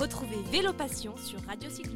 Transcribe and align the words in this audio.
Retrouvez 0.00 0.38
Vélo 0.50 0.72
Passion 0.72 1.14
sur 1.18 1.38
Radio 1.46 1.68
Cyclo. 1.68 1.92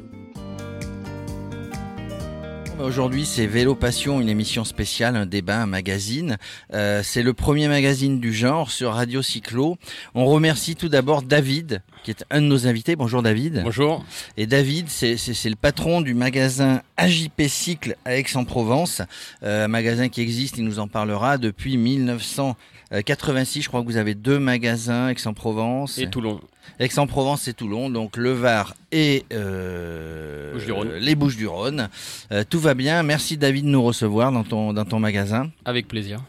Aujourd'hui, 2.79 3.25
c'est 3.25 3.47
Vélo 3.47 3.73
Passion, 3.73 4.21
une 4.21 4.29
émission 4.29 4.63
spéciale, 4.63 5.15
un 5.15 5.25
débat, 5.25 5.63
un 5.63 5.65
magazine. 5.65 6.37
Euh, 6.73 7.01
c'est 7.03 7.23
le 7.23 7.33
premier 7.33 7.67
magazine 7.67 8.19
du 8.19 8.31
genre 8.31 8.69
sur 8.69 8.93
Radio 8.93 9.23
Cyclo. 9.23 9.77
On 10.13 10.25
remercie 10.25 10.75
tout 10.75 10.87
d'abord 10.87 11.23
David, 11.23 11.81
qui 12.03 12.11
est 12.11 12.25
un 12.29 12.41
de 12.41 12.45
nos 12.45 12.67
invités. 12.67 12.95
Bonjour 12.95 13.23
David. 13.23 13.61
Bonjour. 13.63 14.05
Et 14.37 14.45
David, 14.45 14.87
c'est 14.89 15.15
le 15.15 15.55
patron 15.55 16.01
du 16.01 16.13
magasin 16.13 16.83
AJP 16.97 17.47
Cycle 17.47 17.95
à 18.05 18.15
Aix-en-Provence, 18.17 19.01
euh, 19.43 19.67
magasin 19.67 20.09
qui 20.09 20.21
existe, 20.21 20.57
il 20.57 20.63
nous 20.63 20.79
en 20.79 20.87
parlera, 20.87 21.37
depuis 21.37 21.77
1986. 21.77 23.63
Je 23.63 23.67
crois 23.67 23.81
que 23.81 23.85
vous 23.87 23.97
avez 23.97 24.15
deux 24.15 24.39
magasins, 24.39 25.09
Aix-en-Provence. 25.09 25.97
Et 25.97 26.09
Toulon. 26.09 26.39
Aix-en-Provence 26.79 27.47
et 27.47 27.53
Toulon, 27.53 27.89
donc 27.89 28.17
le 28.17 28.31
Var 28.31 28.73
et 28.91 29.25
euh, 29.31 30.97
les 30.99 31.15
Bouches-du-Rhône. 31.15 31.89
Euh, 32.31 32.43
tout 32.49 32.59
va 32.59 32.73
bien. 32.73 33.03
Merci 33.03 33.37
David 33.37 33.65
de 33.65 33.69
nous 33.69 33.83
recevoir 33.83 34.31
dans 34.31 34.43
ton, 34.43 34.73
dans 34.73 34.85
ton 34.85 34.99
magasin. 34.99 35.51
Avec 35.63 35.87
plaisir. 35.87 36.21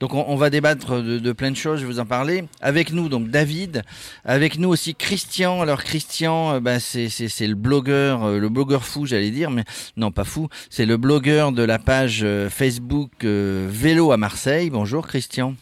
Donc 0.00 0.14
on, 0.14 0.36
va 0.36 0.50
débattre 0.50 1.02
de, 1.02 1.32
plein 1.32 1.50
de 1.50 1.56
choses, 1.56 1.80
je 1.80 1.86
vais 1.86 1.92
vous 1.92 2.00
en 2.00 2.06
parler. 2.06 2.44
Avec 2.60 2.92
nous, 2.92 3.08
donc 3.08 3.28
David, 3.28 3.82
avec 4.24 4.58
nous 4.58 4.68
aussi 4.68 4.94
Christian. 4.94 5.62
Alors 5.62 5.82
Christian, 5.82 6.54
euh, 6.54 6.60
bah, 6.60 6.80
c'est 6.80 7.46
le 7.46 7.54
blogueur, 7.54 8.28
le 8.28 8.48
blogueur 8.48 8.84
fou, 8.84 9.06
j'allais 9.06 9.30
dire, 9.30 9.50
mais 9.50 9.64
non 9.96 10.10
pas 10.10 10.24
fou, 10.24 10.48
c'est 10.70 10.86
le 10.86 10.96
blogueur 10.96 11.52
de 11.52 11.62
la 11.62 11.78
page 11.78 12.26
Facebook 12.50 13.24
Vélo 13.24 14.12
à 14.12 14.16
Marseille. 14.16 14.70
Bonjour 14.70 15.06
Christian. 15.06 15.54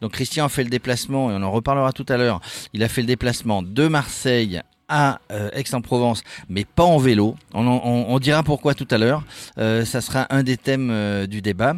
Donc 0.00 0.12
Christian 0.12 0.46
a 0.46 0.48
fait 0.48 0.64
le 0.64 0.70
déplacement, 0.70 1.30
et 1.30 1.34
on 1.34 1.42
en 1.42 1.50
reparlera 1.50 1.92
tout 1.92 2.06
à 2.08 2.16
l'heure, 2.16 2.40
il 2.72 2.82
a 2.82 2.88
fait 2.88 3.02
le 3.02 3.06
déplacement 3.06 3.62
de 3.62 3.88
Marseille 3.88 4.62
à 4.88 5.20
euh, 5.30 5.50
Aix-en-Provence, 5.52 6.22
mais 6.48 6.64
pas 6.64 6.84
en 6.84 6.98
vélo. 6.98 7.36
On, 7.52 8.18
dira 8.18 8.42
pourquoi 8.42 8.74
tout 8.74 8.88
à 8.90 8.98
l'heure. 8.98 9.24
Euh, 9.58 9.84
ça 9.84 10.00
sera 10.00 10.26
un 10.30 10.42
des 10.42 10.56
thèmes 10.56 10.90
euh, 10.90 11.26
du 11.26 11.42
débat. 11.42 11.76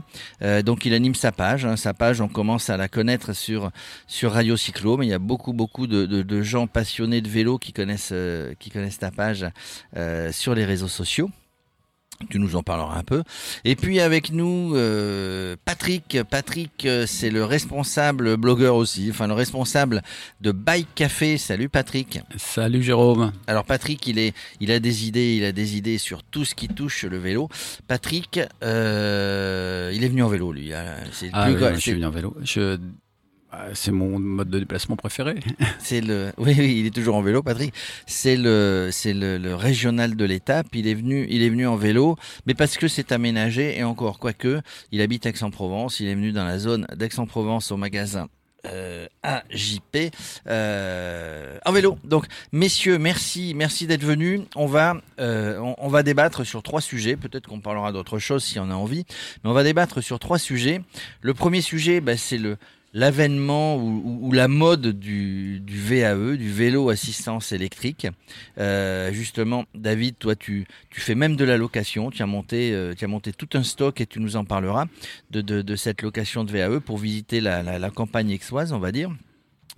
donc 0.65 0.85
il 0.85 0.95
anime 0.95 1.15
sa 1.15 1.33
page. 1.33 1.65
Hein. 1.65 1.77
sa 1.77 1.95
page, 1.95 2.21
on 2.21 2.29
commence 2.29 2.71
à 2.71 2.77
la 2.77 2.89
connaître 2.89 3.33
sur 3.33 3.71
sur 4.07 4.33
Radio 4.33 4.57
Cyclo, 4.57 4.97
mais 4.97 5.07
il 5.07 5.11
y 5.11 5.15
a 5.15 5.19
beaucoup 5.19 5.53
beaucoup 5.53 5.87
de, 5.87 6.07
de 6.07 6.43
gens 6.43 6.67
passionnés 6.67 7.21
de 7.21 7.29
vélo 7.29 7.59
qui 7.59 7.73
connaissent 7.73 8.15
qui 8.59 8.71
connaissent 8.71 8.99
ta 8.99 9.11
page 9.11 9.47
sur 10.31 10.55
les 10.55 10.65
réseaux 10.65 10.89
sociaux. 10.89 11.31
Tu 12.31 12.39
nous 12.39 12.56
en 12.56 12.62
parleras 12.62 12.98
un 12.98 13.03
peu. 13.03 13.22
Et 13.64 13.77
puis 13.77 14.00
avec 14.00 14.33
nous, 14.33 14.75
euh, 14.75 15.56
Patrick. 15.64 16.19
Patrick, 16.31 16.84
euh, 16.86 17.05
c'est 17.06 17.31
le 17.31 17.45
responsable 17.45 18.36
blogueur 18.36 18.77
aussi, 18.77 19.09
enfin 19.11 19.27
le 19.27 19.34
responsable 19.34 20.03
de 20.41 20.53
Bike 20.53 20.89
Café. 20.94 21.39
Salut 21.39 21.69
Patrick. 21.69 22.20
Salut 22.37 22.83
Jérôme. 22.83 23.33
Alors 23.47 23.64
Patrick, 23.64 24.06
il 24.06 24.19
est, 24.19 24.34
il 24.61 24.70
a 24.70 24.81
des 24.81 25.06
idées, 25.06 25.37
il 25.37 25.44
a 25.44 25.53
des 25.53 25.77
idées 25.77 25.98
sur 25.98 26.22
tout 26.22 26.44
ce 26.44 26.55
qui 26.55 26.69
touche 26.69 27.05
le 27.05 27.19
vélo. 27.19 27.48
Patrick, 27.87 28.41
euh, 28.62 29.91
il 29.94 30.03
est 30.03 30.09
venu 30.09 30.22
en 30.22 30.28
vélo 30.28 30.53
lui. 30.53 30.72
Hein. 30.72 30.97
C'est 31.12 31.31
ah, 31.33 31.44
plus 31.44 31.55
oui, 31.55 31.70
je 31.75 31.81
suis 31.81 31.92
venu 31.92 32.06
en 32.06 32.11
vélo. 32.11 32.34
Je 32.42 32.78
c'est 33.75 33.91
mon 33.91 34.19
mode 34.19 34.49
de 34.49 34.59
déplacement 34.59 34.97
préféré. 34.97 35.37
c'est 35.79 36.01
le, 36.01 36.33
oui, 36.39 36.55
oui, 36.59 36.77
il 36.81 36.87
est 36.87 36.95
toujours 36.95 37.17
en 37.17 37.23
vélo, 37.23 37.43
Patrick. 37.43 37.75
C'est 38.07 38.37
le, 38.37 38.91
c'est 38.93 39.15
le, 39.15 39.55
régional 39.55 40.17
de 40.17 40.25
l'étape. 40.25 40.67
Il 40.75 40.87
est 40.87 40.95
venu, 40.95 41.27
il 41.31 41.43
est 41.43 41.49
venu 41.49 41.67
en 41.67 41.77
vélo, 41.77 42.17
mais 42.47 42.55
parce 42.55 42.77
que 42.77 42.89
c'est 42.89 43.12
aménagé 43.12 43.79
et 43.79 43.84
encore, 43.84 44.19
quoique, 44.19 44.61
il 44.93 45.01
habite 45.01 45.27
Aix-en-Provence. 45.27 46.01
Il 46.01 46.09
est 46.09 46.15
venu 46.15 46.33
dans 46.33 46.45
la 46.45 46.59
zone 46.59 46.87
d'Aix-en-Provence 46.97 47.73
au 47.73 47.77
magasin 47.77 48.29
euh, 48.67 49.07
AJP 49.23 50.12
euh, 50.47 51.59
en 51.65 51.73
vélo. 51.73 51.99
Donc, 52.05 52.27
messieurs, 52.53 52.99
merci, 52.99 53.55
merci 53.55 53.87
d'être 53.87 54.03
venus. 54.03 54.41
On 54.55 54.67
va, 54.67 54.97
euh, 55.21 55.59
on, 55.78 55.88
va 55.88 56.03
débattre 56.03 56.44
sur 56.44 56.62
trois 56.62 56.81
sujets. 56.81 57.17
Peut-être 57.17 57.49
qu'on 57.49 57.61
parlera 57.61 57.93
d'autres 57.93 58.19
choses 58.19 58.44
si 58.44 58.59
on 58.59 58.71
a 58.71 58.75
envie, 58.75 59.05
mais 59.43 59.50
on 59.50 59.53
va 59.53 59.62
débattre 59.62 60.03
sur 60.03 60.19
trois 60.19 60.38
sujets. 60.38 60.81
Le 61.21 61.34
premier 61.34 61.61
sujet, 61.61 62.00
bah, 62.00 62.17
c'est 62.17 62.38
le, 62.38 62.56
l'avènement 62.97 63.77
ou, 63.77 64.33
la 64.33 64.49
mode 64.49 64.87
du, 64.87 65.62
VAE, 65.69 66.37
du 66.37 66.51
vélo 66.51 66.89
assistance 66.89 67.53
électrique. 67.53 68.07
Euh, 68.59 69.12
justement, 69.12 69.67
David, 69.75 70.17
toi, 70.19 70.34
tu, 70.34 70.67
fais 70.91 71.15
même 71.15 71.37
de 71.37 71.45
la 71.45 71.59
location. 71.59 72.11
Tu 72.11 72.23
as 72.23 72.27
monté, 72.27 72.73
euh, 72.73 72.95
tu 72.97 73.05
as 73.05 73.09
monté 73.09 73.35
tout 73.35 73.51
un 73.53 73.62
stock 73.62 74.01
et 74.01 74.06
tu 74.06 74.19
nous 74.19 74.37
en 74.37 74.47
parleras 74.47 74.87
de, 75.31 75.77
cette 75.77 76.01
location 76.01 76.43
de 76.43 76.51
VAE 76.51 76.81
pour 76.81 76.97
visiter 76.97 77.43
la, 77.43 77.62
la, 77.62 77.79
la 77.79 77.91
campagne 77.91 78.33
aixoise, 78.33 78.73
on 78.73 78.79
va 78.79 78.93
dire. 78.93 79.11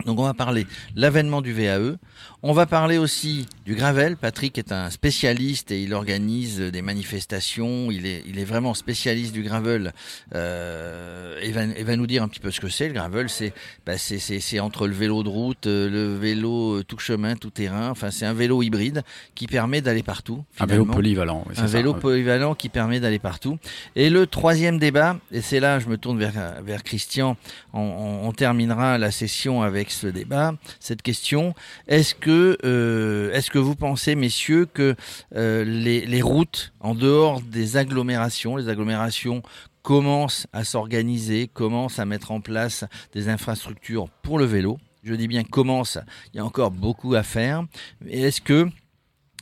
Donc 0.06 0.20
on 0.20 0.24
va 0.24 0.34
parler 0.34 0.66
l'avènement 0.94 1.42
du 1.42 1.52
VAE, 1.52 1.96
on 2.44 2.52
va 2.52 2.66
parler 2.66 2.98
aussi 2.98 3.46
du 3.66 3.74
gravel. 3.74 4.16
Patrick 4.16 4.58
est 4.58 4.70
un 4.70 4.90
spécialiste 4.90 5.72
et 5.72 5.82
il 5.82 5.92
organise 5.92 6.60
des 6.60 6.82
manifestations. 6.82 7.90
Il 7.90 8.06
est, 8.06 8.22
il 8.28 8.38
est 8.38 8.44
vraiment 8.44 8.74
spécialiste 8.74 9.32
du 9.32 9.42
gravel 9.42 9.92
euh, 10.36 11.36
et, 11.42 11.50
va, 11.50 11.66
va, 11.66 11.96
nous 11.96 12.06
dire 12.06 12.22
un 12.22 12.28
petit 12.28 12.38
peu 12.38 12.52
ce 12.52 12.60
que 12.60 12.68
c'est. 12.68 12.86
Le 12.86 12.94
gravel, 12.94 13.28
c'est 13.28 13.52
bah, 13.84 13.98
c'est 13.98 14.60
entre 14.60 14.86
le 14.86 14.94
vélo 14.94 15.24
de 15.24 15.28
route, 15.28 15.66
euh, 15.66 15.90
le 15.90 16.14
vélo 16.16 16.76
euh, 16.76 16.84
tout 16.84 16.98
chemin, 16.98 17.34
tout 17.34 17.50
terrain. 17.50 17.90
Enfin, 17.90 18.12
c'est 18.12 18.24
un 18.24 18.34
vélo 18.34 18.62
hybride 18.62 19.02
qui 19.34 19.48
permet 19.48 19.80
d'aller 19.80 20.04
partout. 20.04 20.44
Un 20.60 20.66
vélo 20.66 20.84
polyvalent. 20.84 21.44
un 21.56 21.66
vélo 21.66 21.94
polyvalent 21.94 22.54
qui 22.54 22.68
permet 22.68 23.00
d'aller 23.00 23.18
partout. 23.18 23.58
Et 23.96 24.10
le 24.10 24.28
troisième 24.28 24.78
débat, 24.78 25.18
et 25.32 25.40
c'est 25.40 25.58
là, 25.58 25.80
je 25.80 25.88
me 25.88 25.98
tourne 25.98 26.20
vers, 26.20 26.62
vers 26.62 26.84
Christian, 26.84 27.36
on, 27.72 27.80
on, 27.80 28.28
on 28.28 28.32
terminera 28.32 28.96
la 28.96 29.10
session 29.10 29.62
avec 29.62 29.87
ce 29.90 30.06
débat, 30.06 30.54
cette 30.80 31.02
question. 31.02 31.54
Est-ce 31.86 32.14
que 32.14 32.58
euh, 32.64 33.32
est-ce 33.32 33.50
que 33.50 33.58
vous 33.58 33.74
pensez, 33.74 34.14
messieurs, 34.14 34.66
que 34.66 34.94
euh, 35.34 35.64
les, 35.64 36.22
routes 36.22 36.72
en 36.80 36.94
dehors 36.94 37.40
des 37.40 37.76
agglomérations, 37.76 38.56
les 38.56 38.68
agglomérations 38.68 39.42
commencent 39.82 40.46
à 40.52 40.64
s'organiser, 40.64 41.48
commencent 41.48 41.98
à 41.98 42.04
mettre 42.04 42.30
en 42.30 42.40
place 42.40 42.84
des 43.12 43.28
infrastructures 43.28 44.08
pour 44.22 44.38
le 44.38 44.44
vélo? 44.44 44.78
Je 45.04 45.14
dis 45.14 45.28
bien 45.28 45.44
commence, 45.44 45.98
il 46.32 46.38
y 46.38 46.40
a 46.40 46.44
encore 46.44 46.70
beaucoup 46.70 47.14
à 47.14 47.22
faire. 47.22 47.64
Est-ce 48.08 48.40
que 48.40 48.68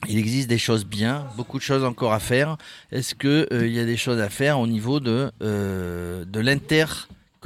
il 0.06 0.18
existe 0.18 0.48
des 0.48 0.58
choses 0.58 0.84
bien, 0.84 1.26
beaucoup 1.36 1.58
de 1.58 1.62
choses 1.62 1.82
encore 1.82 2.12
à 2.12 2.20
faire? 2.20 2.58
Est-ce 2.92 3.14
que 3.14 3.48
euh, 3.52 3.66
il 3.66 3.72
y 3.72 3.80
a 3.80 3.86
des 3.86 3.96
choses 3.96 4.20
à 4.20 4.28
faire 4.28 4.60
au 4.60 4.66
niveau 4.66 5.00
de 5.00 5.32
de 5.40 6.40
l'inter 6.40 6.84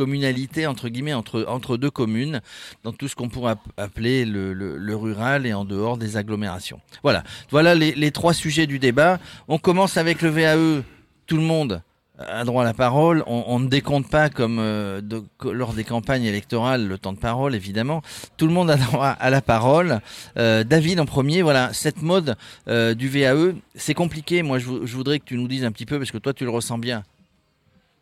communalité 0.01 0.67
entre 0.67 0.89
guillemets 0.89 1.13
entre 1.13 1.45
entre 1.47 1.77
deux 1.77 1.91
communes 1.91 2.41
dans 2.85 2.93
tout 2.93 3.07
ce 3.07 3.15
qu'on 3.15 3.29
pourrait 3.29 3.57
appeler 3.77 4.25
le, 4.25 4.97
rural 4.97 5.47
et 5.47 5.53
en 5.53 5.67
dehors 5.67 5.99
des 5.99 6.17
agglomérations. 6.17 6.81
Voilà, 7.03 7.23
voilà 7.51 7.75
les, 7.75 8.11
trois 8.11 8.33
sujets 8.33 8.67
du 8.67 8.79
débat. 8.79 9.19
On 9.47 9.59
commence 9.59 9.99
avec 9.99 10.23
le 10.23 10.31
VAE. 10.31 10.83
Tout 11.27 11.37
le 11.37 11.43
monde 11.43 11.83
a 12.19 12.45
droit 12.45 12.63
à 12.63 12.65
la 12.65 12.73
parole. 12.73 13.23
On, 13.27 13.45
on 13.47 13.61
ne 13.61 13.69
décompte 13.69 14.11
pas 14.11 14.31
comme 14.31 14.59
euh, 14.59 15.03
lors 15.45 15.75
des 15.75 15.85
campagnes 15.85 16.25
électorales 16.25 16.89
le 16.89 16.97
temps 16.97 17.13
de 17.13 17.19
parole, 17.19 17.55
évidemment. 17.55 18.01
Tout 18.39 18.47
le 18.47 18.55
monde 18.55 18.71
a 18.71 18.77
droit 18.77 19.09
à 19.09 19.29
la 19.29 19.43
parole. 19.43 20.01
Euh, 20.39 20.65
David 20.65 20.99
en 20.99 21.07
premier, 21.07 21.43
voilà, 21.43 21.75
cette 21.75 22.01
mode 22.01 22.37
euh, 22.69 22.95
du 22.95 23.09
VAE, 23.11 23.53
c'est 23.75 23.95
compliqué. 23.95 24.43
Moi, 24.43 24.59
je, 24.59 24.87
je, 24.87 24.97
voudrais 24.97 25.19
que 25.19 25.27
tu 25.27 25.37
nous 25.37 25.49
dises 25.49 25.65
un 25.65 25.73
petit 25.73 25.87
peu, 25.87 25.99
parce 25.99 26.11
que 26.11 26.19
toi, 26.19 26.33
tu 26.33 26.45
le 26.45 26.51
ressens 26.51 26.79
bien. 26.79 27.05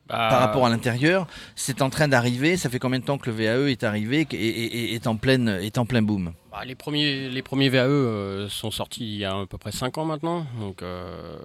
Bah, 0.08 0.28
par 0.30 0.40
rapport 0.40 0.64
à 0.64 0.70
l'intérieur, 0.70 1.26
c'est 1.54 1.82
en 1.82 1.90
train 1.90 2.08
d'arriver. 2.08 2.56
Ça 2.56 2.70
fait 2.70 2.78
combien 2.78 2.98
de 2.98 3.04
temps 3.04 3.18
que 3.18 3.28
le 3.28 3.36
VAE 3.36 3.70
est 3.70 3.84
arrivé 3.84 4.26
et, 4.32 4.94
est 4.94 5.06
en 5.06 5.16
pleine 5.16 5.48
est 5.48 5.76
en 5.76 5.84
plein 5.84 6.00
boom? 6.00 6.32
Bah, 6.50 6.64
Les 6.64 6.74
premiers 6.74 7.28
les 7.28 7.42
premiers 7.42 7.68
VAE 7.68 7.86
euh, 7.86 8.48
sont 8.48 8.70
sortis 8.70 9.04
il 9.04 9.18
y 9.18 9.24
a 9.26 9.38
à 9.38 9.46
peu 9.46 9.58
près 9.58 9.70
5 9.72 9.98
ans 9.98 10.06
maintenant. 10.06 10.46
Donc 10.60 10.82
euh, 10.82 11.36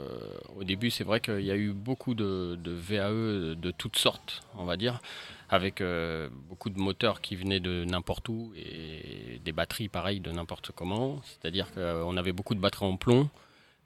au 0.55 0.63
début, 0.63 0.91
c'est 0.91 1.03
vrai 1.03 1.19
qu'il 1.19 1.41
y 1.41 1.51
a 1.51 1.57
eu 1.57 1.73
beaucoup 1.73 2.13
de, 2.13 2.57
VAE 2.65 3.55
de 3.55 3.71
toutes 3.71 3.97
sortes, 3.97 4.43
on 4.57 4.63
va 4.63 4.77
dire, 4.77 5.01
avec 5.49 5.81
euh, 5.81 6.29
beaucoup 6.47 6.69
de 6.69 6.79
moteurs 6.79 7.19
qui 7.19 7.35
venaient 7.35 7.59
de 7.59 7.83
n'importe 7.83 8.29
où 8.29 8.53
et 8.55 9.41
des 9.43 9.51
batteries 9.51 9.89
pareilles 9.89 10.21
de 10.21 10.31
n'importe 10.31 10.71
comment. 10.73 11.19
C'est-à-dire 11.23 11.67
qu'on 11.73 12.15
avait 12.15 12.31
beaucoup 12.31 12.55
de 12.55 12.61
batteries 12.61 12.85
en 12.85 12.95
plomb. 12.95 13.29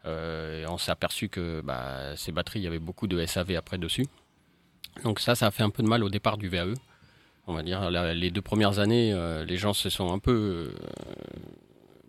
et 0.05 0.65
on 0.69 0.77
s'est 0.77 0.91
aperçu 0.91 1.29
que 1.29 1.61
bah, 1.61 2.15
ces 2.15 2.31
batteries, 2.31 2.59
il 2.59 2.63
y 2.63 2.67
avait 2.67 2.77
beaucoup 2.77 3.07
de 3.07 3.25
SAV 3.25 3.55
après 3.55 3.79
dessus. 3.79 4.05
Donc 5.03 5.19
ça, 5.19 5.35
ça 5.35 5.47
a 5.47 5.51
fait 5.51 5.63
un 5.63 5.69
peu 5.69 5.83
de 5.83 5.87
mal 5.87 6.03
au 6.03 6.09
départ 6.09 6.37
du 6.37 6.49
VAE. 6.49 6.73
On 7.47 7.53
va 7.53 7.63
dire, 7.63 7.89
les 7.89 8.29
deux 8.29 8.41
premières 8.41 8.79
années, 8.79 9.13
euh, 9.13 9.45
les 9.45 9.57
gens 9.57 9.73
se 9.73 9.89
sont 9.89 10.11
un 10.11 10.19
peu 10.19 10.31
euh, 10.31 10.71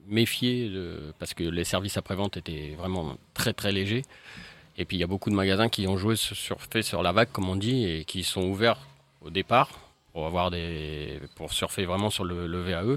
méfiés 0.09 0.71
parce 1.19 1.33
que 1.35 1.45
les 1.45 1.65
services 1.65 1.97
après-vente 1.97 2.37
étaient 2.37 2.75
vraiment 2.77 3.17
très 3.35 3.53
très 3.53 3.71
légers. 3.71 4.03
Et 4.77 4.85
puis 4.85 4.97
il 4.97 5.01
y 5.01 5.05
a 5.05 5.07
beaucoup 5.07 5.31
de 5.31 5.35
magasins 5.35 5.69
qui 5.69 5.87
ont 5.87 5.97
joué 5.97 6.17
sur, 6.17 6.59
sur 6.83 7.03
la 7.03 7.13
vague, 7.13 7.31
comme 7.33 7.49
on 7.49 7.57
dit, 7.57 7.85
et 7.85 8.05
qui 8.05 8.25
sont 8.25 8.43
ouverts 8.43 8.81
au 9.21 9.31
départ 9.31 9.71
pour 10.13 10.27
avoir 10.27 10.51
des 10.51 11.21
pour 11.37 11.53
surfer 11.53 11.85
vraiment 11.85 12.11
sur 12.11 12.25
le, 12.25 12.63
VAE 12.63 12.97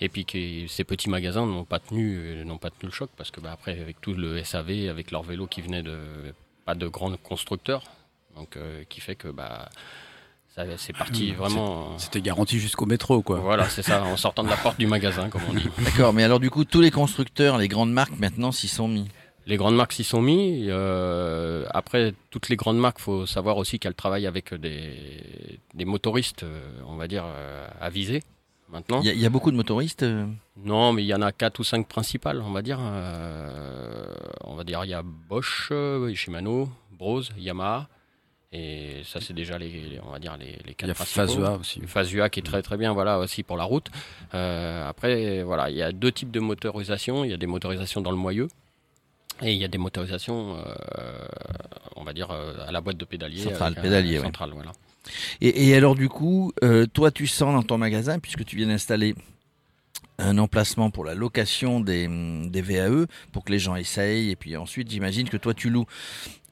et 0.00 0.08
puis 0.08 0.24
que 0.24 0.66
ces 0.68 0.84
petits 0.84 1.08
magasins 1.08 1.46
n'ont 1.46 1.64
pas 1.64 1.78
tenu 1.78 2.44
n'ont 2.44 2.58
pas 2.58 2.70
tenu 2.70 2.90
le 2.90 2.92
choc 2.92 3.10
parce 3.16 3.30
que 3.30 3.40
bah, 3.40 3.52
après 3.52 3.80
avec 3.80 4.00
tout 4.00 4.12
le 4.12 4.42
SAV 4.44 4.88
avec 4.88 5.10
leurs 5.10 5.22
vélos 5.22 5.46
qui 5.46 5.62
venaient 5.62 5.82
de 5.82 5.98
pas 6.64 6.74
de 6.74 6.86
grands 6.86 7.16
constructeurs 7.16 7.82
donc, 8.40 8.56
euh, 8.56 8.84
qui 8.88 9.00
fait 9.00 9.14
que 9.14 9.28
bah, 9.28 9.68
c'est 10.76 10.96
parti 10.96 11.32
vraiment. 11.32 11.96
C'était 11.98 12.20
garanti 12.20 12.58
jusqu'au 12.58 12.86
métro, 12.86 13.22
quoi. 13.22 13.38
Voilà, 13.38 13.68
c'est 13.68 13.82
ça, 13.82 14.04
en 14.04 14.16
sortant 14.16 14.42
de 14.42 14.48
la 14.48 14.56
porte 14.56 14.78
du 14.78 14.86
magasin, 14.86 15.28
comme 15.28 15.42
on 15.48 15.54
dit. 15.54 15.68
D'accord, 15.84 16.12
mais 16.12 16.24
alors 16.24 16.40
du 16.40 16.50
coup, 16.50 16.64
tous 16.64 16.80
les 16.80 16.90
constructeurs, 16.90 17.58
les 17.58 17.68
grandes 17.68 17.92
marques 17.92 18.18
maintenant 18.18 18.52
s'y 18.52 18.68
sont 18.68 18.88
mis? 18.88 19.08
Les 19.46 19.56
grandes 19.56 19.76
marques 19.76 19.92
s'y 19.92 20.04
sont 20.04 20.22
mis. 20.22 20.66
Euh, 20.68 21.64
après, 21.70 22.14
toutes 22.30 22.48
les 22.48 22.56
grandes 22.56 22.78
marques, 22.78 22.98
faut 22.98 23.26
savoir 23.26 23.56
aussi 23.56 23.78
qu'elles 23.78 23.94
travaillent 23.94 24.26
avec 24.26 24.54
des, 24.54 25.58
des 25.74 25.84
motoristes, 25.84 26.42
euh, 26.42 26.60
on 26.86 26.96
va 26.96 27.08
dire, 27.08 27.24
euh, 27.26 27.66
avisés 27.80 28.22
maintenant. 28.68 29.00
Il 29.02 29.18
y, 29.18 29.26
a 29.26 29.30
beaucoup 29.30 29.50
de 29.50 29.56
motoristes 29.56 30.06
Non, 30.56 30.92
mais 30.92 31.02
il 31.02 31.06
y 31.06 31.14
en 31.14 31.22
a 31.22 31.32
quatre 31.32 31.58
ou 31.58 31.64
cinq 31.64 31.88
principales, 31.88 32.40
on 32.42 32.52
va 32.52 32.62
dire. 32.62 32.78
on 32.78 34.54
va 34.54 34.62
dire, 34.62 34.84
il 34.84 34.90
y 34.90 34.94
a 34.94 35.02
Bosch, 35.02 35.72
Shimano, 36.14 36.68
Brose, 36.92 37.32
Yamaha. 37.36 37.88
Et 38.52 39.02
ça, 39.04 39.20
c'est 39.20 39.32
déjà 39.32 39.58
les, 39.58 40.00
on 40.04 40.10
va 40.10 40.18
dire 40.18 40.36
les, 40.36 40.58
les 40.66 40.74
quatre. 40.74 40.82
Il 40.82 40.88
y 40.88 40.90
a 40.90 40.94
Fazua 40.94 41.58
aussi. 41.58 41.80
Qui 42.30 42.40
est 42.40 42.42
très 42.42 42.62
très 42.62 42.76
bien, 42.76 42.92
voilà 42.92 43.18
aussi 43.18 43.42
pour 43.42 43.56
la 43.56 43.64
route. 43.64 43.88
après, 44.32 45.42
voilà, 45.42 45.70
il 45.70 45.76
y 45.76 45.82
a 45.82 45.92
deux 45.92 46.10
types 46.10 46.30
de 46.30 46.40
motorisation. 46.40 47.24
Il 47.24 47.30
y 47.30 47.34
a 47.34 47.36
des 47.36 47.46
motorisations 47.46 48.00
dans 48.00 48.10
le 48.10 48.16
moyeu 48.16 48.48
et 49.42 49.52
il 49.52 49.58
y 49.58 49.64
a 49.64 49.68
des 49.68 49.78
motorisations, 49.78 50.56
euh, 50.58 51.26
on 51.96 52.04
va 52.04 52.12
dire, 52.12 52.30
euh, 52.30 52.54
à 52.66 52.72
la 52.72 52.80
boîte 52.80 52.96
de 52.96 53.04
pédalier. 53.04 53.42
Centrale, 53.42 53.74
pédalier, 53.74 54.18
voilà. 54.18 54.72
Et, 55.40 55.74
alors 55.74 55.94
du 55.94 56.08
coup, 56.08 56.52
euh, 56.62 56.86
toi 56.86 57.10
tu 57.10 57.26
sens 57.26 57.54
dans 57.54 57.62
ton 57.62 57.78
magasin, 57.78 58.18
puisque 58.18 58.44
tu 58.44 58.56
viens 58.56 58.66
d'installer 58.66 59.14
un 60.18 60.36
emplacement 60.36 60.90
pour 60.90 61.06
la 61.06 61.14
location 61.14 61.80
des, 61.80 62.06
des, 62.50 62.60
VAE, 62.60 63.06
pour 63.32 63.44
que 63.44 63.52
les 63.52 63.58
gens 63.58 63.76
essayent, 63.76 64.30
et 64.30 64.36
puis 64.36 64.56
ensuite 64.56 64.90
j'imagine 64.90 65.28
que 65.30 65.38
toi 65.38 65.54
tu 65.54 65.70
loues 65.70 65.86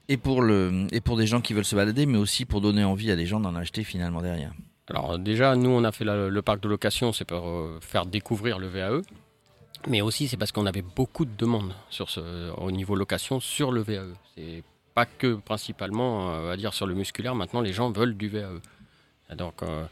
et 0.08 0.16
pour, 0.16 0.42
le, 0.42 0.86
et 0.92 1.00
pour 1.00 1.16
des 1.16 1.26
gens 1.26 1.40
qui 1.40 1.52
veulent 1.52 1.64
se 1.64 1.76
balader, 1.76 2.06
mais 2.06 2.18
aussi 2.18 2.44
pour 2.44 2.60
donner 2.60 2.84
envie 2.84 3.10
à 3.10 3.16
des 3.16 3.26
gens 3.26 3.40
d'en 3.40 3.54
acheter 3.54 3.84
finalement 3.84 4.22
derrière. 4.22 4.52
Alors 4.88 5.18
déjà, 5.18 5.54
nous 5.54 5.70
on 5.70 5.84
a 5.84 5.92
fait 5.92 6.04
le 6.04 6.40
parc 6.40 6.60
de 6.60 6.68
location, 6.68 7.12
c'est 7.12 7.26
pour 7.26 7.68
faire 7.80 8.06
découvrir 8.06 8.58
le 8.58 8.68
VAE. 8.68 9.02
Mais 9.86 10.00
aussi, 10.00 10.28
c'est 10.28 10.36
parce 10.36 10.50
qu'on 10.50 10.66
avait 10.66 10.82
beaucoup 10.82 11.24
de 11.24 11.36
demandes 11.36 11.74
sur 11.88 12.10
ce, 12.10 12.50
au 12.56 12.70
niveau 12.70 12.96
location 12.96 13.38
sur 13.38 13.70
le 13.70 13.82
VAE. 13.82 14.12
C'est 14.34 14.64
pas 14.94 15.06
que 15.06 15.34
principalement, 15.36 16.32
euh, 16.32 16.48
va 16.48 16.56
dire, 16.56 16.74
sur 16.74 16.86
le 16.86 16.94
musculaire. 16.94 17.34
Maintenant, 17.34 17.60
les 17.60 17.72
gens 17.72 17.90
veulent 17.90 18.16
du 18.16 18.28
VAE. 18.28 18.60
Donc, 19.36 19.62
euh, 19.62 19.86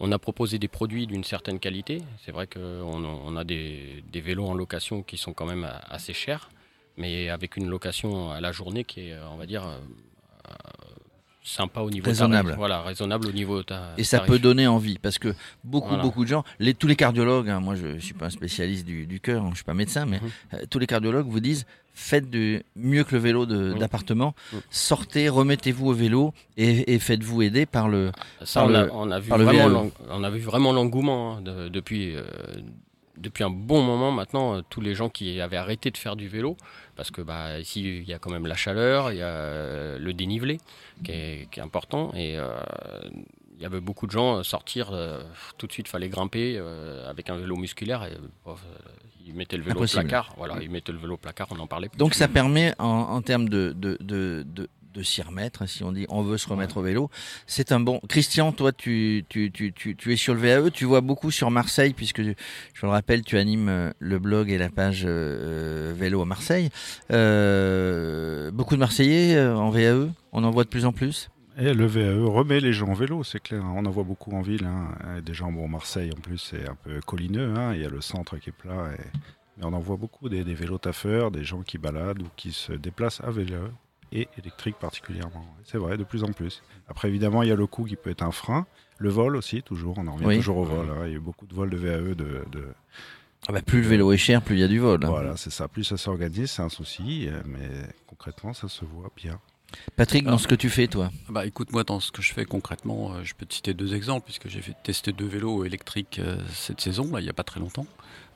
on 0.00 0.12
a 0.12 0.18
proposé 0.18 0.58
des 0.58 0.68
produits 0.68 1.06
d'une 1.06 1.24
certaine 1.24 1.58
qualité. 1.58 2.02
C'est 2.24 2.32
vrai 2.32 2.46
qu'on 2.46 3.04
on 3.04 3.36
a 3.36 3.44
des, 3.44 4.04
des, 4.12 4.20
vélos 4.20 4.46
en 4.46 4.54
location 4.54 5.02
qui 5.02 5.16
sont 5.16 5.32
quand 5.32 5.46
même 5.46 5.66
assez 5.88 6.12
chers, 6.12 6.50
mais 6.96 7.28
avec 7.28 7.56
une 7.56 7.68
location 7.68 8.30
à 8.30 8.40
la 8.40 8.52
journée 8.52 8.84
qui 8.84 9.08
est, 9.08 9.16
on 9.32 9.36
va 9.36 9.46
dire, 9.46 9.64
euh, 9.66 9.78
sympa 11.42 11.80
au 11.80 11.90
niveau 11.90 12.06
raisonnable. 12.06 12.54
voilà, 12.56 12.82
raisonnable 12.82 13.26
au 13.26 13.32
niveau 13.32 13.62
Et 13.98 14.04
ça 14.04 14.20
peut 14.20 14.38
donner 14.38 14.66
envie 14.66 14.98
parce 14.98 15.18
que 15.18 15.34
beaucoup 15.64 15.96
beaucoup 15.96 16.24
de 16.24 16.28
gens, 16.28 16.44
les, 16.58 16.74
tous 16.74 16.86
les 16.86 16.96
cardiologues, 16.96 17.48
hein, 17.48 17.60
moi 17.60 17.74
je, 17.74 17.86
ne 17.86 17.98
suis 17.98 18.14
pas 18.14 18.26
un 18.26 18.30
spécialiste 18.30 18.86
du, 18.86 19.06
du 19.06 19.20
cœur, 19.20 19.42
je 19.42 19.46
hein, 19.46 19.50
je 19.50 19.56
suis 19.56 19.64
pas 19.64 19.74
médecin, 19.74 20.06
mais 20.06 20.20
mhm. 20.20 20.30
euh, 20.54 20.64
tous 20.70 20.78
les 20.78 20.86
cardiologues 20.86 21.26
vous 21.26 21.40
disent 21.40 21.66
faites 21.94 22.30
de 22.30 22.62
mieux 22.74 23.04
que 23.04 23.14
le 23.14 23.20
vélo 23.20 23.46
mhm. 23.46 23.78
d'appartement, 23.78 24.34
mhm. 24.52 24.60
sortez, 24.70 25.28
remettez-vous 25.28 25.88
au 25.88 25.92
vélo 25.94 26.32
et, 26.56 26.98
faites-vous 26.98 27.42
aider 27.42 27.66
par 27.66 27.88
le. 27.88 28.12
Ça 28.44 28.64
on, 28.64 28.74
a, 28.74 28.88
on, 28.90 29.10
a, 29.10 29.18
vu 29.18 29.30
vraiment 29.30 29.90
on 30.08 30.24
a 30.24 30.30
vu 30.30 30.40
vraiment 30.40 30.72
l'engouement 30.72 31.38
hein, 31.38 31.42
depuis. 31.42 32.16
Euh, 32.16 32.22
depuis 33.16 33.44
un 33.44 33.50
bon 33.50 33.82
moment 33.82 34.10
maintenant, 34.10 34.56
euh, 34.56 34.60
tous 34.68 34.80
les 34.80 34.94
gens 34.94 35.08
qui 35.08 35.40
avaient 35.40 35.56
arrêté 35.56 35.90
de 35.90 35.96
faire 35.96 36.16
du 36.16 36.28
vélo, 36.28 36.56
parce 36.96 37.10
que 37.10 37.20
bah, 37.20 37.58
ici 37.58 37.98
il 37.98 38.08
y 38.08 38.12
a 38.12 38.18
quand 38.18 38.30
même 38.30 38.46
la 38.46 38.54
chaleur, 38.54 39.12
il 39.12 39.18
y 39.18 39.22
a 39.22 39.26
euh, 39.26 39.98
le 39.98 40.12
dénivelé 40.12 40.58
qui 41.04 41.12
est, 41.12 41.58
important, 41.58 42.12
et 42.14 42.38
euh, 42.38 42.48
il 43.56 43.62
y 43.62 43.66
avait 43.66 43.80
beaucoup 43.80 44.06
de 44.06 44.12
gens 44.12 44.42
sortir, 44.42 44.92
tout 45.58 45.66
de 45.66 45.72
suite 45.72 45.88
fallait 45.88 46.08
grimper 46.08 46.60
avec 47.06 47.30
un 47.30 47.36
vélo 47.36 47.56
musculaire, 47.56 48.04
et, 48.04 48.16
ils 49.24 49.34
mettaient 49.34 49.56
le 49.56 49.62
vélo 49.62 49.84
au 49.84 49.86
placard, 49.86 50.34
voilà, 50.36 50.56
ils 50.60 50.70
mettaient 50.70 50.92
le 50.92 50.98
vélo 50.98 51.16
placard, 51.16 51.48
on 51.50 51.58
en 51.60 51.68
parlait. 51.68 51.88
Plus. 51.88 51.98
Donc 51.98 52.14
ça 52.14 52.26
permet 52.26 52.74
en, 52.80 53.22
termes 53.22 53.48
de, 53.48 53.72
de, 53.76 53.96
de 54.00 54.44
de 54.44 54.68
s'y 55.00 55.22
remettre, 55.22 55.66
si 55.68 55.84
on 55.84 55.92
dit 55.92 56.06
on 56.08 56.22
veut 56.22 56.36
se 56.36 56.48
remettre 56.48 56.78
au 56.78 56.82
vélo. 56.82 57.10
C'est 57.46 57.72
un 57.72 57.80
bon. 57.80 58.00
Christian, 58.08 58.52
toi, 58.52 58.72
tu, 58.72 59.24
tu, 59.28 59.50
tu, 59.50 59.72
tu, 59.72 60.12
es 60.12 60.16
sur 60.16 60.34
le 60.34 60.40
VAE, 60.40 60.70
tu 60.70 60.84
vois 60.84 61.00
beaucoup 61.00 61.30
sur 61.30 61.50
Marseille, 61.50 61.94
puisque 61.94 62.22
je 62.22 62.32
le 62.82 62.88
rappelle, 62.88 63.22
tu 63.22 63.38
animes 63.38 63.68
euh, 63.68 63.90
le 63.98 64.18
blog 64.18 64.50
et 64.50 64.58
la 64.58 64.68
page 64.68 65.04
euh, 65.06 65.94
vélo 65.96 66.20
à 66.20 66.26
Marseille. 66.26 66.70
Euh, 67.12 68.50
beaucoup 68.50 68.74
de 68.74 68.80
Marseillais 68.80 69.40
en 69.40 69.70
VAE, 69.70 70.08
on 70.32 70.44
en 70.44 70.50
voit 70.50 70.64
de 70.64 70.68
plus 70.68 70.84
en 70.84 70.92
plus? 70.92 71.30
Et 71.58 71.74
le 71.74 71.86
VAE 71.86 72.24
remet 72.24 72.60
les 72.60 72.72
gens 72.72 72.88
en 72.88 72.94
vélo, 72.94 73.24
c'est 73.24 73.40
clair. 73.40 73.62
On 73.62 73.84
en 73.84 73.90
voit 73.90 74.04
beaucoup 74.04 74.32
en 74.32 74.40
ville. 74.40 74.64
Hein. 74.64 75.20
Des 75.20 75.34
gens, 75.34 75.52
bon, 75.52 75.68
Marseille 75.68 76.10
en 76.16 76.20
plus, 76.20 76.38
c'est 76.38 76.68
un 76.68 76.74
peu 76.74 77.00
collineux. 77.06 77.54
Hein. 77.56 77.74
Il 77.74 77.82
y 77.82 77.84
a 77.84 77.90
le 77.90 78.00
centre 78.00 78.38
qui 78.38 78.50
est 78.50 78.52
plat. 78.52 78.90
Et... 78.98 79.18
Mais 79.58 79.66
on 79.66 79.72
en 79.74 79.80
voit 79.80 79.96
beaucoup, 79.96 80.28
des, 80.28 80.44
des 80.44 80.54
vélos 80.54 80.78
taffeurs, 80.78 81.30
des 81.30 81.44
gens 81.44 81.62
qui 81.62 81.76
baladent 81.76 82.22
ou 82.22 82.28
qui 82.36 82.52
se 82.52 82.72
déplacent 82.72 83.20
à 83.20 83.30
vélo 83.30 83.68
et 84.12 84.28
électrique 84.38 84.76
particulièrement. 84.78 85.44
C'est 85.64 85.78
vrai, 85.78 85.96
de 85.96 86.04
plus 86.04 86.24
en 86.24 86.32
plus. 86.32 86.62
Après, 86.88 87.08
évidemment, 87.08 87.42
il 87.42 87.48
y 87.48 87.52
a 87.52 87.56
le 87.56 87.66
coût 87.66 87.84
qui 87.84 87.96
peut 87.96 88.10
être 88.10 88.22
un 88.22 88.32
frein. 88.32 88.66
Le 88.98 89.08
vol 89.08 89.36
aussi, 89.36 89.62
toujours, 89.62 89.96
on 89.98 90.06
en 90.06 90.14
revient 90.14 90.36
toujours 90.36 90.58
au 90.58 90.64
vol. 90.64 90.86
Hein. 90.90 91.02
Il 91.06 91.10
y 91.10 91.14
a 91.14 91.16
eu 91.16 91.20
beaucoup 91.20 91.46
de 91.46 91.54
vols 91.54 91.70
de 91.70 91.76
VAE. 91.76 92.14
De, 92.14 92.44
Ah 93.48 93.52
bah 93.52 93.62
plus 93.62 93.82
le 93.82 93.88
vélo 93.88 94.12
est 94.12 94.16
cher, 94.16 94.42
plus 94.42 94.56
il 94.56 94.60
y 94.60 94.64
a 94.64 94.68
du 94.68 94.78
vol. 94.78 95.00
Hein. 95.04 95.08
Voilà, 95.08 95.36
c'est 95.36 95.50
ça. 95.50 95.66
Plus 95.68 95.84
ça 95.84 95.96
s'organise, 95.96 96.50
c'est 96.50 96.62
un 96.62 96.68
souci, 96.68 97.28
euh, 97.28 97.40
mais 97.46 97.68
concrètement, 98.06 98.52
ça 98.52 98.68
se 98.68 98.84
voit 98.84 99.10
bien. 99.16 99.40
Patrick, 99.96 100.24
dans 100.24 100.38
ce 100.38 100.48
que 100.48 100.54
tu 100.54 100.68
fais, 100.70 100.86
toi? 100.86 101.10
Bah, 101.28 101.46
Écoute, 101.46 101.72
moi, 101.72 101.84
dans 101.84 102.00
ce 102.00 102.12
que 102.12 102.22
je 102.22 102.32
fais 102.32 102.44
concrètement, 102.44 103.14
euh, 103.14 103.24
je 103.24 103.34
peux 103.34 103.46
te 103.46 103.54
citer 103.54 103.74
deux 103.74 103.94
exemples, 103.94 104.24
puisque 104.24 104.48
j'ai 104.48 104.60
fait 104.60 104.76
tester 104.82 105.12
deux 105.12 105.26
vélos 105.26 105.64
électriques 105.64 106.18
euh, 106.18 106.36
cette 106.52 106.80
saison, 106.80 107.10
là, 107.12 107.20
il 107.20 107.24
n'y 107.24 107.30
a 107.30 107.34
pas 107.34 107.44
très 107.44 107.60
longtemps. 107.60 107.86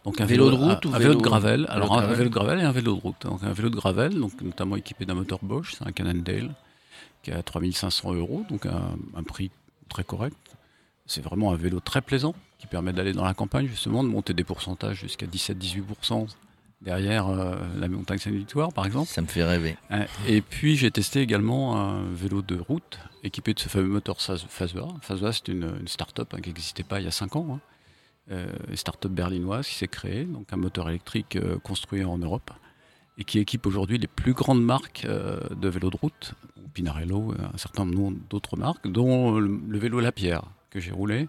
Donc 0.07 0.21
un 0.21 0.25
vélo, 0.25 0.51
de 0.51 0.55
route 0.55 0.85
ou 0.85 0.95
un 0.95 0.99
vélo, 0.99 1.15
de 1.15 1.21
gravel. 1.21 1.67
Alors 1.69 1.99
un 1.99 2.07
vélo 2.07 2.29
de 2.29 2.35
gravel 2.35 2.61
et 2.61 2.63
un 2.63 2.71
vélo 2.71 2.95
de 2.95 3.01
route. 3.01 3.17
Donc 3.23 3.43
un 3.43 3.53
vélo 3.53 3.71
de 3.71 3.75
gravel, 3.75 4.15
donc 4.15 4.41
notamment 4.41 4.77
équipé 4.77 5.05
d'un 5.05 5.15
moteur 5.15 5.41
Bosch, 5.43 5.75
c'est 5.77 5.85
un 5.85 5.91
Cannondale 5.91 6.55
qui 7.25 7.33
est 7.33 7.35
à 7.35 7.43
3500 7.43 8.15
euros, 8.15 8.45
donc 8.49 8.67
un, 8.67 9.23
prix 9.25 9.51
très 9.89 10.05
correct. 10.05 10.37
C'est 11.07 11.23
vraiment 11.23 11.51
un 11.51 11.57
vélo 11.57 11.81
très 11.81 12.03
plaisant 12.03 12.37
qui 12.61 12.69
permet 12.69 12.93
d'aller 12.93 13.15
dans 13.15 13.25
la 13.25 13.35
campagne 13.35 13.67
justement, 13.67 14.05
de 14.05 14.09
monter 14.09 14.33
des 14.33 14.45
pourcentages 14.45 15.01
jusqu'à 15.01 15.27
17-18% 15.27 16.29
derrière 16.83 17.27
euh, 17.27 17.57
la 17.77 17.89
montagne 17.89 18.19
Saint-Victoire 18.19 18.73
par 18.73 18.87
exemple. 18.87 19.09
Ça 19.09 19.23
me 19.23 19.27
fait 19.27 19.43
rêver. 19.43 19.77
Euh, 19.91 20.05
et 20.29 20.41
puis 20.41 20.77
j'ai 20.77 20.93
testé 20.93 21.21
également 21.21 21.81
un 21.81 22.05
vélo 22.13 22.43
de 22.43 22.61
route 22.61 23.01
équipé 23.25 23.55
de 23.55 23.59
ce 23.59 23.69
fameux 23.69 23.89
moteur 23.89 24.21
Fazua. 24.21 24.87
Fazua 25.03 25.33
c'est 25.33 25.49
une, 25.49 25.89
start-up 25.89 26.33
hein, 26.33 26.41
qui 26.41 26.51
n'existait 26.51 26.85
pas 26.85 27.01
il 27.01 27.07
y 27.07 27.09
a 27.09 27.13
5 27.13 27.35
ans. 27.35 27.47
Hein 27.51 27.61
start-up 28.75 29.13
berlinoise 29.13 29.67
qui 29.67 29.75
s'est 29.75 29.89
créée, 29.89 30.25
donc 30.25 30.53
un 30.53 30.57
moteur 30.57 30.89
électrique 30.89 31.37
euh, 31.37 31.59
construit 31.59 32.05
en 32.05 32.19
Europe 32.19 32.51
et 33.19 33.25
qui 33.25 33.39
équipe 33.39 33.67
aujourd'hui 33.67 33.99
les 33.99 34.09
plus 34.09 34.33
grandes 34.33 34.63
marques 34.63 35.05
euh, 35.07 35.41
de 35.55 35.69
vélos 35.69 35.91
de 35.91 35.97
route, 35.97 36.35
Pinarello, 36.75 37.33
un 37.33 37.57
certain 37.57 37.87
nombre 37.87 38.19
d'autres 38.29 38.57
marques, 38.57 38.87
dont 38.87 39.39
le, 39.39 39.79
vélo 39.79 40.01
La 40.01 40.13
Pierre 40.13 40.43
que 40.69 40.81
j'ai 40.81 40.93
roulé. 40.93 41.29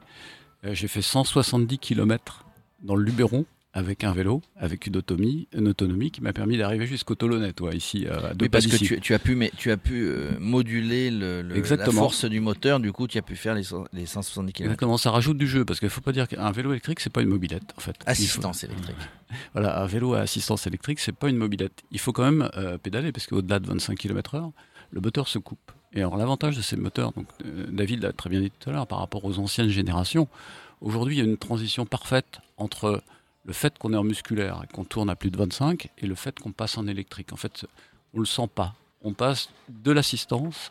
j'ai 0.63 0.89
fait 0.89 1.01
170 1.01 1.77
km 1.77 2.43
dans 2.81 2.95
le 2.95 3.03
Luberon 3.03 3.45
avec 3.77 4.03
un 4.03 4.11
vélo, 4.11 4.41
avec 4.55 4.87
une 4.87 4.97
autonomie, 4.97 5.47
une 5.53 5.67
autonomie 5.67 6.09
qui 6.09 6.21
m'a 6.21 6.33
permis 6.33 6.57
d'arriver 6.57 6.87
jusqu'au 6.87 7.13
Tolonnet, 7.13 7.53
toi, 7.53 7.75
ici. 7.75 8.07
À 8.07 8.33
oui, 8.41 8.49
parce 8.49 8.65
que 8.65 8.75
tu, 8.75 9.13
as 9.13 9.19
pu, 9.19 9.35
mais, 9.35 9.51
tu 9.55 9.69
as 9.69 9.77
pu 9.77 10.07
euh, 10.07 10.31
moduler 10.39 11.11
le, 11.11 11.43
la 11.43 11.85
force 11.91 12.25
du 12.25 12.39
moteur, 12.39 12.79
du 12.79 12.91
coup, 12.91 13.07
tu 13.07 13.19
as 13.19 13.21
pu 13.21 13.35
faire 13.35 13.53
les, 13.53 13.61
les 13.93 14.07
170 14.07 14.51
km. 14.51 14.71
Exactement, 14.71 14.97
ça 14.97 15.11
rajoute 15.11 15.37
du 15.37 15.47
jeu, 15.47 15.63
parce 15.63 15.79
qu'il 15.79 15.85
ne 15.85 15.91
faut 15.91 16.01
pas 16.01 16.11
dire 16.11 16.27
qu'un 16.27 16.51
vélo 16.51 16.71
électrique, 16.71 16.99
c'est 16.99 17.11
pas 17.11 17.21
une 17.21 17.29
mobilette, 17.29 17.71
en 17.77 17.81
fait. 17.81 17.95
Assistance 18.07 18.63
électrique. 18.63 18.95
Voilà, 19.53 19.83
un 19.83 19.85
vélo 19.85 20.13
à 20.13 20.21
assistance 20.21 20.65
électrique, 20.67 20.99
c'est 20.99 21.15
pas 21.15 21.29
une 21.29 21.35
mobilette. 21.35 21.83
Il 21.91 21.99
faut 21.99 22.13
quand 22.13 22.23
même 22.23 22.49
euh, 22.55 22.79
pédaler, 22.79 23.11
parce 23.11 23.27
qu'au-delà 23.27 23.59
de 23.59 23.67
25 23.67 23.95
km/h, 23.95 24.51
le 24.91 25.01
moteur 25.01 25.27
se 25.27 25.37
coupe. 25.37 25.71
Et 25.93 25.99
alors, 25.99 26.17
l'avantage 26.17 26.57
de 26.57 26.63
ces 26.63 26.77
moteurs, 26.77 27.11
donc, 27.11 27.27
euh, 27.45 27.67
David 27.69 28.01
l'a 28.01 28.11
très 28.11 28.29
bien 28.31 28.39
dit 28.39 28.51
tout 28.57 28.71
à 28.71 28.73
l'heure, 28.73 28.87
par 28.87 28.97
rapport 28.99 29.23
aux 29.23 29.37
anciennes 29.37 29.69
générations, 29.69 30.27
aujourd'hui, 30.81 31.17
il 31.17 31.19
y 31.19 31.21
a 31.21 31.29
une 31.29 31.37
transition 31.37 31.85
parfaite 31.85 32.39
entre 32.57 33.03
le 33.47 33.53
fait 33.53 33.77
qu'on 33.79 33.93
est 33.93 33.97
en 33.97 34.03
musculaire 34.03 34.61
et 34.63 34.73
qu'on 34.73 34.83
tourne 34.83 35.09
à 35.09 35.15
plus 35.15 35.31
de 35.31 35.37
25 35.37 35.89
et 35.97 36.05
le 36.05 36.15
fait 36.15 36.37
qu'on 36.37 36.51
passe 36.51 36.77
en 36.77 36.85
électrique. 36.85 37.31
En 37.31 37.37
fait, 37.37 37.65
on 38.13 38.17
ne 38.17 38.21
le 38.23 38.27
sent 38.27 38.49
pas. 38.53 38.75
On 39.01 39.13
passe 39.13 39.49
de 39.69 39.91
l'assistance 39.91 40.69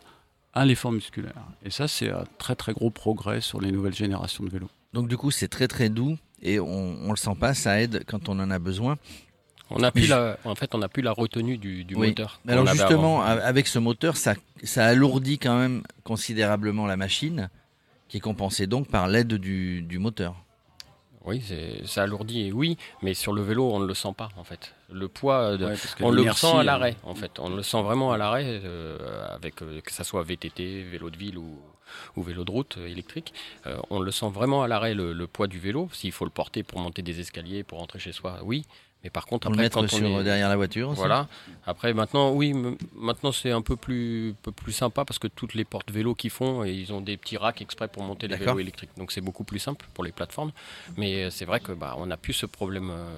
à 0.52 0.66
l'effort 0.66 0.92
musculaire. 0.92 1.46
Et 1.64 1.70
ça, 1.70 1.88
c'est 1.88 2.10
un 2.10 2.24
très 2.38 2.54
très 2.54 2.74
gros 2.74 2.90
progrès 2.90 3.40
sur 3.40 3.60
les 3.60 3.72
nouvelles 3.72 3.94
générations 3.94 4.44
de 4.44 4.50
vélos. 4.50 4.70
Donc 4.92 5.08
du 5.08 5.16
coup, 5.16 5.30
c'est 5.30 5.48
très 5.48 5.68
très 5.68 5.88
doux 5.88 6.18
et 6.42 6.60
on 6.60 7.04
ne 7.04 7.10
le 7.10 7.16
sent 7.16 7.34
pas, 7.40 7.54
ça 7.54 7.80
aide 7.80 8.04
quand 8.06 8.28
on 8.28 8.38
en 8.38 8.50
a 8.50 8.58
besoin. 8.58 8.96
On 9.70 9.82
a 9.82 9.90
plus 9.90 10.08
la, 10.08 10.38
en 10.44 10.54
fait, 10.54 10.74
on 10.74 10.78
n'a 10.78 10.88
plus 10.88 11.02
la 11.02 11.12
retenue 11.12 11.56
du, 11.56 11.82
du 11.82 11.96
moteur. 11.96 12.40
Alors 12.46 12.66
justement, 12.66 13.22
avec 13.22 13.66
ce 13.66 13.78
moteur, 13.78 14.16
ça, 14.16 14.34
ça 14.62 14.86
alourdit 14.86 15.38
quand 15.38 15.58
même 15.58 15.82
considérablement 16.04 16.86
la 16.86 16.96
machine, 16.96 17.48
qui 18.08 18.18
est 18.18 18.20
compensée 18.20 18.66
donc 18.66 18.86
par 18.88 19.08
l'aide 19.08 19.34
du, 19.34 19.82
du 19.82 19.98
moteur. 19.98 20.45
Oui, 21.26 21.42
ça 21.86 22.04
alourdit, 22.04 22.52
oui, 22.52 22.78
mais 23.02 23.12
sur 23.12 23.32
le 23.32 23.42
vélo, 23.42 23.68
on 23.72 23.80
ne 23.80 23.86
le 23.86 23.94
sent 23.94 24.14
pas 24.16 24.28
en 24.36 24.44
fait. 24.44 24.74
Le 24.92 25.08
poids, 25.08 25.56
on 26.00 26.10
le 26.12 26.32
sent 26.32 26.46
à 26.46 26.62
l'arrêt 26.62 26.96
en 27.02 27.14
fait. 27.16 27.38
On 27.40 27.48
le 27.50 27.62
sent 27.62 27.82
vraiment 27.82 28.12
à 28.12 28.16
l'arrêt, 28.16 28.44
euh, 28.64 29.26
avec 29.34 29.60
euh, 29.62 29.80
que 29.80 29.92
ça 29.92 30.04
soit 30.04 30.22
VTT, 30.22 30.84
vélo 30.84 31.10
de 31.10 31.16
ville 31.16 31.36
ou, 31.36 31.58
ou 32.16 32.22
vélo 32.22 32.44
de 32.44 32.50
route 32.52 32.76
euh, 32.78 32.86
électrique, 32.86 33.34
euh, 33.66 33.76
on 33.90 33.98
le 33.98 34.12
sent 34.12 34.28
vraiment 34.28 34.62
à 34.62 34.68
l'arrêt 34.68 34.94
le, 34.94 35.12
le 35.12 35.26
poids 35.26 35.48
du 35.48 35.58
vélo. 35.58 35.88
S'il 35.92 36.12
faut 36.12 36.24
le 36.24 36.30
porter 36.30 36.62
pour 36.62 36.78
monter 36.78 37.02
des 37.02 37.18
escaliers, 37.18 37.64
pour 37.64 37.78
rentrer 37.80 37.98
chez 37.98 38.12
soi, 38.12 38.38
oui. 38.44 38.64
Mais 39.06 39.10
par 39.10 39.24
contre, 39.26 39.46
après, 39.46 39.70
quand 39.70 39.86
sur, 39.88 40.04
on 40.04 40.18
est... 40.20 40.24
derrière 40.24 40.48
la 40.48 40.56
voiture 40.56 40.88
aussi 40.88 40.98
Voilà. 40.98 41.28
Après, 41.64 41.94
maintenant, 41.94 42.32
oui, 42.32 42.52
maintenant 42.96 43.30
c'est 43.30 43.52
un 43.52 43.62
peu 43.62 43.76
plus, 43.76 44.34
peu 44.42 44.50
plus 44.50 44.72
sympa 44.72 45.04
parce 45.04 45.20
que 45.20 45.28
toutes 45.28 45.54
les 45.54 45.64
portes 45.64 45.92
vélos 45.92 46.16
qu'ils 46.16 46.30
font, 46.30 46.64
et 46.64 46.72
ils 46.72 46.92
ont 46.92 47.00
des 47.00 47.16
petits 47.16 47.36
racks 47.36 47.62
exprès 47.62 47.86
pour 47.86 48.02
monter 48.02 48.26
les 48.26 48.34
vélos 48.36 48.58
électriques. 48.58 48.90
Donc 48.96 49.12
c'est 49.12 49.20
beaucoup 49.20 49.44
plus 49.44 49.60
simple 49.60 49.86
pour 49.94 50.02
les 50.02 50.10
plateformes. 50.10 50.50
Mais 50.96 51.22
euh, 51.22 51.30
c'est 51.30 51.44
vrai 51.44 51.60
que 51.60 51.70
bah, 51.70 51.94
on 51.98 52.06
n'a 52.06 52.16
plus 52.16 52.32
ce 52.32 52.46
problème, 52.46 52.90
euh, 52.90 53.08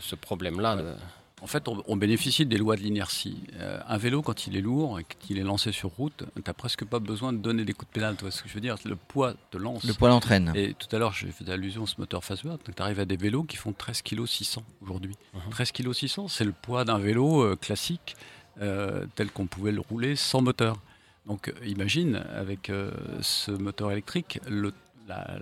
ce 0.00 0.14
problème-là. 0.14 0.76
de- 0.76 0.94
En 1.42 1.46
fait, 1.46 1.68
on, 1.68 1.82
on 1.86 1.96
bénéficie 1.96 2.44
des 2.46 2.58
lois 2.58 2.76
de 2.76 2.82
l'inertie. 2.82 3.38
Euh, 3.54 3.80
un 3.88 3.96
vélo, 3.96 4.20
quand 4.22 4.46
il 4.46 4.56
est 4.56 4.60
lourd 4.60 5.00
et 5.00 5.04
qu'il 5.20 5.38
est 5.38 5.42
lancé 5.42 5.72
sur 5.72 5.90
route, 5.90 6.24
t'as 6.44 6.52
presque 6.52 6.84
pas 6.84 6.98
besoin 6.98 7.32
de 7.32 7.38
donner 7.38 7.64
des 7.64 7.72
coups 7.72 7.88
de 7.90 7.94
pédale. 7.94 8.16
Tu 8.16 8.22
vois 8.22 8.30
ce 8.30 8.42
que 8.42 8.48
je 8.48 8.54
veux 8.54 8.60
dire? 8.60 8.76
Le 8.84 8.96
poids 8.96 9.34
te 9.50 9.56
lance. 9.58 9.84
Le 9.84 9.94
poids 9.94 10.08
l'entraîne. 10.10 10.52
Et 10.54 10.74
tout 10.74 10.94
à 10.94 10.98
l'heure, 10.98 11.12
j'ai 11.14 11.30
fait 11.32 11.48
allusion 11.50 11.84
à 11.84 11.86
ce 11.86 11.94
moteur 11.98 12.22
Fastword. 12.24 12.58
Donc, 12.66 12.74
tu 12.76 12.82
arrives 12.82 13.00
à 13.00 13.04
des 13.06 13.16
vélos 13.16 13.44
qui 13.44 13.56
font 13.56 13.72
13 13.72 14.02
kg 14.02 14.26
600 14.26 14.62
aujourd'hui. 14.82 15.14
Mhm. 15.34 15.40
13 15.50 15.72
kg 15.72 15.92
600, 15.92 16.28
c'est 16.28 16.44
le 16.44 16.52
poids 16.52 16.84
d'un 16.84 16.98
vélo 16.98 17.42
euh, 17.42 17.56
classique 17.56 18.16
euh, 18.60 19.06
tel 19.14 19.30
qu'on 19.30 19.46
pouvait 19.46 19.72
le 19.72 19.80
rouler 19.80 20.16
sans 20.16 20.42
moteur. 20.42 20.78
Donc, 21.26 21.52
imagine, 21.64 22.22
avec 22.34 22.70
euh, 22.70 22.90
ce 23.22 23.50
moteur 23.50 23.92
électrique, 23.92 24.40
le- 24.48 24.72
la- 25.10 25.38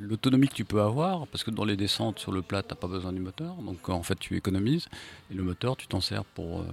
l'autonomie 0.00 0.48
que 0.48 0.54
tu 0.54 0.64
peux 0.64 0.80
avoir, 0.82 1.26
parce 1.28 1.44
que 1.44 1.50
dans 1.50 1.64
les 1.64 1.76
descentes 1.76 2.18
sur 2.18 2.32
le 2.32 2.42
plat, 2.42 2.62
tu 2.62 2.70
n'as 2.70 2.76
pas 2.76 2.86
besoin 2.88 3.12
du 3.12 3.20
moteur. 3.20 3.54
Donc, 3.56 3.88
en 3.88 4.02
fait, 4.02 4.18
tu 4.18 4.36
économises. 4.36 4.88
Et 5.30 5.34
le 5.34 5.42
moteur, 5.42 5.76
tu 5.76 5.86
t'en 5.86 6.00
sers 6.00 6.24
pour 6.24 6.60
euh, 6.60 6.64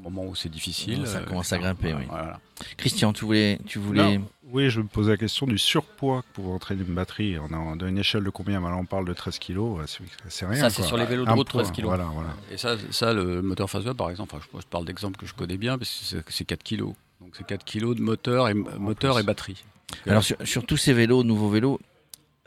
au 0.00 0.10
moment 0.10 0.24
où 0.26 0.34
c'est 0.34 0.48
difficile. 0.48 1.06
Ça 1.06 1.18
euh, 1.18 1.24
commence 1.24 1.52
à 1.52 1.58
grimper, 1.58 1.94
oui. 1.94 2.04
Voilà. 2.08 2.40
Christian, 2.76 3.12
tu 3.12 3.24
voulais, 3.24 3.58
tu 3.66 3.78
voulais. 3.78 4.18
Non. 4.18 4.24
Oui, 4.50 4.70
je 4.70 4.80
me 4.80 4.86
posais 4.86 5.10
la 5.10 5.16
question 5.18 5.46
du 5.46 5.58
surpoids 5.58 6.22
que 6.22 6.28
pouvait 6.34 6.52
entraîner 6.52 6.82
une 6.86 6.94
batterie. 6.94 7.38
On 7.38 7.46
a 7.46 7.76
dans 7.76 7.86
une 7.86 7.98
échelle 7.98 8.24
de 8.24 8.30
combien? 8.30 8.60
Maintenant, 8.60 8.80
on 8.80 8.86
parle 8.86 9.04
de 9.06 9.12
13 9.12 9.38
kg, 9.38 9.58
c'est 9.86 10.02
c'est 10.28 10.46
rien. 10.46 10.60
Ça, 10.60 10.70
c'est 10.70 10.82
sur 10.82 10.96
les 10.96 11.04
vélos 11.04 11.26
de 11.26 11.30
route, 11.30 11.48
poids, 11.50 11.62
13 11.64 11.76
kg. 11.76 11.84
Voilà, 11.84 12.04
voilà. 12.04 12.30
Et 12.50 12.56
ça, 12.56 12.76
ça 12.90 13.12
le 13.12 13.42
moteur 13.42 13.68
Fastweb, 13.68 13.94
par 13.96 14.08
exemple, 14.10 14.34
enfin, 14.34 14.44
je, 14.54 14.60
je 14.60 14.66
parle 14.66 14.86
d'exemple 14.86 15.18
que 15.18 15.26
je 15.26 15.34
connais 15.34 15.58
bien, 15.58 15.76
parce 15.76 15.90
que 15.90 16.04
c'est- 16.04 16.30
c'est 16.30 16.44
4 16.46 16.62
kg. 16.64 16.84
Donc 17.20 17.34
c'est 17.36 17.46
4 17.46 17.64
kg 17.64 17.94
de 17.94 18.00
moteur 18.00 18.48
et, 18.48 18.54
moteur 18.54 19.16
plus. 19.16 19.22
et 19.22 19.26
batterie. 19.26 19.64
Alors 20.06 20.22
sur, 20.22 20.36
sur 20.44 20.64
tous 20.66 20.76
ces 20.76 20.92
vélos, 20.92 21.24
nouveaux 21.24 21.48
vélos, 21.50 21.78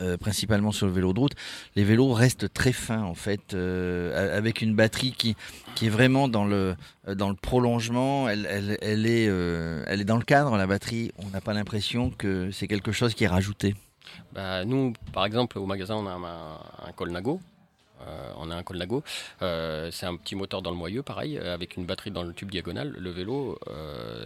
euh, 0.02 0.18
principalement 0.18 0.72
sur 0.72 0.88
le 0.88 0.94
vélo 0.94 1.14
de 1.14 1.20
route, 1.20 1.36
les 1.76 1.84
vélos 1.84 2.12
restent 2.12 2.52
très 2.52 2.72
fins 2.72 3.04
en 3.04 3.14
fait, 3.14 3.54
euh, 3.54 4.38
avec 4.38 4.62
une 4.62 4.76
batterie 4.76 5.12
qui, 5.12 5.36
qui 5.76 5.86
est 5.86 5.90
vraiment 5.90 6.28
dans 6.28 6.46
le, 6.46 6.76
euh, 7.08 7.16
dans 7.16 7.30
le 7.30 7.36
prolongement. 7.36 8.28
Elle, 8.28 8.48
elle, 8.50 8.78
elle 8.82 9.06
est, 9.06 9.26
elle 9.26 10.02
est 10.02 10.06
dans 10.06 10.18
le 10.18 10.24
cadre, 10.24 10.58
la 10.58 10.68
batterie. 10.68 11.12
On 11.18 11.30
n'a 11.30 11.42
pas 11.42 11.54
l'impression 11.54 12.10
que 12.10 12.52
c'est 12.52 12.68
quelque 12.68 12.92
chose 12.92 13.14
qui 13.14 13.26
est 13.26 13.28
rajouté. 13.28 13.76
Bah, 14.34 14.66
nous, 14.66 14.94
par 15.14 15.26
exemple, 15.26 15.58
au 15.58 15.66
magasin, 15.66 15.96
on 15.96 16.08
a 16.08 16.14
un 16.88 16.92
Colnago. 16.94 17.40
Euh, 18.08 18.32
on 18.38 18.50
a 18.52 18.56
un 18.56 18.64
Colnago. 18.64 19.04
Euh, 19.42 19.90
c'est 19.92 20.06
un 20.06 20.16
petit 20.16 20.36
moteur 20.36 20.62
dans 20.62 20.72
le 20.72 20.78
moyeu, 20.78 21.04
pareil, 21.04 21.38
euh, 21.38 21.54
avec 21.54 21.78
une 21.78 21.86
batterie 21.86 22.12
dans 22.12 22.24
le 22.24 22.34
tube 22.34 22.52
diagonal. 22.52 22.96
Le 22.98 23.10
vélo, 23.10 23.60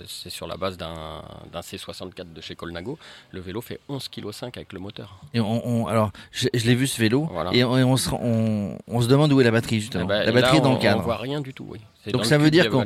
c'est 0.08 0.30
sur 0.30 0.48
la 0.48 0.58
base 0.58 0.78
d'un 0.78 1.24
d'un 1.52 1.60
C64 1.62 2.34
de 2.34 2.42
chez 2.42 2.56
Colnago. 2.56 2.98
Le 3.32 3.40
vélo 3.40 3.62
fait 3.62 3.80
11,5 3.90 4.10
kg 4.52 4.58
avec 4.58 4.74
le 4.74 4.80
moteur. 4.80 5.20
Et 5.34 5.40
on, 5.40 5.68
on- 5.68 5.88
alors, 5.88 6.12
je, 6.32 6.48
je 6.54 6.66
l'ai 6.66 6.76
vu 6.76 6.88
ce 6.88 7.00
vélo, 7.00 7.28
Voilà. 7.32 7.54
et, 7.54 7.64
on, 7.64 7.78
et 7.78 7.84
on 7.84 7.98
se, 7.98 8.10
on, 8.12 8.78
demande 9.06 9.32
où 9.34 9.40
est 9.42 9.44
la 9.44 9.52
batterie 9.52 9.80
justement. 9.82 10.06
Eh 10.06 10.08
ben, 10.08 10.26
la 10.26 10.32
batterie 10.32 10.54
là, 10.54 10.58
est 10.60 10.64
dans 10.64 10.74
le 10.74 10.80
cadre. 10.80 11.00
On 11.00 11.04
voit 11.04 11.18
rien 11.18 11.42
du 11.42 11.54
tout, 11.54 11.68
oui. 11.70 11.80
Donc 12.12 12.26
ça 12.26 12.38
veut 12.38 12.52
dire 12.52 12.70
qu'on-. 12.70 12.86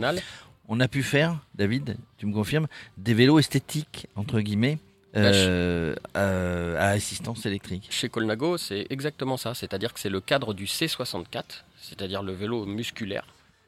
On 0.71 0.79
a 0.79 0.87
pu 0.87 1.01
faire, 1.01 1.37
David, 1.55 1.97
tu 2.17 2.27
me 2.27 2.33
confirmes, 2.33 2.67
des 2.97 3.13
vélos 3.15 3.39
esthétiques 3.39 4.07
entre 4.15 4.39
guillemets. 4.39 4.77
Euh, 5.15 5.95
euh, 6.15 6.77
à 6.77 6.89
assistance 6.89 7.45
électrique. 7.45 7.87
Chez 7.89 8.09
Colnago, 8.09 8.57
c'est 8.57 8.85
exactement 8.89 9.37
ça. 9.37 9.53
C'est-à-dire 9.53 9.93
que 9.93 9.99
c'est 9.99 10.09
le 10.09 10.21
cadre 10.21 10.53
du 10.53 10.65
C64, 10.65 11.63
c'est-à-dire 11.77 12.21
le 12.23 12.33
vélo 12.33 12.65
musculaire, 12.65 13.25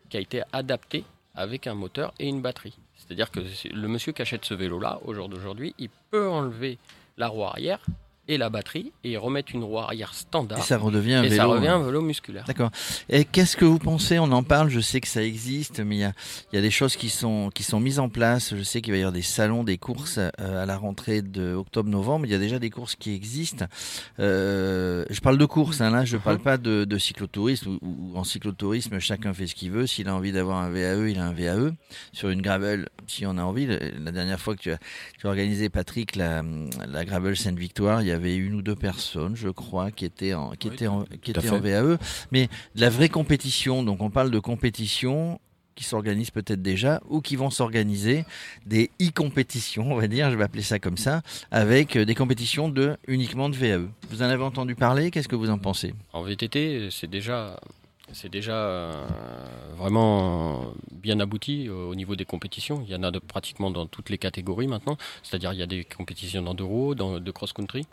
qui 0.09 0.17
a 0.17 0.19
été 0.19 0.43
adapté 0.53 1.03
avec 1.35 1.67
un 1.67 1.73
moteur 1.73 2.13
et 2.19 2.27
une 2.27 2.41
batterie. 2.41 2.77
C'est-à-dire 2.95 3.31
que 3.31 3.39
le 3.73 3.87
monsieur 3.87 4.11
qui 4.11 4.21
achète 4.21 4.45
ce 4.45 4.53
vélo-là, 4.53 4.99
au 5.05 5.13
jour 5.13 5.29
d'aujourd'hui, 5.29 5.73
il 5.79 5.89
peut 6.11 6.29
enlever 6.29 6.77
la 7.17 7.27
roue 7.27 7.43
arrière 7.43 7.79
et 8.31 8.37
la 8.37 8.49
batterie 8.49 8.91
et 9.03 9.17
remettre 9.17 9.53
une 9.53 9.63
roue 9.63 9.79
arrière 9.79 10.11
Et 10.13 10.17
standard. 10.17 10.63
ça 10.63 10.77
redevient 10.77 11.15
un 11.15 11.23
Et 11.23 11.29
vélo. 11.29 11.35
ça 11.35 11.45
revient 11.45 11.67
hein. 11.67 11.75
un 11.81 11.85
vélo 11.85 12.01
musculaire. 12.01 12.45
D'accord. 12.45 12.71
Et 13.09 13.25
qu'est-ce 13.25 13.57
que 13.57 13.65
vous 13.65 13.79
pensez? 13.79 14.19
On 14.19 14.31
en 14.31 14.43
parle, 14.43 14.69
je 14.69 14.79
sais 14.79 15.01
que 15.01 15.07
ça 15.07 15.23
existe, 15.23 15.79
mais 15.79 15.95
il 15.95 15.99
y 15.99 16.03
a, 16.03 16.13
il 16.51 16.55
y 16.55 16.59
a 16.59 16.61
des 16.61 16.71
choses 16.71 16.95
qui 16.95 17.09
sont, 17.09 17.49
qui 17.53 17.63
sont 17.63 17.79
mises 17.79 17.99
en 17.99 18.09
place. 18.09 18.55
Je 18.55 18.63
sais 18.63 18.81
qu'il 18.81 18.93
va 18.93 18.97
y 18.97 19.01
avoir 19.01 19.11
des 19.13 19.21
salons, 19.21 19.63
des 19.63 19.77
courses 19.77 20.17
euh, 20.19 20.29
à 20.63 20.65
la 20.65 20.77
rentrée 20.77 21.21
de 21.21 21.53
octobre-novembre. 21.53 22.25
Il 22.25 22.31
y 22.31 22.35
a 22.35 22.39
déjà 22.39 22.59
des 22.59 22.69
courses 22.69 22.95
qui 22.95 23.13
existent. 23.13 23.65
Euh, 24.19 25.05
je 25.09 25.19
parle 25.21 25.37
de 25.37 25.45
courses, 25.45 25.81
hein, 25.81 25.89
là, 25.91 26.05
je 26.05 26.17
ne 26.17 26.21
parle 26.21 26.39
pas 26.39 26.57
de, 26.57 26.85
de 26.85 26.97
cyclotourisme. 26.97 27.77
Ou, 27.81 28.11
ou 28.13 28.17
en 28.17 28.23
cyclotourisme, 28.23 28.99
chacun 28.99 29.33
fait 29.33 29.47
ce 29.47 29.55
qu'il 29.55 29.71
veut. 29.71 29.87
S'il 29.87 30.07
a 30.07 30.15
envie 30.15 30.31
d'avoir 30.31 30.57
un 30.57 30.69
VAE, 30.69 31.09
il 31.09 31.19
a 31.19 31.25
un 31.25 31.33
VAE. 31.33 31.71
Sur 32.13 32.29
une 32.29 32.41
gravel, 32.41 32.89
si 33.07 33.25
on 33.25 33.37
a 33.37 33.43
envie. 33.43 33.67
La 33.67 34.11
dernière 34.11 34.39
fois 34.39 34.55
que 34.55 34.61
tu 34.61 34.71
as, 34.71 34.77
tu 35.19 35.27
as 35.27 35.29
organisé, 35.29 35.69
Patrick, 35.69 36.15
la, 36.15 36.43
la 36.87 37.05
gravel 37.05 37.35
Sainte-Victoire, 37.35 38.01
il 38.01 38.07
y 38.07 38.11
avait 38.11 38.20
une 38.35 38.53
ou 38.55 38.61
deux 38.61 38.75
personnes, 38.75 39.35
je 39.35 39.49
crois, 39.49 39.91
qui 39.91 40.05
étaient 40.05 40.33
en, 40.33 40.51
qui 40.51 40.67
Oui, 40.69 40.75
étaient 40.75 40.87
en, 40.87 41.03
qui 41.21 41.31
étaient 41.31 41.49
en. 41.49 41.59
VAE. 41.59 41.97
Mais 42.31 42.47
de 42.75 42.81
la 42.81 42.89
vraie 42.89 43.09
compétition, 43.09 43.83
donc 43.83 44.01
on 44.01 44.09
parle 44.09 44.31
de 44.31 44.39
compétition 44.39 45.39
qui 45.73 45.83
s'organisent 45.85 46.31
peut-être 46.31 46.61
déjà 46.61 47.01
ou 47.09 47.21
qui 47.21 47.35
vont 47.37 47.49
s'organiser 47.49 48.25
des 48.65 48.91
e-compétitions, 49.01 49.91
on 49.91 49.95
va 49.95 50.07
dire, 50.07 50.29
je 50.29 50.35
vais 50.35 50.43
appeler 50.43 50.61
ça 50.63 50.79
comme 50.79 50.97
ça, 50.97 51.21
avec 51.49 51.95
euh, 51.95 52.05
des 52.05 52.13
compétitions 52.13 52.67
de 52.69 52.97
uniquement 53.07 53.49
de 53.49 53.55
VAE. 53.55 53.87
Vous 54.09 54.21
en 54.21 54.25
avez 54.25 54.43
entendu 54.43 54.75
parler? 54.75 55.09
Qu'est-ce 55.11 55.27
que 55.29 55.35
vous 55.35 55.49
en 55.49 55.57
pensez? 55.57 55.93
En 56.13 56.23
VTT, 56.23 56.89
c'est 56.91 57.09
déjà, 57.09 57.57
c'est 58.11 58.29
déjà 58.29 58.53
euh, 58.53 59.05
vraiment 59.77 60.73
bien 60.91 61.19
abouti 61.19 61.67
euh, 61.67 61.85
au 61.89 61.95
niveau 61.95 62.15
des 62.15 62.25
compétitions. 62.25 62.83
Il 62.85 62.91
y 62.91 62.95
en 62.95 63.03
a 63.03 63.09
de, 63.11 63.19
pratiquement 63.19 63.71
dans 63.71 63.85
toutes 63.87 64.09
les 64.09 64.17
catégories 64.17 64.67
maintenant. 64.67 64.97
C'est-à-dire 65.23 65.53
il 65.53 65.59
y 65.59 65.63
a 65.63 65.67
des 65.67 65.83
compétitions 65.85 66.41
d'enduro, 66.43 66.95
dans- 66.95 67.19
de 67.19 67.31
cross-country. 67.31 67.87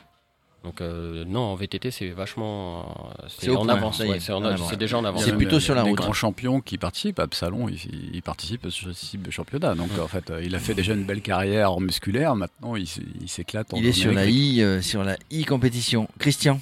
Donc 0.68 0.82
euh, 0.82 1.24
non, 1.26 1.40
en 1.40 1.54
VTT, 1.54 1.90
c'est 1.90 2.10
vachement, 2.10 2.94
euh, 3.20 3.26
C'est 3.28 3.48
en 3.56 3.64
point, 3.64 3.70
avance. 3.74 4.00
ouais, 4.00 4.20
c'est 4.20 4.76
déjà 4.76 4.98
en 4.98 5.04
avance. 5.04 5.24
C'est 5.24 5.34
plutôt 5.34 5.56
les- 5.56 5.60
sur 5.62 5.74
la 5.74 5.82
les 5.82 5.88
route. 5.88 5.98
grands 5.98 6.12
champions 6.12 6.60
qui 6.60 6.76
participent, 6.76 7.20
Absalon, 7.20 7.70
il, 7.70 7.78
il 8.12 8.20
participe 8.20 8.66
à 8.66 8.70
ce 8.70 8.90
type 8.90 9.22
de 9.22 9.30
championnat. 9.30 9.74
Donc 9.74 9.88
en 9.98 10.08
fait, 10.08 10.30
euh, 10.30 10.42
il 10.44 10.54
a 10.54 10.58
fait 10.58 10.74
déjà 10.74 10.92
une 10.92 11.04
belle 11.04 11.22
carrière 11.22 11.72
en 11.72 11.80
musculaire. 11.80 12.36
Maintenant, 12.36 12.76
il, 12.76 12.86
s'éclate. 12.86 13.72
en 13.72 13.78
Il 13.78 13.86
est 13.86 13.92
sur 13.92 14.12
la 14.12 14.26
i, 14.26 14.60
euh, 14.60 14.82
sur 14.82 15.04
la 15.04 15.14
e-compétition. 15.32 16.06
Christian? 16.18 16.60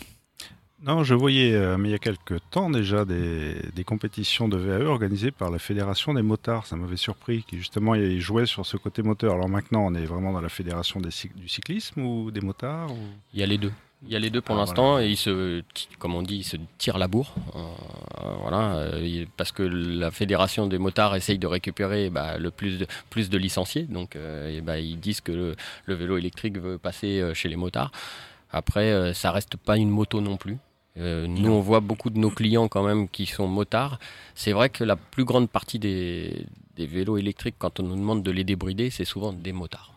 Non, 0.84 1.02
je 1.02 1.14
voyais, 1.14 1.52
euh, 1.52 1.76
mais 1.76 1.88
il 1.88 1.92
y 1.92 1.94
a 1.96 1.98
quelques 1.98 2.38
temps 2.52 2.70
déjà, 2.70 3.04
des, 3.04 3.56
des 3.74 3.82
compétitions 3.82 4.46
de 4.46 4.56
VAE 4.56 4.84
organisées 4.86 5.32
par 5.32 5.50
la 5.50 5.58
Fédération 5.58 6.14
des 6.14 6.22
motards. 6.22 6.66
Ça 6.66 6.76
m'avait 6.76 6.96
surpris, 6.96 7.42
qui 7.48 7.56
justement 7.58 7.96
ils 7.96 8.20
jouaient 8.20 8.46
sur 8.46 8.64
ce 8.64 8.76
côté 8.76 9.02
moteur. 9.02 9.34
Alors 9.34 9.48
maintenant, 9.48 9.84
on 9.84 9.94
est 9.96 10.04
vraiment 10.04 10.32
dans 10.32 10.40
la 10.42 10.48
Fédération 10.48 11.00
des 11.00 11.10
cyc- 11.10 11.34
du 11.34 11.48
cyclisme 11.48 12.02
ou 12.02 12.30
des 12.30 12.40
motards 12.40 12.92
ou- 12.92 12.98
Il 13.34 13.40
y 13.40 13.42
a 13.42 13.46
les 13.46 13.58
deux. 13.58 13.72
Il 14.04 14.12
y 14.12 14.16
a 14.16 14.18
les 14.18 14.30
deux 14.30 14.40
pour 14.42 14.56
Ah, 14.56 14.58
l'instant 14.58 14.98
et 15.00 15.08
ils 15.08 15.16
se, 15.16 15.62
comme 15.98 16.14
on 16.14 16.22
dit, 16.22 16.36
ils 16.36 16.44
se 16.44 16.56
tirent 16.78 16.98
la 16.98 17.08
bourre. 17.08 17.34
Euh, 17.54 17.58
euh, 17.58 18.34
voilà, 18.42 18.74
euh, 18.76 19.24
parce 19.36 19.52
que 19.52 19.62
la 19.62 20.10
fédération 20.10 20.66
des 20.66 20.78
motards 20.78 21.16
essaye 21.16 21.38
de 21.38 21.46
récupérer 21.46 22.10
bah, 22.10 22.38
le 22.38 22.50
plus 22.50 22.78
de, 22.78 22.86
plus 23.10 23.30
de 23.30 23.38
licenciés. 23.38 23.84
Donc, 23.84 24.14
euh, 24.14 24.56
et 24.56 24.60
bah, 24.60 24.78
ils 24.78 25.00
disent 25.00 25.20
que 25.22 25.32
le, 25.32 25.56
le 25.86 25.94
vélo 25.94 26.18
électrique 26.18 26.58
veut 26.58 26.78
passer 26.78 27.32
chez 27.34 27.48
les 27.48 27.56
motards. 27.56 27.90
Après, 28.50 29.12
ça 29.14 29.32
reste 29.32 29.56
pas 29.56 29.76
une 29.76 29.90
moto 29.90 30.20
non 30.20 30.36
plus. 30.36 30.58
Euh, 30.98 31.26
nous, 31.26 31.50
on 31.50 31.60
voit 31.60 31.80
beaucoup 31.80 32.10
de 32.10 32.18
nos 32.18 32.30
clients 32.30 32.68
quand 32.68 32.82
même 32.82 33.08
qui 33.08 33.26
sont 33.26 33.46
motards. 33.48 33.98
C'est 34.34 34.52
vrai 34.52 34.70
que 34.70 34.84
la 34.84 34.96
plus 34.96 35.24
grande 35.24 35.50
partie 35.50 35.78
des, 35.78 36.46
des 36.76 36.86
vélos 36.86 37.18
électriques, 37.18 37.56
quand 37.58 37.80
on 37.80 37.82
nous 37.82 37.96
demande 37.96 38.22
de 38.22 38.30
les 38.30 38.44
débrider, 38.44 38.90
c'est 38.90 39.04
souvent 39.04 39.32
des 39.32 39.52
motards. 39.52 39.92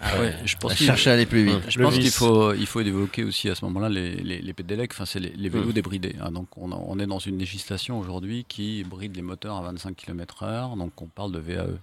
Ah 0.00 0.18
ouais, 0.20 0.34
je 0.44 0.56
pense 0.56 0.74
qu'il- 0.74 0.86
cherche 0.86 1.06
à 1.06 1.12
aller 1.12 1.26
plus 1.26 1.44
vite. 1.44 1.60
Je 1.68 1.78
Le 1.78 1.84
pense 1.84 1.94
qu'il 1.94 2.02
vice. 2.04 2.16
faut, 2.16 2.54
il 2.54 2.66
faut 2.66 2.80
évoquer 2.80 3.24
aussi 3.24 3.48
à 3.50 3.54
ce 3.54 3.64
moment-là 3.66 3.88
les, 3.88 4.14
les, 4.16 4.40
les 4.40 4.52
pédélec, 4.52 4.90
enfin 4.92 5.04
c'est 5.04 5.20
les, 5.20 5.30
les 5.36 5.48
vélos 5.48 5.68
Mm. 5.68 5.72
débridés. 5.72 6.16
hein. 6.20 6.32
donc 6.32 6.48
on, 6.56 6.72
a- 6.72 6.76
on 6.86 6.98
est 6.98 7.06
dans 7.06 7.18
une 7.18 7.38
législation 7.38 7.98
aujourd'hui 8.00 8.44
qui 8.48 8.84
bride 8.84 9.14
les 9.14 9.22
moteurs 9.22 9.56
à 9.56 9.62
25 9.62 9.94
km/h, 9.96 10.76
donc 10.78 11.00
on 11.02 11.06
parle 11.06 11.32
de. 11.32 11.38
VAE. 11.38 11.78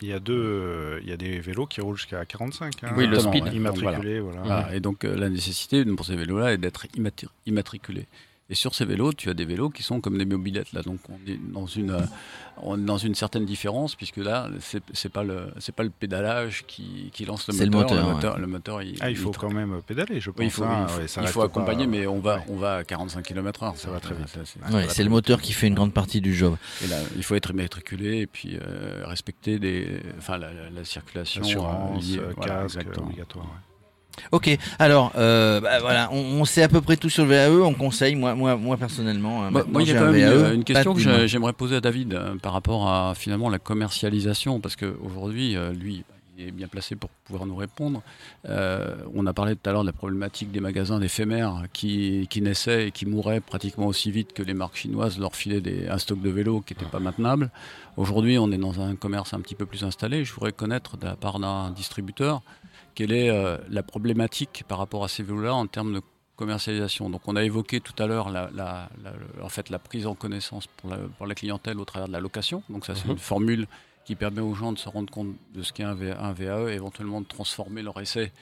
Il 0.00 0.08
y 0.08 0.12
a 0.12 0.20
deux, 0.20 0.32
euh, 0.34 1.00
il 1.02 1.08
y 1.08 1.12
a 1.12 1.16
des 1.16 1.40
vélos 1.40 1.66
qui 1.66 1.80
roulent 1.80 1.96
jusqu'à 1.96 2.24
45. 2.24 2.84
hein, 2.84 2.92
Oui, 2.96 3.06
le 3.08 3.18
speed. 3.18 3.42
ouais. 3.44 3.54
Immatriculés, 3.54 4.20
voilà. 4.20 4.40
Voilà. 4.42 4.74
Et 4.76 4.78
donc 4.80 5.04
euh, 5.04 5.16
la 5.16 5.28
nécessité 5.28 5.84
pour 5.84 6.06
ces 6.06 6.14
vélos-là 6.14 6.52
est 6.52 6.58
d'être 6.58 6.86
immatriculés. 7.46 8.06
Et 8.50 8.54
sur 8.54 8.74
ces 8.74 8.86
vélos, 8.86 9.12
tu 9.12 9.28
as 9.28 9.34
des 9.34 9.44
vélos 9.44 9.68
qui 9.68 9.82
sont 9.82 10.00
comme 10.00 10.16
des 10.16 10.24
mobilettes 10.24 10.72
là, 10.72 10.80
donc 10.80 11.00
on 11.10 11.30
est 11.30 11.38
dans 11.52 11.66
une, 11.66 11.90
euh, 11.90 12.00
on 12.62 12.78
est 12.78 12.84
dans 12.84 12.96
une 12.96 13.14
certaine 13.14 13.44
différence 13.44 13.94
puisque 13.94 14.16
là 14.16 14.48
c'est 14.60 14.82
c'est 14.94 15.10
pas 15.10 15.22
le 15.22 15.48
pas 15.76 15.82
le 15.82 15.90
pédalage 15.90 16.64
qui, 16.66 17.10
qui 17.12 17.26
lance 17.26 17.46
le 17.46 17.52
C'est 17.52 17.66
le 17.66 17.70
moteur. 17.70 18.02
moteur, 18.06 18.08
le 18.08 18.14
moteur, 18.14 18.38
le 18.38 18.46
moteur, 18.46 18.82
il, 18.82 18.96
Ah, 19.00 19.10
il 19.10 19.18
faut 19.18 19.32
il- 19.32 19.36
quand 19.36 19.50
même 19.52 19.82
pédaler, 19.86 20.18
je 20.18 20.30
pense. 20.30 20.38
Oui, 20.40 20.46
il 20.46 20.50
faut, 20.50 20.64
hein, 20.64 20.86
il 20.88 20.92
faut- 20.94 21.00
ouais, 21.02 21.08
ça 21.08 21.20
il 21.20 21.24
reste 21.24 21.34
faut 21.34 21.42
accompagner, 21.42 21.84
pas- 21.84 21.90
mais 21.90 22.06
on 22.06 22.20
va, 22.20 22.36
Ouais. 22.38 22.44
on 22.48 22.56
va 22.56 22.76
à 22.76 22.84
45 22.84 23.22
km/h. 23.22 23.76
Ça 23.76 23.90
va 23.90 24.00
très 24.00 24.14
vite. 24.14 24.34
Ouais, 24.72 24.86
c'est 24.88 25.04
le 25.04 25.10
moteur 25.10 25.42
qui 25.42 25.52
fait 25.52 25.66
une 25.66 25.74
grande 25.74 25.92
partie 25.92 26.22
du 26.22 26.34
job. 26.34 26.56
Et 26.82 26.86
là, 26.86 26.96
il 27.16 27.22
faut 27.24 27.34
être 27.34 27.50
immatriculé 27.50 28.20
et 28.20 28.26
puis 28.26 28.56
euh, 28.62 29.02
respecter 29.04 29.58
des, 29.58 30.00
enfin, 30.16 30.38
la, 30.38 30.54
la- 30.54 30.70
la 30.70 30.84
circulation. 30.86 31.42
Assurance, 31.42 32.02
euh, 32.02 32.12
liée, 32.14 32.18
euh, 32.18 32.32
voilà, 32.34 32.62
casque, 32.62 32.78
obligatoire. 32.96 33.46
Ok, 34.32 34.56
alors 34.78 35.12
euh, 35.16 35.60
bah, 35.60 35.80
voilà, 35.80 36.08
on, 36.12 36.40
on, 36.40 36.44
sait 36.44 36.62
à 36.62 36.68
peu 36.68 36.80
près 36.80 36.96
tout 36.96 37.10
sur 37.10 37.24
le 37.24 37.30
VAE. 37.30 37.50
On 37.50 37.74
conseille, 37.74 38.14
moi, 38.14 38.34
moi, 38.34 38.56
moi 38.56 38.76
personnellement. 38.76 39.50
Bah, 39.50 39.64
moi, 39.68 39.82
il 39.82 39.88
y 39.88 39.92
a 39.92 39.98
quand 39.98 40.12
même 40.12 40.20
VAE, 40.20 40.54
une, 40.54 40.64
question 40.64 40.94
que 40.94 41.26
j'aimerais 41.26 41.52
poser 41.52 41.76
à 41.76 41.80
David 41.80 42.14
euh, 42.14 42.34
par 42.36 42.52
rapport 42.52 42.88
à 42.88 43.14
finalement 43.14 43.50
la 43.50 43.58
commercialisation, 43.58 44.60
parce 44.60 44.76
qu'aujourd'hui, 44.76 45.56
euh, 45.56 45.72
lui, 45.72 46.04
est 46.38 46.50
bien 46.50 46.68
placé 46.68 46.94
pour 46.94 47.10
pouvoir 47.24 47.46
nous 47.46 47.56
répondre. 47.56 48.02
Euh, 48.48 48.94
on 49.14 49.26
a 49.26 49.32
parlé 49.32 49.56
tout 49.56 49.68
à 49.68 49.72
l'heure 49.72 49.82
de 49.82 49.88
la 49.88 49.92
problématique 49.92 50.52
des 50.52 50.60
magasins 50.60 51.00
éphémères 51.00 51.64
qui, 51.72 52.26
qui, 52.30 52.40
naissaient 52.42 52.88
et 52.88 52.90
qui 52.90 53.06
mouraient 53.06 53.40
pratiquement 53.40 53.86
aussi 53.86 54.10
vite 54.10 54.32
que 54.32 54.42
les 54.42 54.54
marques 54.54 54.76
chinoises 54.76 55.18
leur 55.18 55.34
filaient 55.34 55.60
des, 55.60 55.88
un 55.88 55.98
stock 55.98 56.20
de 56.20 56.30
vélos 56.30 56.60
qui 56.60 56.74
n'était 56.74 56.86
pas 56.86 57.00
maintenable. 57.00 57.50
Aujourd'hui, 57.96 58.38
on 58.38 58.52
est 58.52 58.58
dans 58.58 58.80
un 58.80 58.94
commerce 58.94 59.34
un 59.34 59.40
petit 59.40 59.56
peu 59.56 59.66
plus 59.66 59.82
installé. 59.84 60.24
Je 60.24 60.32
voudrais 60.32 60.52
connaître 60.52 60.96
de 60.96 61.06
la 61.06 61.16
part 61.16 61.40
d'un 61.40 61.70
distributeur 61.70 62.42
quelle 62.98 63.12
est 63.12 63.30
euh, 63.30 63.58
la 63.70 63.84
problématique 63.84 64.64
par 64.66 64.78
rapport 64.78 65.04
à 65.04 65.08
ces 65.08 65.22
vélos-là 65.22 65.54
en 65.54 65.68
termes 65.68 65.94
de 65.94 66.02
commercialisation? 66.34 67.08
Donc 67.08 67.20
on 67.28 67.36
a 67.36 67.44
évoqué 67.44 67.78
tout 67.78 67.92
à 68.02 68.08
l'heure 68.08 68.28
la, 68.28 68.50
la, 68.52 68.88
la, 69.04 69.12
en 69.40 69.48
fait, 69.48 69.70
la 69.70 69.78
prise 69.78 70.04
en 70.04 70.16
connaissance 70.16 70.66
pour 70.66 70.90
la, 70.90 70.96
pour 71.16 71.28
la 71.28 71.36
clientèle 71.36 71.78
au 71.78 71.84
travers 71.84 72.08
de 72.08 72.12
la 72.12 72.18
location. 72.18 72.64
Donc 72.68 72.84
ça 72.84 72.96
c'est 72.96 73.06
mmh. 73.06 73.12
une 73.12 73.18
formule 73.18 73.68
qui 74.08 74.14
permet 74.14 74.40
aux 74.40 74.54
gens 74.54 74.72
de 74.72 74.78
se 74.78 74.88
rendre 74.88 75.10
compte 75.12 75.34
de 75.54 75.62
ce 75.62 75.70
qu'est 75.70 75.82
un, 75.82 75.92
VAE 75.92 76.72
éventuellement 76.72 77.20
de 77.20 77.26
transformer 77.26 77.82
leur 77.82 78.00
essai 78.00 78.32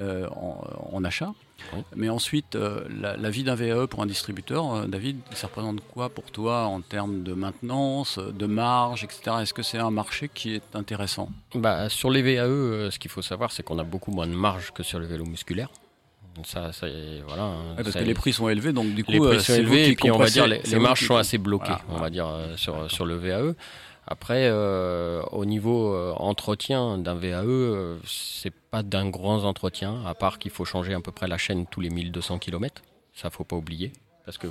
euh, 0.00 0.26
en, 0.30 0.64
en, 0.92 1.04
achat. 1.04 1.32
Oui. 1.72 1.82
Mais 1.94 2.08
ensuite, 2.08 2.56
euh, 2.56 2.82
la, 2.90 3.16
la, 3.16 3.30
vie 3.30 3.44
d'un 3.44 3.54
VAE 3.54 3.86
pour 3.86 4.02
un 4.02 4.06
distributeur, 4.06 4.74
euh, 4.74 4.86
David, 4.88 5.20
ça 5.32 5.46
représente 5.46 5.80
quoi 5.92 6.08
pour 6.08 6.32
toi 6.32 6.64
en 6.64 6.80
termes 6.80 7.22
de 7.22 7.34
maintenance, 7.34 8.18
de 8.18 8.46
marge, 8.46 9.04
etc. 9.04 9.36
Est-ce 9.42 9.54
que 9.54 9.62
c'est 9.62 9.78
un 9.78 9.92
marché 9.92 10.28
qui 10.28 10.56
est 10.56 10.74
intéressant? 10.74 11.28
Bah, 11.54 11.88
Sur 11.88 12.10
les 12.10 12.22
VAE, 12.22 12.40
euh, 12.40 12.90
ce 12.90 12.98
qu'il 12.98 13.12
faut 13.12 13.22
savoir, 13.22 13.52
c'est 13.52 13.62
qu'on 13.62 13.78
a 13.78 13.84
beaucoup 13.84 14.10
moins 14.10 14.26
de 14.26 14.34
marge 14.34 14.72
que 14.72 14.82
sur 14.82 14.98
le 14.98 15.06
vélo 15.06 15.24
musculaire. 15.24 15.68
Ça, 16.44 16.72
ça, 16.72 16.88
voilà, 17.28 17.44
hein, 17.44 17.76
ouais, 17.76 17.84
parce 17.84 17.94
que 17.94 18.02
les 18.02 18.14
prix 18.14 18.32
sont 18.32 18.48
élevés, 18.48 18.72
donc 18.72 18.92
du 18.92 19.04
coup, 19.04 19.12
les 19.12 19.20
prix 19.20 19.40
sont 19.40 19.54
élevés 19.54 19.90
et 19.90 19.94
puis 19.94 20.10
on 20.10 20.18
va 20.18 20.26
dire 20.26 20.48
les, 20.48 20.62
les 20.62 20.78
marges 20.80 21.06
sont 21.06 21.16
assez 21.16 21.38
bloquées, 21.38 21.66
voilà, 21.66 21.84
on 21.90 22.00
va 22.00 22.10
dire 22.10 22.28
sur, 22.56 22.90
sur 22.90 23.06
le 23.06 23.14
VAE. 23.14 23.54
Après, 24.06 24.48
euh, 24.48 25.22
au 25.30 25.44
niveau 25.44 25.94
euh, 25.94 26.12
entretien 26.16 26.98
d'un 26.98 27.14
VAE, 27.14 27.44
euh, 27.44 27.98
c'est 28.04 28.52
pas 28.52 28.82
d'un 28.82 29.08
grand 29.08 29.44
entretien, 29.44 30.04
à 30.04 30.14
part 30.14 30.38
qu'il 30.38 30.50
faut 30.50 30.64
changer 30.64 30.92
à 30.92 31.00
peu 31.00 31.12
près 31.12 31.28
la 31.28 31.38
chaîne 31.38 31.66
tous 31.66 31.80
les 31.80 31.90
1200 31.90 32.38
km. 32.38 32.82
Ça, 33.14 33.30
faut 33.30 33.44
pas 33.44 33.56
oublier, 33.56 33.92
parce 34.24 34.38
que 34.38 34.48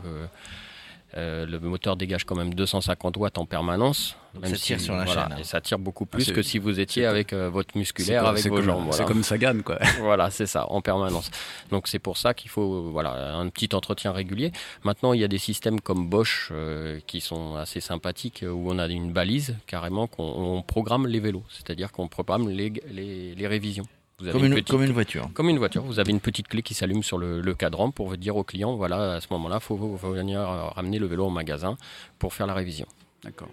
euh, 1.17 1.45
le 1.45 1.59
moteur 1.59 1.97
dégage 1.97 2.23
quand 2.23 2.35
même 2.35 2.53
250 2.53 3.17
watts 3.17 3.37
en 3.37 3.45
permanence. 3.45 4.15
Donc 4.33 4.43
même 4.43 4.55
ça 4.55 4.57
tire 4.57 4.79
si, 4.79 4.85
sur 4.85 4.95
la 4.95 5.03
voilà, 5.03 5.27
chaîne. 5.29 5.39
Et 5.39 5.43
ça 5.43 5.59
tire 5.59 5.77
beaucoup 5.77 6.05
plus 6.05 6.29
ah, 6.29 6.33
que 6.33 6.41
si 6.41 6.57
vous 6.57 6.79
étiez 6.79 7.05
avec 7.05 7.33
euh, 7.33 7.49
votre 7.49 7.77
musculaire, 7.77 8.25
avec 8.25 8.45
vos 8.45 8.55
comme, 8.55 8.63
jambes. 8.63 8.87
C'est 8.91 9.05
comme 9.05 9.23
Sagan, 9.23 9.61
quoi. 9.63 9.77
voilà, 9.99 10.29
c'est 10.29 10.45
ça, 10.45 10.71
en 10.71 10.81
permanence. 10.81 11.29
Donc 11.69 11.89
c'est 11.89 11.99
pour 11.99 12.17
ça 12.17 12.33
qu'il 12.33 12.49
faut 12.49 12.89
voilà, 12.91 13.35
un 13.35 13.49
petit 13.49 13.75
entretien 13.75 14.13
régulier. 14.13 14.53
Maintenant, 14.83 15.11
il 15.11 15.19
y 15.19 15.25
a 15.25 15.27
des 15.27 15.37
systèmes 15.37 15.81
comme 15.81 16.09
Bosch 16.09 16.49
euh, 16.51 16.99
qui 17.07 17.19
sont 17.19 17.55
assez 17.55 17.81
sympathiques, 17.81 18.45
où 18.47 18.71
on 18.71 18.79
a 18.79 18.87
une 18.87 19.11
balise 19.11 19.57
carrément 19.67 20.07
qu'on 20.07 20.63
programme 20.65 21.07
les 21.07 21.19
vélos. 21.19 21.43
C'est-à-dire 21.49 21.91
qu'on 21.91 22.07
programme 22.07 22.47
les, 22.47 22.71
les, 22.89 23.35
les 23.35 23.47
révisions. 23.47 23.85
Comme 24.31 24.45
une, 24.45 24.57
une, 24.57 24.63
comme, 24.63 24.83
une, 24.83 24.91
voiture. 24.91 25.29
Comme 25.33 25.49
une 25.49 25.57
voiture. 25.57 25.83
Vous 25.83 25.99
avez 25.99 26.11
une 26.11 26.19
petite 26.19 26.47
clé 26.47 26.61
qui 26.61 26.73
s'allume 26.73 27.03
sur 27.03 27.17
le, 27.17 27.41
le, 27.41 27.53
cadran 27.55 27.91
pour 27.91 28.15
dire 28.17 28.35
au 28.35 28.43
client 28.43 28.75
voilà, 28.75 29.15
à 29.15 29.21
ce 29.21 29.27
moment-là, 29.31 29.57
il 29.61 29.63
faut, 29.63 29.77
faut, 29.77 30.11
venir 30.11 30.39
ramener 30.41 30.99
le 30.99 31.07
vélo 31.07 31.27
au 31.27 31.29
magasin 31.29 31.77
pour 32.19 32.33
faire 32.33 32.47
la 32.47 32.53
révision. 32.53 32.85
D'accord. 33.23 33.49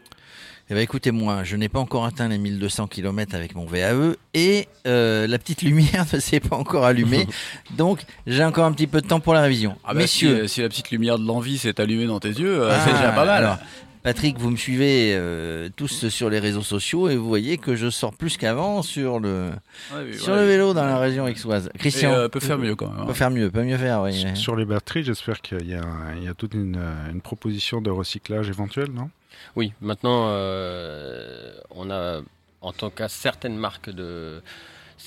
Eh 0.70 0.74
bien, 0.74 0.82
écoutez, 0.82 1.12
moi, 1.12 1.44
je 1.44 1.56
n'ai 1.56 1.70
pas 1.70 1.78
encore 1.78 2.04
atteint 2.04 2.28
les 2.28 2.36
1200 2.36 2.88
km 2.88 3.34
avec 3.34 3.54
mon 3.54 3.64
VAE 3.64 4.16
et 4.34 4.68
euh, 4.86 5.26
la 5.26 5.38
petite 5.38 5.62
lumière 5.62 6.04
ne 6.12 6.20
s'est 6.20 6.40
pas 6.40 6.56
encore 6.56 6.84
allumée. 6.84 7.26
donc, 7.78 8.02
j'ai 8.26 8.44
encore 8.44 8.66
un 8.66 8.72
petit 8.72 8.86
peu 8.86 9.00
de 9.00 9.06
temps 9.06 9.20
pour 9.20 9.32
la 9.32 9.40
révision. 9.40 9.76
Ah 9.82 9.94
bah 9.94 10.00
Messieurs. 10.00 10.46
Si, 10.46 10.54
si, 10.54 10.60
la 10.60 10.68
petite 10.68 10.90
lumière 10.90 11.18
de 11.18 11.26
l'envie 11.26 11.56
s'est 11.56 11.80
allumée 11.80 12.06
dans 12.06 12.20
tes 12.20 12.28
yeux, 12.28 12.68
ah, 12.70 12.80
c'est 12.84 12.92
déjà 12.92 13.12
pas 13.12 13.24
mal. 13.24 13.44
Alors, 13.44 13.58
Patrick, 14.08 14.38
vous 14.38 14.48
me 14.48 14.56
suivez 14.56 15.12
euh, 15.14 15.68
tous 15.76 16.08
sur 16.08 16.30
les 16.30 16.38
réseaux 16.38 16.62
sociaux 16.62 17.10
et 17.10 17.16
vous 17.16 17.28
voyez 17.28 17.58
que 17.58 17.76
je 17.76 17.90
sors 17.90 18.14
plus 18.14 18.38
qu'avant 18.38 18.80
sur 18.80 19.20
le 19.20 19.50
ouais, 19.92 20.14
sur 20.14 20.32
ouais, 20.32 20.40
le 20.40 20.46
vélo 20.46 20.72
dans 20.72 20.86
la 20.86 20.96
région 20.96 21.26
aixoise. 21.26 21.68
Christian 21.78 22.12
euh, 22.12 22.28
peut 22.28 22.40
faire 22.40 22.56
mieux 22.56 22.74
quand 22.74 22.90
même. 22.90 23.04
Peut 23.04 23.12
faire 23.12 23.30
mieux, 23.30 23.50
peut 23.50 23.64
mieux 23.64 23.76
faire. 23.76 24.00
Oui. 24.00 24.14
Sur, 24.14 24.34
sur 24.34 24.56
les 24.56 24.64
batteries, 24.64 25.04
j'espère 25.04 25.42
qu'il 25.42 25.60
y, 25.60 25.72
y, 25.74 26.26
a 26.26 26.34
toute 26.38 26.54
une, 26.54 26.80
une, 27.12 27.20
proposition 27.20 27.82
de 27.82 27.90
recyclage 27.90 28.48
éventuelle, 28.48 28.90
non? 28.92 29.10
Oui, 29.56 29.74
maintenant 29.82 30.28
euh, 30.28 31.52
on 31.72 31.90
a 31.90 32.22
en 32.62 32.72
tant 32.72 32.88
cas 32.88 33.08
certaines 33.08 33.58
marques 33.58 33.90
de 33.90 34.40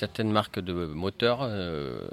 certaines 0.02 0.32
marques 0.32 0.60
de 0.60 0.74
moteurs, 0.74 1.42
euh, 1.44 2.08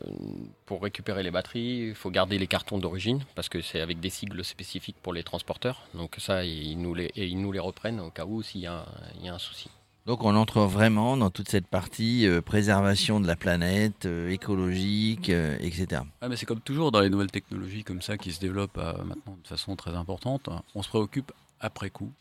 pour 0.66 0.82
récupérer 0.82 1.22
les 1.22 1.30
batteries, 1.30 1.88
il 1.88 1.94
faut 1.94 2.10
garder 2.10 2.36
les 2.38 2.46
cartons 2.46 2.78
d'origine 2.78 3.24
parce 3.34 3.48
que 3.48 3.62
c'est 3.62 3.80
avec 3.80 3.98
des 3.98 4.10
sigles 4.10 4.44
spécifiques 4.44 4.98
pour 5.02 5.14
les 5.14 5.22
transporteurs. 5.22 5.78
Donc 5.94 6.16
ça, 6.18 6.44
ils 6.44 6.78
nous 6.78 6.92
les, 6.92 7.06
et 7.16 7.26
ils 7.26 7.40
nous 7.40 7.50
les 7.50 7.58
reprennent 7.58 8.00
au 8.00 8.10
cas 8.10 8.26
où 8.26 8.42
s'il 8.42 8.60
y, 8.60 8.64
y, 8.64 9.28
a 9.28 9.34
un 9.34 9.38
souci. 9.38 9.70
Donc 10.04 10.22
on 10.22 10.36
entre 10.36 10.60
vraiment 10.60 11.16
dans 11.16 11.30
toute 11.30 11.48
cette 11.48 11.66
partie 11.66 12.26
euh, 12.26 12.42
préservation 12.42 13.20
de 13.20 13.26
la 13.26 13.36
planète, 13.36 14.04
euh, 14.04 14.28
écologique, 14.28 15.30
euh, 15.30 15.56
etc. 15.60 16.02
Ah, 16.20 16.28
mais 16.28 16.36
c'est 16.36 16.44
comme 16.44 16.60
toujours 16.60 16.92
dans 16.92 17.00
les 17.00 17.08
nouvelles 17.08 17.30
technologies 17.30 17.84
comme 17.84 18.02
ça 18.02 18.18
qui 18.18 18.32
se 18.32 18.40
développent 18.40 18.76
maintenant 18.76 19.38
de 19.42 19.48
façon 19.48 19.76
très 19.76 19.94
importante. 19.94 20.50
On 20.74 20.82
se 20.82 20.90
préoccupe 20.90 21.32
après 21.58 21.88
coup 21.88 22.12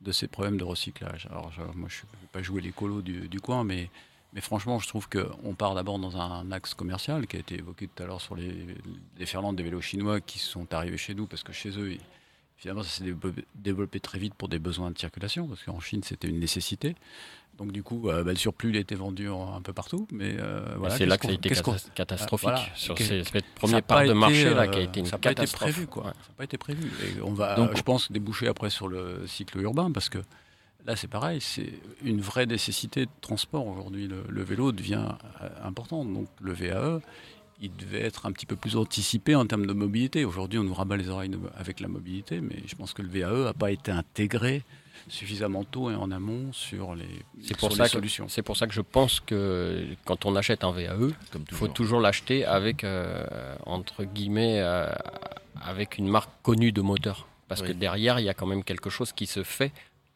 de 0.00 0.10
ces 0.10 0.26
problèmes 0.26 0.56
de 0.56 0.64
recyclage. 0.64 1.28
Alors 1.30 1.52
je, 1.52 1.62
moi 1.78 1.88
je 1.88 2.00
ne 2.00 2.20
vais 2.22 2.28
pas 2.32 2.42
jouer 2.42 2.60
l'écolo 2.60 3.02
du, 3.02 3.28
du 3.28 3.40
coin, 3.40 3.62
mais 3.62 3.88
mais 4.32 4.40
franchement, 4.40 4.78
je 4.78 4.88
trouve 4.88 5.08
qu'on 5.08 5.54
part 5.54 5.74
d'abord 5.74 5.98
dans 5.98 6.16
un 6.16 6.50
axe 6.52 6.74
commercial 6.74 7.26
qui 7.26 7.36
a 7.36 7.40
été 7.40 7.58
évoqué 7.58 7.88
tout 7.88 8.02
à 8.02 8.06
l'heure 8.06 8.20
sur 8.20 8.34
les, 8.34 8.66
les 9.18 9.26
ferlandes 9.26 9.56
des 9.56 9.62
vélos 9.62 9.82
chinois 9.82 10.20
qui 10.20 10.38
sont 10.38 10.72
arrivés 10.72 10.96
chez 10.96 11.14
nous 11.14 11.26
parce 11.26 11.42
que 11.42 11.52
chez 11.52 11.70
eux, 11.78 11.96
finalement, 12.56 12.82
ça 12.82 12.90
s'est 12.90 13.14
développé 13.54 14.00
très 14.00 14.18
vite 14.18 14.34
pour 14.34 14.48
des 14.48 14.58
besoins 14.58 14.90
de 14.90 14.98
circulation 14.98 15.46
parce 15.46 15.62
qu'en 15.62 15.80
Chine, 15.80 16.02
c'était 16.02 16.28
une 16.28 16.40
nécessité. 16.40 16.94
Donc 17.58 17.70
du 17.70 17.82
coup, 17.82 18.08
euh, 18.08 18.24
bah, 18.24 18.30
le 18.30 18.38
surplus 18.38 18.70
il 18.70 18.76
a 18.76 18.80
été 18.80 18.94
vendu 18.94 19.28
un 19.28 19.60
peu 19.60 19.74
partout, 19.74 20.08
mais 20.10 20.36
euh, 20.38 20.64
voilà. 20.78 20.96
C'est 20.96 21.04
là 21.04 21.18
que 21.18 21.26
ça 21.26 21.32
a 21.32 21.34
été 21.34 21.50
catastrophique 21.94 22.48
ah, 22.50 22.54
voilà. 22.56 22.74
sur 22.74 22.96
ces, 22.96 23.24
ces 23.24 23.40
premiers 23.54 23.82
parts 23.82 24.06
de 24.06 24.14
marché 24.14 24.46
euh, 24.46 24.54
là 24.54 24.68
qui 24.68 24.78
a 24.78 24.82
été 24.82 25.00
une 25.00 25.06
ça 25.06 25.18
catastrophe. 25.18 25.60
Pas 25.60 25.68
été 25.68 25.72
prévu, 25.74 25.86
quoi. 25.86 26.04
Ouais. 26.04 26.12
Ça 26.12 26.28
n'a 26.30 26.34
pas 26.38 26.44
été 26.44 26.56
prévu. 26.56 26.90
Et 27.04 27.20
on 27.20 27.34
va, 27.34 27.56
Donc, 27.56 27.76
je 27.76 27.82
pense, 27.82 28.10
déboucher 28.10 28.48
après 28.48 28.70
sur 28.70 28.88
le 28.88 29.26
cycle 29.26 29.60
urbain 29.60 29.92
parce 29.92 30.08
que 30.08 30.18
Là, 30.86 30.96
c'est 30.96 31.08
pareil, 31.08 31.40
c'est 31.40 31.72
une 32.02 32.20
vraie 32.20 32.46
nécessité 32.46 33.06
de 33.06 33.10
transport 33.20 33.66
aujourd'hui. 33.66 34.08
Le, 34.08 34.24
le, 34.28 34.42
vélo 34.42 34.72
devient 34.72 35.06
important. 35.62 36.04
Donc, 36.04 36.26
le 36.40 36.52
VAE, 36.52 37.00
il 37.60 37.70
devait 37.76 38.00
être 38.00 38.26
un 38.26 38.32
petit 38.32 38.46
peu 38.46 38.56
plus 38.56 38.76
anticipé 38.76 39.36
en 39.36 39.46
termes 39.46 39.66
de 39.66 39.72
mobilité. 39.72 40.24
Aujourd'hui, 40.24 40.58
on 40.58 40.64
nous 40.64 40.74
rabat 40.74 40.96
les 40.96 41.08
oreilles 41.08 41.30
avec 41.56 41.78
la 41.78 41.86
mobilité, 41.86 42.40
mais 42.40 42.56
je 42.66 42.74
pense 42.74 42.92
que 42.92 43.02
le 43.02 43.08
VAE 43.08 43.44
n'a 43.44 43.52
pas 43.52 43.70
été 43.70 43.92
intégré 43.92 44.64
suffisamment 45.08 45.64
tôt 45.64 45.90
et 45.90 45.94
en 45.94 46.10
amont 46.10 46.52
sur 46.52 46.94
les, 46.94 47.06
c'est 47.40 47.56
pour 47.56 47.72
ça 47.72 47.84
les 47.84 47.88
solutions. 47.88 48.28
C'est 48.28 48.42
pour 48.42 48.56
ça 48.56 48.66
que 48.66 48.74
je 48.74 48.80
pense 48.80 49.20
que 49.20 49.84
quand 50.04 50.26
on 50.26 50.36
achète 50.36 50.64
un 50.64 50.72
VAE, 50.72 51.10
il 51.34 51.56
faut 51.56 51.68
toujours 51.68 52.00
l'acheter 52.00 52.44
avec, 52.44 52.84
euh, 52.84 53.24
entre 53.66 54.04
guillemets, 54.04 54.60
euh, 54.60 54.92
avec 55.60 55.98
une 55.98 56.08
marque 56.08 56.30
connue 56.42 56.72
de 56.72 56.82
moteur. 56.82 57.26
Parce 57.48 57.60
oui. 57.62 57.68
que 57.68 57.72
derrière, 57.72 58.18
il 58.18 58.24
y 58.24 58.28
a 58.28 58.34
quand 58.34 58.46
même 58.46 58.64
quelque 58.64 58.90
chose 58.90 59.12
qui 59.12 59.26
se 59.26 59.42
fait 59.42 59.72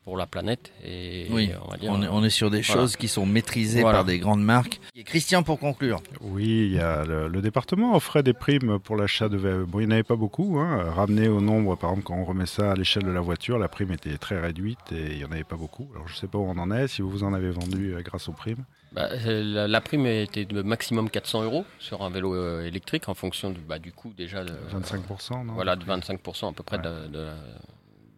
pour 0.06 0.16
la 0.16 0.28
planète. 0.28 0.70
Et 0.84 1.26
oui, 1.30 1.50
on, 1.66 1.68
va 1.68 1.76
dire, 1.78 1.90
on, 1.90 2.00
est, 2.00 2.06
on 2.06 2.22
est, 2.22 2.30
sur 2.30 2.48
des 2.48 2.60
voilà. 2.60 2.80
choses 2.80 2.94
qui 2.94 3.08
sont 3.08 3.26
maîtrisées 3.26 3.80
voilà. 3.80 3.98
par 3.98 4.04
des 4.04 4.20
grandes 4.20 4.42
marques. 4.42 4.80
Et 4.94 5.02
Christian, 5.02 5.42
pour 5.42 5.58
conclure. 5.58 6.00
Oui, 6.20 6.44
il 6.44 6.74
y 6.74 6.78
a 6.78 7.04
le, 7.04 7.26
le 7.26 7.42
département 7.42 7.96
offrait 7.96 8.22
des 8.22 8.32
primes 8.32 8.78
pour 8.78 8.94
l'achat 8.94 9.28
de 9.28 9.36
VAE. 9.36 9.64
Bon, 9.66 9.80
il 9.80 9.88
n'y 9.88 9.92
en 9.92 9.96
avait 9.96 10.04
pas 10.04 10.14
beaucoup. 10.14 10.60
Hein. 10.60 10.92
Ramené 10.92 11.26
au 11.26 11.40
nombre, 11.40 11.74
par 11.74 11.90
exemple, 11.90 12.06
quand 12.06 12.14
on 12.14 12.24
remet 12.24 12.46
ça 12.46 12.70
à 12.70 12.74
l'échelle 12.76 13.02
de 13.02 13.10
la 13.10 13.20
voiture, 13.20 13.58
la 13.58 13.66
prime 13.66 13.90
était 13.90 14.16
très 14.16 14.40
réduite 14.40 14.78
et 14.92 15.10
il 15.10 15.18
n'y 15.18 15.24
en 15.24 15.32
avait 15.32 15.42
pas 15.42 15.56
beaucoup. 15.56 15.88
Alors 15.92 16.06
je 16.06 16.14
ne 16.14 16.18
sais 16.18 16.28
pas 16.28 16.38
où 16.38 16.46
on 16.48 16.56
en 16.56 16.70
est, 16.70 16.86
si 16.86 17.02
vous 17.02 17.10
vous 17.10 17.24
en 17.24 17.34
avez 17.34 17.50
vendu 17.50 17.92
euh, 17.92 18.00
grâce 18.02 18.28
aux 18.28 18.32
primes. 18.32 18.64
Bah, 18.92 19.08
la, 19.24 19.66
la, 19.66 19.80
prime 19.80 20.06
était 20.06 20.44
de 20.44 20.62
maximum 20.62 21.10
400 21.10 21.42
euros 21.42 21.64
sur 21.80 22.02
un 22.02 22.10
vélo 22.10 22.32
euh, 22.36 22.64
électrique 22.64 23.08
en 23.08 23.14
fonction 23.14 23.50
de, 23.50 23.58
bah, 23.58 23.80
du 23.80 23.90
coup 23.90 24.12
déjà 24.16 24.44
de, 24.44 24.52
25%, 24.72 25.44
non? 25.44 25.54
Voilà, 25.54 25.74
de 25.74 25.84
25% 25.84 26.50
à 26.50 26.52
peu 26.52 26.62
près 26.62 26.76
ouais. 26.76 26.84
de, 26.84 27.08
de 27.08 27.28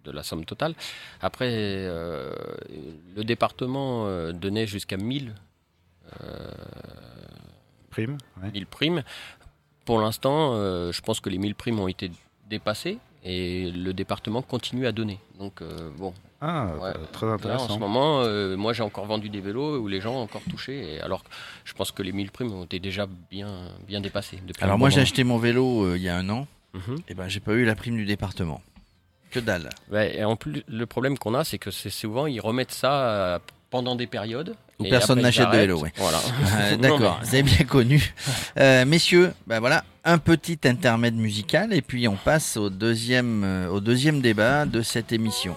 de 0.09 0.13
la 0.17 0.23
somme 0.23 0.45
totale. 0.45 0.75
Après, 1.21 1.49
euh, 1.51 2.33
le 3.17 3.23
département 3.25 4.07
euh, 4.07 4.33
donnait 4.33 4.67
jusqu'à 4.67 4.97
1000 4.97 5.35
euh, 6.23 6.51
primes. 7.91 8.19
Ouais. 8.43 8.51
1000 8.53 8.67
primes. 8.67 9.03
Pour 9.85 10.01
l'instant, 10.01 10.53
euh, 10.55 10.93
je 10.93 11.01
pense 11.01 11.21
que 11.21 11.31
les 11.31 11.39
1000 11.39 11.55
primes 11.55 11.81
ont 11.81 11.89
été 11.89 12.11
dépassées 12.49 12.99
et 13.25 13.71
le 13.71 13.93
département 13.93 14.43
continue 14.43 14.87
à 14.87 14.93
donner. 14.93 15.19
Donc, 15.39 15.61
euh, 15.63 15.91
bon. 15.97 16.13
Ah, 16.41 16.69
ouais. 16.81 16.93
très 17.13 17.27
intéressant. 17.27 17.67
Là, 17.67 17.73
en 17.73 17.75
ce 17.75 17.81
moment, 17.81 18.21
euh, 18.23 18.57
moi 18.57 18.73
j'ai 18.73 18.85
encore 18.85 19.07
vendu 19.07 19.29
des 19.29 19.41
vélos 19.41 19.79
où 19.81 19.89
les 19.89 20.01
gens 20.01 20.15
ont 20.15 20.23
encore 20.23 20.43
touché. 20.49 20.95
Et 20.95 21.01
alors, 21.01 21.25
je 21.65 21.73
pense 21.73 21.91
que 21.91 22.03
les 22.03 22.13
1000 22.13 22.31
primes 22.31 22.53
ont 22.53 22.65
été 22.65 22.79
déjà 22.79 23.07
bien, 23.31 23.49
bien 23.87 24.01
dépassées. 24.01 24.39
alors, 24.61 24.79
moi 24.79 24.91
j'ai 24.91 25.01
acheté 25.01 25.25
mon 25.25 25.39
vélo 25.39 25.97
il 25.97 26.03
y 26.03 26.09
a 26.09 26.17
un 26.17 26.29
an. 26.29 26.47
Mm 26.75 26.79
-hmm. 26.81 26.99
Et 27.09 27.15
ben, 27.15 27.29
j'ai 27.29 27.41
pas 27.41 27.55
eu 27.55 27.65
la 27.65 27.75
prime 27.75 27.97
du 27.97 28.05
département. 28.05 28.61
Que 29.31 29.41
dalle. 29.41 29.69
Ouais, 29.91 30.17
et 30.19 30.25
en 30.25 30.37
plus, 30.37 30.65
le 30.69 30.87
problème 30.87 31.19
qu'on 31.19 31.35
a, 31.35 31.45
c'est 31.45 31.59
que 31.59 31.71
c'est 31.71 31.91
souvent, 31.91 32.27
ils 32.27 32.41
remettent 32.41 32.73
ça 32.73 33.41
pendant 33.71 33.97
des 33.97 34.07
périodes. 34.07 34.55
Où 34.79 34.85
et 34.85 34.91
personne 34.91 35.21
n'achète 35.21 35.51
de 35.51 35.57
vélo, 35.57 35.81
ouais. 35.81 35.93
Voilà. 35.97 36.19
Euh, 36.61 36.77
D'accord, 36.81 37.21
c'est 37.23 37.43
bien 37.43 37.65
connu. 37.67 38.15
Euh, 38.59 38.85
messieurs, 38.85 39.33
bah 39.47 39.61
voilà, 39.61 39.85
un 40.05 40.19
petit 40.19 40.59
intermède 40.65 41.15
musical 41.15 41.73
et 41.73 41.83
puis 41.83 42.09
on 42.09 42.17
passe 42.17 42.57
au 42.57 42.71
deuxième, 42.71 43.45
euh, 43.45 43.69
au 43.69 43.81
deuxième 43.81 44.21
débat 44.21 44.67
de 44.67 44.83
cette 44.83 45.13
émission. 45.13 45.57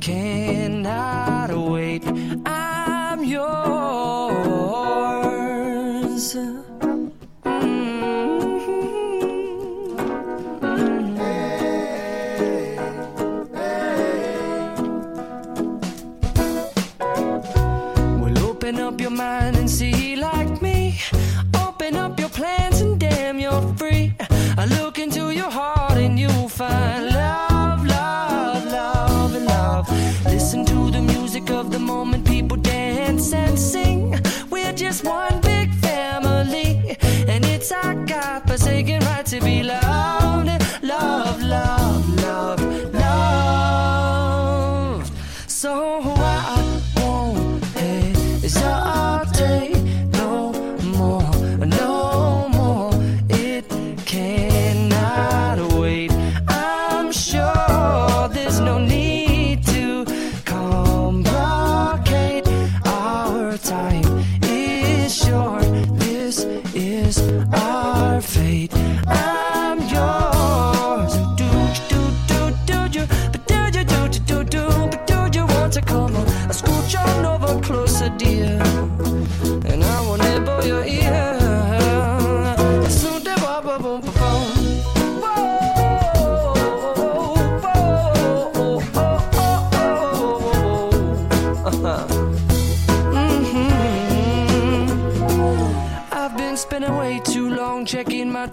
cannot 0.00 1.50
wait. 1.50 2.04
I'm 2.46 3.24
yours. 3.24 3.78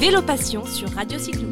Vélo 0.00 0.22
Passion 0.22 0.64
sur 0.64 0.88
Radio 0.94 1.18
Cyclo. 1.18 1.48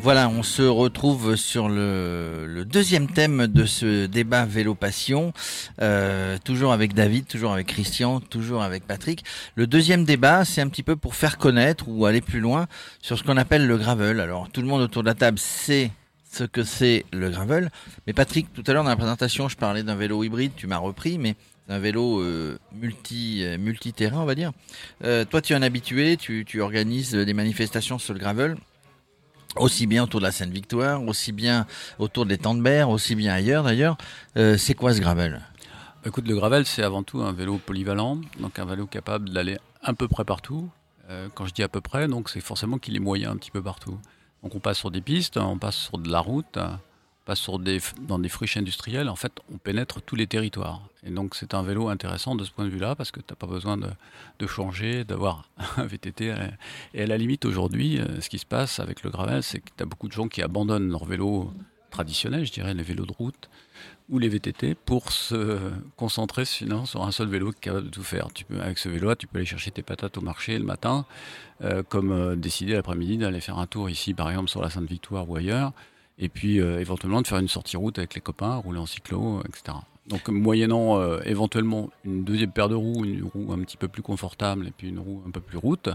Voilà, 0.00 0.28
on 0.28 0.44
se 0.44 0.62
retrouve 0.62 1.34
sur 1.34 1.68
le, 1.68 2.64
deuxième 2.64 3.08
thème 3.08 3.48
de 3.48 3.66
ce 3.66 4.06
débat 4.06 4.44
vélo 4.44 4.76
passion, 4.76 5.32
euh, 5.80 6.38
toujours 6.44 6.72
avec 6.72 6.94
David, 6.94 7.26
toujours 7.26 7.52
avec 7.52 7.66
Christian, 7.66 8.20
toujours 8.20 8.62
avec 8.62 8.86
Patrick. 8.86 9.24
Le 9.56 9.66
deuxième 9.66 10.04
débat, 10.04 10.44
c'est 10.44 10.60
un 10.60 10.68
petit 10.68 10.84
peu 10.84 10.94
pour 10.94 11.16
faire 11.16 11.36
connaître 11.36 11.88
ou 11.88 12.06
aller 12.06 12.20
plus 12.20 12.40
loin 12.40 12.68
sur 13.00 13.18
ce 13.18 13.24
qu'on 13.24 13.36
appelle 13.36 13.66
le 13.66 13.76
gravel. 13.76 14.20
Alors 14.20 14.48
tout 14.50 14.60
le 14.60 14.68
monde 14.68 14.82
autour 14.82 15.02
de 15.02 15.08
la 15.08 15.14
table 15.14 15.40
sait 15.40 15.90
ce 16.32 16.44
que 16.44 16.62
c'est 16.62 17.04
le 17.12 17.28
gravel, 17.30 17.70
mais 18.06 18.12
Patrick, 18.12 18.52
tout 18.54 18.64
à 18.66 18.72
l'heure 18.72 18.84
dans 18.84 18.90
la 18.90 18.96
présentation, 18.96 19.48
je 19.48 19.56
parlais 19.56 19.82
d'un 19.82 19.96
vélo 19.96 20.24
hybride, 20.24 20.52
tu 20.56 20.66
m'as 20.66 20.78
repris, 20.78 21.18
mais 21.18 21.36
un 21.68 21.78
vélo 21.78 22.20
euh, 22.20 22.58
multi 22.72 23.44
euh, 23.44 23.58
multi-terrain, 23.58 24.20
on 24.20 24.24
va 24.24 24.34
dire. 24.34 24.52
Euh, 25.04 25.24
toi, 25.24 25.40
tu 25.40 25.52
es 25.52 25.56
un 25.56 25.62
habitué, 25.62 26.16
tu, 26.16 26.44
tu 26.44 26.60
organises 26.60 27.12
des 27.14 27.34
manifestations 27.34 27.98
sur 27.98 28.14
le 28.14 28.20
gravel 28.20 28.56
aussi 29.56 29.86
bien 29.86 30.04
autour 30.04 30.20
de 30.20 30.24
la 30.24 30.32
Seine-Victoire, 30.32 31.02
aussi 31.06 31.30
bien 31.30 31.66
autour 31.98 32.24
des 32.24 32.38
Tendebert, 32.38 32.88
aussi 32.88 33.14
bien 33.14 33.34
ailleurs 33.34 33.64
d'ailleurs. 33.64 33.98
Euh, 34.38 34.56
c'est 34.56 34.72
quoi 34.74 34.94
ce 34.94 35.00
gravel? 35.00 35.42
Écoute, 36.06 36.26
le 36.26 36.34
gravel, 36.34 36.64
c'est 36.64 36.82
avant 36.82 37.02
tout 37.02 37.20
un 37.20 37.32
vélo 37.32 37.58
polyvalent, 37.58 38.18
donc 38.40 38.58
un 38.58 38.64
vélo 38.64 38.86
capable 38.86 39.28
d'aller 39.28 39.58
à 39.82 39.92
peu 39.92 40.08
près 40.08 40.24
partout. 40.24 40.70
Quand 41.34 41.44
je 41.44 41.52
dis 41.52 41.62
à 41.62 41.68
peu 41.68 41.82
près, 41.82 42.08
donc 42.08 42.30
c'est 42.30 42.40
forcément 42.40 42.78
qu'il 42.78 42.96
est 42.96 43.00
moyen 43.00 43.32
un 43.32 43.36
petit 43.36 43.50
peu 43.50 43.60
partout. 43.60 43.98
Donc 44.42 44.54
on 44.54 44.60
passe 44.60 44.78
sur 44.78 44.90
des 44.90 45.02
pistes, 45.02 45.36
on 45.36 45.58
passe 45.58 45.76
sur 45.76 45.98
de 45.98 46.10
la 46.10 46.20
route, 46.20 46.58
passe 47.24 47.38
sur 47.38 47.58
des, 47.58 47.78
dans 48.00 48.18
des 48.18 48.28
friches 48.28 48.56
industrielles. 48.56 49.08
En 49.08 49.16
fait, 49.16 49.32
on 49.52 49.58
pénètre 49.58 50.02
tous 50.02 50.16
les 50.16 50.26
territoires. 50.26 50.82
Et 51.04 51.10
donc 51.10 51.34
c'est 51.34 51.54
un 51.54 51.62
vélo 51.62 51.88
intéressant 51.88 52.34
de 52.34 52.44
ce 52.44 52.50
point 52.50 52.64
de 52.64 52.70
vue-là 52.70 52.94
parce 52.94 53.10
que 53.10 53.20
tu 53.20 53.26
n'as 53.30 53.36
pas 53.36 53.46
besoin 53.46 53.76
de, 53.76 53.88
de 54.38 54.46
changer, 54.46 55.04
d'avoir 55.04 55.48
un 55.76 55.84
VTT. 55.84 56.34
Et 56.94 57.02
à 57.02 57.06
la 57.06 57.18
limite, 57.18 57.44
aujourd'hui, 57.44 57.98
euh, 57.98 58.20
ce 58.20 58.28
qui 58.28 58.38
se 58.38 58.46
passe 58.46 58.80
avec 58.80 59.02
le 59.02 59.10
gravel, 59.10 59.42
c'est 59.42 59.60
que 59.60 59.70
tu 59.76 59.82
as 59.82 59.86
beaucoup 59.86 60.08
de 60.08 60.12
gens 60.12 60.28
qui 60.28 60.42
abandonnent 60.42 60.90
leur 60.90 61.04
vélo 61.04 61.52
traditionnel, 61.90 62.44
je 62.44 62.52
dirais, 62.52 62.74
les 62.74 62.82
vélos 62.82 63.06
de 63.06 63.12
route 63.12 63.48
ou 64.08 64.18
les 64.18 64.28
VTT 64.28 64.74
pour 64.74 65.12
se 65.12 65.58
concentrer 65.96 66.44
sinon 66.44 66.86
sur 66.86 67.02
un 67.02 67.12
seul 67.12 67.28
vélo 67.28 67.52
qui 67.52 67.58
est 67.58 67.60
capable 67.60 67.86
de 67.86 67.90
tout 67.90 68.02
faire. 68.02 68.28
Tu 68.34 68.44
peux, 68.44 68.60
avec 68.60 68.78
ce 68.78 68.88
vélo-là, 68.88 69.14
tu 69.14 69.26
peux 69.26 69.38
aller 69.38 69.46
chercher 69.46 69.70
tes 69.70 69.82
patates 69.82 70.18
au 70.18 70.20
marché 70.20 70.58
le 70.58 70.64
matin, 70.64 71.06
euh, 71.62 71.82
comme 71.88 72.12
euh, 72.12 72.34
décider 72.34 72.72
l'après-midi 72.72 73.18
d'aller 73.18 73.40
faire 73.40 73.58
un 73.58 73.66
tour 73.66 73.88
ici, 73.88 74.12
par 74.14 74.28
exemple, 74.28 74.50
sur 74.50 74.60
la 74.60 74.70
Sainte-Victoire 74.70 75.28
ou 75.30 75.36
ailleurs, 75.36 75.72
et 76.22 76.28
puis 76.28 76.60
euh, 76.60 76.80
éventuellement 76.80 77.20
de 77.20 77.26
faire 77.26 77.38
une 77.38 77.48
sortie 77.48 77.76
route 77.76 77.98
avec 77.98 78.14
les 78.14 78.20
copains, 78.20 78.56
rouler 78.56 78.78
en 78.78 78.86
cyclo, 78.86 79.42
etc. 79.46 79.76
Donc 80.08 80.28
moyennant 80.28 81.00
éventuellement 81.20 81.90
une 82.04 82.24
deuxième 82.24 82.50
paire 82.50 82.68
de 82.68 82.74
roues, 82.74 83.04
une 83.04 83.22
roue 83.22 83.52
un 83.52 83.58
petit 83.60 83.76
peu 83.76 83.86
plus 83.86 84.02
confortable 84.02 84.66
et 84.66 84.72
puis 84.72 84.88
une 84.88 84.98
roue 84.98 85.22
un 85.26 85.30
peu 85.30 85.40
plus 85.40 85.58
route, 85.58 85.90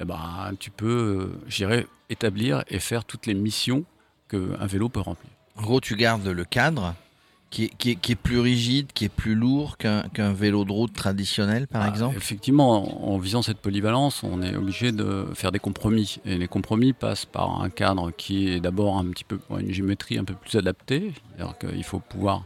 eh 0.00 0.04
ben, 0.04 0.52
tu 0.58 0.72
peux, 0.72 1.30
j'irais, 1.46 1.86
établir 2.10 2.64
et 2.68 2.80
faire 2.80 3.04
toutes 3.04 3.26
les 3.26 3.34
missions 3.34 3.84
qu'un 4.28 4.66
vélo 4.66 4.88
peut 4.88 5.00
remplir. 5.00 5.30
En 5.56 5.62
gros, 5.62 5.80
tu 5.80 5.94
gardes 5.94 6.26
le 6.26 6.44
cadre, 6.44 6.94
qui 7.54 8.12
est, 8.12 8.14
plus 8.16 8.40
rigide, 8.40 8.88
qui 8.92 9.04
est 9.04 9.08
plus 9.08 9.34
lourd 9.34 9.76
qu'un 9.76 10.32
vélo 10.32 10.64
de 10.64 10.72
route 10.72 10.92
traditionnel, 10.92 11.66
par 11.66 11.82
ah, 11.82 11.88
exemple? 11.88 12.16
Effectivement, 12.16 13.08
en, 13.08 13.18
visant 13.18 13.42
cette 13.42 13.58
polyvalence, 13.58 14.22
on 14.24 14.42
est 14.42 14.56
obligé 14.56 14.92
de 14.92 15.26
faire 15.34 15.52
des 15.52 15.58
compromis. 15.58 16.18
Et 16.24 16.36
les 16.36 16.48
compromis 16.48 16.92
passent 16.92 17.26
par 17.26 17.62
un 17.62 17.70
cadre 17.70 18.10
qui 18.10 18.48
est 18.48 18.60
d'abord 18.60 18.98
un 18.98 19.04
petit 19.06 19.24
peu 19.24 19.38
une 19.58 19.72
géométrie 19.72 20.18
un 20.18 20.24
peu 20.24 20.34
plus 20.34 20.56
adaptée. 20.56 21.12
C'est-à-dire 21.36 21.56
qu'il 21.58 21.84
faut 21.84 22.00
pouvoir 22.00 22.44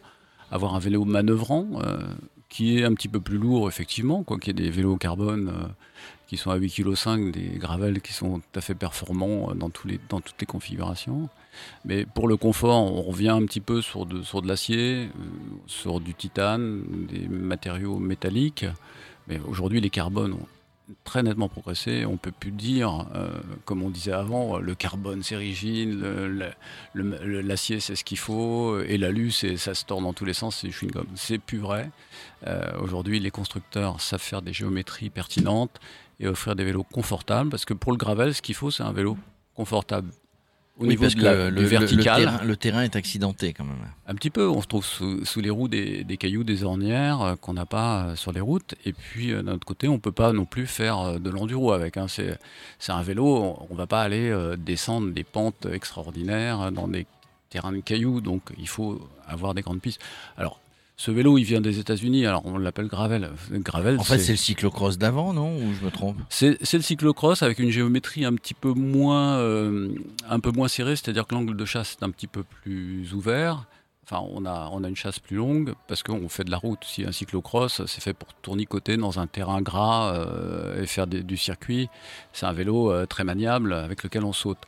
avoir 0.51 0.75
un 0.75 0.79
vélo 0.79 1.05
manœuvrant 1.05 1.66
euh, 1.83 1.99
qui 2.49 2.79
est 2.79 2.85
un 2.85 2.94
petit 2.94 3.09
peu 3.09 3.21
plus 3.21 3.38
lourd, 3.38 3.68
effectivement, 3.68 4.23
quoi 4.23 4.38
qu'il 4.38 4.59
y 4.59 4.62
ait 4.62 4.64
des 4.64 4.71
vélos 4.71 4.97
carbone 4.97 5.49
euh, 5.49 5.68
qui 6.27 6.37
sont 6.37 6.51
à 6.51 6.59
8,5 6.59 7.31
kg, 7.31 7.33
des 7.33 7.59
gravels 7.59 8.01
qui 8.01 8.12
sont 8.12 8.40
tout 8.40 8.59
à 8.59 8.61
fait 8.61 8.75
performants 8.75 9.51
euh, 9.51 9.55
dans, 9.55 9.71
tous 9.71 9.87
les, 9.87 10.01
dans 10.09 10.21
toutes 10.21 10.40
les 10.40 10.47
configurations. 10.47 11.29
Mais 11.85 12.07
pour 12.07 12.29
le 12.29 12.37
confort, 12.37 12.92
on 12.92 13.03
revient 13.03 13.29
un 13.29 13.44
petit 13.44 13.61
peu 13.61 13.83
sur 13.83 14.07
de, 14.07 14.23
sur 14.23 14.42
de 14.42 14.49
l'acier, 14.49 15.05
euh, 15.07 15.09
sur 15.66 16.01
du 16.01 16.14
titane, 16.14 16.83
des 17.09 17.29
matériaux 17.29 17.99
métalliques. 17.99 18.66
Mais 19.29 19.40
aujourd'hui, 19.47 19.81
les 19.81 19.90
carbones 19.90 20.33
ont 20.33 20.47
très 21.05 21.23
nettement 21.23 21.49
progressé. 21.49 22.07
On 22.07 22.16
peut 22.16 22.33
plus 22.33 22.51
dire, 22.51 23.07
euh, 23.14 23.29
comme 23.64 23.83
on 23.83 23.90
disait 23.90 24.12
avant, 24.12 24.59
le 24.59 24.75
carbone 24.75 25.23
c'est 25.23 25.37
rigide, 25.37 26.03
l'acier 26.94 27.81
c'est 27.81 27.94
ce 27.94 28.05
qu'il 28.05 28.18
faut, 28.18 28.81
et 28.81 28.97
l'alu 28.99 29.31
ça 29.31 29.75
se 29.75 29.85
tord 29.85 30.01
dans 30.01 30.12
tous 30.12 30.25
les 30.25 30.33
sens, 30.33 30.57
c'est 30.57 30.68
chewing-gum. 30.68 31.07
C'est 31.14 31.38
plus 31.38 31.59
vrai. 31.59 31.90
Euh, 32.47 32.73
aujourd'hui, 32.81 33.21
les 33.21 33.31
constructeurs 33.31 34.01
savent 34.01 34.21
faire 34.21 34.42
des 34.42 34.53
géométries 34.53 35.11
pertinentes 35.11 35.79
et 36.21 36.27
offrir 36.27 36.57
des 36.57 36.64
vélos 36.64 36.85
confortables, 36.85 37.51
parce 37.51 37.64
que 37.64 37.75
pour 37.75 37.92
le 37.92 37.99
gravel, 37.99 38.35
ce 38.35 38.42
qu'il 38.42 38.55
faut, 38.55 38.71
c'est 38.71 38.83
un 38.83 38.92
vélo 38.92 39.16
confortable 39.55 40.11
au 40.79 40.87
niveau 40.87 41.03
parce 41.03 41.14
que 41.14 41.49
le, 41.51 41.62
vertical. 41.62 42.41
Le, 42.45 42.57
terrain, 42.57 42.83
est 42.83 42.97
accidenté 42.97 43.53
quand 43.53 43.64
même. 43.64 43.77
Un 44.07 44.14
petit 44.14 44.31
peu, 44.31 44.49
on 44.49 44.62
se 44.62 44.67
trouve 44.67 44.85
sous, 44.85 45.41
les 45.41 45.51
roues 45.51 45.69
des, 45.69 46.17
cailloux, 46.19 46.45
des 46.45 46.64
ornières 46.64 47.23
euh, 47.23 47.37
qu'on 47.37 47.55
n'a 47.55 47.67
pas 47.67 48.05
euh, 48.05 48.17
sur 48.17 48.33
les 48.33 48.41
routes. 48.41 48.75
Et 48.85 48.93
puis 48.93 49.33
euh, 49.33 49.43
d'un 49.43 49.55
autre 49.55 49.67
côté, 49.67 49.88
on 49.88 49.95
ne 49.95 49.99
peut 49.99 50.12
pas 50.12 50.33
non 50.33 50.45
plus 50.45 50.67
faire 50.67 51.19
de 51.19 51.31
l'enduro 51.31 51.73
avec. 51.73 51.97
Hein. 51.97 52.07
C'est 52.09 52.93
un 52.93 53.03
vélo, 53.03 53.57
on 53.69 53.73
ne 53.73 53.79
va 53.79 53.87
pas 53.87 54.03
aller 54.03 54.33
descendre 54.57 55.11
des 55.11 55.25
pentes 55.25 55.67
extraordinaires 55.73 56.71
dans 56.73 56.88
des 56.88 57.07
terrains 57.51 57.73
de 57.73 57.81
cailloux. 57.81 58.21
Donc 58.21 58.43
il 58.59 58.69
faut 58.69 59.01
avoir 59.27 59.55
des 59.55 59.62
grandes 59.62 59.81
pistes. 59.81 60.01
Alors 60.37 60.61
ce 60.98 61.12
vélo, 61.12 61.38
il 61.38 61.44
vient 61.44 61.61
des 61.61 61.78
États-Unis, 61.78 62.26
alors 62.26 62.42
on 62.44 62.58
l'appelle 62.58 62.88
gravel. 62.88 63.30
gravel 63.52 64.00
en 64.00 64.02
fait, 64.02 64.18
c'est 64.18 64.32
le 64.32 64.37
cyclocross 64.37 64.98
d'avant, 64.98 65.32
non? 65.32 65.56
Ou 65.56 65.72
je 65.72 65.84
me 65.84 65.92
trompe? 65.92 66.16
C'est 66.28 66.58
le 66.61 66.82
cyclocross 66.82 67.44
avec 67.44 67.61
une 67.61 67.70
géométrie 67.70 68.24
un 68.24 68.34
petit 68.34 68.52
peu 68.52 68.72
moins, 68.72 69.38
euh, 69.38 69.94
un 70.28 70.40
peu 70.40 70.50
moins 70.50 70.66
serrée, 70.66 70.96
c'est-à-dire 70.96 71.28
que 71.28 71.37
l'angle 71.37 71.56
de 71.56 71.64
chasse 71.64 71.96
est 72.00 72.04
un 72.04 72.11
petit 72.11 72.26
peu 72.26 72.42
plus 72.42 73.14
ouvert. 73.14 73.66
Enfin, 74.11 74.26
on 74.32 74.44
a, 74.44 74.70
on 74.72 74.82
a 74.82 74.88
une 74.88 74.96
chasse 74.96 75.20
plus 75.20 75.37
longue 75.37 75.74
parce 75.87 76.02
qu'on 76.02 76.28
fait 76.28 76.42
de 76.42 76.50
la 76.50 76.56
route. 76.56 76.82
Si 76.82 77.04
un 77.04 77.12
cyclocross, 77.12 77.87
c'est 77.87 78.02
fait 78.02 78.14
pour 78.14 78.34
tournicoter 78.34 78.96
dans 78.96 79.20
un 79.20 79.28
terrain 79.28 79.62
gras 79.62 80.14
euh, 80.14 80.82
et 80.82 80.87
faire 80.87 81.06
du 81.06 81.37
circuit. 81.37 81.88
C'est 82.32 82.46
un 82.46 82.52
vélo 82.52 82.90
euh, 82.90 83.06
très 83.06 83.22
maniable 83.22 83.72
avec 83.72 84.02
lequel 84.02 84.24
on 84.24 84.32
saute. 84.32 84.58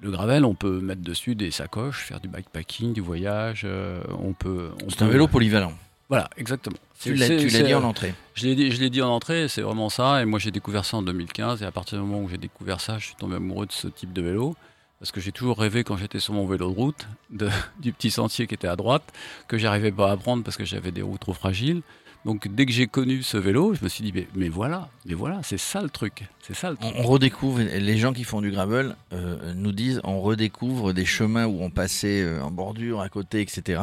Le 0.00 0.10
gravel, 0.10 0.44
on 0.44 0.54
peut 0.54 0.80
mettre 0.80 1.02
dessus 1.02 1.34
des 1.34 1.50
sacoches, 1.50 2.04
faire 2.04 2.20
du 2.20 2.28
bikepacking, 2.28 2.92
du 2.92 3.00
voyage. 3.00 3.62
Euh, 3.64 4.02
on 4.18 4.32
peut. 4.32 4.70
C'est 4.88 5.02
un 5.02 5.08
vélo 5.08 5.26
polyvalent. 5.26 5.72
Voilà, 6.08 6.30
exactement. 6.36 6.76
Tu 7.00 7.14
l'as 7.14 7.28
dit 7.28 7.74
en 7.74 7.82
entrée. 7.82 8.14
Je 8.34 8.46
l'ai 8.46 8.54
dit, 8.54 8.90
dit, 8.90 9.02
en 9.02 9.08
entrée, 9.08 9.48
c'est 9.48 9.62
vraiment 9.62 9.88
ça. 9.88 10.22
Et 10.22 10.24
moi, 10.24 10.38
j'ai 10.38 10.50
découvert 10.50 10.84
ça 10.84 10.98
en 10.98 11.02
2015. 11.02 11.62
Et 11.62 11.64
à 11.64 11.72
partir 11.72 11.98
du 11.98 12.04
moment 12.04 12.22
où 12.22 12.28
j'ai 12.28 12.38
découvert 12.38 12.80
ça, 12.80 12.98
je 12.98 13.06
suis 13.06 13.16
tombé 13.16 13.36
amoureux 13.36 13.66
de 13.66 13.72
ce 13.72 13.88
type 13.88 14.12
de 14.12 14.22
vélo. 14.22 14.54
Parce 15.00 15.10
que 15.10 15.20
j'ai 15.20 15.32
toujours 15.32 15.58
rêvé, 15.58 15.84
quand 15.84 15.96
j'étais 15.96 16.20
sur 16.20 16.32
mon 16.32 16.46
vélo 16.46 16.70
de 16.70 16.74
route, 16.74 17.06
de, 17.30 17.48
du 17.80 17.92
petit 17.92 18.10
sentier 18.10 18.46
qui 18.46 18.54
était 18.54 18.68
à 18.68 18.76
droite, 18.76 19.04
que 19.48 19.58
j'arrivais 19.58 19.92
pas 19.92 20.10
à 20.10 20.16
prendre 20.16 20.44
parce 20.44 20.56
que 20.56 20.64
j'avais 20.64 20.92
des 20.92 21.02
roues 21.02 21.18
trop 21.18 21.32
fragiles. 21.32 21.82
Donc 22.26 22.48
dès 22.48 22.66
que 22.66 22.72
j'ai 22.72 22.88
connu 22.88 23.22
ce 23.22 23.36
vélo, 23.36 23.74
je 23.74 23.84
me 23.84 23.88
suis 23.88 24.02
dit 24.02 24.26
mais, 24.34 24.48
voilà, 24.48 24.88
mais 25.04 25.14
voilà, 25.14 25.44
c'est 25.44 25.58
ça 25.58 25.80
le 25.80 25.88
truc, 25.88 26.24
c'est 26.40 26.54
ça 26.54 26.70
le 26.70 26.76
truc. 26.76 26.92
On, 26.98 27.04
redécouvre, 27.04 27.60
les 27.60 27.98
gens 27.98 28.12
qui 28.12 28.24
font 28.24 28.40
du 28.40 28.50
gravel 28.50 28.96
euh, 29.12 29.54
nous 29.54 29.70
disent, 29.70 30.00
on 30.02 30.20
redécouvre 30.20 30.92
des 30.92 31.04
chemins 31.04 31.46
où 31.46 31.62
on 31.62 31.70
passait 31.70 32.22
euh, 32.22 32.42
en 32.42 32.50
bordure, 32.50 33.00
à 33.00 33.08
côté, 33.08 33.42
etc. 33.42 33.80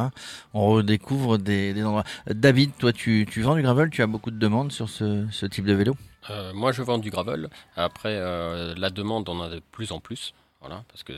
On 0.52 0.66
redécouvre 0.66 1.38
des, 1.38 1.72
endroits. 1.82 2.04
David, 2.26 2.72
toi, 2.76 2.92
tu, 2.92 3.24
vends 3.38 3.54
du 3.54 3.62
gravel, 3.62 3.88
tu 3.88 4.02
as 4.02 4.06
beaucoup 4.06 4.30
de 4.30 4.38
demandes 4.38 4.72
sur 4.72 4.90
ce, 4.90 5.46
type 5.46 5.64
de 5.64 5.72
vélo? 5.72 5.96
Euh, 6.28 6.52
Moi, 6.52 6.72
je 6.72 6.82
vends 6.82 6.98
du 6.98 7.08
gravel. 7.08 7.48
Après, 7.76 8.14
la 8.14 8.90
demande, 8.90 9.26
on 9.30 9.38
en 9.38 9.44
a 9.44 9.48
de 9.48 9.62
plus 9.72 9.90
en 9.90 10.00
plus. 10.00 10.34
Voilà, 10.60 10.84
parce 10.88 11.02
que 11.02 11.14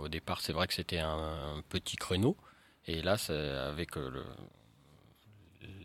au 0.00 0.06
départ, 0.06 0.40
c'est 0.40 0.52
vrai 0.52 0.68
que 0.68 0.74
c'était 0.74 1.00
un, 1.00 1.08
un, 1.08 1.62
petit 1.70 1.96
créneau. 1.96 2.36
Et 2.86 3.02
là, 3.02 3.16
avec 3.68 3.96
le, 3.96 4.22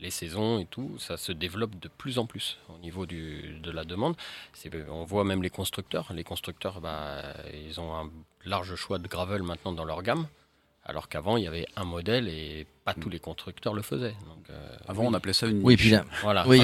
les 0.02 0.12
saisons 0.12 0.60
et 0.60 0.66
tout, 0.66 0.98
ça 1.00 1.18
se 1.18 1.32
développe 1.32 1.80
de 1.80 1.88
plus 1.88 2.20
en 2.20 2.26
plus 2.26 2.58
au 2.70 2.78
niveau 2.80 3.06
du, 3.06 3.60
de 3.62 3.72
la 3.72 3.86
demande. 3.86 4.16
On 4.90 5.04
voit 5.04 5.24
même 5.24 5.42
les 5.42 5.50
constructeurs. 5.50 6.12
Les 6.14 6.24
constructeurs, 6.24 6.82
bah, 6.82 7.22
ils 7.54 7.80
ont 7.80 7.94
un 7.96 8.10
large 8.46 8.76
choix 8.76 9.00
de 9.00 9.08
gravel 9.08 9.44
maintenant 9.44 9.72
dans 9.72 9.86
leur 9.86 10.04
gamme. 10.04 10.28
Alors 10.86 11.08
qu'avant, 11.08 11.38
il 11.38 11.46
y 11.46 11.48
avait 11.48 11.66
un 11.78 11.86
modèle 11.86 12.28
et 12.28 12.68
pas 12.84 12.94
tous 12.94 13.10
les 13.10 13.20
constructeurs 13.20 13.74
le 13.74 13.82
faisaient. 13.82 14.16
Euh, 14.50 14.76
Avant, 14.90 15.04
on 15.06 15.14
appelait 15.14 15.32
ça 15.32 15.48
une 15.48 15.60
niche. 15.60 15.66
Oui, 15.66 15.78
puis 15.78 15.90
là, 15.92 16.04
voilà. 16.22 16.46
Oui, 16.46 16.60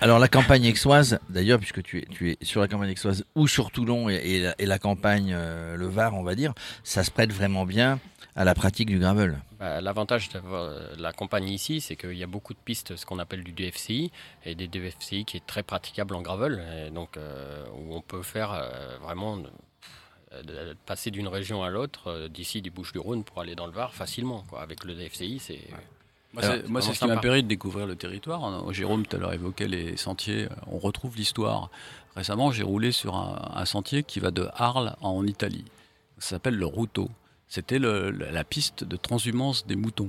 Alors, 0.00 0.20
la 0.20 0.28
campagne 0.28 0.64
aixoise, 0.68 1.18
d'ailleurs, 1.28 1.58
puisque 1.58 1.82
tu 1.82 1.98
es, 1.98 2.06
tu 2.06 2.30
es 2.30 2.38
sur 2.42 2.60
la 2.60 2.68
campagne 2.68 2.90
aixoise 2.90 3.24
ou 3.34 3.48
sur 3.48 3.72
Toulon 3.72 4.08
et, 4.08 4.54
la, 4.60 4.78
campagne, 4.78 5.32
euh, 5.34 5.76
le 5.76 5.88
Var, 5.88 6.14
on 6.14 6.22
va 6.22 6.36
dire, 6.36 6.54
ça 6.84 7.02
se 7.02 7.10
prête 7.10 7.32
vraiment 7.32 7.66
bien 7.66 7.98
à 8.36 8.44
la 8.44 8.54
pratique 8.54 8.88
du 8.88 8.98
gravel. 8.98 9.38
Bah, 9.58 9.80
l'avantage 9.80 10.28
de 10.28 11.02
la 11.02 11.12
campagne 11.12 11.48
ici, 11.48 11.80
c'est 11.80 11.96
qu'il 11.96 12.16
y 12.16 12.22
a 12.22 12.26
beaucoup 12.26 12.54
de 12.54 12.58
pistes, 12.64 12.96
ce 12.96 13.06
qu'on 13.06 13.18
appelle 13.18 13.44
du 13.44 13.52
DFCI, 13.52 14.10
et 14.44 14.54
des 14.54 14.68
DFCI 14.68 15.24
qui 15.24 15.36
est 15.36 15.46
très 15.46 15.62
praticable 15.62 16.14
en 16.14 16.22
gravel, 16.22 16.62
et 16.86 16.90
donc 16.90 17.16
euh, 17.16 17.64
où 17.74 17.94
on 17.94 18.00
peut 18.00 18.22
faire 18.22 18.70
vraiment 19.02 19.36
de 19.36 20.76
passer 20.86 21.10
d'une 21.10 21.28
région 21.28 21.62
à 21.62 21.70
l'autre, 21.70 22.08
euh, 22.08 22.28
d'ici 22.28 22.62
des 22.62 22.70
Bouches-du-Rhône 22.70 23.24
pour 23.24 23.40
aller 23.40 23.54
dans 23.54 23.66
le 23.66 23.72
Var 23.72 23.92
facilement. 23.92 24.44
Quoi. 24.48 24.60
Avec 24.62 24.84
le 24.84 24.94
DFCI, 24.94 25.38
c'est. 25.38 25.60
Moi, 26.32 26.80
c'est 26.80 26.94
ce 26.94 27.00
qui 27.00 27.06
m'a 27.06 27.16
permis 27.16 27.42
de 27.42 27.48
découvrir 27.48 27.86
le 27.86 27.96
territoire. 27.96 28.72
Jérôme 28.72 29.04
tout 29.04 29.16
à 29.16 29.18
l'heure 29.18 29.32
évoquait 29.32 29.66
les 29.66 29.96
sentiers. 29.96 30.46
On 30.68 30.78
retrouve 30.78 31.16
l'histoire. 31.16 31.70
Récemment, 32.14 32.52
j'ai 32.52 32.62
roulé 32.62 32.92
sur 32.92 33.16
un, 33.16 33.64
sentier 33.64 34.04
qui 34.04 34.20
va 34.20 34.30
de 34.30 34.48
Arles 34.54 34.94
en 35.00 35.26
Italie. 35.26 35.64
Ça 36.18 36.30
s'appelle 36.30 36.54
le 36.54 36.66
Routeau. 36.66 37.10
C'était 37.50 37.80
la 37.80 38.44
piste 38.44 38.84
de 38.84 38.96
transhumance 38.96 39.66
des 39.66 39.74
moutons. 39.74 40.08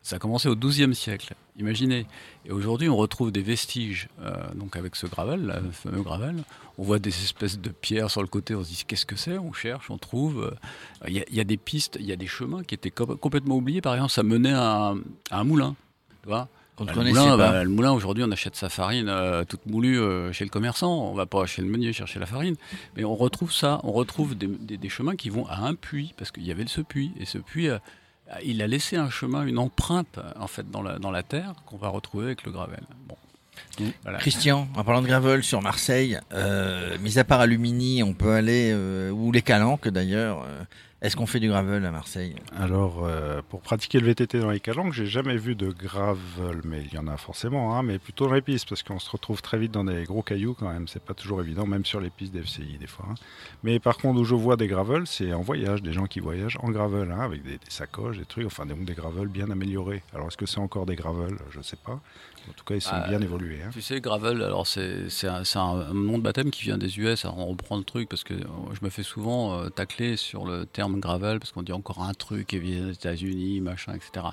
Ça 0.00 0.16
a 0.16 0.18
commencé 0.18 0.48
au 0.48 0.56
XIIe 0.56 0.94
siècle, 0.94 1.34
imaginez. 1.56 2.06
Et 2.44 2.50
aujourd'hui, 2.50 2.88
on 2.88 2.96
retrouve 2.96 3.30
des 3.30 3.42
vestiges, 3.42 4.08
euh, 4.20 4.32
donc 4.54 4.76
avec 4.76 4.96
ce 4.96 5.06
gravel, 5.06 5.60
le 5.64 5.70
fameux 5.70 6.02
gravel. 6.02 6.42
On 6.78 6.82
voit 6.82 6.98
des 6.98 7.10
espèces 7.10 7.60
de 7.60 7.68
pierres 7.70 8.10
sur 8.10 8.20
le 8.20 8.26
côté, 8.26 8.56
on 8.56 8.64
se 8.64 8.68
dit 8.68 8.84
qu'est-ce 8.84 9.06
que 9.06 9.14
c'est? 9.14 9.38
On 9.38 9.52
cherche, 9.52 9.90
on 9.90 9.98
trouve. 9.98 10.56
Il 11.06 11.24
y, 11.30 11.40
a 11.40 11.44
des 11.44 11.56
pistes, 11.56 11.98
il 12.00 12.06
y 12.06 12.12
a 12.12 12.16
des 12.16 12.26
chemins 12.26 12.64
qui 12.64 12.74
étaient 12.74 12.90
complètement 12.90 13.56
oubliés. 13.56 13.80
Par 13.80 13.94
exemple, 13.94 14.12
ça 14.12 14.24
menait 14.24 14.54
à, 14.54 14.94
un 15.30 15.44
moulin. 15.44 15.76
Tu 16.22 16.28
vois 16.28 16.48
le, 16.80 16.94
moulin, 16.94 17.36
bah, 17.36 17.64
le 17.64 17.70
moulin, 17.70 17.92
aujourd'hui, 17.92 18.24
on 18.26 18.30
achète 18.30 18.56
sa 18.56 18.68
farine 18.68 19.08
euh, 19.08 19.44
toute 19.44 19.66
moulue 19.66 20.00
euh, 20.00 20.32
chez 20.32 20.44
le 20.44 20.50
commerçant. 20.50 21.10
On 21.10 21.14
va 21.14 21.26
pas 21.26 21.46
chez 21.46 21.62
le 21.62 21.68
meunier 21.68 21.92
chercher 21.92 22.18
la 22.18 22.26
farine. 22.26 22.56
Mais 22.96 23.04
on 23.04 23.14
retrouve 23.14 23.52
ça. 23.52 23.80
On 23.84 23.92
retrouve 23.92 24.34
des, 24.36 24.46
des 24.46 24.88
chemins 24.88 25.16
qui 25.16 25.30
vont 25.30 25.46
à 25.46 25.58
un 25.58 25.74
puits, 25.74 26.14
parce 26.16 26.30
qu'il 26.30 26.46
y 26.46 26.50
avait 26.50 26.66
ce 26.66 26.80
puits. 26.80 27.12
Et 27.20 27.24
ce 27.24 27.38
puits 27.38 27.68
il 28.44 28.62
a 28.62 28.66
laissé 28.66 28.96
un 28.96 29.10
chemin, 29.10 29.44
une 29.44 29.58
empreinte 29.58 30.18
en 30.38 30.46
fait 30.46 30.70
dans 30.70 30.82
la, 30.82 30.98
dans 30.98 31.10
la 31.10 31.22
terre 31.22 31.54
qu'on 31.66 31.76
va 31.76 31.88
retrouver 31.88 32.26
avec 32.26 32.44
le 32.44 32.52
gravel. 32.52 32.80
Bon. 33.06 33.16
Voilà. 34.02 34.18
Christian, 34.18 34.68
en 34.76 34.84
parlant 34.84 35.02
de 35.02 35.06
gravel 35.06 35.42
sur 35.42 35.62
Marseille, 35.62 36.18
euh, 36.32 36.96
mis 36.98 37.18
à 37.18 37.24
part 37.24 37.40
Alumini, 37.40 38.02
on 38.02 38.12
peut 38.12 38.32
aller, 38.32 38.70
euh, 38.72 39.10
ou 39.10 39.32
les 39.32 39.42
Calanques 39.42 39.88
d'ailleurs, 39.88 40.44
euh, 40.46 40.62
est-ce 41.02 41.16
qu'on 41.16 41.26
fait 41.26 41.40
du 41.40 41.48
gravel 41.48 41.84
à 41.84 41.90
Marseille? 41.90 42.36
Alors, 42.56 43.04
euh, 43.04 43.42
pour 43.48 43.60
pratiquer 43.60 43.98
le 43.98 44.06
VTT 44.06 44.38
dans 44.38 44.50
les 44.50 44.60
calanques, 44.60 44.92
j'ai 44.92 45.06
jamais 45.06 45.36
vu 45.36 45.56
de 45.56 45.70
gravel, 45.70 46.60
mais 46.64 46.82
il 46.84 46.94
y 46.94 46.98
en 46.98 47.08
a 47.08 47.16
forcément, 47.16 47.76
hein, 47.76 47.82
mais 47.82 47.98
plutôt 47.98 48.26
dans 48.28 48.34
les 48.34 48.40
pistes, 48.40 48.68
parce 48.68 48.84
qu'on 48.84 49.00
se 49.00 49.10
retrouve 49.10 49.42
très 49.42 49.58
vite 49.58 49.72
dans 49.72 49.82
des 49.84 50.04
gros 50.04 50.22
cailloux 50.22 50.54
quand 50.54 50.68
même. 50.70 50.86
C'est 50.86 51.02
pas 51.02 51.14
toujours 51.14 51.40
évident, 51.40 51.66
même 51.66 51.84
sur 51.84 52.00
les 52.00 52.10
pistes 52.10 52.32
d'FCI 52.32 52.78
des 52.78 52.86
fois. 52.86 53.06
hein. 53.10 53.14
Mais 53.64 53.80
par 53.80 53.98
contre, 53.98 54.20
où 54.20 54.24
je 54.24 54.36
vois 54.36 54.56
des 54.56 54.68
gravels, 54.68 55.06
c'est 55.06 55.32
en 55.32 55.42
voyage, 55.42 55.82
des 55.82 55.92
gens 55.92 56.06
qui 56.06 56.20
voyagent 56.20 56.58
en 56.62 56.70
gravel, 56.70 57.10
hein, 57.10 57.20
avec 57.20 57.42
des, 57.42 57.58
sacoches, 57.68 58.18
des 58.18 58.24
trucs, 58.24 58.46
enfin 58.46 58.64
des, 58.64 58.74
des 58.74 58.94
gravels 58.94 59.28
bien 59.28 59.50
améliorés. 59.50 60.02
Alors, 60.14 60.28
est-ce 60.28 60.36
que 60.36 60.46
c'est 60.46 60.60
encore 60.60 60.86
des 60.86 60.94
gravels? 60.96 61.36
Je 61.50 61.60
sais 61.62 61.76
pas. 61.76 62.00
En 62.48 62.52
tout 62.54 62.64
cas, 62.64 62.74
ils 62.74 62.80
sont 62.80 62.90
Ah, 62.92 63.06
bien 63.08 63.20
évolués. 63.20 63.60
hein. 63.64 63.70
Tu 63.72 63.80
sais, 63.80 64.00
gravel, 64.00 64.42
alors 64.42 64.66
c'est 64.66 65.08
c'est 65.08 65.28
un, 65.28 65.44
c'est 65.44 65.58
un 65.58 65.92
nom 65.94 66.18
de 66.18 66.22
baptême 66.22 66.50
qui 66.50 66.64
vient 66.64 66.76
des 66.78 66.98
US. 66.98 67.24
Alors 67.24 67.38
on 67.38 67.46
reprend 67.46 67.76
le 67.76 67.84
truc 67.84 68.08
parce 68.08 68.24
que 68.24 68.34
euh, 68.34 68.46
je 68.72 68.84
me 68.84 68.90
fais 68.90 69.02
souvent 69.04 69.58
euh, 69.60 69.68
tacler 69.68 70.16
sur 70.16 70.44
le 70.44 70.66
terme 70.66 70.98
gravel 71.00 71.38
parce 71.38 71.52
qu'on 71.52 71.62
dit 71.62 71.72
encore 71.72 72.02
un 72.02 72.14
truc 72.14 72.48
qui 72.48 72.58
vient 72.58 72.86
des 72.86 72.92
États-Unis, 72.92 73.60
machin, 73.60 73.94
etc. 73.94 74.26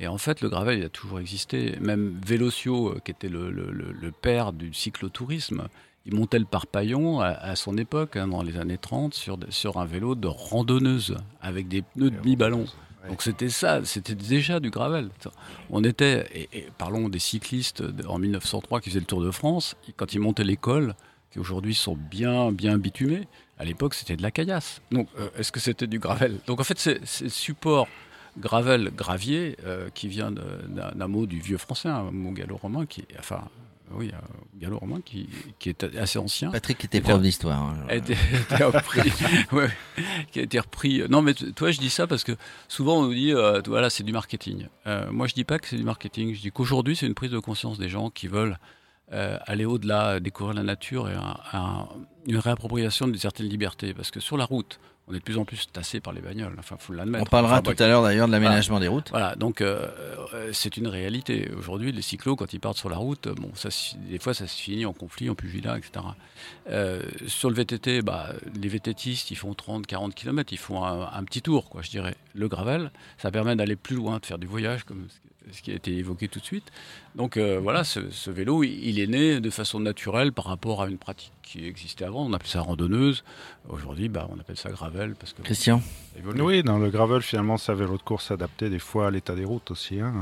Et 0.00 0.08
en 0.08 0.18
fait, 0.18 0.40
le 0.40 0.48
gravel, 0.48 0.78
il 0.78 0.84
a 0.84 0.88
toujours 0.88 1.20
existé. 1.20 1.76
Même 1.80 2.18
Vélocio, 2.26 2.88
euh, 2.90 3.00
qui 3.04 3.12
était 3.12 3.28
le, 3.28 3.50
le- 3.50 3.70
le- 3.70 3.92
le 3.92 4.10
père 4.10 4.52
du 4.52 4.74
cyclotourisme, 4.74 5.68
il 6.06 6.14
montait 6.14 6.38
le 6.38 6.44
parpaillon 6.44 7.20
à, 7.20 7.28
à 7.28 7.56
son 7.56 7.78
époque, 7.78 8.16
hein, 8.16 8.28
dans 8.28 8.42
les 8.42 8.58
années 8.58 8.76
30, 8.78 9.14
sur, 9.14 9.38
sur 9.48 9.78
un 9.78 9.86
vélo 9.86 10.14
de 10.14 10.26
randonneuse 10.28 11.16
avec 11.40 11.68
des 11.68 11.82
pneus 11.82 12.10
demi-ballons. 12.10 12.66
Donc 13.08 13.22
c'était 13.22 13.48
ça, 13.48 13.84
c'était 13.84 14.14
déjà 14.14 14.60
du 14.60 14.70
gravel. 14.70 15.10
On 15.70 15.84
était, 15.84 16.48
et, 16.52 16.68
parlons 16.78 17.08
des 17.08 17.18
cyclistes 17.18 17.82
en 18.08 18.18
1903 18.18 18.80
qui 18.80 18.90
faisaient 18.90 19.00
le 19.00 19.06
Tour 19.06 19.22
de 19.22 19.30
France, 19.30 19.76
quand 19.96 20.14
ils 20.14 20.20
montaient 20.20 20.44
l'école, 20.44 20.94
qui 21.30 21.38
aujourd'hui 21.38 21.74
sont 21.74 21.96
bien, 21.96 22.52
bien 22.52 22.78
bitumés, 22.78 23.26
à 23.58 23.64
l'époque 23.64 23.94
c'était 23.94 24.16
de 24.16 24.22
la 24.22 24.30
caillasse. 24.30 24.80
Donc 24.90 25.08
euh, 25.18 25.28
est-ce 25.36 25.52
que 25.52 25.60
c'était 25.60 25.86
du 25.86 25.98
gravel? 25.98 26.38
Donc 26.46 26.60
en 26.60 26.64
fait 26.64 26.78
c'est 26.78 27.04
support 27.28 27.88
gravel, 28.38 28.90
gravier, 28.94 29.56
euh, 29.64 29.88
qui 29.94 30.08
vient 30.08 30.32
d'un 30.32 31.08
mot 31.08 31.26
du 31.26 31.40
vieux 31.40 31.58
français, 31.58 31.88
un 31.88 32.10
mot 32.10 32.32
gallo-romain, 32.32 32.86
qui, 32.86 33.04
enfin, 33.18 33.44
oui, 33.92 34.10
un 34.14 34.58
gallo-romain 34.60 35.00
qui, 35.04 35.28
qui 35.58 35.68
est 35.68 35.84
assez 35.96 36.18
ancien 36.18 36.50
Patrick 36.50 36.84
était 36.84 37.00
prof 37.00 37.20
d'histoire. 37.22 37.60
hein. 37.62 37.86
ouais, 39.52 39.68
qui 40.32 40.40
a 40.40 40.42
été 40.42 40.58
repris. 40.58 41.02
Non, 41.08 41.22
mais 41.22 41.34
toi, 41.34 41.70
je 41.70 41.78
dis 41.78 41.90
ça 41.90 42.06
parce 42.06 42.24
que 42.24 42.32
souvent 42.68 42.98
on 43.00 43.02
nous 43.06 43.14
dit, 43.14 43.32
euh, 43.32 43.60
voilà, 43.66 43.90
c'est 43.90 44.02
du 44.04 44.12
marketing. 44.12 44.66
Euh, 44.86 45.10
moi, 45.12 45.26
je 45.26 45.34
dis 45.34 45.44
pas 45.44 45.58
que 45.58 45.68
c'est 45.68 45.76
du 45.76 45.84
marketing. 45.84 46.34
Je 46.34 46.40
dis 46.40 46.50
qu'aujourd'hui, 46.50 46.96
c'est 46.96 47.06
une 47.06 47.14
prise 47.14 47.30
de 47.30 47.38
conscience 47.38 47.78
des 47.78 47.88
gens 47.88 48.10
qui 48.10 48.26
veulent 48.26 48.58
euh, 49.12 49.38
aller 49.46 49.66
au-delà, 49.66 50.18
découvrir 50.18 50.54
la 50.54 50.62
nature 50.62 51.10
et 51.10 51.14
un- 51.14 51.36
un- 51.52 51.88
une 52.26 52.38
réappropriation 52.38 53.06
d'une 53.06 53.18
certaine 53.18 53.46
liberté. 53.48 53.92
Parce 53.92 54.10
que 54.10 54.18
sur 54.18 54.36
la 54.38 54.46
route, 54.46 54.80
on 55.06 55.12
est 55.12 55.18
de 55.18 55.22
plus 55.22 55.36
en 55.36 55.44
plus 55.44 55.70
tassé 55.70 56.00
par 56.00 56.12
les 56.14 56.20
bagnoles. 56.22 56.54
Enfin, 56.58 56.76
faut 56.78 56.92
l'admettre. 56.94 57.24
On 57.26 57.28
parlera 57.30 57.60
Enfin, 57.60 57.74
tout 57.74 57.82
à 57.82 57.86
l'heure 57.86 58.02
d'ailleurs 58.02 58.26
de 58.26 58.32
l'aménagement 58.32 58.80
des 58.80 58.88
routes. 58.88 59.10
voilà, 59.10 59.34
donc 59.36 59.60
euh, 59.60 59.86
euh, 60.32 60.50
c'est 60.52 60.76
une 60.78 60.86
réalité. 60.86 61.50
Aujourd'hui, 61.58 61.92
les 61.92 62.00
cyclos, 62.02 62.36
quand 62.36 62.52
ils 62.54 62.60
partent 62.60 62.78
sur 62.78 62.88
la 62.88 62.96
route, 62.96 63.28
bon, 63.28 63.50
ça, 63.54 63.68
des 64.08 64.18
fois, 64.18 64.32
ça 64.32 64.46
se 64.46 64.60
finit 64.60 64.86
en 64.86 64.92
conflit, 64.94 65.28
en 65.28 65.34
pugilat, 65.34 65.76
etc. 65.76 66.04
Euh, 66.70 67.02
sur 67.26 67.50
le 67.50 67.54
VTT, 67.56 68.00
bah, 68.02 68.30
les 68.58 68.68
VTTistes, 68.68 69.30
ils 69.30 69.36
font 69.36 69.52
30, 69.52 69.86
40 69.86 70.14
km, 70.14 70.52
ils 70.52 70.58
font 70.58 70.82
un, 70.84 71.10
un 71.12 71.24
petit 71.24 71.42
tour, 71.42 71.68
quoi, 71.68 71.82
je 71.82 71.90
dirais. 71.90 72.14
Le 72.34 72.48
gravel, 72.48 72.90
ça 73.18 73.30
permet 73.30 73.56
d'aller 73.56 73.76
plus 73.76 73.96
loin, 73.96 74.18
de 74.18 74.24
faire 74.26 74.38
du 74.38 74.46
voyage, 74.46 74.84
comme 74.84 75.06
ce 75.52 75.60
qui 75.60 75.70
a 75.70 75.74
été 75.74 75.94
évoqué 75.94 76.28
tout 76.28 76.40
de 76.40 76.44
suite. 76.46 76.72
Donc 77.14 77.36
euh, 77.36 77.60
voilà, 77.62 77.84
ce, 77.84 78.10
ce 78.10 78.30
vélo, 78.30 78.64
il 78.64 78.98
est 78.98 79.06
né 79.06 79.40
de 79.40 79.50
façon 79.50 79.78
naturelle 79.78 80.32
par 80.32 80.46
rapport 80.46 80.82
à 80.82 80.88
une 80.88 80.98
pratique 80.98 81.30
qui 81.42 81.66
existait 81.66 82.04
avant. 82.04 82.24
On 82.26 82.32
appelait 82.32 82.48
ça 82.48 82.60
randonneuse. 82.60 83.22
Aujourd'hui, 83.68 84.08
bah, 84.08 84.28
on 84.34 84.38
appelle 84.40 84.56
ça 84.56 84.70
gravel 84.70 85.14
parce 85.18 85.32
que 85.32 85.42
Christian. 85.42 85.80
Oui, 86.38 86.62
dans 86.62 86.78
le 86.78 86.90
gravel, 86.90 87.22
finalement, 87.22 87.56
c'est 87.56 87.72
un 87.72 87.74
vélo 87.74 87.96
de 87.96 88.02
course 88.02 88.30
adapté 88.30 88.68
des 88.70 88.78
fois 88.78 89.08
à 89.08 89.10
l'état 89.10 89.34
des 89.34 89.44
routes 89.44 89.70
aussi. 89.70 90.00
hein. 90.00 90.12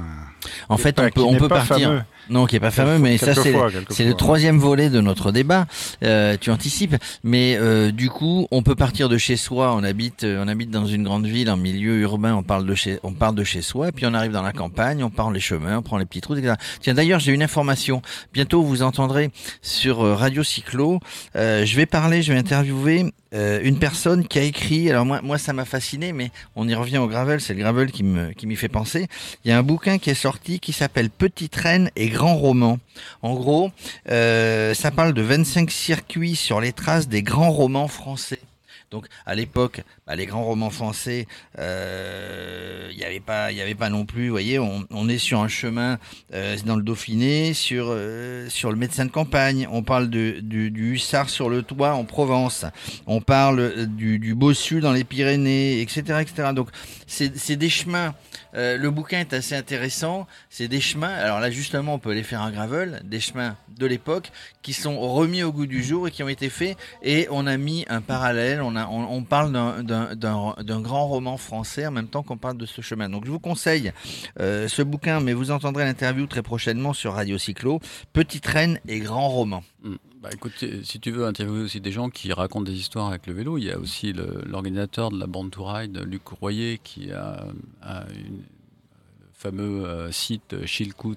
En 0.69 0.77
fait, 0.79 0.99
on 1.01 1.11
peut, 1.11 1.21
on 1.23 1.33
n'est 1.33 1.49
partir. 1.49 1.89
fameux. 1.89 2.03
Non, 2.31 2.47
qui 2.47 2.57
est 2.57 2.61
pas 2.61 2.71
fameux, 2.71 2.99
mais 2.99 3.19
ça 3.19 3.35
c'est 3.35 4.05
le 4.05 4.15
troisième 4.15 4.59
volet 4.59 4.91
de 4.91 5.01
notre 5.01 5.33
débat. 5.33 5.67
Euh, 6.03 6.37
tu 6.41 6.51
anticipes, 6.51 6.97
mais 7.25 7.57
euh, 7.59 7.91
du 7.91 8.09
coup, 8.11 8.47
on 8.51 8.63
peut 8.63 8.75
partir 8.77 9.09
de 9.09 9.19
chez 9.19 9.37
soi. 9.37 9.75
On 9.75 9.83
habite, 9.85 10.25
on 10.25 10.49
habite 10.49 10.71
dans 10.71 10.87
une 10.87 11.03
grande 11.05 11.27
ville, 11.27 11.51
en 11.51 11.57
milieu 11.57 11.99
urbain. 12.01 12.35
On 12.35 12.43
parle 12.43 12.65
de 12.65 12.75
chez, 12.75 12.99
on 13.03 13.13
part 13.13 13.33
de 13.33 13.45
chez 13.45 13.61
soi, 13.63 13.89
et 13.89 13.93
puis 13.93 14.07
on 14.07 14.15
arrive 14.15 14.33
dans 14.33 14.43
la 14.43 14.53
campagne. 14.53 15.03
On 15.05 15.11
prend 15.11 15.31
les 15.31 15.41
chemins, 15.41 15.79
on 15.79 15.83
prend 15.83 15.99
les 15.99 16.07
petites 16.07 16.27
routes, 16.27 16.39
etc. 16.39 16.55
Tiens, 16.83 16.95
d'ailleurs, 16.95 17.21
j'ai 17.21 17.33
une 17.33 17.45
information. 17.45 18.03
Bientôt, 18.33 18.65
vous 18.65 18.83
entendrez 18.83 19.31
sur 19.63 20.01
euh, 20.01 20.17
Radio 20.17 20.43
Cyclo. 20.43 20.99
euh, 21.37 21.65
je 21.65 21.77
vais 21.77 21.87
parler, 21.87 22.23
je 22.23 22.33
vais 22.33 22.39
interviewer 22.39 23.13
euh, 23.35 23.61
une 23.63 23.79
personne 23.79 24.27
qui 24.27 24.41
a 24.41 24.43
écrit. 24.43 24.91
Alors 24.91 25.07
moi, 25.07 25.21
moi, 25.23 25.39
ça 25.39 25.53
m'a 25.53 25.65
fasciné, 25.65 26.13
mais 26.13 26.33
on 26.57 26.69
y 26.69 26.75
revient 26.75 26.99
au 26.99 27.07
gravel. 27.07 27.41
C'est 27.41 27.55
le 27.55 27.61
gravel 27.61 27.93
qui 27.93 28.03
me, 28.03 28.33
qui 28.33 28.49
m'y 28.49 28.57
fait 28.57 28.69
penser. 28.69 29.07
Il 29.45 29.49
y 29.49 29.53
a 29.53 29.59
un 29.59 29.63
bouquin 29.63 29.99
qui 29.99 30.11
est 30.11 30.15
sorti 30.15 30.59
qui 30.59 30.73
s'appelle 30.73 31.09
Petite 31.09 31.55
Reine 31.55 31.89
et 31.95 32.09
Grand 32.09 32.35
Roman. 32.35 32.81
En 33.23 33.35
gros, 33.35 33.71
ça 34.09 34.91
parle 34.91 35.15
de 35.15 35.23
25 35.23 35.71
circuits 35.71 36.35
sur 36.35 36.61
les 36.61 36.73
traces 36.73 37.07
des 37.07 37.23
grands 37.23 37.53
romans 37.53 37.87
français. 37.87 38.41
Donc 38.93 39.07
à 39.27 39.35
l'époque, 39.35 39.83
bah, 40.07 40.15
les 40.15 40.27
grands 40.27 40.45
romans 40.45 40.71
français, 40.71 41.27
euh, 41.59 42.89
il 42.93 42.99
n'y 42.99 43.05
avait 43.05 43.21
pas, 43.21 43.51
il 43.51 43.61
avait 43.61 43.75
pas 43.75 43.89
non 43.89 44.05
plus. 44.05 44.27
Vous 44.27 44.35
voyez, 44.35 44.59
on, 44.59 45.09
est 45.09 45.19
sur 45.19 45.41
un 45.41 45.49
chemin 45.49 45.99
euh, 46.35 46.57
dans 46.67 46.77
le 46.77 46.83
Dauphiné, 46.83 47.55
sur 47.55 47.87
euh, 47.89 48.49
sur 48.51 48.71
le 48.71 48.77
médecin 48.77 49.07
de 49.07 49.11
campagne. 49.11 49.67
On 49.73 49.83
parle 49.83 50.09
du, 50.11 50.93
hussard 50.93 51.31
sur 51.31 51.49
le 51.49 51.63
toit 51.63 51.95
en 51.95 52.05
Provence. 52.05 52.67
On 53.07 53.23
parle 53.23 53.61
euh, 53.61 53.87
du, 53.87 54.19
du 54.19 54.35
bossu 54.35 54.81
dans 54.81 54.93
les 54.93 55.05
Pyrénées, 55.05 55.81
etc., 55.81 56.21
etc. 56.21 56.51
Donc 56.55 56.69
c'est 57.07 57.57
des 57.57 57.71
chemins. 57.71 58.15
Euh, 58.55 58.77
le 58.77 58.91
bouquin 58.91 59.21
est 59.21 59.33
assez 59.33 59.55
intéressant. 59.55 60.27
C'est 60.51 60.69
des 60.69 60.81
chemins. 60.81 61.13
Alors 61.13 61.41
là, 61.41 61.51
justement, 61.51 61.95
on 61.95 61.99
peut 61.99 62.13
les 62.13 62.23
faire 62.23 62.43
un 62.43 62.51
gravel, 62.51 63.01
des 63.05 63.21
chemins 63.21 63.57
de 63.79 63.87
l'époque 63.87 64.31
qui 64.63 64.73
sont 64.73 64.99
remis 65.01 65.43
au 65.43 65.53
goût 65.53 65.67
du 65.67 65.83
jour 65.83 66.09
et 66.09 66.11
qui 66.11 66.23
ont 66.23 66.29
été 66.29 66.49
faits. 66.49 66.77
Et 67.03 67.27
on 67.31 67.47
a 67.47 67.57
mis 67.57 67.85
un 67.89 68.01
parallèle. 68.01 68.63
On 68.63 69.25
parle 69.25 69.53
d'un 69.83 70.81
grand 70.81 71.07
roman 71.07 71.37
français 71.37 71.87
en 71.87 71.91
même 71.91 72.09
temps 72.09 72.23
qu'on 72.23 72.39
parle 72.39 72.57
de 72.57 72.67
ce 72.67 72.81
chemin. 72.81 73.09
Donc 73.09 73.25
je 73.25 73.31
vous 73.31 73.41
conseille 73.41 73.93
euh, 74.41 74.69
ce 74.69 74.83
bouquin, 74.83 75.21
mais 75.21 75.33
vous 75.33 75.51
entendrez 75.51 75.85
l'interview 75.85 76.27
très 76.27 76.43
prochainement 76.43 76.93
sur 76.93 77.15
Radio 77.15 77.39
Cyclo. 77.39 77.81
Petite 78.13 78.47
Reine 78.47 78.79
et 78.89 79.01
grand 79.01 79.29
roman. 79.29 79.63
Hmm. 79.83 79.97
Bah, 80.23 80.29
écoute, 80.33 80.53
si- 80.85 81.01
tu 81.01 81.11
veux 81.11 81.27
interviewer 81.27 81.63
aussi 81.63 81.81
des 81.81 81.91
gens 81.91 82.09
qui 82.09 82.33
racontent 82.33 82.63
des 82.71 82.79
histoires 82.79 83.09
avec 83.09 83.27
le 83.27 83.33
vélo, 83.33 83.59
il 83.59 83.65
y 83.65 83.71
a 83.73 83.79
aussi 83.79 84.13
l'organisateur 84.13 85.11
de 85.11 85.19
la 85.19 85.27
Bande 85.27 85.51
to 85.51 85.65
Ride, 85.65 85.99
Luc 86.07 86.27
Royer, 86.29 86.79
qui 86.83 87.11
a, 87.11 87.47
a 87.83 88.05
une- 88.13 88.43
fameux 89.43 89.85
euh, 89.87 90.13
site 90.13 90.65
Chilcoot 90.67 91.17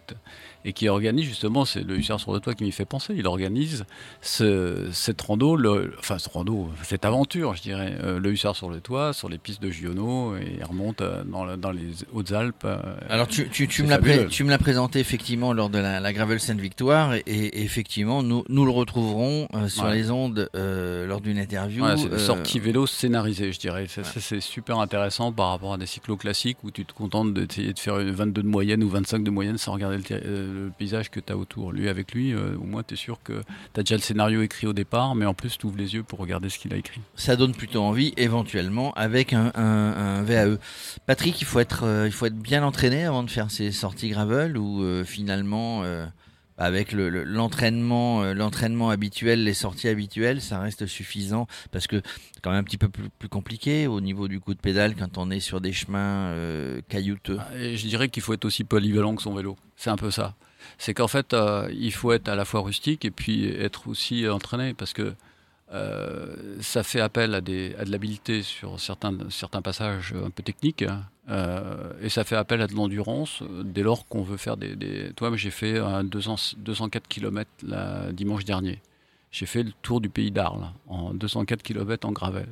et 0.68 0.74
qui 0.74 0.90
organise 0.90 1.26
justement, 1.26 1.64
c'est 1.64 1.84
le 1.84 1.96
hussard 1.98 2.20
sur 2.20 2.34
le 2.34 2.40
toit 2.40 2.56
qui 2.56 2.64
m'y 2.64 2.72
fait 2.72 2.86
penser, 2.86 3.14
il 3.16 3.28
organise 3.28 3.86
ce- 4.22 4.90
cette 4.92 5.22
rando, 5.22 5.56
le, 5.56 5.94
enfin 6.00 6.18
ce 6.18 6.28
rando, 6.30 6.70
cette 6.84 7.06
aventure, 7.06 7.56
je 7.56 7.62
dirais, 7.62 7.96
euh, 8.02 8.20
le 8.20 8.32
hussard 8.32 8.56
sur 8.56 8.70
le 8.70 8.82
toit, 8.82 9.14
sur 9.14 9.30
les 9.30 9.38
pistes 9.38 9.62
de 9.62 9.70
Giono 9.70 10.36
et 10.38 10.56
il 10.58 10.64
remonte 10.64 11.02
euh, 11.02 11.24
dans, 11.24 11.46
la- 11.46 11.58
dans 11.58 11.72
les 11.72 11.88
Hautes-Alpes. 12.14 12.66
Alors 13.10 13.28
tu, 13.28 13.48
tu, 13.50 13.68
tu 13.68 13.78
C'est 13.78 13.84
me 13.84 13.90
l'as 13.90 14.00
pré- 14.00 14.28
tu 14.28 14.44
me 14.44 14.50
l'as 14.50 14.58
présenté 14.58 15.00
effectivement 15.00 15.54
lors 15.54 15.70
de 15.70 15.78
la, 15.78 16.00
la 16.00 16.14
Gravel 16.14 16.40
Sainte-Victoire 16.40 17.14
et, 17.14 17.20
et 17.28 17.62
effectivement 17.64 18.24
nous, 18.24 18.44
nous 18.50 18.66
le 18.66 18.72
retrouverons 18.72 19.48
euh, 19.54 19.68
sur 19.70 19.84
Ouais. 19.86 19.94
les 19.94 20.10
ondes 20.10 20.50
euh, 20.56 21.06
lors 21.06 21.22
d'une 21.22 21.38
interview. 21.38 21.80
Voilà, 21.82 21.98
c'est 21.98 22.10
des 22.10 22.16
euh, 22.16 22.18
sorties 22.18 22.60
vélo 22.60 22.88
scénarisées, 22.88 23.52
je 23.54 23.60
dirais. 23.60 23.86
Ça, 23.88 24.02
c'est 24.04 24.42
super 24.42 24.80
intéressant 24.80 25.32
par 25.32 25.50
rapport 25.50 25.74
à 25.74 25.78
des 25.78 25.86
cyclos 25.86 26.18
classiques 26.18 26.58
où 26.64 26.72
tu 26.72 26.86
te 26.86 26.94
contentes 26.94 27.34
d'essayer 27.36 27.72
de 27.74 27.78
faire 27.80 28.00
une 28.00 28.12
22 28.16 28.44
de 28.44 28.48
moyenne 28.48 28.84
ou 28.84 28.90
25 28.90 29.24
de 29.24 29.30
moyenne 29.30 29.58
sans 29.58 29.74
regarder 29.74 29.98
le, 29.98 30.04
euh, 30.12 30.70
paysage 30.78 31.10
que 31.12 31.20
tu 31.20 31.32
as 31.32 31.38
autour. 31.38 31.72
Lui, 31.72 31.90
avec 31.90 32.14
lui, 32.14 32.34
euh, 32.34 32.56
au 32.58 32.64
moins, 32.64 32.84
tu 32.84 32.94
es 32.96 32.98
sûr 32.98 33.20
que 33.24 33.42
tu 33.74 33.80
as 33.80 33.84
déjà 33.84 33.96
le 33.96 34.02
scénario 34.02 34.42
écrit 34.42 34.68
au 34.68 34.74
départ, 34.74 35.16
mais 35.16 35.26
en 35.26 35.34
plus, 35.34 35.58
tu 35.58 35.66
ouvres 35.66 35.78
les 35.78 35.94
yeux 35.94 36.04
pour 36.04 36.20
regarder 36.20 36.50
ce 36.50 36.58
qu'il 36.58 36.74
a 36.74 36.78
écrit. 36.78 37.02
ça 37.16 37.36
donne 37.36 37.54
plutôt 37.54 37.82
envie 37.82 38.14
éventuellement 38.18 38.94
avec 38.94 39.34
un, 39.34 39.52
un, 39.56 39.62
un 39.62 40.24
VAE. 40.24 40.58
Patrick, 41.06 41.40
il 41.42 41.46
faut 41.46 41.60
être 41.60 41.84
euh, 41.84 42.08
il 42.08 42.12
faut 42.12 42.26
être 42.26 42.38
bien 42.38 42.64
entraîné 42.64 43.06
avant 43.06 43.24
de 43.24 43.30
faire 43.30 43.52
ces 43.52 43.72
sorties 43.72 44.10
gravel 44.10 44.58
ou 44.58 45.04
finalement 45.06 45.84
avec 46.58 46.92
le- 46.92 47.10
le- 47.10 47.24
l'entraînement 47.24 48.24
euh, 48.24 48.34
l'entraînement 48.34 48.90
habituel, 48.90 49.44
les 49.44 49.54
sorties 49.54 49.88
habituelles, 49.88 50.42
ça 50.42 50.60
reste 50.60 50.86
suffisant 50.88 51.48
parce 51.72 51.88
que 51.88 52.02
c'est 52.34 52.42
quand 52.42 52.52
même 52.52 52.60
un 52.62 52.64
petit 52.64 52.78
peu 52.78 52.90
plus, 52.90 53.10
compliqué 53.30 53.88
au 53.88 54.02
niveau 54.02 54.28
du 54.28 54.40
coup 54.40 54.54
de 54.54 54.60
pédale 54.60 54.96
quand 54.96 55.18
on 55.18 55.32
est 55.32 55.40
sur 55.40 55.60
des 55.62 55.74
chemins 55.74 56.28
euh, 56.30 56.82
caillouteux. 56.90 57.40
Et 57.60 57.76
je 57.76 57.88
dirais 57.88 58.10
qu'il 58.10 58.24
faut 58.24 58.34
être 58.34 58.46
aussi 58.46 58.64
polyvalent 58.64 59.16
que 59.16 59.22
son 59.22 59.34
vélo. 59.34 59.58
C'est 59.76 59.90
un 59.90 59.98
peu 59.98 60.12
ça. 60.12 60.36
C'est 60.78 60.94
qu'en 60.94 61.08
fait, 61.08 61.34
euh, 61.34 61.70
il 61.78 61.92
faut 61.94 62.12
être 62.14 62.28
à 62.28 62.36
la 62.36 62.46
fois 62.46 62.62
rustique 62.62 63.06
et 63.06 63.12
puis 63.12 63.46
être 63.50 63.88
aussi 63.88 64.28
entraîné 64.28 64.74
parce 64.74 64.94
que 64.94 65.14
Euh, 65.76 66.36
ça 66.62 66.84
fait 66.84 67.02
appel 67.02 67.36
à, 67.36 67.42
des, 67.42 67.76
à 67.78 67.84
de 67.86 67.92
l'habileté 67.92 68.44
sur 68.44 68.80
certains, 68.80 69.14
certains 69.30 69.62
passages 69.62 70.14
un 70.14 70.30
peu 70.30 70.42
techniques 70.42 70.86
euh, 71.30 71.92
et 72.02 72.10
ça 72.10 72.24
fait 72.24 72.36
appel 72.36 72.62
à 72.62 72.68
de 72.68 72.74
l'endurance 72.74 73.44
dès 73.64 73.82
lors 73.82 74.08
qu'on 74.08 74.22
veut 74.22 74.38
faire 74.38 74.58
des. 74.58 74.76
des... 74.76 75.12
Toi, 75.14 75.36
j'ai 75.36 75.52
fait 75.52 75.80
un 75.80 76.04
200, 76.04 76.56
204 76.58 77.08
km 77.08 77.50
dimanche 78.14 78.46
dernier. 78.46 78.80
J'ai 79.32 79.48
fait 79.48 79.64
le 79.64 79.74
tour 79.82 80.00
du 80.00 80.08
pays 80.08 80.32
d'Arles 80.32 80.72
en 80.88 81.14
204 81.14 81.62
km 81.62 82.08
en 82.08 82.14
gravel. 82.14 82.48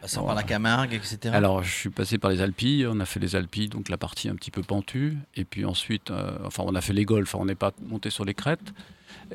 Passant 0.00 0.22
voilà. 0.22 0.34
par 0.34 0.42
la 0.42 0.48
Camargue, 0.48 0.94
etc. 0.94 1.32
Alors, 1.32 1.62
je 1.62 1.72
suis 1.72 1.90
passé 1.90 2.18
par 2.18 2.28
les 2.28 2.40
Alpilles. 2.40 2.88
On 2.88 2.98
a 2.98 3.04
fait 3.04 3.20
les 3.20 3.36
Alpilles, 3.36 3.68
donc 3.68 3.88
la 3.88 3.96
partie 3.96 4.28
un 4.28 4.34
petit 4.34 4.50
peu 4.50 4.62
pentue. 4.62 5.16
Et 5.36 5.44
puis 5.44 5.64
ensuite, 5.64 6.10
euh, 6.10 6.36
enfin, 6.44 6.64
on 6.66 6.74
a 6.74 6.80
fait 6.80 6.92
les 6.92 7.04
golfs. 7.04 7.36
On 7.36 7.44
n'est 7.44 7.54
pas 7.54 7.72
monté 7.86 8.10
sur 8.10 8.24
les 8.24 8.34
crêtes. 8.34 8.72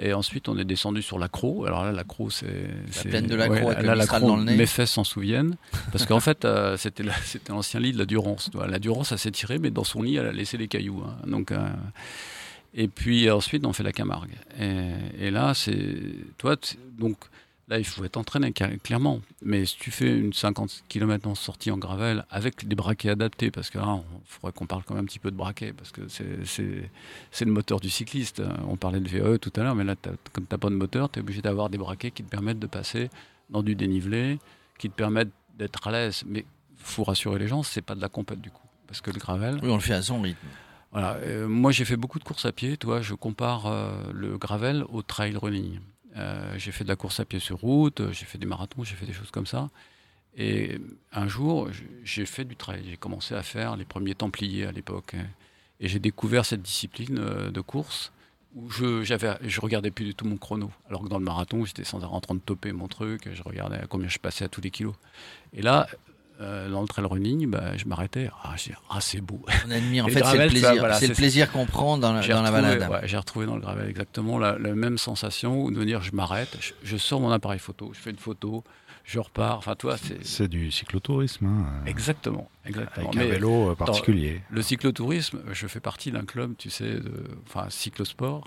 Et 0.01 0.13
ensuite, 0.13 0.47
on 0.47 0.57
est 0.57 0.65
descendu 0.65 1.01
sur 1.01 1.19
l'accro. 1.19 1.65
Alors 1.65 1.83
là, 1.83 1.91
l'accro, 1.91 2.29
c'est. 2.29 2.45
La 2.45 3.09
plaine 3.09 3.27
de 3.27 3.35
l'accro 3.35 3.67
ouais, 3.67 3.75
avec 3.75 3.85
là, 3.85 3.95
le 3.95 4.19
dans 4.25 4.37
le 4.37 4.43
nez. 4.43 4.55
Mes 4.55 4.65
fesses 4.65 4.91
s'en 4.91 5.03
souviennent. 5.03 5.57
Parce 5.91 6.05
qu'en 6.05 6.19
fait, 6.21 6.45
euh, 6.45 6.77
c'était 6.77 7.03
l'ancien 7.49 7.79
lit 7.79 7.91
de 7.91 7.97
la 7.97 8.05
Durance. 8.05 8.49
La 8.67 8.79
Durance, 8.79 9.11
elle 9.11 9.19
s'est 9.19 9.31
tirée, 9.31 9.59
mais 9.59 9.71
dans 9.71 9.83
son 9.83 10.01
lit, 10.01 10.15
elle 10.15 10.27
a 10.27 10.31
laissé 10.31 10.57
les 10.57 10.67
cailloux. 10.67 11.03
Hein. 11.05 11.15
Donc. 11.27 11.51
Euh, 11.51 11.69
et 12.75 12.87
puis 12.87 13.29
ensuite, 13.31 13.65
on 13.65 13.73
fait 13.73 13.83
la 13.83 13.91
Camargue. 13.91 14.35
Et, 14.59 15.25
et 15.27 15.31
là, 15.31 15.53
c'est. 15.53 15.97
Toi, 16.37 16.55
donc. 16.97 17.17
Là, 17.69 17.77
il 17.77 17.85
faut 17.85 18.03
être 18.03 18.17
entraîné, 18.17 18.51
clairement. 18.51 19.21
Mais 19.43 19.63
si 19.63 19.77
tu 19.77 19.91
fais 19.91 20.17
une 20.17 20.33
50 20.33 20.85
km 20.87 21.27
en 21.27 21.35
sortie 21.35 21.69
en 21.69 21.77
gravel 21.77 22.25
avec 22.31 22.67
des 22.67 22.75
braquets 22.75 23.09
adaptés, 23.09 23.51
parce 23.51 23.69
que 23.69 23.77
là, 23.77 24.01
il 24.01 24.21
faudrait 24.25 24.53
qu'on 24.53 24.65
parle 24.65 24.83
quand 24.83 24.95
même 24.95 25.03
un 25.03 25.07
petit 25.07 25.19
peu 25.19 25.29
de 25.29 25.35
braquets, 25.35 25.71
parce 25.73 25.91
que 25.91 26.01
c'est 26.07 27.45
le 27.45 27.51
moteur 27.51 27.79
du 27.79 27.91
cycliste. 27.91 28.41
On 28.67 28.75
parlait 28.75 28.99
de 28.99 29.07
VAE 29.07 29.37
tout 29.37 29.53
à 29.55 29.61
l'heure, 29.61 29.75
mais 29.75 29.83
là, 29.83 29.95
comme 30.33 30.47
tu 30.47 30.51
n'as 30.51 30.57
pas 30.57 30.69
de 30.69 30.75
moteur, 30.75 31.11
tu 31.11 31.19
es 31.19 31.21
obligé 31.21 31.43
d'avoir 31.43 31.69
des 31.69 31.77
braquets 31.77 32.09
qui 32.09 32.23
te 32.23 32.29
permettent 32.29 32.57
de 32.57 32.67
passer 32.67 33.11
dans 33.51 33.61
du 33.61 33.75
dénivelé, 33.75 34.39
qui 34.79 34.89
te 34.89 34.95
permettent 34.95 35.31
d'être 35.59 35.87
à 35.87 35.91
l'aise. 35.91 36.23
Mais 36.25 36.39
il 36.39 36.83
faut 36.83 37.03
rassurer 37.03 37.37
les 37.37 37.47
gens, 37.47 37.61
c'est 37.61 37.83
pas 37.83 37.93
de 37.93 38.01
la 38.01 38.09
compète 38.09 38.41
du 38.41 38.49
coup. 38.49 38.65
Parce 38.87 39.01
que 39.01 39.11
le 39.11 39.19
gravel. 39.19 39.59
Oui, 39.61 39.69
on 39.69 39.75
le 39.75 39.81
fait 39.81 39.93
à 39.93 40.01
son 40.01 40.19
rythme. 40.19 40.47
Voilà. 40.91 41.17
Euh, 41.17 41.47
moi, 41.47 41.71
j'ai 41.71 41.85
fait 41.85 41.97
beaucoup 41.97 42.17
de 42.17 42.23
courses 42.23 42.45
à 42.45 42.51
pied. 42.51 42.77
Toi, 42.77 43.01
je 43.01 43.13
compare 43.13 43.67
euh, 43.67 43.91
le 44.11 44.39
gravel 44.39 44.83
au 44.89 45.03
trail 45.03 45.35
running. 45.37 45.79
Euh, 46.19 46.53
j'ai 46.57 46.71
fait 46.71 46.83
de 46.83 46.89
la 46.89 46.95
course 46.95 47.19
à 47.19 47.25
pied 47.25 47.39
sur 47.39 47.59
route, 47.59 48.01
j'ai 48.11 48.25
fait 48.25 48.37
des 48.37 48.45
marathons, 48.45 48.83
j'ai 48.83 48.95
fait 48.95 49.05
des 49.05 49.13
choses 49.13 49.31
comme 49.31 49.45
ça. 49.45 49.69
Et 50.37 50.79
un 51.11 51.27
jour, 51.27 51.69
j'ai 52.03 52.25
fait 52.25 52.45
du 52.45 52.55
trail. 52.55 52.83
J'ai 52.89 52.97
commencé 52.97 53.35
à 53.35 53.43
faire 53.43 53.75
les 53.75 53.85
premiers 53.85 54.15
Templiers 54.15 54.65
à 54.65 54.71
l'époque. 54.71 55.15
Et 55.79 55.87
j'ai 55.87 55.99
découvert 55.99 56.45
cette 56.45 56.61
discipline 56.61 57.19
euh, 57.19 57.51
de 57.51 57.61
course 57.61 58.11
où 58.55 58.69
je, 58.69 59.03
je 59.03 59.61
regardais 59.61 59.91
plus 59.91 60.05
du 60.05 60.15
tout 60.15 60.25
mon 60.25 60.37
chrono. 60.37 60.71
Alors 60.87 61.03
que 61.03 61.07
dans 61.07 61.19
le 61.19 61.23
marathon, 61.23 61.65
j'étais 61.65 61.83
sans 61.83 62.03
arrêt 62.03 62.15
en 62.15 62.21
train 62.21 62.35
de 62.35 62.39
toper 62.39 62.71
mon 62.71 62.87
truc, 62.87 63.29
je 63.31 63.43
regardais 63.43 63.77
à 63.77 63.87
combien 63.87 64.09
je 64.09 64.17
passais 64.17 64.43
à 64.43 64.49
tous 64.49 64.61
les 64.61 64.71
kilos. 64.71 64.95
Et 65.53 65.61
là, 65.61 65.87
euh, 66.41 66.69
dans 66.69 66.81
le 66.81 66.87
trail 66.87 67.05
running, 67.05 67.47
bah, 67.49 67.75
je 67.75 67.85
m'arrêtais. 67.85 68.29
Ah, 68.43 68.55
ah 68.89 69.01
c'est 69.01 69.21
beau. 69.21 69.41
On 69.67 69.71
admire. 69.71 70.05
En 70.05 70.09
fait, 70.09 70.23
c'est 70.23 70.37
le 70.37 70.47
plaisir. 70.47 70.75
Voilà, 70.77 70.95
c'est 70.95 71.07
le 71.07 71.13
plaisir 71.13 71.51
qu'on 71.51 71.65
prend 71.65 71.97
dans, 71.97 72.13
la, 72.13 72.25
dans 72.25 72.41
la 72.41 72.51
balade. 72.51 72.89
Ouais, 72.89 73.01
j'ai 73.07 73.17
retrouvé 73.17 73.45
dans 73.45 73.55
le 73.55 73.61
gravel 73.61 73.89
exactement 73.89 74.37
la, 74.37 74.57
la 74.57 74.73
même 74.73 74.97
sensation 74.97 75.69
de 75.69 75.83
dire 75.83 76.01
je 76.01 76.13
m'arrête, 76.13 76.57
je, 76.59 76.73
je, 76.83 76.97
sors 76.97 77.19
mon 77.19 77.31
appareil 77.31 77.59
photo, 77.59 77.91
je 77.93 77.99
fais 77.99 78.09
une 78.09 78.17
photo, 78.17 78.63
je 79.03 79.19
repars. 79.19 79.57
Enfin, 79.57 79.75
toi, 79.75 79.97
c'est. 79.97 80.25
C'est 80.25 80.47
du 80.47 80.71
cyclotourisme. 80.71 81.45
Hein. 81.45 81.65
Exactement, 81.85 82.49
exactement. 82.65 83.09
Avec 83.09 83.21
un 83.21 83.27
vélo 83.27 83.75
particulier. 83.75 84.41
le 84.49 84.61
cyclotourisme, 84.61 85.41
je 85.51 85.67
fais 85.67 85.79
partie 85.79 86.11
d'un 86.11 86.25
club, 86.25 86.55
tu 86.57 86.69
sais, 86.69 86.99
de, 86.99 87.13
enfin, 87.47 87.65
cyclosport, 87.69 88.45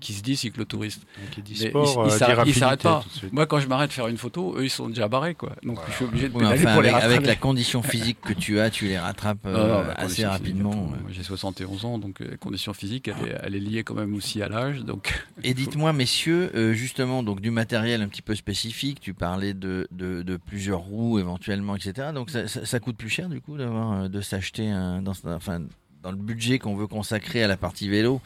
qui 0.00 0.12
se 0.12 0.22
dit 0.22 0.36
cyclotouriste. 0.36 1.02
Qui 1.30 1.42
dit 1.42 1.56
sport, 1.56 2.06
ils 2.06 2.22
euh, 2.22 2.44
il 2.46 2.54
s'arrêtent 2.54 2.82
pas. 2.82 3.04
Moi, 3.32 3.46
quand 3.46 3.60
je 3.60 3.68
m'arrête 3.68 3.90
de 3.90 3.94
faire 3.94 4.08
une 4.08 4.16
photo, 4.16 4.54
eux, 4.56 4.64
ils 4.64 4.70
sont 4.70 4.88
déjà 4.88 5.08
barrés, 5.08 5.34
quoi. 5.34 5.50
Donc, 5.62 5.76
voilà. 5.76 5.90
je 5.90 5.94
suis 5.96 6.04
obligé 6.04 6.28
de 6.28 6.34
pédaler 6.34 6.60
enfin, 6.60 6.62
pour 6.62 6.70
avec, 6.70 6.84
les 6.84 6.90
rattraper. 6.90 7.14
avec 7.14 7.26
la 7.26 7.36
condition 7.36 7.82
physique 7.82 8.20
que 8.20 8.32
tu 8.32 8.60
as, 8.60 8.70
tu 8.70 8.86
les 8.86 8.98
rattrapes 8.98 9.46
euh, 9.46 9.92
assez 9.96 10.26
rapidement. 10.26 10.70
ouais. 10.70 10.98
J'ai 11.10 11.22
71 11.22 11.84
ans, 11.84 11.98
donc 11.98 12.20
euh, 12.20 12.30
la 12.30 12.36
condition 12.36 12.72
physique, 12.74 13.08
elle 13.08 13.28
est, 13.28 13.38
elle 13.42 13.54
est 13.54 13.60
liée 13.60 13.84
quand 13.84 13.94
même 13.94 14.14
aussi 14.14 14.42
à 14.42 14.48
l'âge. 14.48 14.80
Donc, 14.80 15.24
Et 15.42 15.54
dites-moi, 15.54 15.92
messieurs, 15.92 16.50
euh, 16.54 16.72
justement, 16.72 17.22
donc 17.22 17.40
du 17.40 17.50
matériel 17.50 18.02
un 18.02 18.08
petit 18.08 18.22
peu 18.22 18.34
spécifique, 18.34 19.00
tu 19.00 19.14
parlais 19.14 19.54
de, 19.54 19.88
de, 19.90 20.22
de 20.22 20.36
plusieurs 20.36 20.80
roues 20.80 21.18
éventuellement, 21.18 21.76
etc. 21.76 22.08
Donc 22.14 22.30
ça, 22.30 22.48
ça, 22.48 22.64
ça 22.64 22.80
coûte 22.80 22.96
plus 22.96 23.08
cher 23.08 23.28
du 23.28 23.40
coup 23.40 23.56
d'avoir 23.56 24.08
de 24.08 24.20
s'acheter 24.20 24.68
un, 24.68 25.02
dans, 25.02 25.12
enfin, 25.26 25.60
dans 26.08 26.12
le 26.12 26.16
budget 26.22 26.58
qu'on 26.58 26.74
veut 26.74 26.86
consacrer 26.86 27.42
à 27.42 27.48
la 27.48 27.58
partie 27.58 27.86
vélo, 27.88 28.22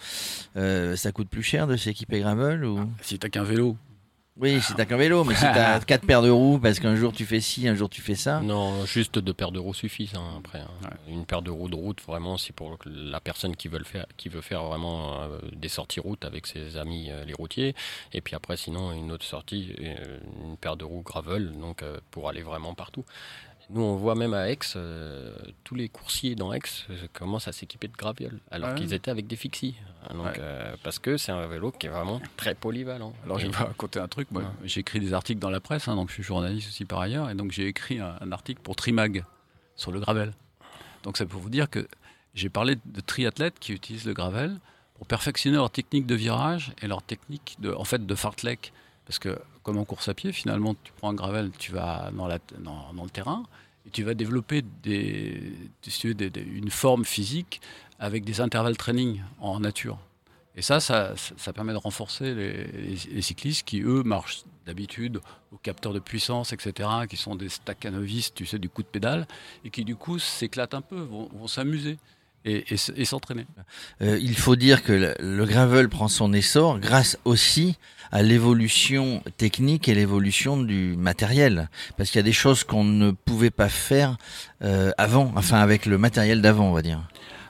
euh, 0.56 0.94
ça 0.94 1.10
coûte 1.10 1.28
plus 1.28 1.42
cher 1.42 1.66
de 1.66 1.76
s'équiper 1.76 2.20
gravel 2.20 2.64
ou? 2.64 2.88
Si 3.02 3.18
t'as 3.18 3.28
qu'un 3.28 3.42
vélo, 3.42 3.76
Oui, 4.36 4.60
si 4.62 4.72
t'as 4.74 4.84
qu'un 4.84 4.96
vélo, 4.96 5.24
mais 5.24 5.34
si 5.34 5.40
t'as 5.42 5.80
quatre 5.84 6.06
paires 6.06 6.22
de 6.22 6.30
roues, 6.30 6.60
parce 6.60 6.78
qu'un 6.78 6.94
jour 6.94 7.12
tu 7.12 7.26
fais 7.26 7.40
ci, 7.40 7.66
un 7.66 7.74
jour 7.74 7.90
tu 7.90 8.00
fais 8.00 8.14
ça. 8.14 8.40
Non, 8.40 8.86
juste 8.86 9.18
deux 9.18 9.34
paires 9.34 9.50
de 9.50 9.58
roues 9.58 9.74
suffisent 9.74 10.14
hein, 10.14 10.38
après. 10.38 10.60
hein. 10.60 10.90
Une 11.08 11.26
paire 11.26 11.42
de 11.42 11.50
roues 11.50 11.68
de 11.68 11.74
route, 11.74 12.00
vraiment, 12.06 12.38
c'est 12.38 12.52
pour 12.54 12.78
la 12.86 13.18
personne 13.20 13.56
qui 13.56 13.66
veut, 13.66 13.78
le 13.78 13.84
faire, 13.84 14.06
qui 14.16 14.28
veut 14.28 14.40
faire 14.42 14.62
vraiment 14.62 15.22
euh, 15.22 15.38
des 15.56 15.68
sorties 15.68 15.98
route 16.00 16.24
avec 16.24 16.46
ses 16.46 16.76
amis 16.76 17.08
euh, 17.10 17.24
les 17.24 17.34
routiers. 17.34 17.74
Et 18.12 18.20
puis 18.20 18.36
après, 18.36 18.56
sinon, 18.56 18.92
une 18.92 19.10
autre 19.10 19.24
sortie, 19.24 19.74
une 20.44 20.56
paire 20.56 20.76
de 20.76 20.84
roues 20.84 21.02
gravel, 21.02 21.50
donc 21.60 21.82
pour 22.12 22.28
aller 22.28 22.42
vraiment 22.42 22.74
partout. 22.74 23.04
Nous, 23.70 23.80
on 23.80 23.96
voit 23.96 24.14
même 24.14 24.34
à 24.34 24.50
Aix, 24.50 24.58
euh, 24.76 25.34
tous 25.64 25.74
les 25.74 25.88
coursiers 25.88 26.34
dans 26.34 26.52
Aix 26.52 26.60
euh, 26.90 26.96
commencent 27.12 27.48
à 27.48 27.52
s'équiper 27.52 27.88
de 27.88 27.96
graviole, 27.96 28.38
alors 28.50 28.70
Ouais. 28.70 28.74
qu'ils 28.74 28.92
étaient 28.92 29.10
avec 29.10 29.26
des 29.26 29.36
fixies. 29.36 29.74
Donc, 30.12 30.26
Ouais. 30.26 30.32
euh, 30.38 30.74
parce 30.82 30.98
que 30.98 31.16
c'est 31.16 31.32
un 31.32 31.46
vélo 31.46 31.70
qui 31.70 31.86
est 31.86 31.90
vraiment 31.90 32.20
très 32.36 32.54
polyvalent. 32.54 33.14
Alors, 33.24 33.38
je 33.38 33.46
Et- 33.46 33.48
vais 33.48 33.56
vous 33.56 33.64
raconter 33.64 33.98
un 34.00 34.08
truc. 34.08 34.30
Moi, 34.30 34.42
Ouais. 34.42 34.48
j'écris 34.64 35.00
des 35.00 35.14
articles 35.14 35.40
dans 35.40 35.48
la 35.50 35.60
presse, 35.60 35.88
hein, 35.88 35.94
donc 35.96 36.08
je 36.08 36.14
suis 36.14 36.22
journaliste 36.22 36.68
aussi 36.68 36.84
par 36.84 37.00
ailleurs, 37.00 37.30
et 37.30 37.34
donc 37.34 37.52
j'ai 37.52 37.66
écrit 37.66 37.98
un, 38.00 38.16
un 38.20 38.32
article 38.32 38.60
pour 38.62 38.76
Trimag 38.76 39.24
sur 39.76 39.90
le 39.92 40.00
gravel. 40.00 40.32
Donc, 41.04 41.16
c'est 41.16 41.26
pour 41.26 41.40
vous 41.40 41.50
dire 41.50 41.70
que 41.70 41.88
j'ai 42.34 42.48
parlé 42.50 42.76
de 42.84 43.00
triathlètes 43.00 43.58
qui 43.58 43.72
utilisent 43.72 44.04
le 44.06 44.12
gravel 44.12 44.58
pour 44.96 45.06
perfectionner 45.06 45.56
leur 45.56 45.70
technique 45.70 46.06
de 46.06 46.14
virage 46.14 46.72
et 46.82 46.86
leur 46.88 47.02
technique 47.02 47.56
de, 47.60 47.72
en 47.72 47.84
fait, 47.84 48.04
de 48.06 48.14
fartlek. 48.14 48.72
Parce 49.12 49.18
que, 49.18 49.38
comme 49.62 49.76
en 49.76 49.84
course 49.84 50.08
à 50.08 50.14
pied, 50.14 50.32
finalement, 50.32 50.74
tu 50.82 50.90
prends 50.96 51.10
un 51.10 51.14
gravel, 51.14 51.50
tu 51.58 51.70
vas 51.70 52.10
dans, 52.14 52.28
le 52.28 53.10
terrain 53.10 53.42
et 53.86 53.90
tu 53.90 54.04
vas 54.04 54.14
développer 54.14 54.64
une 54.86 56.70
forme 56.70 57.04
physique 57.04 57.60
avec 57.98 58.24
des 58.24 58.40
intervalles 58.40 58.78
training 58.78 59.20
en 59.38 59.60
nature. 59.60 59.98
Et 60.56 60.62
ça, 60.62 60.80
ça, 60.80 61.52
permet 61.52 61.74
de 61.74 61.78
renforcer 61.78 62.34
les, 62.34 63.20
cyclistes 63.20 63.66
qui, 63.66 63.82
eux, 63.82 64.02
marchent 64.02 64.44
d'habitude 64.64 65.20
au 65.52 65.58
capteur 65.58 65.92
de 65.92 65.98
puissance, 65.98 66.54
etc., 66.54 66.88
qui 67.06 67.18
sont 67.18 67.36
des 67.36 67.50
staccanovistes, 67.50 68.34
tu 68.34 68.46
sais, 68.46 68.58
du 68.58 68.70
coup 68.70 68.82
de 68.82 68.88
pédale, 68.88 69.28
et 69.62 69.68
qui, 69.68 69.84
du 69.84 69.94
coup, 69.94 70.18
s'éclatent 70.18 70.72
un 70.72 70.80
peu, 70.80 71.02
vont 71.02 71.48
s'amuser 71.48 71.98
et, 72.44 72.64
et 72.70 72.74
s- 72.74 72.92
et 72.96 73.04
s'entraîner. 73.04 73.46
Euh, 74.02 74.18
il 74.20 74.36
faut 74.36 74.56
dire 74.56 74.82
que 74.82 74.92
le, 74.92 75.14
le 75.20 75.44
gravel 75.46 75.88
prend 75.88 76.08
son 76.08 76.32
essor 76.32 76.78
grâce 76.80 77.18
aussi 77.24 77.76
à 78.10 78.22
l'évolution 78.22 79.22
technique 79.38 79.88
et 79.88 79.94
l'évolution 79.94 80.56
du 80.62 80.94
matériel. 80.98 81.70
Parce 81.96 82.10
qu'il 82.10 82.18
y 82.18 82.20
a 82.20 82.24
des 82.24 82.32
choses 82.32 82.62
qu'on 82.64 82.84
ne 82.84 83.10
pouvait 83.10 83.50
pas 83.50 83.68
faire 83.70 84.16
euh, 84.62 84.90
avant, 84.98 85.32
enfin 85.36 85.58
avec 85.60 85.86
le 85.86 85.96
matériel 85.98 86.42
d'avant, 86.42 86.68
on 86.68 86.72
va 86.72 86.82
dire. 86.82 87.00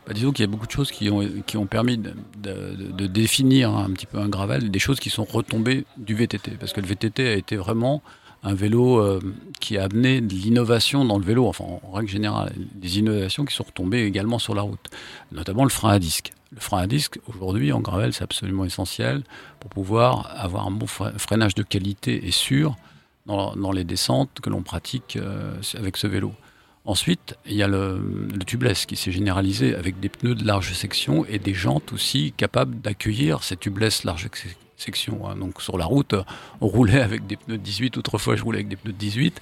Bah, 0.07 0.13
disons 0.15 0.33
qu'il 0.33 0.45
y 0.45 0.49
a 0.49 0.51
beaucoup 0.51 0.67
de 0.67 0.73
choses 0.73 0.91
qui 0.91 1.11
ont, 1.11 1.29
qui 1.47 1.57
ont 1.57 1.67
permis 1.67 1.97
de, 1.99 2.15
de- 2.39 2.75
de- 2.77 2.93
de 2.93 3.07
définir 3.07 3.71
un 3.77 3.91
petit 3.91 4.07
peu 4.07 4.19
un 4.19 4.29
gravel, 4.29 4.71
des 4.71 4.79
choses 4.79 4.99
qui 5.01 5.11
sont 5.11 5.25
retombées 5.25 5.85
du 5.97 6.15
VTT, 6.15 6.53
parce 6.59 6.73
que 6.73 6.81
le 6.81 6.87
VTT 6.87 7.27
a 7.29 7.35
été 7.35 7.57
vraiment 7.57 8.03
un 8.43 8.55
vélo 8.55 8.99
euh, 8.99 9.21
qui 9.61 9.79
a 9.79 9.85
amené 9.85 10.21
de 10.21 10.35
l'innovation 10.35 11.05
dans 11.05 11.19
le 11.19 11.25
vélo, 11.25 11.47
enfin 11.47 11.65
en 11.65 11.93
règle 11.93 12.09
générale, 12.09 12.53
des 12.75 12.99
innovations 12.99 13.45
qui 13.45 13.55
sont 13.55 13.65
retombées 13.65 14.05
également 14.05 14.39
sur 14.39 14.55
la 14.55 14.63
route, 14.63 14.91
notamment 15.31 15.65
le 15.65 15.71
frein 15.71 15.91
à 15.91 15.99
disque. 15.99 16.33
Le 16.53 16.61
frein 16.61 16.79
à 16.79 16.87
disque, 16.87 17.19
aujourd'hui, 17.29 17.73
en 17.73 17.81
gravel, 17.81 18.13
c'est 18.13 18.25
absolument 18.25 18.65
essentiel 18.65 19.23
pour 19.61 19.71
pouvoir 19.71 20.35
avoir 20.37 20.67
un 20.67 20.71
bon 20.71 20.87
fre- 20.87 21.17
freinage 21.19 21.55
de 21.55 21.63
qualité 21.63 22.27
et 22.27 22.31
sûr 22.31 22.77
dans, 23.27 23.73
les 23.73 23.85
descentes 23.85 24.41
que 24.43 24.51
l'on 24.51 24.63
pratique 24.63 25.17
euh, 25.17 25.55
avec 25.79 25.97
ce 25.97 26.09
vélo. 26.09 26.33
Ensuite, 26.85 27.37
il 27.47 27.55
y 27.55 27.63
a 27.63 27.69
le, 27.69 28.27
le 28.35 28.45
tubeless 28.45 28.87
qui 28.87 28.97
s'est 28.97 29.13
généralisé 29.13 29.77
avec 29.77 30.01
des 30.01 30.09
pneus 30.09 30.35
de 30.35 30.45
large 30.45 30.73
section 30.73 31.25
et 31.27 31.39
des 31.39 31.55
jantes 31.55 31.93
aussi 31.93 32.35
capables 32.37 32.81
d'accueillir 32.81 33.45
ces 33.45 33.57
tubeless 33.57 34.03
large 34.03 34.29
section. 34.83 35.29
hein. 35.29 35.37
Donc 35.37 35.63
sur 35.63 35.79
la 35.79 35.85
route, 35.87 36.15
on 36.61 36.67
roulait 36.67 37.01
avec 37.01 37.27
des 37.27 37.37
pneus 37.37 37.59
de 37.59 37.63
18. 37.63 37.97
Autrefois, 37.97 38.37
je 38.37 38.43
roulais 38.43 38.59
avec 38.59 38.69
des 38.69 38.77
pneus 38.77 38.93
de 38.93 38.99
18. 38.99 39.41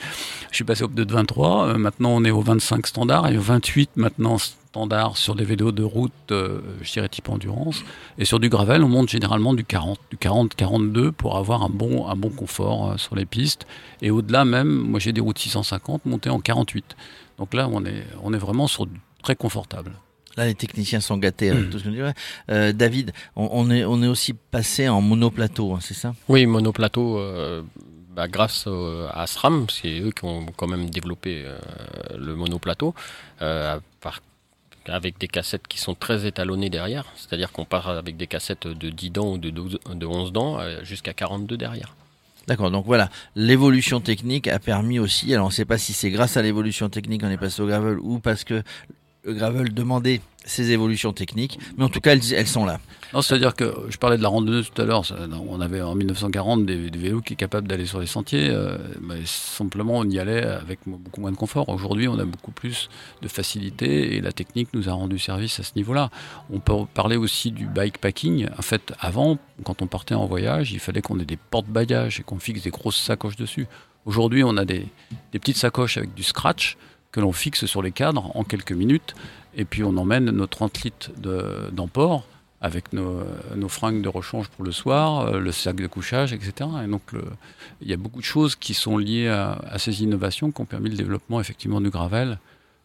Je 0.51 0.55
suis 0.55 0.65
passé 0.65 0.85
au 0.85 0.89
pneu 0.89 1.05
de 1.05 1.13
23. 1.13 1.67
Euh, 1.67 1.79
maintenant, 1.79 2.11
on 2.11 2.25
est 2.25 2.31
au 2.31 2.41
25 2.41 2.87
standard 2.87 3.29
et 3.29 3.37
au 3.37 3.41
28 3.41 3.91
maintenant 3.97 4.39
standard 4.39 5.17
sur 5.17 5.35
des 5.35 5.45
vélos 5.45 5.73
de 5.73 5.83
route, 5.83 6.13
euh, 6.31 6.61
je 6.83 6.93
dirais 6.93 7.09
type 7.09 7.29
endurance. 7.29 7.83
Et 8.19 8.25
sur 8.25 8.39
du 8.39 8.49
gravel, 8.49 8.85
on 8.85 8.89
monte 8.89 9.09
généralement 9.09 9.55
du 9.55 9.65
40, 9.65 9.99
du 10.11 10.17
40-42 10.17 11.11
pour 11.11 11.37
avoir 11.37 11.63
un 11.63 11.69
bon, 11.69 12.07
un 12.07 12.17
bon 12.17 12.31
confort 12.31 12.93
euh, 12.93 12.97
sur 12.97 13.17
les 13.17 13.27
pistes. 13.27 13.67
Et 14.03 14.11
au-delà 14.11 14.45
même, 14.45 14.69
moi 14.69 15.01
j'ai 15.01 15.13
des 15.13 15.21
routes 15.21 15.39
650 15.39 16.07
montées 16.07 16.31
en 16.31 16.41
48. 16.41 16.97
Donc 17.39 17.55
là, 17.55 17.69
on 17.73 17.85
est, 17.85 18.05
on 18.23 18.33
est 18.33 18.39
vraiment 18.39 18.69
sur 18.69 18.87
du 18.87 19.01
très 19.23 19.35
confortable. 19.35 19.93
Là, 20.41 20.47
les 20.47 20.55
techniciens 20.55 21.01
sont 21.01 21.19
gâtés 21.19 21.51
avec 21.51 21.69
tout 21.69 21.79
ce 21.79 21.85
que 21.85 21.91
tu. 21.91 22.03
Euh, 22.51 22.73
David, 22.73 23.13
on, 23.37 23.47
on 23.53 23.71
est, 23.71 23.85
on 23.85 24.03
est 24.03 24.07
aussi 24.07 24.33
passé 24.33 24.89
en 24.89 25.03
monoplateau, 25.03 25.75
hein, 25.75 25.81
c'est 25.83 25.93
ça? 25.93 26.15
Oui, 26.31 26.47
monoplateau, 26.47 27.19
euh, 27.19 27.61
bah, 28.17 28.27
grâce 28.27 28.67
au- 28.67 29.05
à 29.13 29.27
SRAM, 29.27 29.67
c'est 29.69 30.01
eux 30.01 30.13
qui 30.13 30.25
ont 30.25 30.47
quand 30.57 30.67
même 30.67 30.89
développé 30.89 31.43
euh, 31.45 31.59
le 32.19 32.35
monoplateau, 32.37 32.95
euh, 33.43 33.79
par- 34.01 34.21
avec 34.87 35.19
des 35.19 35.29
cassettes 35.29 35.69
qui 35.69 35.77
sont 35.79 35.95
très 35.95 36.25
étalonnées 36.27 36.71
derrière. 36.71 37.05
C'est-à-dire 37.17 37.53
qu'on 37.53 37.67
part 37.67 37.91
avec 37.91 38.17
des 38.17 38.27
cassettes 38.27 38.67
de 38.67 38.89
10 38.89 39.11
dents 39.11 39.33
ou 39.33 39.37
de, 39.37 39.51
12 39.51 39.79
de 39.95 40.07
11 40.07 40.33
dents 40.33 40.59
euh, 40.59 40.83
jusqu'à 40.85 41.13
42 41.13 41.59
derrière. 41.59 41.95
D'accord, 42.47 42.71
donc 42.71 42.87
voilà, 42.87 43.11
l'évolution 43.37 44.01
technique 44.01 44.49
a 44.49 44.59
permis 44.59 44.99
aussi, 44.99 45.35
alors 45.35 45.45
on 45.45 45.49
ne 45.51 45.55
sait 45.55 45.67
pas 45.67 45.77
si 45.77 45.93
c'est 45.93 46.11
grâce 46.11 46.39
à 46.39 46.43
l'évolution 46.43 46.89
technique 46.89 47.21
qu'on 47.21 47.29
est 47.31 47.37
passé 47.37 47.61
au 47.61 47.67
gravel 47.67 47.99
ou 48.01 48.21
parce 48.21 48.45
que 48.45 48.63
le 49.25 49.35
gravel 49.35 49.75
demandait 49.75 50.23
ces 50.45 50.71
évolutions 50.71 51.13
techniques, 51.13 51.59
mais 51.77 51.85
en 51.85 51.89
tout 51.89 52.01
cas 52.01 52.13
elles, 52.13 52.47
sont 52.47 52.65
là. 52.65 52.81
Non, 53.13 53.21
c'est-à-dire 53.21 53.55
que 53.55 53.75
je 53.89 53.99
parlais 53.99 54.17
de 54.17 54.23
la 54.23 54.29
randonneuse 54.29 54.71
tout 54.73 54.81
à 54.81 54.85
l'heure. 54.85 55.03
On 55.49 55.61
avait 55.61 55.83
en 55.83 55.95
1940 55.95 56.65
des, 56.65 56.91
vélos 56.91 57.21
qui 57.21 57.35
étaient 57.35 57.45
capables 57.45 57.69
d'aller 57.69 57.87
sur 57.87 58.01
les 58.01 58.07
sentiers, 58.07 58.49
euh, 58.49 58.79
simplement 59.25 59.99
on 59.99 60.05
y 60.05 60.19
allait 60.19 60.43
avec 60.43 60.81
beaucoup 60.87 61.21
moins 61.21 61.31
de 61.31 61.37
confort. 61.37 61.69
Aujourd'hui, 61.69 62.09
on 62.09 62.19
a 62.19 62.25
beaucoup 62.25 62.53
plus 62.53 62.89
de 63.21 63.29
facilité 63.29 64.17
et 64.17 64.21
la 64.21 64.33
technique 64.33 64.69
nous 64.73 64.89
a 64.89 64.93
rendu 64.93 65.19
service 65.19 65.61
à 65.61 65.63
ce 65.63 65.73
niveau-là. 65.77 66.11
On 66.51 66.59
peut 66.59 66.87
parler 66.95 67.17
aussi 67.17 67.51
du 67.51 67.67
bikepacking. 67.67 68.49
En 68.57 68.63
fait, 68.63 68.93
avant, 68.99 69.39
quand 69.65 69.83
on 69.83 69.87
partait 69.87 70.15
en 70.15 70.27
voyage, 70.27 70.73
il 70.73 70.81
fallait 70.81 71.03
qu'on 71.03 71.19
ait 71.21 71.25
des 71.25 71.37
porte-bagages 71.37 72.21
et 72.21 72.23
qu'on 72.23 72.39
fixe 72.39 72.63
des 72.63 72.71
grosses 72.71 73.01
sacoches 73.01 73.37
dessus. 73.37 73.67
Aujourd'hui, 74.07 74.43
on 74.43 74.57
a 74.57 74.65
des 74.65 74.87
petites 75.33 75.59
sacoches 75.59 75.99
avec 75.99 76.15
du 76.15 76.23
scratch 76.23 76.79
que 77.13 77.21
l'on 77.21 77.33
fixe 77.33 77.67
sur 77.67 77.83
les 77.83 77.93
cadres 77.93 78.31
en 78.35 78.45
quelques 78.45 78.73
minutes 78.73 79.15
et 79.55 79.65
puis 79.65 79.83
on 79.85 79.97
emmène 79.97 80.27
nos 80.31 80.47
30 80.47 80.83
litres 80.83 81.11
de- 81.17 81.71
d'emport 81.73 82.25
avec 82.63 82.93
nos, 82.93 83.23
nos 83.57 83.69
fringues 83.71 84.03
de 84.03 84.09
rechange 84.09 84.49
pour 84.49 84.65
le 84.65 84.73
soir, 84.73 85.21
euh, 85.21 85.39
le 85.41 85.51
sac 85.51 85.77
de 85.77 85.87
couchage, 85.87 86.33
etc. 86.35 86.69
Et 86.85 86.89
donc, 86.89 87.03
il 87.81 87.89
y 87.89 87.95
a 87.95 87.97
beaucoup 87.97 88.21
de 88.21 88.25
choses 88.25 88.55
qui 88.55 88.75
sont 88.75 88.99
liées 88.99 89.29
à, 89.29 89.79
ces 89.79 90.03
innovations 90.03 90.51
qui 90.53 90.61
ont 90.61 90.67
permis 90.67 90.91
le 90.91 90.97
développement 90.97 91.41
effectivement 91.41 91.81
du 91.81 91.89
gravel, 91.89 92.39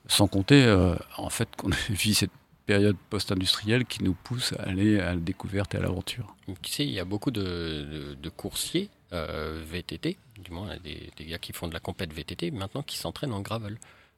sans 0.07 0.27
compter 0.27 0.63
euh, 0.63 0.95
en 1.17 1.29
fait 1.29 1.49
qu'on 1.57 1.69
vit 1.89 2.13
cette 2.13 2.31
période 2.65 2.95
post-industrielle 3.09 3.85
qui 3.85 4.01
nous 4.01 4.13
pousse 4.13 4.53
à 4.53 4.63
aller 4.69 4.99
à 4.99 5.13
la 5.13 5.19
découverte 5.19 5.75
et 5.75 5.77
à 5.77 5.81
l'aventure. 5.81 6.35
Tu 6.61 6.71
sais, 6.71 6.85
il 6.85 6.91
y 6.91 6.99
a 6.99 7.05
beaucoup 7.05 7.31
de 7.31 8.15
coursiers 8.37 8.89
euh, 9.13 9.61
VTT, 9.71 10.17
du 10.43 10.51
moins 10.51 10.69
des, 10.83 11.11
des 11.15 11.25
gars 11.25 11.37
qui 11.37 11.53
font 11.53 11.67
de 11.67 11.73
la 11.73 11.79
compète 11.79 12.11
VTT, 12.11 12.51
maintenant 12.51 12.81
qui 12.81 12.97
s'entraînent 12.97 13.33
en 13.33 13.41
gravel. 13.41 13.77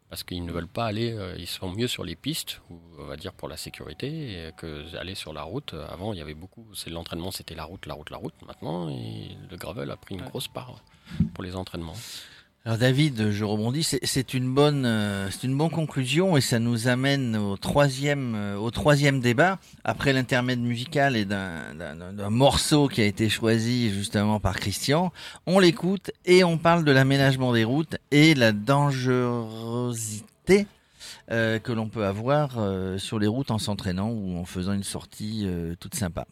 Parce 0.10 0.24
qu'ils 0.24 0.46
ne 0.46 0.52
veulent 0.54 0.70
pas 0.70 0.86
aller, 0.86 1.12
euh, 1.12 1.36
ils 1.38 1.48
sont 1.48 1.70
mieux 1.70 1.88
sur 1.88 2.06
les 2.06 2.16
pistes, 2.16 2.62
ou 2.70 2.80
on 2.98 3.04
va 3.06 3.18
dire 3.18 3.34
pour 3.34 3.50
la 3.50 3.58
sécurité, 3.58 4.48
et 4.48 4.52
que 4.56 4.96
aller 4.96 5.16
sur 5.16 5.34
la 5.34 5.44
route. 5.44 5.74
Euh, 5.74 5.86
Avant, 5.90 6.14
il 6.14 6.20
y 6.20 6.22
avait 6.22 6.34
beaucoup, 6.34 6.66
c'est 6.74 6.90
l'entraînement, 6.90 7.30
c'était 7.32 7.56
la 7.56 7.66
route, 7.66 7.86
la 7.86 7.94
route, 7.94 8.10
la 8.10 8.18
route. 8.18 8.34
Maintenant, 8.46 8.90
et 8.90 9.38
le 9.50 9.58
gravel 9.58 9.92
a 9.92 9.98
pris 9.98 10.16
une 10.16 10.22
grosse 10.22 10.48
part 10.48 10.82
pour 11.34 11.44
les 11.44 11.56
entraînements. 11.58 11.96
Alors 12.68 12.80
David, 12.80 13.32
je 13.32 13.46
rebondis, 13.46 13.84
c'est- 13.84 14.02
c'est 14.06 14.34
une 14.34 14.54
bonne, 14.54 14.86
euh, 14.86 15.30
c'est 15.32 15.48
une 15.48 15.58
bonne 15.58 15.70
conclusion 15.70 16.36
et 16.36 16.42
ça 16.42 16.60
nous 16.60 16.90
amène 16.90 17.38
au 17.38 17.56
troisième, 17.56 18.36
euh, 18.36 18.58
au 18.58 18.72
troisième 18.72 19.22
débat 19.22 19.58
après 19.86 20.12
l'intermède 20.12 20.60
musical 20.60 21.16
et 21.16 21.24
d'un- 21.24 22.30
morceau 22.30 22.90
qui 22.90 23.00
a 23.00 23.06
été 23.06 23.30
choisi 23.30 23.90
justement 23.90 24.42
par 24.42 24.58
Christian. 24.58 25.14
On 25.46 25.60
l'écoute 25.60 26.12
et 26.26 26.44
on 26.44 26.58
parle 26.58 26.84
de 26.84 26.92
l'aménagement 26.92 27.54
des 27.54 27.64
routes 27.64 27.96
et 28.12 28.36
la 28.36 28.52
dangerosité 28.52 30.28
euh, 31.32 31.60
que 31.60 31.72
l'on 31.72 31.88
peut 31.88 32.06
avoir 32.06 32.58
sur 32.98 33.18
les 33.18 33.28
routes 33.28 33.50
en 33.52 33.60
s'entraînant 33.60 34.10
ou 34.10 34.38
en 34.38 34.44
faisant 34.44 34.74
une 34.74 34.84
sortie 34.84 35.48
toute 35.80 35.96
sympa. 35.96 36.26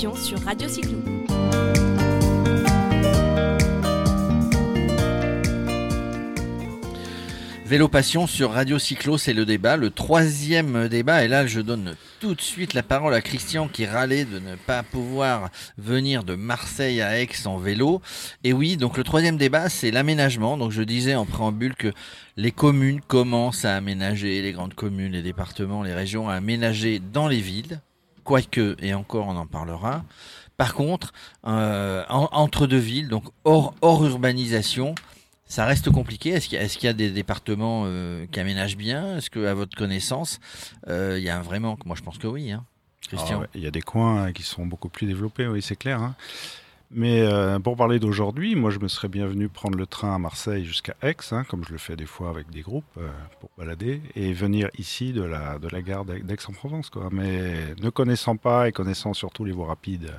Sur 0.00 0.42
Radio 0.46 0.66
Cyclo. 0.66 0.96
Vélo 7.66 7.88
Passion 7.88 8.26
sur 8.26 8.52
Radio 8.52 8.78
Cyclo, 8.78 9.18
c'est 9.18 9.34
le 9.34 9.44
débat, 9.44 9.76
le 9.76 9.90
troisième 9.90 10.88
débat. 10.88 11.22
Et 11.22 11.28
là, 11.28 11.46
je 11.46 11.60
donne 11.60 11.96
tout 12.18 12.34
de 12.34 12.40
suite 12.40 12.72
la 12.72 12.82
parole 12.82 13.12
à 13.12 13.20
Christian 13.20 13.68
qui 13.68 13.84
râlait 13.84 14.24
de 14.24 14.38
ne 14.38 14.56
pas 14.56 14.82
pouvoir 14.82 15.50
venir 15.76 16.24
de 16.24 16.34
Marseille 16.34 17.02
à 17.02 17.20
Aix 17.20 17.28
en 17.44 17.58
vélo. 17.58 18.00
Et 18.42 18.54
oui, 18.54 18.78
donc 18.78 18.96
le 18.96 19.04
troisième 19.04 19.36
débat, 19.36 19.68
c'est 19.68 19.90
l'aménagement. 19.90 20.56
Donc 20.56 20.70
je 20.70 20.80
disais 20.80 21.14
en 21.14 21.26
préambule 21.26 21.74
que 21.74 21.92
les 22.38 22.52
communes 22.52 23.02
commencent 23.02 23.66
à 23.66 23.76
aménager, 23.76 24.40
les 24.40 24.52
grandes 24.52 24.72
communes, 24.72 25.12
les 25.12 25.20
départements, 25.20 25.82
les 25.82 25.92
régions, 25.92 26.30
à 26.30 26.36
aménager 26.36 27.02
dans 27.12 27.28
les 27.28 27.42
villes. 27.42 27.82
Quoique, 28.24 28.76
et 28.80 28.94
encore 28.94 29.26
on 29.28 29.36
en 29.36 29.46
parlera. 29.46 30.04
Par 30.56 30.74
contre, 30.74 31.12
euh, 31.46 32.04
en- 32.08 32.28
entre 32.32 32.66
deux 32.66 32.78
villes, 32.78 33.08
donc 33.08 33.24
hors, 33.44 33.74
hors 33.80 34.04
urbanisation, 34.04 34.94
ça 35.46 35.64
reste 35.64 35.90
compliqué. 35.90 36.30
Est-ce 36.30 36.48
qu'il 36.48 36.86
y, 36.86 36.88
a- 36.88 36.92
des 36.92 37.10
départements 37.10 37.84
euh, 37.86 38.26
qui 38.30 38.38
aménagent 38.40 38.76
bien? 38.76 39.16
Est-ce 39.16 39.30
que, 39.30 39.46
à 39.46 39.54
votre 39.54 39.76
connaissance, 39.76 40.38
euh, 40.88 41.16
il 41.18 41.24
y 41.24 41.28
a 41.30 41.36
un 41.38 41.42
vrai 41.42 41.60
manque 41.60 41.84
Moi, 41.86 41.96
je 41.96 42.02
pense 42.02 42.18
que 42.18 42.26
oui. 42.26 42.52
Hein. 42.52 42.64
Christian. 43.08 43.40
Ah 43.42 43.46
Il 43.54 43.62
y 43.62 43.66
a 43.66 43.70
des 43.72 43.80
coins 43.80 44.32
qui 44.32 44.42
sont 44.42 44.66
beaucoup 44.66 44.88
plus 44.90 45.06
développés, 45.06 45.46
oui, 45.48 45.62
c'est 45.62 45.74
clair. 45.76 46.00
hein. 46.00 46.14
Mais 46.92 47.20
euh, 47.22 47.60
pour 47.60 47.76
parler 47.76 48.00
d'aujourd'hui, 48.00 48.56
moi 48.56 48.70
je 48.70 48.80
me 48.80 48.88
serais 48.88 49.06
bien 49.08 49.26
venu 49.26 49.48
prendre 49.48 49.78
le 49.78 49.86
train 49.86 50.12
à 50.14 50.18
Marseille 50.18 50.64
jusqu'à 50.64 50.94
Aix, 51.02 51.14
hein, 51.30 51.44
comme 51.44 51.64
je 51.64 51.70
le 51.70 51.78
fais 51.78 51.94
des 51.94 52.06
fois 52.06 52.30
avec 52.30 52.50
des 52.50 52.62
groupes 52.62 52.84
euh, 52.98 53.08
pour 53.40 53.48
balader, 53.56 54.00
et 54.16 54.32
venir 54.32 54.68
ici 54.76 55.12
de 55.12 55.22
la, 55.22 55.58
de 55.60 55.68
la 55.68 55.82
gare 55.82 56.04
d'Aix- 56.04 56.24
d'Aix-en-Provence. 56.24 56.90
quoi. 56.90 57.08
Mais 57.12 57.74
ne 57.80 57.90
connaissant 57.90 58.34
pas 58.36 58.68
et 58.68 58.72
connaissant 58.72 59.14
surtout 59.14 59.44
les 59.44 59.52
voies 59.52 59.68
rapides, 59.68 60.10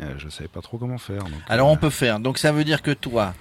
euh, 0.00 0.14
je 0.18 0.24
ne 0.24 0.30
savais 0.30 0.48
pas 0.48 0.62
trop 0.62 0.78
comment 0.78 0.98
faire. 0.98 1.22
donc, 1.22 1.34
Alors, 1.48 1.68
on 1.68 1.76
peut 1.76 1.90
faire. 1.90 2.18
Donc, 2.18 2.38
ça 2.38 2.50
veut 2.50 2.64
dire 2.64 2.82
que 2.82 2.90
toi, 2.90 3.32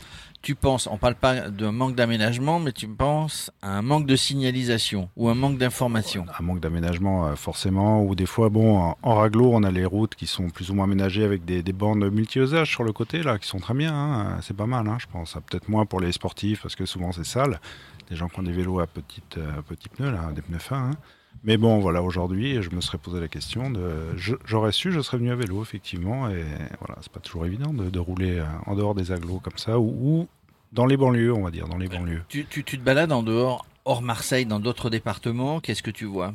tu 0.43 0.55
penses, 0.55 0.87
on 0.87 0.97
parle 0.97 1.15
pas 1.15 1.49
d'un 1.49 1.71
manque 1.71 1.95
d'aménagement, 1.95 2.59
mais 2.59 2.73
tu 2.73 2.85
penses 2.85 3.49
à 3.61 3.77
un 3.77 3.81
manque 3.81 4.05
de 4.05 4.15
signalisation 4.17 5.09
ou 5.15 5.29
un 5.29 5.35
manque 5.35 5.57
d'information. 5.57 6.25
un 6.37 6.43
manque 6.43 6.59
d'aménagement 6.59 7.27
euh, 7.27 7.35
forcément, 7.35 8.03
ou 8.03 8.13
des 8.13 8.25
fois, 8.25 8.49
bon, 8.49 8.93
en, 9.01 9.15
raglo, 9.15 9.51
on 9.53 9.63
a 9.63 9.71
les 9.71 9.85
routes 9.85 10.15
qui 10.15 10.27
sont 10.27 10.49
plus 10.49 10.69
ou 10.69 10.75
moins 10.75 10.83
aménagées 10.83 11.23
avec 11.23 11.45
des, 11.45 11.63
des 11.63 11.73
bandes 11.73 12.03
multi-usages 12.11 12.69
sur 12.69 12.83
le 12.83 12.91
côté, 12.91 13.23
là, 13.23 13.39
qui 13.39 13.47
sont 13.47 13.59
très 13.59 13.73
bien, 13.73 13.93
hein. 13.95 14.37
c'est 14.41 14.55
pas 14.55 14.67
mal, 14.67 14.85
hein, 14.87 14.97
je 14.99 15.07
pense. 15.07 15.37
Peut-être 15.49 15.69
moins 15.69 15.85
pour 15.85 16.01
les 16.01 16.11
sportifs, 16.11 16.61
parce 16.61 16.75
que 16.75 16.85
souvent 16.85 17.13
c'est 17.13 17.25
sale, 17.25 17.61
des 18.09 18.17
gens 18.17 18.27
qui 18.27 18.37
ont 18.39 18.43
des 18.43 18.51
vélos 18.51 18.81
à 18.81 18.85
petite, 18.87 19.37
euh, 19.37 19.61
petits 19.61 19.87
pneus, 19.87 20.11
là, 20.11 20.29
des 20.35 20.41
pneus 20.41 20.59
fins. 20.59 20.91
hein. 20.91 20.97
Mais 21.45 21.57
bon, 21.57 21.79
voilà, 21.79 22.01
aujourd'hui, 22.01 22.61
je 22.61 22.69
me 22.69 22.79
serais 22.79 22.97
posé 22.97 23.19
la 23.19 23.27
question 23.27 23.69
de. 23.69 24.15
J'aurais 24.45 24.71
su, 24.71 24.91
je 24.91 25.01
serais 25.01 25.17
venu 25.17 25.31
à 25.31 25.35
vélo, 25.35 25.61
effectivement, 25.61 26.29
et 26.29 26.45
voilà, 26.79 26.97
c'est 27.01 27.11
pas 27.11 27.19
toujours 27.19 27.45
évident 27.45 27.73
de, 27.73 27.89
de 27.89 27.99
rouler 27.99 28.39
euh, 28.39 28.45
en 28.65 28.75
dehors 28.75 28.95
des 28.95 29.11
agglos 29.11 29.39
comme 29.39 29.57
ça, 29.57 29.77
ou, 29.77 29.89
ou 30.01 30.27
dans 30.71 30.85
les 30.85 30.95
banlieues, 30.95 31.33
on 31.33 31.43
va 31.43 31.51
dire, 31.51 31.67
dans 31.67 31.77
les 31.77 31.89
banlieues. 31.89 32.23
Tu, 32.29 32.45
tu, 32.45 32.63
tu 32.63 32.77
te 32.79 32.83
balades 32.83 33.11
en 33.11 33.23
dehors, 33.23 33.65
hors 33.83 34.01
Marseille, 34.01 34.45
dans 34.45 34.61
d'autres 34.61 34.89
départements, 34.89 35.59
qu'est-ce 35.59 35.83
que 35.83 35.91
tu 35.91 36.05
vois? 36.05 36.33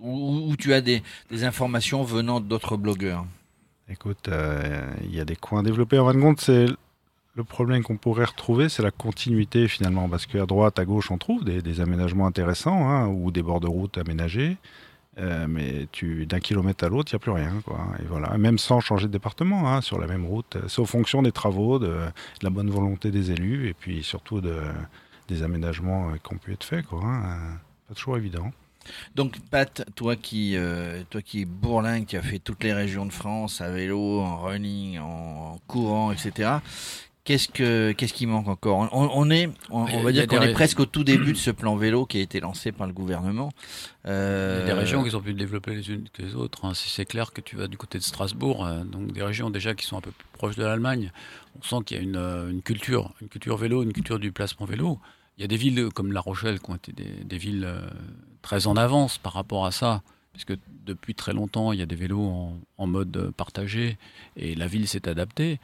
Ou 0.00 0.48
ou 0.48 0.56
tu 0.56 0.72
as 0.72 0.80
des, 0.80 1.02
des 1.30 1.44
informations 1.44 2.02
venant 2.02 2.40
d'autres 2.40 2.76
blogueurs? 2.76 3.26
Écoute, 3.90 4.28
euh, 4.28 4.86
il 5.02 5.14
y 5.14 5.20
a 5.20 5.24
des 5.24 5.36
coins 5.36 5.62
développés. 5.62 5.98
En 5.98 6.06
fin 6.06 6.14
de 6.14 6.20
compte, 6.20 6.40
c'est 6.40 6.66
le 7.38 7.44
problème 7.44 7.82
qu'on 7.82 7.96
pourrait 7.96 8.24
retrouver, 8.24 8.68
c'est 8.68 8.82
la 8.82 8.90
continuité 8.90 9.68
finalement, 9.68 10.08
parce 10.08 10.26
qu'à 10.26 10.44
droite, 10.44 10.78
à 10.78 10.84
gauche, 10.84 11.10
on 11.10 11.18
trouve 11.18 11.44
des, 11.44 11.80
aménagements 11.80 12.26
intéressants 12.26 12.88
hein, 12.88 13.06
ou 13.06 13.30
des 13.30 13.42
bords 13.42 13.60
de 13.60 13.68
route 13.68 13.96
aménagés. 13.96 14.56
Euh, 15.18 15.46
mais 15.48 15.88
d'un 16.26 16.38
kilomètre 16.38 16.84
à 16.84 16.88
l'autre, 16.88 17.10
il 17.12 17.14
n'y 17.14 17.16
a 17.16 17.20
plus 17.20 17.32
rien. 17.32 17.52
Et 18.00 18.06
voilà. 18.08 18.36
Même 18.38 18.58
sans 18.58 18.80
changer 18.80 19.06
de 19.06 19.12
département, 19.12 19.72
hein, 19.72 19.80
sur 19.80 19.98
la 19.98 20.06
même 20.06 20.24
route. 20.24 20.56
C'est 20.68 20.80
aux 20.80 20.86
fonctions 20.86 21.22
des 21.22 21.32
travaux, 21.32 21.78
de, 21.78 21.86
de 21.86 22.44
la 22.44 22.50
bonne 22.50 22.70
volonté 22.70 23.10
des 23.10 23.32
élus 23.32 23.68
et 23.68 23.74
puis 23.74 24.04
surtout 24.04 24.40
de, 24.40 24.60
des 25.28 25.42
aménagements 25.42 26.10
euh, 26.10 26.16
qui 26.16 26.34
ont 26.34 26.38
pu 26.38 26.52
être 26.52 26.64
faits. 26.64 26.84
Hein. 26.92 27.22
Euh, 27.24 27.54
Pas 27.88 27.94
toujours 27.94 28.16
évident. 28.16 28.50
Donc 29.14 29.38
Pat, 29.50 29.84
toi 29.94 30.16
qui, 30.16 30.56
euh, 30.56 31.02
toi 31.10 31.20
qui 31.20 31.42
es 31.42 31.44
bourlingue, 31.44 32.06
qui 32.06 32.16
a 32.16 32.22
fait 32.22 32.38
toutes 32.38 32.64
les 32.64 32.72
régions 32.72 33.06
de 33.06 33.12
France 33.12 33.60
à 33.60 33.70
vélo, 33.70 34.20
en 34.20 34.42
running, 34.42 34.98
en 34.98 35.58
courant, 35.66 36.12
etc. 36.12 36.50
Qu'est-ce 37.28 37.48
que 37.48 37.92
qu'est-ce 37.92 38.14
qui 38.14 38.24
manque 38.24 38.48
encore? 38.48 38.88
On, 38.90 39.10
on 39.12 39.28
est, 39.30 39.50
on, 39.68 39.84
va 40.00 40.12
dire 40.12 40.26
qu'on 40.26 40.40
est 40.40 40.54
presque 40.54 40.80
au 40.80 40.86
tout 40.86 41.04
début 41.04 41.34
de 41.34 41.36
ce 41.36 41.50
plan 41.50 41.76
vélo 41.76 42.06
qui 42.06 42.16
a 42.16 42.22
été 42.22 42.40
lancé 42.40 42.72
par 42.72 42.86
le 42.86 42.94
gouvernement. 42.94 43.50
Il 44.06 44.08
y 44.08 44.12
a 44.12 44.14
Euh, 44.14 44.64
des 44.64 44.72
régions 44.72 45.04
qui 45.04 45.10
sont 45.10 45.20
plus 45.20 45.34
développées 45.34 45.74
les 45.74 45.90
unes 45.90 46.08
que 46.10 46.22
les 46.22 46.34
autres. 46.34 46.64
hein. 46.64 46.72
Si 46.72 46.88
c'est 46.88 47.04
clair 47.04 47.34
que 47.34 47.42
tu 47.42 47.54
vas 47.56 47.66
du 47.68 47.76
côté 47.76 47.98
de 47.98 48.02
Strasbourg, 48.02 48.64
euh, 48.64 48.82
donc 48.82 49.12
des 49.12 49.22
régions 49.22 49.50
déjà 49.50 49.74
qui 49.74 49.84
sont 49.84 49.98
un 49.98 50.00
peu 50.00 50.10
plus 50.10 50.26
proches 50.32 50.56
de 50.56 50.64
l'Allemagne, 50.64 51.12
on 51.58 51.62
sent 51.62 51.84
qu'il 51.84 51.98
y 51.98 52.00
a 52.00 52.02
une, 52.02 52.16
euh, 52.16 52.50
une 52.50 52.62
culture, 52.62 53.12
une 53.20 53.28
culture 53.28 53.58
vélo, 53.58 53.82
une 53.82 53.92
culture 53.92 54.18
du 54.18 54.32
placement 54.32 54.64
vélo. 54.64 54.98
Il 55.36 55.42
y 55.42 55.44
a 55.44 55.48
des 55.48 55.58
villes 55.58 55.90
comme 55.94 56.12
La 56.12 56.22
Rochelle 56.22 56.60
qui 56.60 56.70
ont 56.70 56.76
été 56.76 56.92
des, 56.92 57.12
des 57.24 57.36
villes 57.36 57.66
euh, 57.66 57.82
très 58.40 58.66
en 58.66 58.74
avance 58.78 59.18
par 59.18 59.34
rapport 59.34 59.66
à 59.66 59.70
ça, 59.70 60.00
puisque 60.32 60.54
depuis 60.86 61.14
très 61.14 61.34
longtemps, 61.34 61.72
il 61.72 61.78
y 61.78 61.82
a 61.82 61.86
des 61.86 61.94
vélos 61.96 62.24
en, 62.24 62.58
en 62.78 62.86
mode 62.86 63.14
euh, 63.18 63.30
partagé 63.36 63.98
et 64.36 64.54
la 64.54 64.66
ville 64.66 64.88
s'est 64.88 65.06
adaptée. 65.06 65.60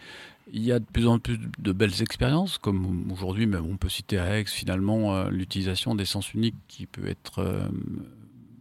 Il 0.52 0.62
y 0.62 0.72
a 0.72 0.78
de 0.78 0.84
plus 0.84 1.06
en 1.06 1.18
plus 1.18 1.38
de 1.58 1.72
belles 1.72 2.02
expériences, 2.02 2.58
comme 2.58 3.10
aujourd'hui, 3.10 3.46
mais 3.46 3.56
on 3.56 3.76
peut 3.76 3.88
citer 3.88 4.18
à 4.18 4.38
Aix 4.38 4.44
finalement 4.46 5.14
euh, 5.16 5.30
l'utilisation 5.30 5.94
d'essence 5.94 6.34
unique 6.34 6.54
qui 6.68 6.86
peut 6.86 7.06
être 7.08 7.38
euh, 7.38 7.66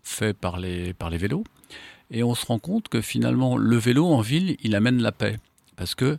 fait 0.01 0.33
par 0.33 0.57
les, 0.59 0.93
par 0.93 1.09
les 1.09 1.17
vélos. 1.17 1.43
Et 2.09 2.23
on 2.23 2.35
se 2.35 2.45
rend 2.45 2.59
compte 2.59 2.87
que 2.87 3.01
finalement, 3.01 3.57
le 3.57 3.75
vélo 3.77 4.05
en 4.07 4.21
ville, 4.21 4.55
il 4.63 4.75
amène 4.75 5.01
la 5.01 5.11
paix. 5.11 5.39
Parce 5.75 5.95
que, 5.95 6.17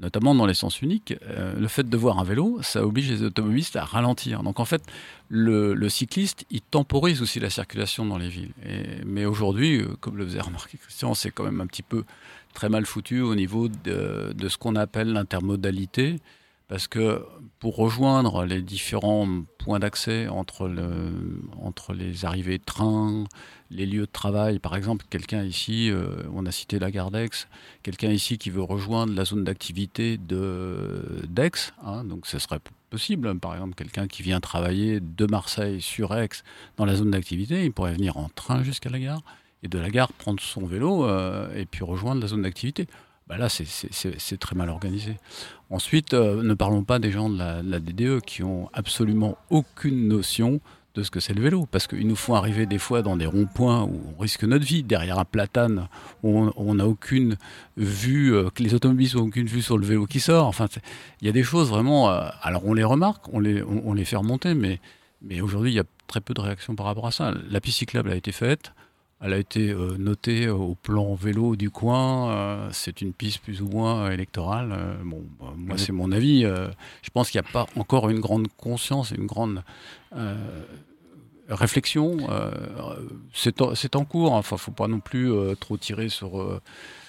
notamment 0.00 0.34
dans 0.34 0.46
l'essence 0.46 0.82
unique, 0.82 1.14
euh, 1.22 1.54
le 1.58 1.68
fait 1.68 1.88
de 1.88 1.96
voir 1.96 2.18
un 2.18 2.24
vélo, 2.24 2.58
ça 2.62 2.84
oblige 2.84 3.10
les 3.10 3.22
automobilistes 3.22 3.76
à 3.76 3.84
ralentir. 3.84 4.42
Donc 4.42 4.58
en 4.58 4.64
fait, 4.64 4.82
le, 5.28 5.74
le 5.74 5.88
cycliste, 5.88 6.44
il 6.50 6.60
temporise 6.62 7.22
aussi 7.22 7.38
la 7.38 7.50
circulation 7.50 8.04
dans 8.06 8.18
les 8.18 8.28
villes. 8.28 8.52
Et- 8.66 9.04
mais 9.04 9.26
aujourd'hui, 9.26 9.82
comme 10.00 10.16
le 10.16 10.24
faisait 10.24 10.40
remarquer 10.40 10.78
Christian, 10.78 11.14
c'est 11.14 11.30
quand 11.30 11.44
même 11.44 11.60
un 11.60 11.66
petit 11.66 11.82
peu 11.82 12.04
très 12.54 12.68
mal 12.68 12.86
foutu 12.86 13.20
au 13.20 13.34
niveau 13.34 13.68
de, 13.68 14.48
ce 14.48 14.56
qu'on 14.56 14.76
appelle 14.76 15.12
l'intermodalité. 15.12 16.20
Parce 16.66 16.88
que 16.88 17.22
pour 17.58 17.76
rejoindre 17.76 18.44
les 18.46 18.62
différents 18.62 19.28
points 19.58 19.78
d'accès 19.78 20.28
entre, 20.28 20.70
entre 21.60 21.92
les 21.92 22.24
arrivées 22.24 22.56
de 22.56 22.64
train, 22.64 23.24
les 23.70 23.84
lieux 23.84 24.06
de 24.06 24.10
travail, 24.10 24.58
par 24.60 24.74
exemple, 24.74 25.04
quelqu'un 25.10 25.44
ici, 25.44 25.90
euh, 25.90 26.22
on 26.32 26.46
a 26.46 26.52
cité 26.52 26.78
la 26.78 26.90
gare 26.90 27.10
d'Aix, 27.10 27.30
quelqu'un 27.82 28.10
ici 28.10 28.38
qui 28.38 28.48
veut 28.48 28.62
rejoindre 28.62 29.14
la 29.14 29.24
zone 29.24 29.44
d'activité 29.44 30.16
d'Aix, 30.18 31.50
hein, 31.84 32.04
donc 32.04 32.26
ce 32.26 32.38
serait 32.38 32.60
possible, 32.88 33.38
par 33.38 33.54
exemple, 33.54 33.74
quelqu'un 33.74 34.06
qui 34.06 34.22
vient 34.22 34.40
travailler 34.40 35.00
de 35.00 35.26
Marseille 35.26 35.82
sur 35.82 36.14
Aix 36.14 36.28
dans 36.76 36.84
la 36.84 36.94
zone 36.94 37.10
d'activité, 37.10 37.64
il 37.64 37.72
pourrait 37.72 37.94
venir 37.94 38.16
en 38.16 38.28
train 38.34 38.62
jusqu'à 38.62 38.88
la 38.88 39.00
gare, 39.00 39.22
et 39.64 39.68
de 39.68 39.78
la 39.78 39.90
gare 39.90 40.12
prendre 40.12 40.40
son 40.40 40.64
vélo 40.66 41.04
euh, 41.06 41.48
et 41.56 41.64
puis 41.66 41.82
rejoindre 41.84 42.20
la 42.20 42.28
zone 42.28 42.42
d'activité. 42.42 42.86
Bah 43.26 43.38
là, 43.38 43.48
c'est- 43.48 44.36
très 44.38 44.54
mal 44.54 44.68
organisé. 44.68 45.16
Ensuite, 45.70 46.12
euh, 46.12 46.42
ne 46.42 46.52
parlons 46.54 46.84
pas 46.84 46.98
des 46.98 47.10
gens 47.10 47.30
de 47.30 47.38
la, 47.38 47.62
de 47.62 47.70
la 47.70 47.80
DDE 47.80 48.20
qui 48.20 48.42
ont 48.42 48.68
absolument 48.74 49.38
aucune 49.48 50.06
notion 50.08 50.60
de 50.94 51.02
ce 51.02 51.10
que 51.10 51.18
c'est 51.18 51.32
le 51.34 51.42
vélo, 51.42 51.66
parce 51.72 51.86
qu'ils 51.88 52.06
nous 52.06 52.14
font 52.14 52.34
arriver 52.34 52.66
des 52.66 52.78
fois 52.78 53.02
dans 53.02 53.16
des 53.16 53.26
ronds-points 53.26 53.82
où 53.82 54.00
on 54.16 54.20
risque 54.22 54.44
notre 54.44 54.64
vie, 54.64 54.82
derrière 54.84 55.18
un 55.18 55.24
platane 55.24 55.88
où 56.22 56.50
on- 56.54 56.74
n'a 56.74 56.86
aucune 56.86 57.36
vue, 57.76 58.32
euh, 58.34 58.50
que 58.50 58.62
les 58.62 58.74
automobilistes 58.74 59.16
n'ont 59.16 59.22
aucune 59.24 59.46
vue 59.46 59.62
sur 59.62 59.76
le 59.78 59.86
vélo 59.86 60.06
qui 60.06 60.20
sort. 60.20 60.46
Enfin, 60.46 60.68
il 61.20 61.26
y 61.26 61.30
a 61.30 61.32
des 61.32 61.42
choses 61.42 61.70
vraiment. 61.70 62.08
alors 62.10 62.64
on 62.66 62.74
les 62.74 62.84
remarque, 62.84 63.24
on 63.32 63.40
les, 63.40 63.62
on, 63.62 63.82
on 63.86 63.94
les 63.94 64.04
fait 64.04 64.16
remonter, 64.16 64.54
mais, 64.54 64.78
mais 65.22 65.40
aujourd'hui 65.40 65.72
il 65.72 65.74
y 65.76 65.80
a 65.80 65.84
très 66.06 66.20
peu 66.20 66.34
de 66.34 66.40
réactions 66.42 66.76
par 66.76 66.86
rapport 66.86 67.06
à 67.06 67.10
ça. 67.10 67.32
La 67.50 67.60
piste 67.60 67.78
cyclable 67.78 68.10
a 68.12 68.16
été 68.16 68.30
faite. 68.30 68.72
Elle 69.20 69.32
a 69.32 69.38
été 69.38 69.70
euh, 69.70 69.96
notée 69.98 70.48
au 70.48 70.74
plan 70.74 71.14
vélo 71.14 71.56
du 71.56 71.70
coin. 71.70 72.30
euh, 72.30 72.68
c'est 72.72 73.00
une 73.00 73.12
piste 73.12 73.38
plus 73.38 73.62
ou 73.62 73.68
moins 73.68 74.04
euh, 74.06 74.10
électorale. 74.10 74.70
Euh, 74.72 74.96
bon, 75.04 75.24
bah, 75.40 75.52
moi, 75.56 75.78
c'est 75.78 75.92
mon 75.92 76.12
avis. 76.12 76.44
euh, 76.44 76.68
je 77.02 77.10
pense 77.10 77.30
qu'il 77.30 77.40
n'y 77.40 77.46
a 77.46 77.52
pas 77.52 77.66
encore 77.76 78.10
une 78.10 78.20
grande 78.20 78.48
conscience, 78.56 79.12
une 79.12 79.26
grande 79.26 79.62
euh, 80.14 80.36
réflexion, 81.48 82.16
euh, 82.30 82.50
c'est 83.32 83.60
en, 83.62 83.72
en 83.94 84.04
cours. 84.04 84.32
Enfin, 84.32 84.56
faut 84.56 84.72
pas 84.72 84.88
non 84.88 85.00
plus 85.00 85.32
euh, 85.32 85.54
trop 85.54 85.76
tirer 85.76 86.08
sur 86.08 86.40
euh, 86.40 86.60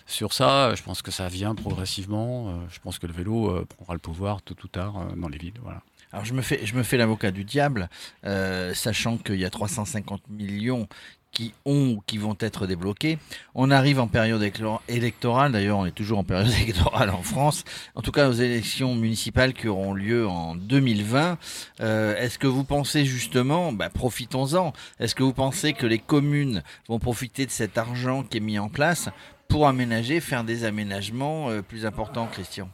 sur 0.05 0.33
ça. 0.33 0.75
Je 0.75 0.83
pense 0.83 1.01
que 1.01 1.11
ça 1.11 1.27
vient 1.27 1.55
progressivement. 1.55 2.49
Euh, 2.49 2.51
je 2.69 2.79
pense 2.79 2.99
que 2.99 3.07
le 3.07 3.13
vélo 3.13 3.49
euh, 3.49 3.65
prendra 3.65 3.93
le 3.93 3.99
pouvoir 3.99 4.41
tôt 4.41 4.55
ou 4.63 4.67
tard 4.67 4.97
euh, 4.97 5.15
dans 5.15 5.27
les 5.29 5.37
villes. 5.37 5.53
Voilà. 5.63 5.81
Alors 6.11 6.25
je 6.25 6.33
me 6.33 6.41
fais, 6.41 6.65
je 6.65 6.75
me 6.75 6.83
fais 6.83 6.97
l'avocat 6.97 7.31
du 7.31 7.43
diable, 7.43 7.89
euh, 8.25 8.73
sachant 8.73 9.17
qu'il 9.17 9.35
y 9.35 9.45
a 9.45 9.49
350 9.49 10.29
millions 10.29 10.87
qui 11.36 11.53
ont 11.65 12.01
qui 12.07 12.17
vont 12.17 12.36
être 12.39 12.65
débloqués. 12.65 13.19
On 13.53 13.69
arrive 13.69 13.99
en 13.99 14.07
période 14.07 14.41
électorale, 14.88 15.51
d'ailleurs 15.51 15.77
on 15.77 15.86
est 15.86 15.91
toujours 15.91 16.17
en 16.17 16.23
période 16.23 16.51
électorale 16.61 17.11
en 17.11 17.21
France, 17.21 17.63
en 17.93 18.01
tout 18.01 18.11
cas 18.11 18.27
aux 18.29 18.33
élections 18.33 18.95
municipales 18.95 19.53
qui 19.53 19.67
auront 19.67 19.93
lieu 19.93 20.27
en 20.27 20.55
2020. 20.55 21.38
Euh, 21.81 22.15
Est-ce 22.17 22.39
que 22.39 22.47
vous 22.47 22.63
pensez 22.63 23.05
justement, 23.05 23.71
bah, 23.73 23.89
profitons-en, 23.89 24.73
est-ce 24.99 25.13
que 25.13 25.23
vous 25.23 25.33
pensez 25.33 25.73
que 25.73 25.86
les 25.86 25.99
communes 25.99 26.63
vont 26.88 26.99
profiter 26.99 27.45
de 27.45 27.51
cet 27.51 27.77
argent 27.77 28.23
qui 28.23 28.38
est 28.38 28.39
mis 28.39 28.57
en 28.57 28.69
place 28.69 29.09
pour 29.49 29.67
aménager, 29.67 30.21
faire 30.21 30.45
des 30.45 30.63
aménagements 30.63 31.49
euh, 31.49 31.61
plus 31.61 31.86
importants, 31.86 32.27
Christian? 32.27 32.69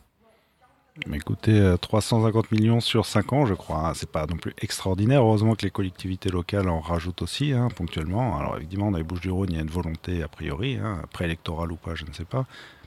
Écoutez, 1.13 1.57
euh, 1.57 1.77
350 1.77 2.51
millions 2.51 2.81
sur 2.81 3.05
5 3.05 3.31
ans, 3.33 3.45
je 3.45 3.53
crois, 3.53 3.89
hein, 3.89 3.93
c'est 3.93 4.11
pas 4.11 4.25
non 4.27 4.35
plus 4.35 4.53
extraordinaire. 4.61 5.21
Heureusement 5.21 5.55
que 5.55 5.63
les 5.65 5.71
collectivités 5.71 6.29
locales 6.29 6.67
en 6.67 6.81
rajoutent 6.81 7.21
aussi, 7.21 7.53
hein, 7.53 7.69
ponctuellement. 7.73 8.37
Alors 8.37 8.57
évidemment, 8.57 8.91
dans 8.91 8.97
les 8.97 9.03
Bouches-du-Rhône, 9.03 9.49
il 9.51 9.55
y 9.55 9.59
a 9.59 9.61
une 9.61 9.69
volonté 9.69 10.21
a 10.21 10.27
priori, 10.27 10.75
hein, 10.75 11.01
préélectorale 11.13 11.71
ou 11.71 11.77
pas, 11.77 11.95
je 11.95 12.05
ne 12.05 12.11
sais 12.11 12.25
pas. 12.25 12.45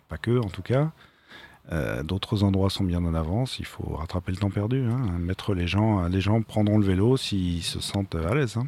Pas 0.08 0.18
que, 0.18 0.38
en 0.38 0.48
tout 0.50 0.62
cas. 0.62 0.90
Euh, 1.72 2.02
D'autres 2.02 2.42
endroits 2.44 2.68
sont 2.68 2.84
bien 2.84 3.02
en 3.06 3.14
avance. 3.14 3.58
Il 3.58 3.64
faut 3.64 3.96
rattraper 3.96 4.32
le 4.32 4.38
temps 4.38 4.50
perdu. 4.50 4.84
hein, 4.84 4.98
Mettre 5.18 5.54
les 5.54 5.66
gens, 5.66 6.06
les 6.08 6.20
gens 6.20 6.42
prendront 6.42 6.76
le 6.78 6.84
vélo 6.84 7.16
s'ils 7.16 7.62
se 7.62 7.80
sentent 7.80 8.14
à 8.16 8.34
l'aise. 8.34 8.58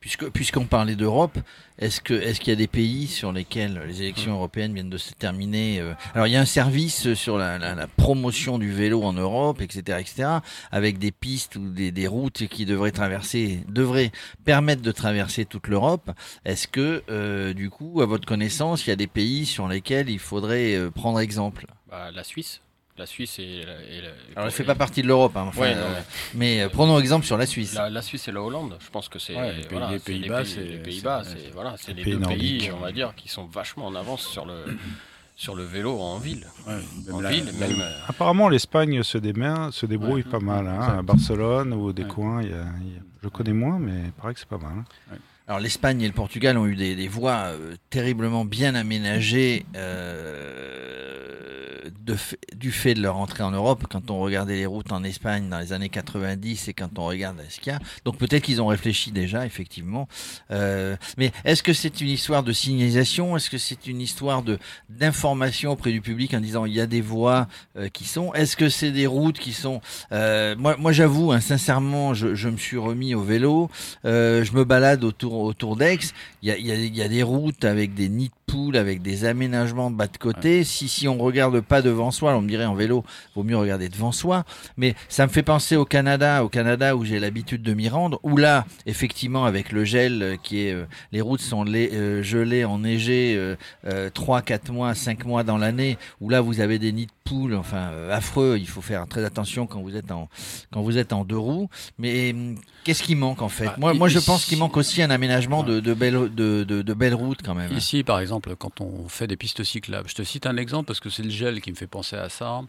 Puisque 0.00 0.30
puisqu'on 0.30 0.66
parlait 0.66 0.94
d'Europe, 0.94 1.36
est-ce 1.80 2.00
que 2.00 2.14
est-ce 2.14 2.38
qu'il 2.38 2.50
y 2.50 2.52
a 2.52 2.56
des 2.56 2.68
pays 2.68 3.08
sur 3.08 3.32
lesquels 3.32 3.82
les 3.86 4.02
élections 4.02 4.34
européennes 4.34 4.72
viennent 4.72 4.90
de 4.90 4.98
se 4.98 5.12
terminer 5.12 5.80
euh, 5.80 5.92
Alors 6.14 6.28
il 6.28 6.32
y 6.32 6.36
a 6.36 6.40
un 6.40 6.44
service 6.44 7.14
sur 7.14 7.36
la 7.36 7.86
promotion 7.96 8.58
du 8.58 8.72
vélo 8.72 9.02
en 9.02 9.12
Europe, 9.12 9.60
etc., 9.60 9.98
etc., 10.00 10.28
avec 10.70 10.98
des 10.98 11.10
pistes 11.10 11.56
ou 11.56 11.70
des, 11.70 11.90
des 11.90 12.06
routes 12.06 12.46
qui 12.46 12.64
devraient 12.64 12.92
traverser, 12.92 13.64
devraient 13.68 14.12
permettre 14.44 14.82
de 14.82 14.92
traverser 14.92 15.44
toute 15.44 15.66
l'Europe. 15.66 16.10
Est-ce 16.44 16.68
que 16.68 17.02
euh, 17.10 17.52
du 17.52 17.68
coup, 17.68 18.00
à 18.00 18.06
votre 18.06 18.26
connaissance, 18.26 18.86
il 18.86 18.90
y 18.90 18.92
a 18.92 18.96
des 18.96 19.08
pays 19.08 19.46
sur 19.46 19.66
lesquels 19.66 20.10
il 20.10 20.20
faudrait 20.20 20.74
euh, 20.74 20.90
prendre 20.90 21.18
exemple? 21.20 21.66
Bah, 21.90 22.10
la 22.12 22.22
Suisse. 22.22 22.60
La 22.98 23.06
Suisse 23.06 23.38
et 23.38 23.64
la, 23.64 23.72
et 23.74 24.00
la- 24.02 24.08
Alors 24.08 24.14
elle 24.38 24.44
ne 24.46 24.50
fait 24.50 24.64
pas 24.64 24.74
partie 24.74 25.02
de 25.02 25.06
l'Europe, 25.06 25.36
hein, 25.36 25.44
enfin, 25.48 25.60
Ouais, 25.60 25.74
euh, 25.76 26.00
mais- 26.34 26.62
euh, 26.62 26.68
prenons 26.68 26.98
exemple 26.98 27.24
sur 27.24 27.38
la 27.38 27.46
Suisse. 27.46 27.74
La, 27.74 27.88
la 27.88 28.02
Suisse 28.02 28.26
et 28.26 28.32
la 28.32 28.42
Hollande, 28.42 28.76
je 28.80 28.90
pense 28.90 29.08
que 29.08 29.18
c'est 29.20 29.36
Ouais, 29.36 29.52
les 29.54 29.62
pays- 29.62 29.68
voilà, 29.70 29.90
les 29.92 29.98
c'est 30.00 30.12
les 30.12 30.18
Pays-Bas, 30.20 30.42
pays- 30.42 30.52
c'est- 30.52 30.64
les 30.64 30.76
Pays-Bas, 30.78 31.22
c'est- 31.24 31.50
voilà, 31.54 31.74
c'est 31.78 31.92
les 31.92 32.02
les 32.02 32.02
pays 32.04 32.14
deux 32.20 32.26
pays, 32.26 32.70
on 32.72 32.80
va 32.80 32.90
dire, 32.90 33.14
qui 33.16 33.28
sont 33.28 33.44
vachement 33.46 33.86
en 33.86 33.94
avance 33.94 34.26
sur 34.26 34.44
le 34.46 34.64
sur 35.36 35.54
le 35.54 35.62
vélo 35.62 36.00
en 36.00 36.18
ville. 36.18 36.44
Ouais, 36.66 37.12
En 37.12 37.20
la- 37.20 37.30
ville, 37.30 37.44
même- 37.44 37.70
même. 37.70 37.80
euh, 37.80 37.92
Apparemment, 38.08 38.48
l'Espagne 38.48 39.04
se, 39.04 39.18
se 39.18 39.86
débrouille 39.86 40.22
Ouais. 40.24 40.30
pas 40.30 40.40
mal. 40.40 40.66
hein. 40.66 40.98
À 40.98 41.02
Barcelone 41.02 41.72
ou 41.72 41.92
des 41.92 42.02
Ouais. 42.02 42.08
coins, 42.08 42.42
il 42.42 42.48
y 42.50 42.52
a- 42.52 42.56
y 42.56 42.60
a- 42.98 43.02
je 43.22 43.28
connais 43.28 43.52
moins, 43.52 43.78
mais 43.78 44.06
il 44.06 44.12
paraît 44.12 44.34
que 44.34 44.40
c'est 44.40 44.48
pas 44.48 44.58
mal. 44.58 44.72
hein. 45.12 45.16
Alors 45.46 45.60
l'Espagne 45.60 46.02
et 46.02 46.06
le 46.08 46.12
Portugal 46.12 46.58
ont 46.58 46.66
eu 46.66 46.74
des, 46.74 46.96
des 46.96 47.06
voies 47.08 47.52
euh, 47.54 47.74
terriblement 47.88 48.44
bien 48.44 48.74
aménagées 48.74 49.64
euh, 49.76 51.57
de 52.04 52.16
du 52.56 52.72
fait 52.72 52.94
de 52.94 53.02
leur 53.02 53.16
entrée 53.16 53.42
en 53.42 53.50
Europe. 53.50 53.84
Quand 53.90 54.10
on 54.10 54.20
regardait 54.20 54.56
les 54.56 54.66
routes 54.66 54.92
en 54.92 55.04
Espagne 55.04 55.48
dans 55.48 55.58
les 55.58 55.72
années 55.72 55.88
90 55.88 56.68
et 56.68 56.72
quand 56.72 56.98
on 56.98 57.06
regarde 57.06 57.36
ce 57.48 57.60
qu'il 57.60 57.72
y 57.72 57.76
a, 57.76 57.80
donc 58.04 58.18
peut-être 58.18 58.42
qu'ils 58.42 58.60
ont 58.60 58.66
réfléchi 58.66 59.10
déjà 59.10 59.46
effectivement. 59.46 60.08
Euh, 60.50 60.96
mais 61.16 61.32
est-ce 61.44 61.62
que 61.62 61.72
c'est 61.72 62.00
une 62.00 62.08
histoire 62.08 62.42
de 62.42 62.52
signalisation? 62.52 63.36
Est-ce 63.36 63.50
que 63.50 63.58
c'est 63.58 63.86
une 63.86 64.00
histoire 64.00 64.42
de 64.42 64.58
d'information 64.88 65.72
auprès 65.72 65.92
du 65.92 66.00
public 66.00 66.34
en 66.34 66.40
disant 66.40 66.64
il 66.64 66.74
y 66.74 66.80
a 66.80 66.86
des 66.86 67.00
voies 67.00 67.48
euh, 67.76 67.88
qui 67.88 68.04
sont? 68.04 68.32
Est-ce 68.34 68.56
que 68.56 68.68
c'est 68.68 68.92
des 68.92 69.06
routes 69.06 69.38
qui 69.38 69.52
sont 69.52 69.80
euh, 70.12 70.54
Moi, 70.56 70.76
moi 70.76 70.92
j'avoue, 70.92 71.32
hein, 71.32 71.40
sincèrement, 71.40 72.14
je, 72.14 72.34
je 72.34 72.48
me 72.48 72.56
suis 72.56 72.78
remis 72.78 73.14
au 73.14 73.22
vélo. 73.22 73.70
Euh, 74.04 74.44
je 74.44 74.52
me 74.52 74.64
balade 74.64 75.04
autour, 75.04 75.34
autour 75.34 75.76
d'Aix. 75.76 75.98
Il 76.42 76.48
y 76.48 76.52
a, 76.52 76.58
y, 76.58 76.88
y 76.88 77.02
a 77.02 77.08
des 77.08 77.22
routes 77.22 77.64
avec 77.64 77.94
des 77.94 78.08
nids 78.08 78.30
poules, 78.48 78.76
avec 78.76 79.02
des 79.02 79.24
aménagements 79.24 79.90
de 79.90 79.96
bas 79.96 80.08
de 80.08 80.16
côté. 80.16 80.64
Si, 80.64 80.88
si 80.88 81.06
on 81.06 81.18
regarde 81.18 81.60
pas 81.60 81.82
devant 81.82 82.10
soi, 82.10 82.34
on 82.34 82.40
me 82.40 82.48
dirait 82.48 82.64
en 82.64 82.74
vélo, 82.74 83.04
vaut 83.36 83.44
mieux 83.44 83.56
regarder 83.56 83.88
devant 83.88 84.12
soi. 84.12 84.44
Mais 84.76 84.94
ça 85.08 85.26
me 85.26 85.30
fait 85.30 85.42
penser 85.42 85.76
au 85.76 85.84
Canada, 85.84 86.42
au 86.44 86.48
Canada 86.48 86.96
où 86.96 87.04
j'ai 87.04 87.20
l'habitude 87.20 87.62
de 87.62 87.74
m'y 87.74 87.88
rendre, 87.88 88.18
où 88.22 88.36
là, 88.36 88.64
effectivement, 88.86 89.44
avec 89.44 89.70
le 89.70 89.84
gel 89.84 90.22
euh, 90.22 90.36
qui 90.42 90.62
est, 90.62 90.72
euh, 90.72 90.86
les 91.12 91.20
routes 91.20 91.40
sont 91.40 91.64
euh, 91.68 92.22
gelées, 92.22 92.64
enneigées, 92.64 93.34
euh, 93.36 93.56
euh, 93.86 94.10
3, 94.10 94.42
4 94.42 94.72
mois, 94.72 94.94
5 94.94 95.24
mois 95.24 95.44
dans 95.44 95.58
l'année, 95.58 95.98
où 96.20 96.30
là 96.30 96.40
vous 96.40 96.60
avez 96.60 96.78
des 96.78 96.92
nids 96.92 97.06
de 97.06 97.12
poules, 97.24 97.54
enfin 97.54 97.90
affreux. 98.10 98.56
Il 98.58 98.66
faut 98.68 98.80
faire 98.80 99.06
très 99.06 99.24
attention 99.24 99.66
quand 99.66 99.80
vous 99.80 99.96
êtes 99.96 100.10
en 100.10 100.28
quand 100.72 100.82
vous 100.82 100.98
êtes 100.98 101.12
en 101.12 101.24
deux 101.24 101.38
roues. 101.38 101.68
Mais 101.98 102.32
hum, 102.32 102.56
qu'est-ce 102.88 103.02
qui 103.02 103.14
manque 103.16 103.42
en 103.42 103.50
fait 103.50 103.66
Bah, 103.66 103.74
Moi, 103.76 103.92
moi, 103.92 104.08
je 104.08 104.18
pense 104.18 104.46
qu'il 104.46 104.56
manque 104.56 104.76
aussi 104.78 105.02
un 105.02 105.10
aménagement 105.10 105.62
de, 105.62 105.78
de 105.78 105.92
belles 105.92 106.34
de, 106.34 106.64
de, 106.64 106.80
de 106.80 106.94
belles 106.94 107.14
routes 107.14 107.42
quand 107.44 107.54
même. 107.54 107.70
Ici, 107.76 108.02
par 108.02 108.18
exemple, 108.18 108.56
quand 108.56 108.80
on 108.80 109.08
fait 109.08 109.26
des 109.26 109.36
pistes 109.36 109.62
cyclables, 109.62 110.08
je 110.08 110.14
te 110.14 110.22
cite 110.22 110.46
un 110.46 110.56
exemple 110.56 110.86
parce 110.86 111.00
que 111.00 111.10
c'est 111.10 111.22
le 111.22 111.28
gel 111.30 111.60
qui 111.60 111.70
me 111.70 111.76
fait 111.76 111.86
penser 111.86 112.16
à 112.16 112.30
ça 112.30 112.62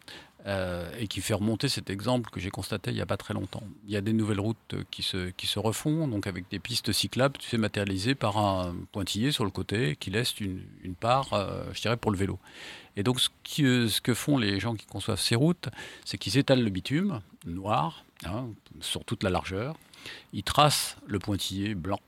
euh, 0.45 0.89
et 0.99 1.07
qui 1.07 1.21
fait 1.21 1.33
remonter 1.33 1.69
cet 1.69 1.89
exemple 1.89 2.29
que 2.31 2.41
j'ai 2.41 2.49
constaté 2.49 2.91
il 2.91 2.95
n'y 2.95 3.01
a 3.01 3.05
pas 3.05 3.15
très 3.15 3.33
longtemps. 3.33 3.63
Il 3.87 3.93
y 3.93 3.95
a 3.97 4.01
des 4.01 4.11
nouvelles 4.11 4.41
routes 4.41 4.75
qui 4.91 5.03
se, 5.03 5.29
qui 5.31 5.47
se 5.47 5.57
refont, 5.57 6.07
donc 6.09 6.27
avec 6.27 6.49
des 6.51 6.59
pistes 6.59 6.91
cyclables, 6.91 7.37
tu 7.37 7.47
sais, 7.47 7.57
matérialisées 7.57 8.15
par 8.15 8.37
un 8.37 8.75
pointillé 8.91 9.31
sur 9.31 9.45
le 9.45 9.51
côté 9.51 9.95
qui 9.97 10.09
laisse 10.11 10.37
une, 10.41 10.61
une 10.83 10.95
part, 10.95 11.31
euh, 11.31 11.63
je 11.73 11.79
dirais, 11.81 11.97
pour 11.97 12.11
le 12.11 12.17
vélo. 12.17 12.39
Et 12.97 13.03
donc, 13.03 13.21
ce, 13.21 13.29
qui, 13.43 13.63
euh, 13.63 13.87
ce 13.87 14.01
que 14.01 14.13
font 14.13 14.37
les 14.37 14.59
gens 14.59 14.75
qui 14.75 14.85
conçoivent 14.85 15.21
ces 15.21 15.35
routes, 15.35 15.69
c'est 16.03 16.17
qu'ils 16.17 16.37
étalent 16.37 16.61
le 16.61 16.69
bitume 16.69 17.21
noir 17.45 18.03
hein, 18.25 18.47
sur 18.81 19.05
toute 19.05 19.23
la 19.23 19.29
largeur, 19.29 19.77
ils 20.33 20.43
tracent 20.43 20.97
le 21.07 21.19
pointillé 21.19 21.75
blanc. 21.75 21.99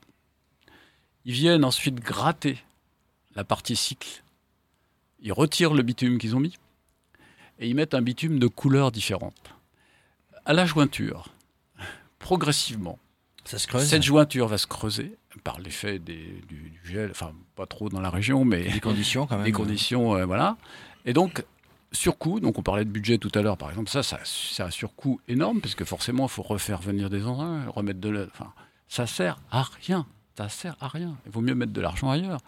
Ils 1.24 1.32
viennent 1.34 1.64
ensuite 1.64 1.96
gratter 1.96 2.58
la 3.34 3.44
partie 3.44 3.76
cycle. 3.76 4.22
Ils 5.20 5.32
retirent 5.32 5.74
le 5.74 5.82
bitume 5.82 6.18
qu'ils 6.18 6.34
ont 6.36 6.40
mis 6.40 6.56
et 7.58 7.68
ils 7.68 7.74
mettent 7.74 7.94
un 7.94 8.02
bitume 8.02 8.38
de 8.38 8.46
couleur 8.48 8.90
différente. 8.90 9.54
À 10.44 10.52
la 10.52 10.66
jointure, 10.66 11.28
progressivement, 12.18 12.98
Ça 13.44 13.58
se 13.58 13.66
creuse. 13.68 13.86
cette 13.88 14.02
jointure 14.02 14.48
va 14.48 14.58
se 14.58 14.66
creuser 14.66 15.16
par 15.44 15.60
l'effet 15.60 15.98
du 15.98 16.80
gel, 16.84 17.10
enfin 17.10 17.32
pas 17.56 17.66
trop 17.66 17.88
dans 17.88 18.00
la 18.00 18.10
région, 18.10 18.44
mais 18.44 18.68
des 18.70 18.80
conditions 18.80 19.26
quand 19.26 19.36
même. 19.36 19.44
des 19.44 19.52
conditions, 19.52 20.14
euh, 20.16 20.24
voilà. 20.26 20.56
Et 21.04 21.12
donc, 21.12 21.44
surcoût, 21.92 22.40
donc 22.40 22.58
on 22.58 22.62
parlait 22.62 22.84
de 22.84 22.90
budget 22.90 23.18
tout 23.18 23.30
à 23.34 23.42
l'heure, 23.42 23.56
par 23.56 23.70
exemple, 23.70 23.90
ça, 23.90 24.02
ça 24.02 24.18
c'est 24.24 24.62
un 24.62 24.70
surcoût 24.70 25.20
énorme, 25.28 25.60
parce 25.60 25.74
que 25.74 25.84
forcément, 25.84 26.24
il 26.24 26.30
faut 26.30 26.42
refaire 26.42 26.80
venir 26.80 27.10
des 27.10 27.24
engins, 27.26 27.64
remettre 27.68 28.00
de 28.00 28.08
l'aide. 28.08 28.28
Enfin, 28.32 28.52
ça 28.88 29.06
sert 29.06 29.38
à 29.50 29.64
rien. 29.86 30.06
Ça 30.36 30.48
sert 30.48 30.76
à 30.80 30.88
rien. 30.88 31.16
Il 31.26 31.32
vaut 31.32 31.42
mieux 31.42 31.54
mettre 31.54 31.72
de 31.72 31.80
l'argent 31.80 32.10
ailleurs. 32.10 32.40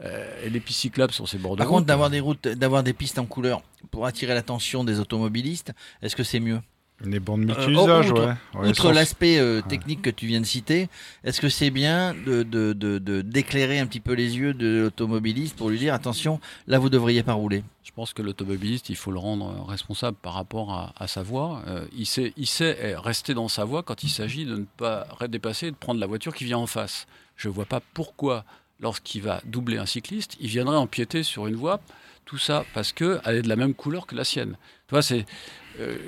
Euh, 0.00 0.44
et 0.44 0.50
les 0.50 0.60
pistes 0.60 0.80
cyclables 0.80 1.12
sur 1.12 1.28
ces 1.28 1.38
bords 1.38 1.56
de 1.56 1.58
Par 1.58 1.68
contre, 1.68 1.86
d'avoir 1.86 2.10
des 2.10 2.20
routes, 2.20 2.46
d'avoir 2.48 2.82
des 2.82 2.92
pistes 2.92 3.18
en 3.18 3.26
couleur 3.26 3.62
pour 3.90 4.06
attirer 4.06 4.34
l'attention 4.34 4.84
des 4.84 5.00
automobilistes, 5.00 5.72
est-ce 6.02 6.16
que 6.16 6.24
c'est 6.24 6.40
mieux? 6.40 6.60
Les 7.04 7.18
bornes 7.20 7.42
Euh, 7.50 7.54
multi-usages, 7.66 8.10
outre- 8.12 8.24
ouais. 8.54 8.60
Ouais, 8.60 8.68
Outre 8.68 8.92
l'aspect 8.92 9.38
euh, 9.38 9.60
technique 9.60 10.00
que 10.00 10.10
tu 10.10 10.26
viens 10.26 10.40
de 10.40 10.46
citer, 10.46 10.88
est-ce 11.24 11.40
que 11.40 11.48
c'est 11.48 11.70
bien 11.70 12.14
de, 12.14 12.44
de, 12.44 12.72
de, 12.72 12.98
de- 12.98 13.20
d'éclairer 13.20 13.80
un 13.80 13.86
petit 13.86 14.00
peu 14.00 14.12
les 14.12 14.36
yeux 14.38 14.54
de 14.54 14.82
l'automobiliste 14.82 15.56
pour 15.56 15.70
lui 15.70 15.78
dire 15.78 15.92
attention, 15.92 16.40
là 16.68 16.78
vous 16.78 16.88
devriez 16.88 17.22
pas 17.24 17.32
rouler? 17.32 17.64
Je 17.82 17.90
pense 17.90 18.12
que 18.12 18.22
l'automobiliste, 18.22 18.88
il 18.90 18.96
faut 18.96 19.10
le 19.10 19.18
rendre 19.18 19.48
euh, 19.48 19.62
responsable 19.70 20.16
par 20.22 20.34
rapport 20.34 20.72
à, 20.72 20.94
à 20.96 21.06
sa 21.08 21.22
voie. 21.22 21.62
Euh, 21.66 21.84
il, 21.96 22.06
sait, 22.06 22.32
il 22.36 22.46
sait 22.46 22.94
rester 22.96 23.34
dans 23.34 23.48
sa 23.48 23.64
voie 23.64 23.82
quand 23.82 24.04
il 24.04 24.08
s'agit 24.08 24.46
de 24.46 24.56
ne 24.56 24.64
pas 24.76 25.06
dépasser 25.28 25.66
et 25.66 25.70
de 25.72 25.76
prendre 25.76 26.00
la 26.00 26.06
voiture 26.06 26.34
qui 26.34 26.44
vient 26.44 26.58
en 26.58 26.66
face. 26.68 27.06
Je 27.36 27.48
ne 27.48 27.52
vois 27.54 27.66
pas 27.66 27.80
pourquoi, 27.92 28.44
lorsqu'il 28.80 29.20
va 29.22 29.40
doubler 29.44 29.78
un 29.78 29.86
cycliste, 29.86 30.36
il 30.40 30.46
viendrait 30.48 30.76
empiéter 30.76 31.24
sur 31.24 31.48
une 31.48 31.56
voie. 31.56 31.80
Tout 32.24 32.38
ça 32.38 32.64
parce 32.72 32.92
qu'elle 32.92 33.20
est 33.26 33.42
de 33.42 33.48
la 33.50 33.56
même 33.56 33.74
couleur 33.74 34.06
que 34.06 34.14
la 34.14 34.24
sienne. 34.24 34.56
Tu 34.88 34.92
vois, 34.92 35.02
c'est, 35.02 35.26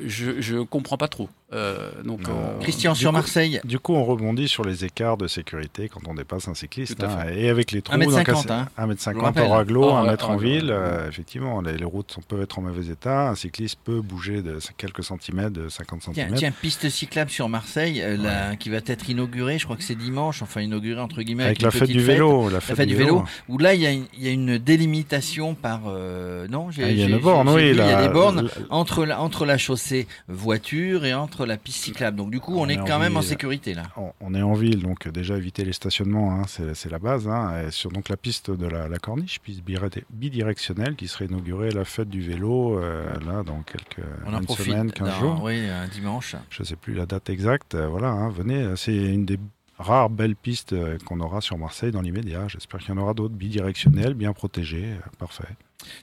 je 0.07 0.55
ne 0.55 0.63
comprends 0.63 0.97
pas 0.99 1.09
trop. 1.09 1.29
Euh, 1.53 1.91
donc, 2.03 2.29
euh, 2.29 2.59
Christian 2.61 2.93
du 2.95 2.99
sur 2.99 3.11
coup- 3.11 3.17
Marseille, 3.19 3.61
Du 3.65 3.79
coup, 3.79 3.95
on 3.95 4.05
rebondit 4.05 4.49
sur 4.49 4.65
les 4.65 4.85
écarts 4.85 5.17
de 5.17 5.29
sécurité 5.29 5.89
quand 5.89 6.01
on 6.09 6.15
dépasse 6.15 6.49
un 6.49 6.55
cycliste. 6.55 7.01
Hein, 7.05 7.29
et 7.33 7.49
avec 7.49 7.71
les 7.71 7.83
trous, 7.83 7.95
1m50, 7.97 8.49
donc, 8.49 8.51
hein. 8.51 8.69
1m50 8.77 9.21
rappelle. 9.23 9.45
hors 9.45 9.57
aglo, 9.57 9.85
Oh, 9.85 9.91
1 9.95 10.03
ouais, 10.03 10.11
mètre 10.11 10.25
en 10.29 10.33
hors 10.35 10.39
aglo, 10.41 10.49
ville. 10.51 10.65
ouais. 10.65 10.73
euh, 10.73 11.09
effectivement, 11.09 11.61
les, 11.61 11.77
les 11.77 11.85
routes 11.85 12.11
sont- 12.11 12.21
peuvent 12.21 12.43
être 12.43 12.59
en 12.59 12.63
mauvais 12.63 12.87
état. 12.91 13.29
Un 13.29 13.37
cycliste 13.37 13.79
peut 13.85 14.01
bouger 14.01 14.43
de 14.43 14.59
quelques 14.77 15.05
centimètres, 15.05 15.51
de 15.53 15.69
50 15.69 16.01
tiens, 16.01 16.13
centimètres. 16.15 16.35
tiens, 16.37 16.51
piste 16.61 16.89
cyclable 16.91 17.31
sur 17.31 17.49
Marseille, 17.49 18.03
euh, 18.03 18.17
la- 18.17 18.57
qui 18.57 18.69
va 18.69 18.79
être 18.79 19.09
inaugurée, 19.09 19.61
je 19.61 19.65
crois 19.67 19.77
que 19.77 19.85
c'est 19.85 19.95
dimanche, 19.95 20.43
enfin 20.43 20.63
inaugurée 20.63 21.01
entre 21.01 21.23
guillemets 21.23 21.45
avec 21.45 21.61
une 21.61 21.67
la 21.67 21.71
fête 21.71 21.83
petite 21.83 21.97
du 21.97 22.03
vélo. 22.03 22.49
La 22.51 22.61
fête, 22.61 22.77
fête 22.77 22.89
du 22.89 22.97
vélo, 22.97 23.25
où 23.49 23.59
là 23.59 23.73
il 23.75 23.81
y, 23.83 23.87
a 23.87 23.93
une- 23.93 24.07
il 24.19 24.25
y 24.25 24.29
a 24.29 24.33
une 24.33 24.59
délimitation 24.59 25.55
par 25.55 25.83
euh, 25.87 26.49
non 26.49 26.73
j'ai- 26.73 26.83
Ah, 26.83 26.91
il 26.91 26.99
y 26.99 27.03
a 27.05 27.07
une 27.07 27.19
borne, 27.19 27.49
oui. 27.51 27.67
vu, 27.67 27.71
Il 27.71 27.77
y 27.77 27.81
a 27.81 28.03
des 28.03 28.13
bornes 28.13 28.43
la- 28.47 28.51
entre 28.71 29.05
la, 29.05 29.21
entre 29.21 29.47
la 29.47 29.59
chaussée 29.59 30.09
voiture 30.29 31.05
et 31.05 31.15
entre 31.15 31.36
la 31.45 31.59
piste 31.59 31.83
cyclable. 31.85 32.17
Donc 32.17 32.31
du 32.31 32.41
coup, 32.41 32.55
on, 32.55 32.61
On 32.63 32.69
est 32.69 32.75
est 32.75 32.77
quand 32.87 32.99
même 32.99 33.17
en 33.17 33.23
sécurité 33.23 33.75
là. 33.75 33.83
On, 33.97 34.13
on 34.21 34.35
est 34.35 34.41
en 34.43 34.55
ville, 34.55 34.81
donc 34.83 35.07
euh, 35.07 35.11
déjà 35.11 35.37
éviter 35.37 35.65
les 35.65 35.73
stationnements, 35.75 36.33
hein, 36.41 36.43
c'est 36.47 36.89
la 36.91 36.99
base. 36.99 37.29
hein. 37.29 37.67
Et 37.67 37.71
sur 37.71 37.91
donc 37.91 38.09
la 38.09 38.17
piste 38.17 38.51
de 38.51 38.67
la, 38.67 38.89
la 38.89 38.99
corniche, 38.99 39.41
piste 39.41 39.63
bidirectionnelle, 40.11 40.95
qui 40.97 41.09
serait 41.09 41.27
inaugurée 41.27 41.69
à 41.69 41.73
la 41.73 41.85
fête 41.85 42.09
du 42.09 42.23
vélo, 42.23 42.79
euh, 42.79 43.05
là, 43.27 43.43
dans 43.43 43.61
quelques 43.63 44.07
On 44.25 44.33
en 44.35 44.39
une 44.39 44.45
profite. 44.45 44.67
semaine, 44.67 44.93
15 44.93 45.09
d'un- 45.09 45.19
jours. 45.19 45.41
Oui, 45.43 45.69
un 45.69 45.89
dimanche. 45.89 46.37
Je 46.51 46.63
sais 46.63 46.77
plus 46.77 46.95
la 46.95 47.07
date 47.07 47.29
exacte. 47.29 47.75
euh, 47.75 47.89
voilà, 47.89 48.09
hein, 48.09 48.31
venez, 48.31 48.75
c'est 48.77 48.95
une 48.95 49.27
des 49.27 49.39
rares 49.79 50.09
belles 50.09 50.37
pistes 50.37 50.75
qu'on 51.05 51.21
aura 51.21 51.41
sur 51.43 51.59
Marseille 51.59 51.93
dans 51.93 52.01
l'immédiat. 52.01 52.49
J'espère 52.49 52.81
qu'il 52.81 52.95
y 52.95 52.99
en 52.99 53.01
aura 53.03 53.13
d'autres 53.13 53.35
bidirectionnelles, 53.35 54.15
bien 54.15 54.33
protégées. 54.33 54.95
Parfait. 55.19 55.45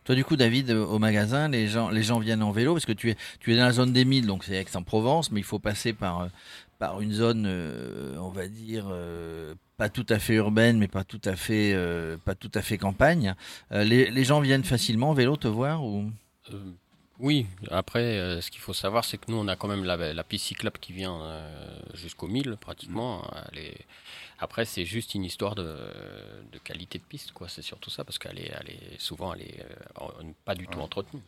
Toi, 0.04 0.16
du 0.16 0.24
coup, 0.24 0.36
David, 0.36 0.70
euh, 0.72 0.86
au 0.86 1.00
magasin, 1.00 1.48
les 1.50 1.68
gens, 1.68 1.90
les 1.90 2.04
gens 2.04 2.20
viennent 2.20 2.44
en 2.44 2.52
vélo 2.52 2.74
parce 2.74 2.86
que 2.86 2.92
tu 2.94 3.10
es, 3.12 3.16
tu 3.40 3.54
es 3.54 3.58
dans 3.58 3.66
la 3.66 3.72
zone 3.72 3.94
des 3.94 4.06
Milles, 4.06 4.26
donc 4.28 4.44
c'est 4.44 4.56
Aix-en-Provence, 4.56 5.32
mais 5.32 5.40
il 5.40 5.46
faut 5.46 5.60
passer 5.60 5.94
par, 5.94 6.22
euh, 6.22 6.28
par 6.80 7.02
une 7.02 7.12
zone, 7.14 7.46
euh, 7.48 8.16
on 8.20 8.30
va 8.30 8.48
dire, 8.48 8.86
euh, 8.90 9.54
pas 9.78 9.90
tout 9.90 10.06
à 10.10 10.20
fait 10.20 10.36
urbaine, 10.36 10.78
mais 10.78 10.88
pas 10.88 11.04
tout 11.04 11.22
à 11.26 11.36
fait, 11.36 11.74
euh, 11.74 12.18
pas 12.24 12.36
tout 12.36 12.52
à 12.54 12.62
fait 12.62 12.78
campagne. 12.78 13.36
Les, 13.72 14.10
les 14.12 14.24
gens 14.24 14.40
viennent 14.42 14.64
facilement 14.64 15.10
en 15.12 15.14
vélo 15.14 15.36
te 15.38 15.48
voir 15.48 15.84
ou? 15.84 16.12
Oui, 17.20 17.46
après, 17.70 18.18
euh, 18.18 18.42
ce 18.42 18.50
qu'il 18.52 18.60
faut 18.60 18.74
savoir, 18.74 19.06
c'est 19.06 19.18
que 19.18 19.32
nous, 19.32 19.38
on 19.38 19.48
a 19.48 19.56
quand 19.56 19.68
même 19.68 19.84
la, 19.86 20.14
la 20.14 20.24
piste 20.24 20.46
cyclable 20.46 20.78
qui 20.82 20.94
vient 20.94 21.22
euh, 21.22 21.80
jusqu'au 21.94 22.28
1000, 22.28 22.58
pratiquement. 22.60 23.24
Elle 23.52 23.60
est- 23.60 23.86
Après, 24.44 24.66
c'est 24.66 24.84
juste 24.84 25.16
une 25.16 25.24
histoire 25.24 25.56
de, 25.56 25.64
de 26.52 26.60
qualité 26.60 27.00
de 27.00 27.04
piste, 27.06 27.32
quoi. 27.32 27.48
C'est 27.48 27.62
surtout 27.62 27.90
ça, 27.90 28.04
parce 28.04 28.20
qu'elle 28.20 28.38
est, 28.38 28.52
elle 28.60 28.72
est 28.72 29.00
souvent, 29.00 29.34
elle 29.34 29.44
est 29.44 29.62
euh, 29.62 30.34
pas 30.44 30.54
du 30.54 30.68
tout 30.68 30.82
entretenue. 30.82 31.24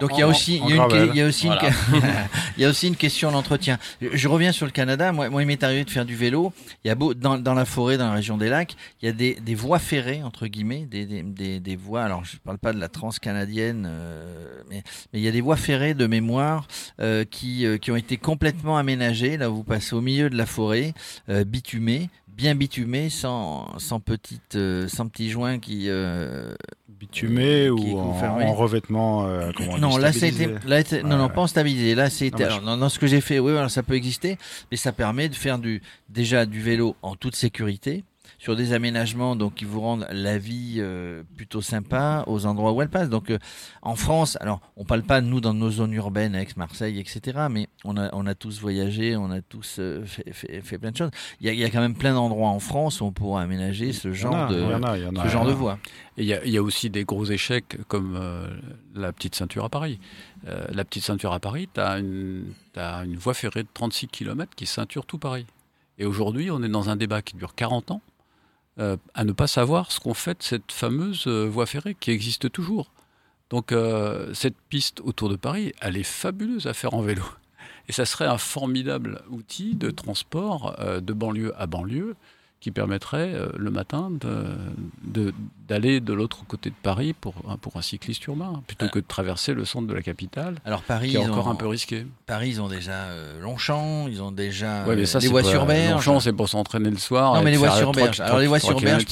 Donc 0.00 0.10
il 0.14 0.20
y 0.20 0.22
a 0.22 0.28
aussi, 0.28 0.60
il 0.64 0.70
y 0.76 0.78
a 0.78 0.84
une 0.84 0.88
que- 0.90 1.08
il 1.10 1.16
y 1.16 1.20
a 1.22 1.26
aussi 1.26 1.46
une 1.46 1.54
Voilà. 1.54 1.70
que- 1.70 1.74
il 2.56 2.62
y 2.62 2.64
a 2.64 2.68
aussi 2.68 2.86
une 2.88 2.96
question 2.96 3.32
d'entretien. 3.32 3.78
Je 4.00 4.28
reviens 4.28 4.52
sur 4.52 4.66
le 4.66 4.72
Canada. 4.72 5.10
Moi, 5.12 5.30
moi 5.30 5.42
il 5.42 5.46
m'est 5.46 5.62
arrivé 5.64 5.84
de 5.84 5.90
faire 5.90 6.04
du 6.04 6.14
vélo. 6.14 6.52
Il 6.84 6.88
y 6.88 6.90
a 6.90 6.94
beau, 6.94 7.14
dans, 7.14 7.38
dans 7.38 7.54
la 7.54 7.64
forêt, 7.64 7.96
dans 7.98 8.06
la 8.08 8.14
région 8.14 8.36
des 8.36 8.48
lacs, 8.48 8.76
il 9.00 9.06
y 9.06 9.08
a 9.08 9.12
des, 9.12 9.34
des 9.34 9.54
voies 9.54 9.78
ferrées 9.78 10.22
entre 10.22 10.46
guillemets, 10.46 10.86
des, 10.86 11.06
des, 11.06 11.22
des, 11.22 11.60
des 11.60 11.76
voies. 11.76 12.02
Alors 12.04 12.24
je 12.24 12.36
parle 12.36 12.58
pas 12.58 12.72
de 12.72 12.78
la 12.78 12.88
transcanadienne, 12.88 13.86
euh, 13.88 14.62
mais, 14.70 14.82
mais 15.12 15.18
il 15.18 15.22
y 15.22 15.28
a 15.28 15.32
des 15.32 15.40
voies 15.40 15.56
ferrées 15.56 15.94
de 15.94 16.06
mémoire 16.06 16.66
euh, 17.00 17.24
qui, 17.24 17.66
euh, 17.66 17.78
qui 17.78 17.90
ont 17.90 17.96
été 17.96 18.16
complètement 18.18 18.76
aménagées. 18.78 19.36
Là, 19.36 19.48
vous 19.48 19.64
passez 19.64 19.94
au 19.94 20.00
milieu 20.00 20.30
de 20.30 20.36
la 20.36 20.46
forêt, 20.46 20.94
euh, 21.28 21.44
bitumée, 21.44 22.10
bien 22.36 22.54
bitumée, 22.54 23.10
sans, 23.10 23.78
sans 23.78 24.00
petite, 24.00 24.54
euh, 24.56 24.88
sans 24.88 25.06
petits 25.08 25.30
joints 25.30 25.58
qui 25.58 25.84
euh, 25.88 26.54
bitumé 26.88 27.42
qui 27.42 27.88
est 27.90 27.92
ou 27.92 27.98
en, 27.98 28.12
en 28.40 28.54
revêtement 28.54 29.26
euh, 29.26 29.50
comment 29.56 29.72
on 29.72 29.74
dit, 29.76 29.80
non, 29.80 29.96
là, 29.98 30.12
stabilisé 30.12 30.46
là, 30.66 30.82
non, 31.02 31.10
Ouais, 31.10 31.16
non, 31.16 31.26
ouais. 31.26 31.32
pas 31.32 31.40
en 31.42 31.46
stabilisé. 31.46 31.94
Là, 31.94 32.04
Non, 32.04 32.10
c'était, 32.10 32.44
alors, 32.44 32.60
je- 32.60 32.64
dans, 32.66 32.76
dans 32.76 32.88
ce 32.88 32.98
que 32.98 33.06
j'ai 33.06 33.20
fait, 33.20 33.38
oui, 33.38 33.52
alors, 33.52 33.70
ça 33.70 33.82
peut 33.82 33.94
exister, 33.94 34.38
mais 34.70 34.76
ça 34.76 34.92
permet 34.92 35.28
de 35.28 35.34
faire 35.34 35.58
du, 35.58 35.82
déjà 36.08 36.46
du 36.46 36.60
vélo 36.60 36.96
en 37.02 37.16
toute 37.16 37.36
sécurité, 37.36 38.04
sur 38.42 38.56
des 38.56 38.72
aménagements 38.72 39.36
donc 39.36 39.54
qui 39.54 39.64
vous 39.64 39.80
rendent 39.80 40.04
la 40.10 40.36
vie 40.36 40.78
euh, 40.78 41.22
plutôt 41.36 41.60
sympa 41.60 42.24
aux 42.26 42.44
endroits 42.44 42.72
où 42.72 42.82
elle 42.82 42.88
passe. 42.88 43.08
Donc, 43.08 43.30
euh, 43.30 43.38
en 43.82 43.94
France, 43.94 44.36
alors, 44.40 44.60
on 44.76 44.84
parle 44.84 45.04
pas 45.04 45.20
de 45.20 45.28
nous 45.28 45.40
dans 45.40 45.54
nos 45.54 45.70
zones 45.70 45.92
urbaines, 45.92 46.34
Aix, 46.34 46.48
Marseille, 46.56 46.98
etc., 46.98 47.46
mais 47.48 47.68
on 47.84 47.96
a, 47.96 48.12
on 48.12 48.26
a 48.26 48.34
tous 48.34 48.60
voyagé, 48.60 49.16
on 49.16 49.30
a 49.30 49.40
tous 49.42 49.76
euh, 49.78 50.04
fait, 50.04 50.32
fait, 50.32 50.60
fait 50.60 50.76
plein 50.76 50.90
de 50.90 50.96
choses. 50.96 51.10
Il 51.40 51.46
y 51.46 51.50
a, 51.50 51.52
il 51.52 51.58
y 51.60 51.62
a 51.62 51.70
quand 51.70 51.80
même 51.80 51.94
plein 51.94 52.14
d'endroits 52.14 52.48
en 52.48 52.58
France 52.58 53.00
où 53.00 53.04
on 53.04 53.12
pourra 53.12 53.42
aménager 53.42 53.92
ce 53.92 54.12
genre 54.12 54.34
a, 54.34 54.48
de, 54.48 54.56
il 54.56 54.70
y 54.70 54.74
en 54.74 54.82
a, 54.82 54.98
il 54.98 55.04
y 55.04 55.06
en 55.06 55.14
a. 55.14 55.22
ce 55.22 55.28
genre 55.28 55.46
de 55.46 55.52
voie. 55.52 55.78
Et 56.16 56.24
il 56.24 56.40
y, 56.44 56.50
y 56.50 56.56
a 56.58 56.62
aussi 56.64 56.90
des 56.90 57.04
gros 57.04 57.24
échecs 57.24 57.78
comme 57.86 58.18
euh, 58.20 58.48
la 58.96 59.12
petite 59.12 59.36
ceinture 59.36 59.64
à 59.64 59.68
Paris. 59.68 60.00
Euh, 60.48 60.66
la 60.72 60.84
petite 60.84 61.04
ceinture 61.04 61.32
à 61.32 61.38
Paris, 61.38 61.68
tu 61.72 61.80
as, 61.80 62.00
une 62.00 62.46
t'as 62.72 63.04
une 63.04 63.14
voie 63.14 63.34
ferrée 63.34 63.62
de 63.62 63.68
36 63.72 64.08
km 64.08 64.52
qui 64.56 64.66
ceinture 64.66 65.06
tout 65.06 65.18
Paris. 65.18 65.46
Et 65.98 66.06
aujourd'hui, 66.06 66.50
on 66.50 66.60
est 66.64 66.68
dans 66.68 66.90
un 66.90 66.96
débat 66.96 67.22
qui 67.22 67.36
dure 67.36 67.54
40 67.54 67.92
ans 67.92 68.00
euh, 68.78 68.96
à 69.14 69.24
ne 69.24 69.32
pas 69.32 69.46
savoir 69.46 69.92
ce 69.92 70.00
qu'on 70.00 70.14
fait 70.14 70.38
de 70.38 70.42
cette 70.42 70.72
fameuse 70.72 71.26
euh, 71.26 71.44
voie 71.44 71.66
ferrée 71.66 71.94
qui 71.98 72.10
existe 72.10 72.50
toujours. 72.50 72.90
Donc 73.50 73.70
euh, 73.70 74.32
cette 74.32 74.56
piste 74.70 75.00
autour 75.00 75.28
de 75.28 75.36
Paris, 75.36 75.74
elle 75.82 75.98
est 75.98 76.02
fabuleuse 76.02 76.66
à 76.66 76.72
faire 76.72 76.94
en 76.94 77.02
vélo. 77.02 77.22
Et 77.88 77.92
ça 77.92 78.06
serait 78.06 78.26
un 78.26 78.38
formidable 78.38 79.22
outil 79.28 79.74
de 79.74 79.90
transport 79.90 80.76
de 80.78 81.12
banlieue 81.12 81.52
à 81.60 81.66
banlieue 81.66 82.14
qui 82.62 82.70
permettrait 82.70 83.34
euh, 83.34 83.48
le 83.58 83.72
matin 83.72 84.08
de- 85.04 85.34
d'aller 85.68 86.00
de, 86.00 86.12
l'autre 86.12 86.44
côté 86.46 86.70
de 86.70 86.74
Paris 86.80 87.12
pour, 87.12 87.34
un- 87.48 87.56
pour 87.56 87.76
un 87.76 87.82
cycliste 87.82 88.24
urbain, 88.26 88.62
plutôt 88.68 88.88
que 88.88 89.00
de 89.00 89.04
traverser 89.06 89.52
le 89.52 89.64
centre 89.64 89.88
de 89.88 89.94
la 89.94 90.02
capitale, 90.02 90.54
Alors, 90.64 90.82
Paris, 90.82 91.10
qui 91.10 91.16
est 91.16 91.18
encore 91.26 91.48
ont- 91.48 91.50
un 91.50 91.54
peu 91.56 91.66
risqué. 91.66 92.06
Paris, 92.26 92.50
ils 92.50 92.60
ont 92.60 92.68
déjà 92.68 92.92
euh, 92.92 93.40
Longchamp, 93.40 94.06
ils 94.06 94.22
ont 94.22 94.30
déjà 94.30 94.84
Ouais, 94.86 94.94
mais 94.94 95.02
euh, 95.02 95.06
ça, 95.06 95.18
les 95.18 95.26
voies 95.28 95.42
sur 95.42 95.66
berge. 95.66 95.90
Longchamp, 95.92 96.20
c'est 96.20 96.32
pour 96.32 96.48
s'entraîner 96.48 96.90
le 96.90 96.98
soir. 96.98 97.34
Non, 97.34 97.42
mais 97.42 97.50
les 97.50 97.56
voies 97.56 97.70
sur 97.72 97.90
berge. 97.90 98.20
Alors, 98.20 98.38
les 98.38 98.46
voies 98.46 98.60
sur 98.60 98.80
berge, 98.80 99.04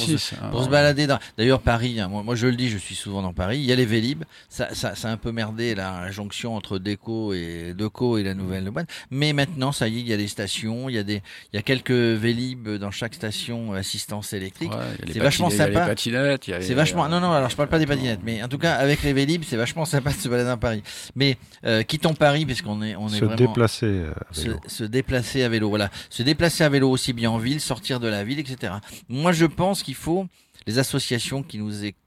hein. 0.43 0.49
Pour 0.53 0.63
se 0.65 0.69
balader. 0.69 1.09
D'ailleurs, 1.37 1.61
Paris, 1.61 1.99
hein, 1.99 2.07
moi, 2.09 2.23
moi, 2.23 2.37
je 2.37 2.47
le 2.47 2.55
dis, 2.55 2.69
je 2.69 2.79
suis 2.79 2.95
souvent 2.95 3.21
dans 3.23 3.33
Paris. 3.33 3.59
Il 3.59 3.65
y 3.65 3.73
a 3.73 3.77
les 3.77 3.85
Vélib. 3.87 4.23
Ça, 4.49 4.73
ça, 4.75 4.95
ça 4.95 5.09
a 5.09 5.13
un 5.13 5.17
peu 5.17 5.33
merdé 5.33 5.75
la, 5.75 6.03
la 6.03 6.11
jonction 6.13 6.55
entre 6.55 6.79
Déco 6.79 7.33
et 7.33 7.75
Deco 7.77 8.17
et 8.17 8.23
la 8.23 8.35
nouvelle 8.35 8.71
boîte. 8.71 8.89
Mais 9.11 9.33
maintenant, 9.33 9.73
ça 9.73 9.89
y 9.89 9.97
est, 9.99 10.01
il 10.03 10.09
y 10.09 10.13
a 10.13 10.17
des 10.17 10.29
stations. 10.29 10.89
Il 10.89 10.95
y 10.95 10.99
a 10.99 11.03
des, 11.03 11.23
il 11.53 11.57
y 11.57 11.59
a 11.59 11.63
quelques 11.63 11.91
Vélib 11.91 12.69
dans 12.69 12.91
chaque 12.93 13.15
station 13.15 13.40
euh, 13.49 13.73
assistance 13.79 14.33
électrique. 14.33 14.71
Ouais, 14.71 15.13
C'est 15.13 15.19
vachement 15.19 15.49
sympa. 15.51 15.69
les 15.69 15.75
patinettes, 15.87 16.45
C'est 16.61 16.75
vachement. 16.75 17.07
y 17.07 17.11
Non, 17.11 17.21
non. 17.21 17.33
Alors, 17.33 17.49
je 17.49 17.57
parle 17.57 17.69
pas 17.69 17.79
des 17.79 17.87
patinettes, 17.87 18.21
mais 18.23 18.43
en 18.43 18.49
tout 18.49 18.59
cas, 18.59 18.75
avec 18.75 19.03
les 19.03 19.13
Vélib, 19.13 19.43
c'est 19.45 19.57
vachement 19.57 19.85
sympa 19.85 20.11
de 20.11 20.17
se 20.17 20.29
balader 20.29 20.49
dans 20.51 20.59
Paris. 20.59 20.83
Mais 21.15 21.37
euh, 21.65 21.83
quittons 21.83 22.15
Paris, 22.15 22.45
puisqu'on 22.45 22.83
est, 22.83 22.97
on 22.97 23.09
est 23.09 23.19
se 23.19 23.25
vraiment 23.25 23.37
déplacer. 23.37 23.87
euh, 23.87 24.13
à 24.31 24.35
se, 24.35 24.43
vélo. 24.43 24.57
se 24.67 24.85
déplacer 24.85 25.43
à 25.43 25.49
vélo. 25.49 25.69
Voilà, 25.69 25.91
se 26.11 26.23
déplacer 26.23 26.65
à 26.65 26.69
vélo 26.69 26.91
aussi 26.91 27.13
bien 27.13 27.31
en 27.31 27.39
ville, 27.39 27.61
sortir 27.61 28.01
de 28.01 28.09
la 28.09 28.25
ville, 28.25 28.39
etc. 28.39 28.75
Moi, 29.09 29.33
je 29.33 29.47
pense 29.47 29.83
qu'il 29.83 29.95
faut 29.95 30.27
les 30.67 30.79
associations 30.79 31.43
qui 31.43 31.59
nous 31.59 31.85
écoutent. 31.85 31.99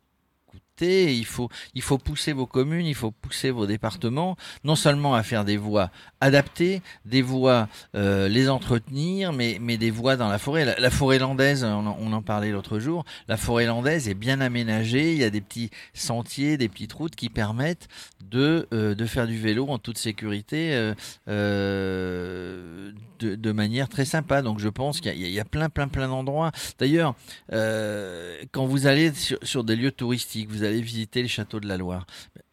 Il 0.81 1.25
faut, 1.25 1.49
il 1.75 1.81
faut 1.81 1.97
pousser 1.97 2.33
vos 2.33 2.47
communes, 2.47 2.85
il 2.85 2.95
faut 2.95 3.11
pousser 3.11 3.51
vos 3.51 3.67
départements, 3.67 4.35
non 4.63 4.75
seulement 4.75 5.13
à 5.13 5.21
faire 5.21 5.45
des 5.45 5.57
voies 5.57 5.91
adaptées, 6.19 6.81
des 7.05 7.21
voies 7.21 7.67
euh, 7.95 8.27
les 8.27 8.49
entretenir, 8.49 9.33
mais, 9.33 9.57
mais 9.61 9.77
des 9.77 9.91
voies 9.91 10.15
dans 10.15 10.29
la 10.29 10.39
forêt. 10.39 10.65
La, 10.79 10.89
forêt 10.89 11.19
landaise, 11.19 11.63
on 11.63 11.85
en, 12.13 12.21
parlait 12.21 12.51
l'autre 12.51 12.79
jour, 12.79 13.05
la 13.27 13.37
forêt 13.37 13.65
landaise 13.65 14.09
est 14.09 14.13
bien 14.15 14.41
aménagée, 14.41 15.13
il 15.13 15.19
y 15.19 15.23
a 15.23 15.29
des 15.29 15.41
petits 15.41 15.69
sentiers, 15.93 16.57
des 16.57 16.69
petites 16.69 16.93
routes 16.93 17.15
qui 17.15 17.29
permettent 17.29 17.87
de, 18.31 18.67
euh, 18.73 18.95
de 18.95 19.05
faire 19.05 19.27
du 19.27 19.37
vélo 19.37 19.67
en 19.69 19.77
toute 19.77 19.97
sécurité. 19.97 20.93
euh, 21.27 22.91
de, 23.19 23.51
manière 23.53 23.87
très 23.87 24.03
sympa. 24.03 24.41
Donc 24.41 24.59
je 24.59 24.67
pense 24.67 24.99
qu'il 24.99 25.15
y, 25.15 25.39
a- 25.39 25.45
plein, 25.45 25.69
plein, 25.69 25.87
plein 25.87 26.09
d'endroits. 26.09 26.51
D'ailleurs, 26.79 27.15
quand 27.49 28.65
vous 28.65 28.87
allez 28.87 29.13
sur, 29.13 29.37
sur 29.43 29.63
des 29.63 29.75
lieux 29.75 29.91
touristiques, 29.91 30.49
vous 30.49 30.62
allez 30.65 30.81
visiter 30.81 31.21
les 31.21 31.27
châteaux 31.27 31.59
de 31.59 31.67
la 31.67 31.77
Loire. 31.77 32.05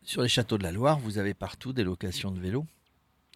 Sur 0.03 0.23
les 0.23 0.29
châteaux 0.29 0.59
de 0.59 0.63
la 0.63 0.73
Loire, 0.73 0.99
vous 0.99 1.19
avez 1.19 1.35
partout 1.35 1.73
des 1.73 1.85
locations 1.85 2.31
de 2.31 2.41
vélos 2.41 2.67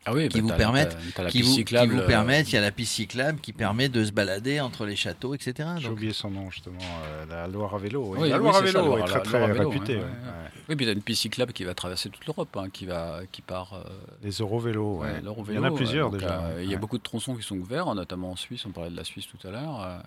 Ah 0.06 0.12
oui, 0.14 0.28
qui 0.28 0.40
bah, 0.42 0.56
vous 0.56 1.28
qui 1.28 1.42
vous, 1.42 1.48
qui 1.48 1.54
cyclable, 1.54 1.94
vous 1.94 2.00
euh, 2.00 2.06
permettent. 2.06 2.50
Il 2.50 2.54
y 2.54 2.58
a 2.58 2.60
la 2.60 2.70
piste 2.72 2.92
cyclable 2.94 3.40
qui 3.40 3.52
permet 3.52 3.88
de 3.88 4.04
se 4.04 4.12
balader 4.12 4.60
entre 4.60 4.84
les 4.86 4.96
châteaux, 4.96 5.34
etc. 5.34 5.68
J'ai 5.78 5.88
oublié 5.88 6.12
son 6.12 6.30
nom 6.30 6.50
justement, 6.50 6.78
euh, 7.06 7.26
la 7.26 7.46
Loire 7.46 7.74
à 7.74 7.78
vélo. 7.78 8.04
oui. 8.08 8.18
Oui, 8.22 8.28
la 8.28 8.36
oui, 8.36 8.42
Loire 8.42 8.56
à 8.56 8.58
ça, 8.58 8.64
vélo 8.64 8.86
Loire- 8.86 8.98
est 8.98 9.04
très 9.04 9.14
la 9.18 9.20
très 9.24 9.52
vélo, 9.52 9.70
réputée. 9.70 9.94
ouais, 9.96 10.00
ouais, 10.02 10.06
ouais, 10.06 10.10
ouais. 10.10 10.50
Oui, 10.68 10.76
puis 10.76 10.86
tu 10.86 10.90
as 10.90 10.94
une 10.94 11.02
piste 11.02 11.20
cyclable 11.22 11.52
qui 11.52 11.64
va 11.64 11.74
traverser 11.74 12.08
toute 12.08 12.26
l'Europe, 12.26 12.56
hein, 12.56 12.68
qui, 12.72 12.86
va, 12.86 13.20
qui 13.30 13.42
part. 13.42 13.74
euh, 13.74 13.82
Les 14.22 14.30
Eurovélos, 14.30 14.98
ouais. 15.00 15.20
il 15.48 15.54
y 15.54 15.58
en 15.58 15.64
a 15.64 15.70
plusieurs 15.70 16.10
Donc, 16.10 16.20
déjà. 16.20 16.40
euh, 16.46 16.60
Il 16.64 16.70
y 16.70 16.74
a 16.74 16.78
beaucoup 16.78 16.96
de 16.98 17.02
tronçons 17.02 17.34
qui 17.36 17.42
sont 17.42 17.56
ouverts, 17.56 17.94
notamment 17.94 18.30
en 18.32 18.36
Suisse, 18.36 18.64
on 18.66 18.70
parlait 18.70 18.90
de 18.90 18.96
la 18.96 19.04
Suisse 19.04 19.26
tout 19.26 19.46
à 19.46 19.50
l'heure, 19.50 19.80
euh, 19.82 19.98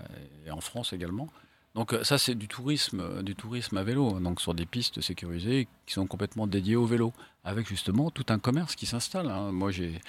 et 0.48 0.52
en 0.52 0.60
France 0.62 0.94
également. 0.94 1.30
Donc 1.78 1.94
euh, 1.94 2.04
ça, 2.04 2.18
c'est 2.18 2.34
du 2.34 2.48
tourisme, 2.48 3.00
euh, 3.02 3.22
du 3.22 3.36
tourisme 3.36 3.78
à 3.78 3.84
vélo, 3.84 4.20
donc 4.20 4.42
sur 4.42 4.56
des 4.56 4.66
pistes 4.66 5.00
sécurisées 5.00 5.68
qui 5.86 5.94
sont 5.94 6.08
complètement 6.08 6.48
dédiées 6.48 6.76
au 6.76 6.88
vélo, 6.88 7.14
avec 7.46 7.68
justement 7.68 8.10
tout 8.10 8.26
un 8.30 8.40
commerce 8.40 8.76
qui 8.76 8.88
s'installe. 8.88 9.30
hein. 9.30 9.52
Moi, 9.52 9.70
j'ai 9.72 10.02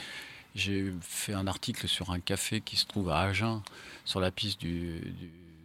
j'ai 0.55 0.93
fait 1.03 1.35
un 1.35 1.47
article 1.47 1.87
sur 1.87 2.11
un 2.11 2.21
café 2.21 2.63
qui 2.63 2.77
se 2.77 2.87
trouve 2.87 3.11
à 3.11 3.21
Agen, 3.21 3.61
sur 4.07 4.19
la 4.19 4.31
piste 4.31 4.61
du, 4.61 4.99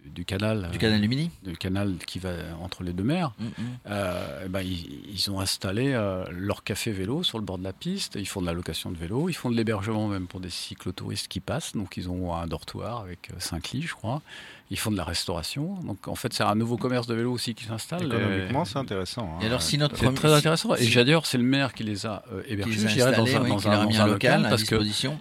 du, 0.04 0.10
du 0.10 0.26
canal, 0.26 0.70
du 0.72 0.78
euh, 0.78 0.80
canal 0.80 1.00
du 1.02 1.08
Midi. 1.08 1.32
du 1.42 1.56
canal 1.58 1.96
qui 2.06 2.20
va 2.20 2.32
entre 2.62 2.84
les 2.84 2.92
deux 2.92 3.06
mers. 3.06 3.32
Mm, 3.40 3.46
mm. 3.46 3.52
Euh, 3.88 4.48
ben, 4.50 4.62
ils, 4.62 5.10
ils 5.10 5.32
ont 5.32 5.40
installé 5.40 5.94
euh, 5.94 6.26
leur 6.32 6.64
café 6.66 6.92
vélo 6.92 7.24
sur 7.24 7.40
le 7.40 7.46
bord 7.46 7.58
de 7.58 7.64
la 7.64 7.74
piste. 7.74 8.16
Ils 8.16 8.28
font 8.28 8.42
de 8.42 8.46
la 8.46 8.54
location 8.54 8.92
de 8.92 8.98
vélo. 8.98 9.30
Ils 9.30 9.34
font 9.34 9.50
de 9.50 9.56
l'hébergement 9.56 10.10
même 10.10 10.28
pour 10.28 10.42
des 10.42 10.50
cyclotouristes 10.50 11.30
qui 11.30 11.40
passent. 11.40 11.74
Donc 11.74 11.96
ils 11.96 12.10
ont 12.10 12.36
un 12.36 12.46
dortoir 12.46 13.00
avec 13.00 13.32
euh, 13.32 13.36
cinq 13.40 13.72
lits, 13.72 13.84
je 13.84 13.94
crois. 13.96 14.22
Ils 14.70 14.80
font 14.80 14.90
de 14.92 14.98
la 14.98 15.04
restauration. 15.04 15.76
Donc 15.84 16.08
en 16.08 16.16
fait, 16.16 16.34
c'est 16.34 16.44
un 16.44 16.56
nouveau 16.56 16.78
commerce 16.78 17.06
de 17.06 17.14
vélo 17.14 17.32
aussi 17.32 17.54
qui 17.54 17.66
s'installe. 17.66 18.06
Économiquement, 18.06 18.64
Et- 18.64 18.66
c'est 18.66 18.78
intéressant. 18.80 19.38
Et 19.40 19.44
hein. 19.44 19.48
alors, 19.48 19.62
si 19.62 19.78
notre 19.78 19.96
c'est 19.98 20.14
très 20.14 20.34
intéressant. 20.34 20.74
Et 20.76 20.88
d'ailleurs, 20.90 21.26
c'est 21.26 21.38
le 21.38 21.44
maire 21.44 21.74
qui 21.74 21.84
les 21.84 22.06
a 22.06 22.24
euh, 22.34 22.42
qui 22.44 22.54
hébergés, 22.54 22.72
les 22.80 22.86
a 22.86 22.88
je 22.90 22.94
dirais, 22.96 23.12
dans 23.16 23.24
un, 23.36 23.42
oui, 23.44 23.50
dans 23.50 23.68
un- 23.70 23.88
un 23.88 24.08
local 24.08 24.42
parce 24.50 24.64
que 24.64 24.76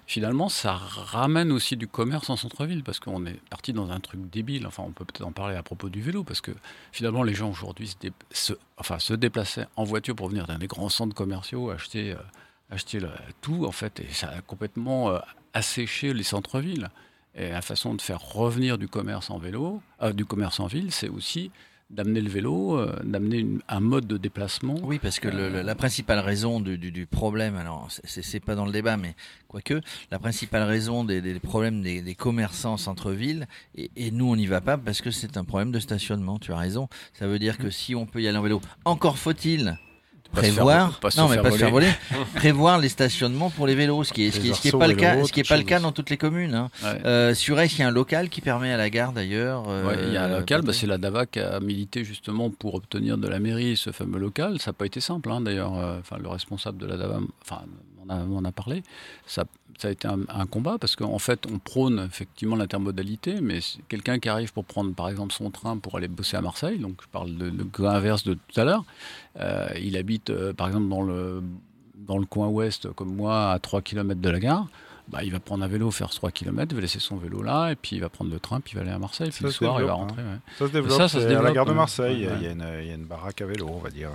finalement, 0.06 0.48
ça 0.48 0.72
ramène 0.72 1.52
aussi 1.52 1.76
du 1.76 1.86
commerce 1.86 2.30
en 2.30 2.36
centre-ville 2.36 2.82
parce 2.82 2.98
qu'on 3.00 3.26
est 3.26 3.38
parti 3.50 3.72
dans 3.72 3.90
un 3.90 4.00
truc 4.00 4.20
débile. 4.30 4.66
enfin, 4.66 4.84
on 4.86 4.92
peut 4.92 5.04
peut-être 5.04 5.26
en 5.26 5.32
parler 5.32 5.56
à 5.56 5.62
propos 5.62 5.88
du 5.90 6.00
vélo, 6.00 6.24
parce 6.24 6.40
que 6.40 6.52
finalement, 6.92 7.22
les 7.22 7.34
gens 7.34 7.50
aujourd'hui 7.50 7.88
se, 7.88 7.96
dé- 8.00 8.12
se- 8.30 8.54
enfin, 8.78 8.98
se 8.98 9.12
déplaçaient 9.12 9.66
en 9.76 9.84
voiture 9.84 10.14
pour 10.16 10.28
venir 10.28 10.46
dans 10.46 10.56
des 10.56 10.66
grands 10.68 10.88
centres 10.88 11.14
commerciaux, 11.14 11.70
acheter, 11.70 12.12
euh, 12.12 12.16
acheter 12.70 13.00
le- 13.00 13.10
tout, 13.42 13.66
en 13.66 13.72
fait, 13.72 14.00
et 14.00 14.06
ça 14.12 14.28
a 14.28 14.40
complètement 14.40 15.10
euh, 15.10 15.18
asséché 15.52 16.14
les 16.14 16.22
centres-villes. 16.22 16.88
Et 17.34 17.48
la 17.50 17.62
façon 17.62 17.94
de 17.94 18.00
faire 18.02 18.20
revenir 18.20 18.76
du 18.78 18.88
commerce 18.88 19.30
en 19.30 19.38
vélo, 19.38 19.80
euh, 20.02 20.12
du 20.12 20.24
commerce 20.24 20.60
en 20.60 20.66
ville, 20.66 20.92
c'est 20.92 21.08
aussi 21.08 21.50
d'amener 21.88 22.22
le 22.22 22.30
vélo, 22.30 22.78
euh, 22.78 22.98
d'amener 23.04 23.46
un 23.68 23.80
mode 23.80 24.06
de 24.06 24.16
déplacement. 24.16 24.76
Oui, 24.82 24.98
parce 24.98 25.20
que 25.20 25.28
le- 25.28 25.50
le- 25.50 25.60
la 25.62 25.74
principale 25.74 26.20
raison 26.20 26.58
du, 26.60 26.78
du- 26.78 26.90
du 26.90 27.06
problème, 27.06 27.54
alors 27.56 27.88
c'est- 28.04 28.40
pas 28.40 28.54
dans 28.54 28.64
le 28.64 28.72
débat, 28.72 28.96
mais 28.96 29.14
quoique, 29.46 29.78
la 30.10 30.18
principale 30.18 30.62
raison 30.62 31.04
des, 31.04 31.20
des 31.20 31.38
problèmes 31.38 31.82
des, 31.82 32.00
des 32.00 32.14
commerçants 32.14 32.78
centre-ville, 32.78 33.46
et, 33.74 33.90
et 33.96 34.10
nous 34.10 34.24
on 34.30 34.36
n'y 34.36 34.46
va 34.46 34.62
pas 34.62 34.78
parce 34.78 35.02
que 35.02 35.10
c'est 35.10 35.36
un 35.36 35.44
problème 35.44 35.70
de 35.70 35.80
stationnement, 35.80 36.38
tu 36.38 36.52
as 36.52 36.56
raison. 36.58 36.88
Ça 37.12 37.26
veut 37.26 37.38
dire 37.38 37.58
que 37.58 37.68
si 37.68 37.94
on 37.94 38.06
peut 38.06 38.22
y 38.22 38.28
aller 38.28 38.38
en 38.38 38.42
vélo, 38.42 38.60
encore 38.86 39.18
faut-il 39.18 39.76
prévoir, 40.40 40.90
vo- 40.90 40.96
pas 41.00 41.10
se 41.10 41.20
non 41.20 41.28
faire 41.28 41.36
mais 41.36 41.42
pas 41.42 41.50
se 41.54 41.58
faire 41.58 41.70
voler. 41.70 41.90
prévoir 42.34 42.78
les 42.78 42.88
stationnements 42.88 43.50
pour 43.50 43.66
les 43.66 43.74
vélos, 43.74 44.04
ce 44.04 44.12
qui 44.12 44.24
est, 44.26 44.30
ce 44.30 44.40
qui 44.40 44.50
est, 44.50 44.54
ce 44.54 44.60
qui 44.60 44.68
est 44.68 44.72
Les 44.72 44.78
pas 44.78 44.86
le 44.86 44.94
cas, 44.94 45.24
ce 45.24 45.32
qui 45.32 45.40
est 45.40 45.48
pas 45.48 45.56
le 45.56 45.62
cas 45.62 45.80
dans 45.80 45.92
toutes 45.92 46.10
les 46.10 46.16
communes. 46.16 46.54
Hein. 46.54 46.70
Ouais. 46.82 47.00
Euh, 47.06 47.34
sur 47.34 47.58
Aix, 47.60 47.66
il 47.66 47.78
y 47.78 47.82
a 47.82 47.88
un 47.88 47.92
local 47.92 48.28
qui 48.28 48.40
permet 48.40 48.72
à 48.72 48.76
la 48.76 48.90
gare 48.90 49.12
d'ailleurs. 49.12 49.64
euh, 49.68 49.86
Ouais, 49.86 49.96
il 50.06 50.12
y 50.12 50.16
a 50.16 50.24
un 50.24 50.38
local, 50.38 50.62
bah, 50.62 50.72
c'est 50.72 50.86
la 50.86 50.98
DAVA 50.98 51.26
qui 51.26 51.40
a 51.40 51.60
milité 51.60 52.04
justement 52.04 52.50
pour 52.50 52.74
obtenir 52.74 53.18
de 53.18 53.28
la 53.28 53.38
mairie 53.38 53.76
ce 53.76 53.90
fameux 53.92 54.18
local. 54.18 54.58
Ça 54.60 54.70
n'a 54.70 54.74
pas 54.74 54.86
été 54.86 55.00
simple, 55.00 55.30
hein, 55.30 55.40
d'ailleurs. 55.40 55.76
euh, 55.78 55.98
Enfin, 56.00 56.16
le 56.22 56.28
responsable 56.28 56.78
de 56.78 56.86
la 56.86 56.96
DAVA 56.96 57.20
enfin, 57.42 57.62
m'en 58.06 58.14
a, 58.14 58.18
m'en 58.24 58.44
a 58.48 58.52
parlé. 58.52 58.82
Ça, 59.26 59.44
ça 59.78 59.88
a 59.88 59.90
été 59.90 60.06
un, 60.08 60.46
combat 60.46 60.78
parce 60.78 60.96
qu'en 60.96 61.18
fait, 61.18 61.46
on 61.50 61.58
prône 61.58 61.98
effectivement 62.06 62.56
l'intermodalité, 62.56 63.40
mais 63.40 63.60
quelqu'un 63.88 64.18
qui 64.18 64.28
arrive 64.28 64.52
pour 64.52 64.64
prendre 64.64 64.94
par 64.94 65.08
exemple 65.08 65.32
son 65.32 65.50
train 65.50 65.76
pour 65.78 65.96
aller 65.96 66.08
bosser 66.08 66.36
à 66.36 66.40
Marseille, 66.40 66.78
donc 66.78 67.00
je 67.02 67.08
parle 67.08 67.36
de, 67.36 67.50
de 67.50 67.62
cas 67.64 67.90
inverse 67.90 68.24
de 68.24 68.34
tout 68.34 68.60
à 68.60 68.64
l'heure, 68.64 68.84
euh, 69.40 69.68
il 69.80 69.96
habite 69.96 70.30
euh, 70.30 70.52
par 70.52 70.68
exemple 70.68 70.88
dans 70.88 71.02
le, 71.02 71.42
dans 71.96 72.18
le 72.18 72.26
coin 72.26 72.48
ouest, 72.48 72.92
comme 72.92 73.14
moi, 73.14 73.52
à 73.52 73.58
3 73.58 73.82
km 73.82 74.20
de 74.20 74.30
la 74.30 74.40
gare. 74.40 74.68
Bah, 75.08 75.18
il 75.24 75.32
va 75.32 75.40
prendre 75.40 75.64
un 75.64 75.68
vélo, 75.68 75.90
faire 75.90 76.08
3 76.10 76.30
km, 76.30 76.68
il 76.70 76.74
va 76.76 76.80
laisser 76.80 77.00
son 77.00 77.16
vélo 77.16 77.42
là, 77.42 77.70
et 77.70 77.74
puis 77.76 77.96
il 77.96 78.00
va 78.00 78.08
prendre 78.08 78.30
le 78.30 78.38
train, 78.38 78.60
puis 78.60 78.72
il 78.72 78.76
va 78.76 78.82
aller 78.82 78.92
à 78.92 78.98
Marseille, 78.98 79.28
puis 79.30 79.40
Ça 79.40 79.44
le 79.46 79.50
soir 79.50 79.72
il 79.72 79.84
va 79.84 79.92
développe, 79.92 79.98
rentrer. 79.98 80.22
ouais. 80.22 80.28
Ça 80.58 80.66
se 80.68 80.72
développe, 80.72 80.96
ça, 80.96 81.08
ça 81.08 81.08
se 81.08 81.18
c'est 81.18 81.26
à 81.26 81.28
la 81.28 81.34
développe, 81.36 81.54
gare 81.54 81.66
de. 81.66 81.72
Marseille, 81.72 82.16
il 82.18 82.22
y 82.22 82.26
a- 82.26 82.30
Ouais. 82.30 82.36
il 82.40 82.44
y, 82.44 82.46
a 82.48 82.50
une- 82.52 82.66
il 82.82 82.86
y 82.86 82.90
a 82.92 82.94
une 82.94 83.04
baraque 83.04 83.42
à 83.42 83.46
vélo, 83.46 83.68
on 83.68 83.78
va 83.80 83.90
dire. 83.90 84.08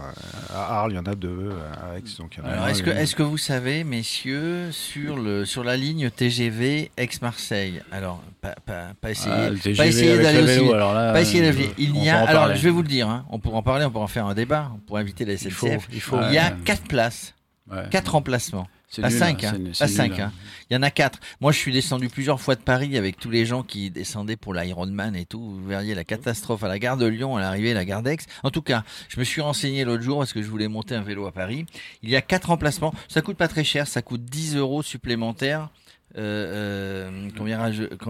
À 0.56 0.80
Arles, 0.80 0.94
il 0.94 0.96
y 0.96 0.98
en 0.98 1.06
a 1.06 1.14
deux, 1.14 1.52
à 1.92 1.98
Aix, 1.98 2.04
donc 2.18 2.36
il 2.36 2.40
y 2.40 2.42
en 2.42 2.46
a 2.50 2.54
Alors, 2.54 2.64
un, 2.66 2.70
est-ce 2.70 3.16
que, 3.16 3.22
vous 3.24 3.38
savez, 3.38 3.84
messieurs, 3.84 4.72
sur, 4.72 5.18
le, 5.18 5.46
sur 5.46 5.64
la 5.66 5.76
ligne 5.78 6.10
TGV 6.10 6.90
Aix-Marseille, 6.98 7.82
alors, 7.92 8.24
pas, 8.42 8.56
pas, 8.66 8.88
pas 9.00 9.12
essayer, 9.12 9.36
Ah, 9.36 9.50
pas 9.76 9.86
essayer 9.88 10.18
d'aller 10.18 10.42
aussi. 10.62 10.74
alors 10.74 10.94
là, 10.94 11.12
Pas 11.12 11.22
essayer 11.22 11.44
euh, 11.46 11.52
d'aller. 11.52 11.70
Il 11.78 12.02
y 12.02 12.10
a, 12.10 12.22
alors 12.28 12.56
je 12.56 12.62
vais 12.64 12.70
vous 12.72 12.82
le 12.82 12.88
dire, 12.88 13.10
hein, 13.10 13.26
on 13.30 13.40
pourra 13.40 13.58
en 13.58 13.64
parler, 13.64 13.84
on 13.86 13.92
pourra 13.92 14.06
en 14.06 14.08
faire 14.08 14.26
un 14.26 14.34
débat, 14.34 14.72
on 14.74 14.80
pourra 14.80 15.02
inviter 15.02 15.26
la 15.26 15.34
il 15.34 15.52
faut, 15.52 15.68
SNCF. 15.68 15.88
il 15.92 16.02
faut. 16.02 16.18
Il 16.30 16.34
y 16.34 16.38
a 16.38 16.46
Ouais. 16.52 16.56
quatre 16.64 16.84
places, 16.88 17.34
Ouais. 17.70 17.84
quatre 17.92 18.16
emplacements. 18.16 18.68
Nul, 18.98 19.12
cinq, 19.12 19.44
hein, 19.44 19.54
hein, 19.56 19.70
c'est 19.74 19.88
cinq, 19.88 20.14
nul, 20.14 20.22
hein. 20.22 20.32
Il 20.70 20.74
y 20.74 20.78
en 20.78 20.82
a 20.82 20.90
quatre. 20.90 21.20
Moi, 21.42 21.52
je 21.52 21.58
suis 21.58 21.74
descendu 21.74 22.08
plusieurs 22.10 22.40
fois 22.40 22.56
de 22.56 22.62
Paris 22.62 22.98
avec 22.98 23.18
tous 23.18 23.30
les 23.30 23.46
gens 23.46 23.62
qui 23.62 23.92
descendaient 23.92 24.38
pour 24.38 24.54
l'Ironman 24.54 25.16
et 25.16 25.26
tout. 25.26 25.42
Vous 25.42 25.68
verriez 25.68 25.94
la 25.94 26.04
catastrophe 26.04 26.64
à 26.64 26.68
la 26.68 26.80
gare 26.80 26.98
de 26.98 27.06
Lyon, 27.06 27.36
à 27.36 27.42
l'arrivée, 27.42 27.72
à 27.72 27.76
la 27.76 27.86
gare 27.86 28.02
d'Aix. 28.02 28.18
En 28.44 28.50
tout 28.50 28.62
cas, 28.62 28.84
je 29.10 29.20
me 29.20 29.26
suis 29.26 29.42
renseigné 29.42 29.84
l'autre 29.84 30.04
jour 30.04 30.20
parce 30.20 30.34
que 30.34 30.42
je 30.42 30.48
voulais 30.48 30.68
monter 30.68 30.96
un 30.96 31.02
vélo 31.02 31.28
à 31.28 31.32
Paris. 31.32 31.66
Il 32.02 32.10
y 32.10 32.16
a 32.16 32.22
quatre 32.22 32.50
emplacements. 32.50 32.94
Ça 33.08 33.22
coûte 33.22 33.38
pas 33.38 33.48
très 33.48 33.64
cher. 33.64 33.88
Ça 33.88 34.02
coûte 34.02 34.24
10 34.24 34.56
euros 34.56 34.84
supplémentaires. 34.84 35.70
Euh, 36.18 36.22
euh, 36.22 37.30
qu'on 37.38 37.44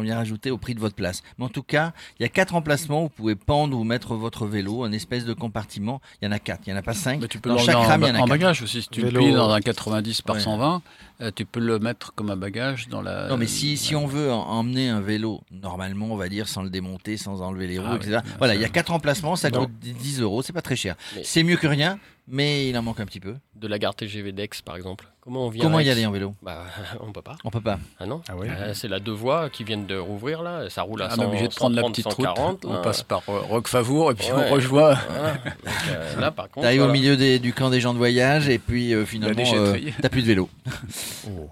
vient, 0.02 0.16
rajouter 0.18 0.50
au 0.52 0.58
prix 0.58 0.74
de 0.76 0.80
votre 0.80 0.96
place. 0.96 1.24
Mais 1.38 1.46
en 1.46 1.50
tout 1.50 1.64
cas, 1.64 1.92
il 2.20 2.24
y 2.24 2.26
a 2.26 2.30
quatre 2.30 2.56
emplacements 2.56 3.02
où 3.02 3.04
vous 3.04 3.10
pouvez 3.10 3.36
pendre 3.36 3.78
ou 3.78 3.84
mettre 3.84 4.16
votre 4.16 4.46
vélo, 4.48 4.84
un 4.84 4.92
espèce 4.92 5.26
de 5.26 5.34
compartiment. 5.34 6.02
Il 6.22 6.26
y 6.26 6.28
en 6.28 6.32
a 6.32 6.40
quatre, 6.40 6.62
il 6.66 6.70
y 6.70 6.74
en 6.74 6.78
a 6.78 6.82
pas 6.82 6.94
cinq. 6.94 7.20
Mais 7.22 7.28
tu 7.28 7.40
peux 7.40 7.50
Dans 7.50 7.58
chaque 7.58 7.76
rame, 7.76 8.04
il 8.04 8.08
y 8.08 8.12
en, 8.12 8.16
a 8.16 8.20
en 8.20 8.28
bagage 8.28 8.62
aussi. 8.62 8.82
Si 8.82 8.90
tu 8.90 9.02
Vélo, 9.02 9.20
le 9.20 9.26
plies 9.26 9.34
dans 9.36 9.52
euh, 9.52 9.56
un 9.56 9.60
90 9.62 10.22
par 10.22 10.36
ouais. 10.38 10.42
120, 10.42 10.82
euh, 11.22 11.32
tu 11.36 11.46
peux 11.46 11.60
le 11.60 11.80
mettre 11.80 12.14
comme 12.14 12.30
un 12.30 12.38
bagage 12.38 12.88
dans 12.88 13.02
la. 13.02 13.28
Non, 13.28 13.38
mais 13.38 13.48
si, 13.48 13.76
si 13.78 13.96
on 13.96 14.08
veut 14.08 14.32
en- 14.32 14.42
emmener 14.48 14.88
un 14.90 15.02
vélo, 15.02 15.42
normalement, 15.52 16.08
on 16.08 16.16
va 16.18 16.30
dire 16.30 16.48
sans 16.48 16.64
le 16.64 16.70
démonter, 16.70 17.18
sans 17.18 17.42
enlever 17.42 17.68
les 17.68 17.80
roues, 17.80 17.88
Ah 17.92 17.96
etc. 17.98 18.18
oui, 18.18 18.22
bien 18.24 18.36
voilà, 18.38 18.56
il 18.56 18.62
y 18.62 18.66
a 18.66 18.70
quatre 18.70 18.92
emplacements, 18.94 19.36
ça 19.36 19.50
Non. 19.50 19.62
coûte 19.66 19.72
10 19.82 20.22
euros, 20.22 20.42
c'est 20.42 20.54
pas 20.54 20.62
très 20.62 20.76
cher. 20.76 20.96
Mais- 21.16 21.24
C'est 21.26 21.44
mieux 21.44 21.58
que 21.58 21.68
rien, 21.68 22.00
mais 22.28 22.70
il 22.70 22.78
en 22.78 22.82
manque 22.84 23.00
un 23.00 23.06
petit 23.06 23.20
peu. 23.20 23.36
De 23.56 23.68
la 23.68 23.80
gare 23.80 23.96
TGV 23.96 24.32
d'Aix, 24.32 24.50
par 24.64 24.76
exemple. 24.78 25.08
Comment 25.28 25.48
on 25.48 25.50
vient 25.50 25.62
Comment 25.64 25.82
y 25.82 25.90
aller 25.90 26.06
en 26.06 26.12
vélo 26.12 26.34
Bah, 26.42 26.64
on 27.02 27.12
peut 27.12 27.22
pas. 27.22 27.36
On 27.44 27.50
peut 27.50 27.60
pas. 27.60 27.78
Ah 28.00 28.06
non 28.06 28.22
Ah 28.30 28.38
ouais. 28.38 28.48
Euh, 28.50 28.74
C'est 28.74 28.88
la 28.88 29.02
deux 29.02 29.12
voies 29.12 29.50
qui 29.50 29.66
viennent 29.66 29.86
de 29.86 29.98
rouvrir 29.98 30.42
là. 30.42 30.70
Ça 30.70 30.84
roule 30.84 31.02
à 31.02 31.08
on 31.12 31.16
100, 31.16 31.22
est 31.22 31.26
obligé 31.26 31.48
de 31.50 31.54
prendre 31.54 31.76
la 31.76 31.82
130, 31.82 31.92
petite 31.96 32.12
140, 32.12 32.50
route. 32.64 32.64
là. 32.72 32.80
On 32.80 32.82
passe 32.82 33.04
par 33.04 33.22
euh, 33.28 33.40
Roquefavour 33.42 34.12
et 34.12 34.16
puis 34.16 34.32
Ouais. 34.32 34.46
on 34.50 34.54
rejoint 34.54 34.94
Voilà. 35.10 35.34
Donc, 35.34 35.74
euh, 35.90 36.20
là, 36.22 36.32
par 36.32 36.46
contre. 36.50 36.62
T'arrives 36.64 36.80
au 36.80 36.86
voilà. 36.86 36.98
milieu 36.98 37.18
des- 37.18 37.40
du 37.40 37.52
camp 37.52 37.70
des 37.70 37.82
gens 37.82 37.92
de 37.94 37.98
voyage 37.98 38.48
et 38.48 38.58
puis 38.58 38.94
euh, 38.94 39.04
finalement, 39.06 39.44
euh, 39.54 39.78
t'as 40.02 40.08
plus 40.08 40.22
de 40.22 40.28
vélo. 40.28 40.50
Oh. 41.30 41.50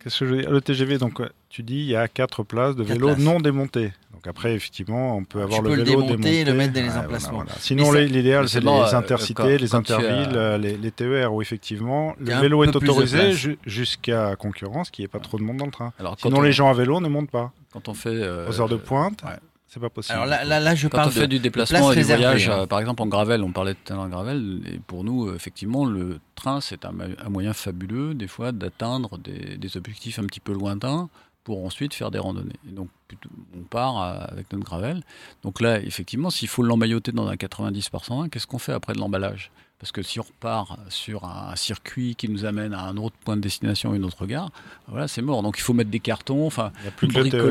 Qu'est-ce 0.00 0.20
que 0.20 0.26
je 0.26 0.34
veux 0.34 0.40
dire? 0.42 0.50
Le 0.52 0.60
TGV, 0.60 0.98
donc 0.98 1.20
euh, 1.20 1.28
tu 1.48 1.62
dis 1.64 1.76
il 1.78 1.86
y 1.86 1.96
a 1.96 2.06
quatre 2.06 2.44
places 2.44 2.76
de 2.76 2.84
Quatre 2.84 2.92
vélos 2.92 3.08
places. 3.14 3.18
non 3.18 3.40
démontés. 3.40 3.92
Donc 4.24 4.30
après, 4.30 4.54
effectivement, 4.54 5.16
on 5.18 5.24
peut 5.24 5.42
avoir 5.42 5.58
Tu 5.60 5.64
le 5.64 5.70
peux 5.70 5.76
le 5.76 5.82
vélo 5.84 6.02
démonter 6.02 6.40
et 6.40 6.44
le 6.46 6.54
mettre 6.54 6.72
dans 6.72 6.80
les 6.80 6.88
Ouais, 6.88 6.96
emplacements. 6.96 7.30
voilà, 7.34 7.50
voilà. 7.50 7.60
Sinon, 7.60 7.92
l'idéal, 7.92 8.48
c'est 8.48 8.60
les 8.60 8.68
euh, 8.68 8.94
intercités, 8.96 9.34
quand- 9.34 9.46
les 9.48 9.68
quand 9.68 9.82
tu 9.82 9.92
as- 9.92 9.96
intervilles, 9.96 10.36
euh, 10.36 10.56
les, 10.56 10.76
les 10.78 10.90
TER, 10.90 11.34
où 11.34 11.42
effectivement, 11.42 12.14
le 12.18 12.32
vélo 12.40 12.64
est 12.64 12.74
autorisé 12.74 13.32
jusqu'à 13.66 14.34
concurrence, 14.36 14.90
qu'il 14.90 15.02
n'y 15.02 15.06
ait 15.06 15.08
pas 15.08 15.18
trop 15.18 15.36
de 15.38 15.42
monde 15.42 15.58
dans 15.58 15.66
le 15.66 15.72
train. 15.72 15.92
Alors, 15.98 16.16
Sinon, 16.18 16.38
on, 16.38 16.40
les 16.42 16.52
gens 16.52 16.70
à 16.70 16.72
vélo 16.74 17.00
ne 17.00 17.08
montent 17.08 17.30
pas. 17.30 17.52
quand 17.72 17.88
on 17.88 17.94
fait. 17.94 18.08
euh, 18.10 18.48
Aux 18.48 18.60
heures 18.62 18.68
de 18.70 18.76
pointe, 18.76 19.22
ouais. 19.24 19.36
c'est 19.66 19.78
pas 19.80 19.90
possible. 19.90 20.14
Alors 20.14 20.26
là, 20.26 20.42
là, 20.44 20.58
là 20.58 20.74
je 20.74 20.88
Quand 20.88 20.96
parle 20.98 21.08
on 21.08 21.10
fait 21.12 21.20
de 21.22 21.26
du 21.26 21.38
de 21.38 21.42
déplacement 21.42 21.92
et 21.92 21.96
du 21.96 22.02
voyage, 22.04 22.48
hein. 22.48 22.60
euh, 22.60 22.66
par 22.66 22.80
exemple 22.80 23.02
en 23.02 23.06
gravel, 23.06 23.42
on 23.42 23.52
parlait 23.52 23.74
tout 23.74 23.92
à 23.92 23.96
l'heure 23.96 24.06
de 24.06 24.10
gravel, 24.10 24.60
et 24.72 24.78
pour 24.86 25.04
nous, 25.04 25.34
effectivement, 25.34 25.84
le 25.84 26.18
train, 26.34 26.62
c'est 26.62 26.86
un, 26.86 26.92
moyen 27.28 27.52
fabuleux, 27.52 28.14
des 28.14 28.28
fois, 28.28 28.52
d'atteindre 28.52 29.18
des, 29.18 29.58
des 29.58 29.76
objectifs 29.76 30.18
un 30.18 30.24
petit 30.24 30.40
peu 30.40 30.52
lointains 30.54 31.10
pour 31.44 31.64
ensuite 31.64 31.92
faire 31.94 32.10
des 32.10 32.18
randonnées. 32.18 32.56
Et 32.68 32.72
donc, 32.72 32.88
on 33.54 33.62
part 33.62 33.98
avec 34.32 34.50
notre 34.52 34.64
gravel. 34.64 35.02
Donc 35.42 35.60
là, 35.60 35.78
effectivement, 35.80 36.30
s'il 36.30 36.48
faut 36.48 36.62
l'emmailloter 36.62 37.12
dans 37.12 37.28
un 37.28 37.36
90 37.36 37.90
par 37.90 38.04
120, 38.04 38.28
qu'est-ce 38.30 38.46
qu'on 38.46 38.58
fait 38.58 38.72
après 38.72 38.94
de 38.94 38.98
l'emballage? 38.98 39.50
Parce 39.78 39.92
que 39.92 40.00
si 40.02 40.18
on 40.18 40.22
repart 40.22 40.78
sur 40.88 41.24
un 41.24 41.54
circuit 41.56 42.14
qui 42.14 42.30
nous 42.30 42.46
amène 42.46 42.72
à 42.72 42.84
un 42.84 42.96
autre 42.96 43.16
point 43.22 43.36
de 43.36 43.42
destination, 43.42 43.92
une 43.94 44.04
autre 44.04 44.24
gare, 44.24 44.50
voilà, 44.88 45.06
c'est 45.08 45.20
mort. 45.20 45.42
Donc 45.42 45.58
il 45.58 45.60
faut 45.60 45.74
mettre 45.74 45.90
des 45.90 46.00
cartons. 46.00 46.46
Enfin, 46.46 46.72
Il 46.78 46.82
n'y 46.82 46.88
a 46.88 46.90
plus 46.92 47.08
que 47.08 47.18
le 47.18 47.28
TER. 47.30 47.42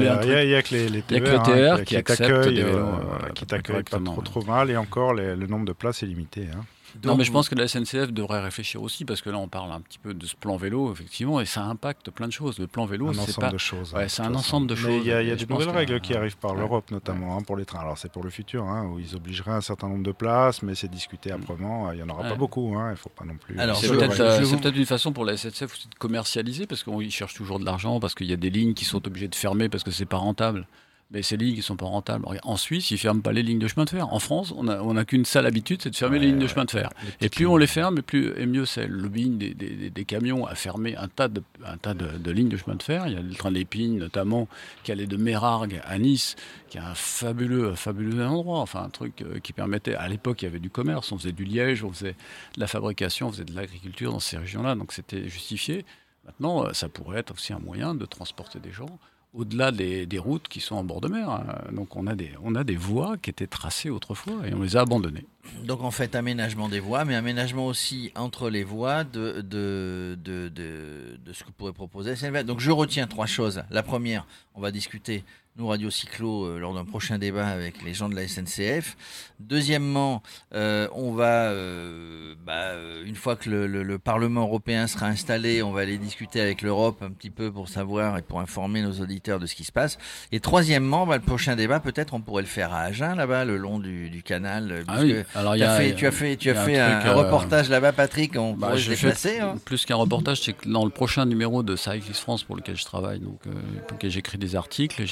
Il 0.43 0.49
y 0.49 0.55
a- 0.55 0.57
a 0.57 0.61
que 0.63 0.73
les, 0.73 0.89
les 0.89 0.99
a 0.99 1.01
que 1.03 1.13
le 1.13 1.43
TER 1.43 1.73
hein, 1.73 1.83
qui 1.83 1.95
accepte 1.95 2.21
t'accueillent, 2.29 2.55
des 2.55 2.63
vélos, 2.63 2.77
euh, 2.79 2.99
euh, 3.25 3.29
qui 3.35 3.45
t'accueillent 3.45 3.83
pas 3.83 3.99
trop, 3.99 4.21
trop 4.23 4.43
mal. 4.45 4.71
Et 4.71 4.77
encore, 4.77 5.13
les- 5.13 5.35
le 5.35 5.45
nombre 5.45 5.65
de 5.65 5.73
places 5.73 6.01
est 6.01 6.07
limité. 6.07 6.47
hein. 6.55 6.61
Non, 7.05 7.15
mais 7.15 7.23
je 7.23 7.31
pense 7.31 7.49
que 7.49 7.55
la 7.55 7.67
SNCF 7.67 8.11
devrait 8.11 8.41
réfléchir 8.41 8.81
aussi, 8.81 9.05
parce 9.05 9.21
que 9.21 9.29
là, 9.29 9.37
on 9.37 9.47
parle 9.47 9.71
un 9.71 9.81
petit 9.81 9.99
peu 9.99 10.13
de 10.13 10.25
ce 10.25 10.35
plan 10.35 10.55
vélo, 10.57 10.91
effectivement, 10.91 11.39
et 11.41 11.45
ça 11.45 11.63
impacte 11.63 12.11
plein 12.11 12.27
de 12.27 12.31
choses. 12.33 12.59
Le 12.59 12.67
plan 12.67 12.85
vélo, 12.85 13.09
un 13.09 13.13
c'est 13.13 13.21
ensemble 13.21 13.47
pas. 13.47 13.51
de 13.53 13.57
choses. 13.57 13.93
Ouais, 13.93 14.03
hein, 14.03 14.07
c'est 14.07 14.21
de 14.23 14.27
un 14.27 14.35
ensemble 14.35 14.67
de 14.67 14.75
il 14.75 14.79
y 14.79 14.81
a, 14.81 14.85
choses, 14.87 15.05
il 15.05 15.07
y 15.27 15.31
a 15.31 15.35
des 15.35 15.45
nouvelles 15.45 15.69
règles 15.69 15.99
qui 16.01 16.13
arrivent 16.15 16.37
par 16.37 16.51
Ouais. 16.51 16.59
l'Europe, 16.59 16.91
notamment, 16.91 17.37
hein, 17.37 17.41
pour 17.41 17.57
les 17.57 17.65
trains. 17.65 17.79
Alors, 17.79 17.97
c'est 17.97 18.11
pour 18.11 18.23
le 18.23 18.29
futur, 18.29 18.63
hein, 18.65 18.85
où 18.87 18.99
ils 18.99 19.15
obligeraient 19.15 19.51
un 19.51 19.61
certain 19.61 19.87
nombre 19.89 20.03
de 20.03 20.11
places, 20.11 20.61
mais 20.63 20.75
c'est 20.75 20.87
discuté 20.89 21.31
âprement. 21.31 21.91
Il 21.91 21.95
n'y 21.97 22.03
en 22.03 22.09
aura 22.09 22.23
Ouais. 22.23 22.29
pas 22.29 22.35
beaucoup. 22.35 22.75
hein, 22.77 22.87
Il 22.89 22.91
ne 22.91 22.95
faut 22.95 23.09
pas 23.09 23.25
non 23.25 23.35
plus. 23.35 23.59
Alors, 23.59 23.77
C'est 23.77 23.87
peut-être 23.89 24.19
euh, 24.19 24.37
c'est 24.37 24.43
vous- 24.43 24.57
peut-être 24.57 24.75
une 24.77 24.85
façon 24.85 25.11
pour 25.13 25.25
la 25.25 25.33
SNCF 25.37 25.73
aussi 25.73 25.87
de 25.87 25.95
commercialiser, 25.95 26.67
parce 26.67 26.83
qu'ils 26.83 27.11
cherchent 27.11 27.33
toujours 27.35 27.59
de 27.59 27.65
l'argent, 27.65 27.99
parce 27.99 28.13
qu'il 28.15 28.27
y 28.27 28.33
a 28.33 28.37
des 28.37 28.49
lignes 28.49 28.73
qui 28.73 28.85
sont 28.85 29.05
obligées 29.07 29.27
de 29.27 29.35
fermer 29.35 29.67
parce 29.69 29.83
que 29.83 29.91
c'est 29.91 30.05
pas 30.05 30.17
rentable. 30.17 30.67
Mais 31.13 31.21
ces 31.21 31.37
lignes, 31.37 31.55
ils 31.57 31.61
sont 31.63 31.75
pas 31.75 31.85
rentables. 31.85 32.25
En 32.41 32.57
Suisse, 32.57 32.89
ils 32.89 32.97
ferment 32.97 33.21
pas 33.21 33.31
les 33.31 33.43
lignes 33.43 33.59
de 33.59 33.67
chemin 33.67 33.85
de 33.85 33.89
fer. 33.91 34.11
En 34.11 34.17
France, 34.17 34.51
on 34.57 34.67
a, 34.67 34.81
on 34.81 34.97
a 34.97 35.05
qu'une 35.05 35.25
seule 35.25 35.45
habitude, 35.45 35.79
c'est 35.83 35.91
de 35.91 35.95
fermer 35.95 36.17
les 36.17 36.25
lignes 36.25 36.39
de 36.39 36.47
chemin 36.47 36.65
de 36.65 36.71
fer. 36.71 36.89
Et 37.21 37.29
plus 37.29 37.45
on 37.45 37.55
les 37.55 37.67
ferme, 37.67 37.99
et 37.99 38.01
plus 38.01 38.33
et 38.35 38.47
mieux 38.47 38.65
c'est. 38.65 38.87
Le 38.87 38.97
lobbying 38.97 39.37
des, 39.37 39.53
des- 39.53 39.69
des- 39.75 39.89
des 39.91 40.05
camions 40.05 40.47
a 40.47 40.55
fermé 40.55 40.95
un 40.95 41.07
tas, 41.07 41.27
de, 41.27 41.43
un 41.65 41.77
tas 41.77 41.93
de, 41.93 42.17
de 42.17 42.31
lignes 42.31 42.49
de 42.49 42.57
chemin 42.57 42.75
de 42.75 42.81
fer. 42.81 43.05
Il 43.07 43.13
y 43.13 43.15
a 43.15 43.21
le 43.21 43.33
train 43.35 43.51
d'Épines 43.51 43.99
notamment, 43.99 44.47
qui 44.83 44.91
allait 44.91 45.05
de 45.05 45.15
Mérargues 45.17 45.79
à 45.85 45.99
Nice, 45.99 46.35
qui 46.69 46.77
est 46.79 46.81
un 46.81 46.95
fabuleux, 46.95 47.75
fabuleux 47.75 48.25
endroit. 48.25 48.59
Enfin, 48.61 48.81
un 48.83 48.89
truc 48.89 49.21
euh, 49.21 49.37
qui 49.39 49.53
permettait. 49.53 49.93
À 49.93 50.07
l'époque, 50.07 50.41
il 50.41 50.45
y 50.45 50.47
avait 50.47 50.59
du 50.59 50.71
commerce. 50.71 51.11
On 51.11 51.17
faisait 51.19 51.31
du 51.31 51.45
liège, 51.45 51.83
on 51.83 51.91
faisait 51.93 52.15
de 52.55 52.59
la 52.59 52.65
fabrication, 52.67 53.27
on 53.27 53.31
faisait 53.31 53.45
de 53.45 53.55
l'agriculture 53.55 54.11
dans 54.11 54.19
ces 54.19 54.37
régions-là. 54.39 54.73
Donc 54.73 54.91
c'était 54.93 55.29
justifié. 55.29 55.85
Maintenant, 56.25 56.65
euh, 56.65 56.73
ça 56.73 56.89
pourrait 56.89 57.19
être 57.19 57.31
aussi 57.33 57.53
un 57.53 57.59
moyen 57.59 57.93
de 57.93 58.05
transporter 58.05 58.57
des 58.59 58.71
gens 58.71 58.97
au-delà 59.33 59.71
des, 59.71 60.05
des 60.05 60.19
routes 60.19 60.47
qui 60.47 60.59
sont 60.59 60.75
en 60.75 60.83
bord 60.83 61.01
de 61.01 61.07
mer. 61.07 61.29
hein. 61.29 61.45
Donc 61.71 61.95
on 61.95 62.07
a, 62.07 62.15
des, 62.15 62.31
on 62.43 62.55
a 62.55 62.63
des 62.63 62.75
voies 62.75 63.17
qui 63.17 63.29
étaient 63.29 63.47
tracées 63.47 63.89
autrefois 63.89 64.47
et 64.47 64.53
on 64.53 64.61
les 64.61 64.75
a 64.77 64.81
abandonnées. 64.81 65.25
Donc 65.65 65.81
en 65.83 65.91
fait, 65.91 66.15
aménagement 66.15 66.69
des 66.69 66.79
voies, 66.79 67.05
mais 67.05 67.15
aménagement 67.15 67.67
aussi 67.67 68.11
entre 68.15 68.49
les 68.49 68.63
voies 68.63 69.03
de, 69.03 69.41
de, 69.41 70.17
de, 70.23 70.49
de, 70.49 71.19
de 71.23 71.33
ce 71.33 71.43
que 71.43 71.51
pourrait 71.51 71.73
proposer 71.73 72.15
SNV. 72.15 72.43
Donc 72.43 72.59
je 72.59 72.71
retiens 72.71 73.07
trois 73.07 73.25
choses. 73.27 73.63
La 73.69 73.83
première, 73.83 74.25
on 74.55 74.61
va 74.61 74.71
discuter, 74.71 75.23
nous, 75.55 75.67
Radio 75.67 75.89
Cyclo, 75.89 76.45
euh, 76.45 76.59
lors 76.59 76.73
d'un 76.73 76.85
prochain 76.85 77.17
débat 77.19 77.47
avec 77.47 77.83
les 77.83 77.93
gens 77.93 78.09
de 78.09 78.15
la 78.15 78.27
SNCF. 78.27 78.97
Deuxièmement, 79.39 80.23
euh, 80.55 80.87
on 80.93 81.11
va, 81.11 81.49
euh, 81.51 82.33
bah, 82.45 82.71
une 83.05 83.15
fois 83.15 83.35
que 83.35 83.49
le, 83.49 83.67
le- 83.67 83.83
le 83.83 83.99
Parlement 83.99 84.41
européen 84.43 84.87
sera 84.87 85.07
installé, 85.07 85.61
on 85.61 85.71
va 85.71 85.81
aller 85.81 85.97
discuter 85.97 86.39
avec 86.41 86.61
l'Europe 86.61 87.01
un 87.03 87.11
petit 87.11 87.29
peu 87.29 87.51
pour 87.51 87.67
savoir 87.67 88.17
et 88.17 88.21
pour 88.21 88.39
informer 88.39 88.81
nos 88.81 88.93
auditeurs 89.01 89.39
de 89.39 89.45
ce 89.45 89.53
qui 89.55 89.63
se 89.63 89.71
passe. 89.71 89.97
Et 90.31 90.39
troisièmement, 90.39 91.05
bah, 91.05 91.17
le 91.17 91.23
prochain 91.23 91.55
débat, 91.55 91.79
peut-être 91.79 92.13
on 92.13 92.21
pourrait 92.21 92.43
le 92.43 92.47
faire 92.47 92.73
à 92.73 92.81
Agen, 92.81 93.15
là-bas, 93.15 93.43
le 93.45 93.57
long 93.57 93.79
du, 93.79 94.09
du 94.09 94.23
canal. 94.23 94.83
Ah 94.87 94.99
oui, 95.01 95.13
alors 95.35 95.55
y 95.55 95.63
as 95.63 95.73
a, 95.73 95.77
fait, 95.79 95.95
tu 95.95 96.05
as 96.07 96.11
fait, 96.11 96.37
tu 96.37 96.49
as 96.49 96.55
fait 96.55 96.79
un 96.79 96.87
un, 96.97 96.99
truc, 96.99 97.11
un 97.11 97.13
euh, 97.15 97.23
reportage 97.23 97.69
là-bas, 97.69 97.91
Patrick. 97.91 98.35
On 98.37 98.53
Bah, 98.53 98.67
pourrait 98.67 98.79
je 98.79 98.89
déplacer. 98.91 99.39
hein. 99.39 99.55
plus 99.65 99.85
qu'un 99.85 99.95
reportage, 99.95 100.41
c'est 100.41 100.53
que 100.53 100.69
dans 100.69 100.83
le 100.85 100.91
prochain 100.91 101.25
numéro 101.25 101.63
de 101.63 101.75
Cyclist 101.75 102.19
France 102.21 102.43
pour 102.43 102.55
lequel 102.55 102.75
je 102.77 102.85
travaille, 102.85 103.19
donc 103.19 103.39
euh, 103.47 103.51
pour 103.87 103.97
lequel 103.97 104.11
j'écris 104.11 104.37
des 104.37 104.55
articles, 104.55 105.03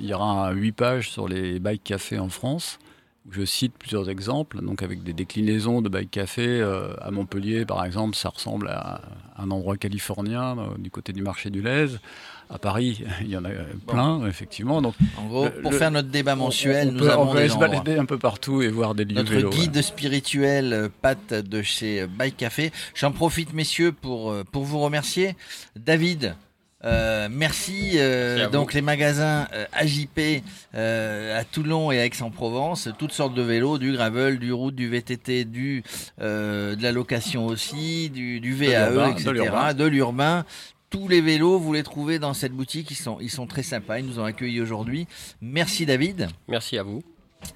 il 0.00 0.06
y 0.06 0.14
aura 0.14 0.52
huit 0.52 0.72
pages 0.72 1.10
sur 1.10 1.28
les 1.28 1.58
bike 1.58 1.84
cafés 1.84 2.18
en 2.18 2.28
France. 2.28 2.78
où 3.26 3.32
Je 3.32 3.44
cite 3.44 3.74
plusieurs 3.78 4.08
exemples, 4.10 4.60
donc 4.64 4.82
avec 4.82 5.02
des 5.02 5.12
déclinaisons 5.12 5.82
de 5.82 5.88
bike 5.88 6.10
café 6.10 6.46
euh, 6.46 6.94
à 7.00 7.10
Montpellier, 7.10 7.64
par 7.66 7.84
exemple, 7.84 8.14
ça 8.16 8.28
ressemble 8.28 8.68
à 8.68 9.00
un 9.38 9.50
endroit 9.50 9.76
californien 9.76 10.56
euh, 10.58 10.62
du 10.78 10.90
côté 10.90 11.12
du 11.12 11.22
marché 11.22 11.50
du 11.50 11.60
Lez. 11.62 11.86
À 12.48 12.58
Paris, 12.58 13.02
il 13.22 13.28
y 13.30 13.36
en 13.36 13.44
a 13.44 13.48
euh, 13.50 13.64
plein, 13.86 14.26
effectivement. 14.26 14.80
Donc, 14.80 14.94
En 15.18 15.26
gros, 15.26 15.44
Le- 15.46 15.50
pour 15.62 15.72
le- 15.72 15.78
faire 15.78 15.90
notre 15.90 16.08
débat 16.08 16.36
mensuel, 16.36 16.88
on, 16.88 16.90
on 16.90 16.92
nous 16.92 16.98
peut, 17.00 17.10
avons 17.10 17.22
on 17.22 17.26
peut 17.26 17.32
des 17.34 17.38
aller 17.40 17.48
se 17.48 17.58
balader 17.58 17.96
un 17.98 18.04
peu 18.04 18.18
partout 18.18 18.62
et 18.62 18.68
voir 18.68 18.94
des 18.94 19.04
lieux 19.04 19.14
Notre 19.14 19.32
vélo, 19.32 19.50
guide 19.50 19.82
spirituel, 19.82 20.72
euh, 20.72 20.88
Pat 21.02 21.34
de 21.34 21.62
chez 21.62 22.02
euh, 22.02 22.06
Bike 22.06 22.36
Café. 22.36 22.70
J'en 22.94 23.10
profite, 23.12 23.52
messieurs, 23.52 23.92
pour, 23.92 24.34
pour 24.52 24.62
vous 24.64 24.78
remercier. 24.78 25.34
David, 25.74 26.34
euh, 26.84 27.26
merci. 27.30 27.92
euh, 27.96 28.34
Merci 28.36 28.42
à 28.42 28.46
vous. 28.46 28.52
donc, 28.52 28.74
les 28.74 28.82
magasins 28.82 29.48
euh, 29.52 29.64
AJP 29.72 30.42
euh, 30.76 31.40
à 31.40 31.42
Toulon 31.42 31.90
et 31.90 31.98
à 31.98 32.04
Aix-en-Provence, 32.04 32.90
toutes 32.98 33.12
sortes 33.12 33.34
de 33.34 33.42
vélos, 33.42 33.78
du 33.78 33.92
gravel, 33.92 34.38
du 34.38 34.52
route, 34.52 34.74
du 34.76 34.88
VTT, 34.88 35.46
du, 35.46 35.82
euh, 36.20 36.76
de 36.76 36.82
la 36.84 36.92
location 36.92 37.46
aussi, 37.46 38.08
du, 38.10 38.38
du 38.38 38.54
VAE, 38.54 38.90
de 38.90 39.10
etc., 39.10 39.32
de 39.76 39.84
l'urbain. 39.84 40.44
Tous 40.90 41.08
les 41.08 41.20
vélos, 41.20 41.58
vous 41.58 41.72
les 41.72 41.82
trouvez 41.82 42.18
dans 42.18 42.34
cette 42.34 42.52
boutique. 42.52 42.90
Ils 42.90 42.96
sont, 42.96 43.18
ils 43.20 43.30
sont 43.30 43.46
très 43.46 43.62
sympas. 43.62 43.98
Ils 43.98 44.06
nous 44.06 44.18
ont 44.20 44.24
accueillis 44.24 44.60
aujourd'hui. 44.60 45.06
Merci, 45.40 45.86
David. 45.86 46.28
Merci 46.48 46.78
à 46.78 46.82
vous. 46.82 47.02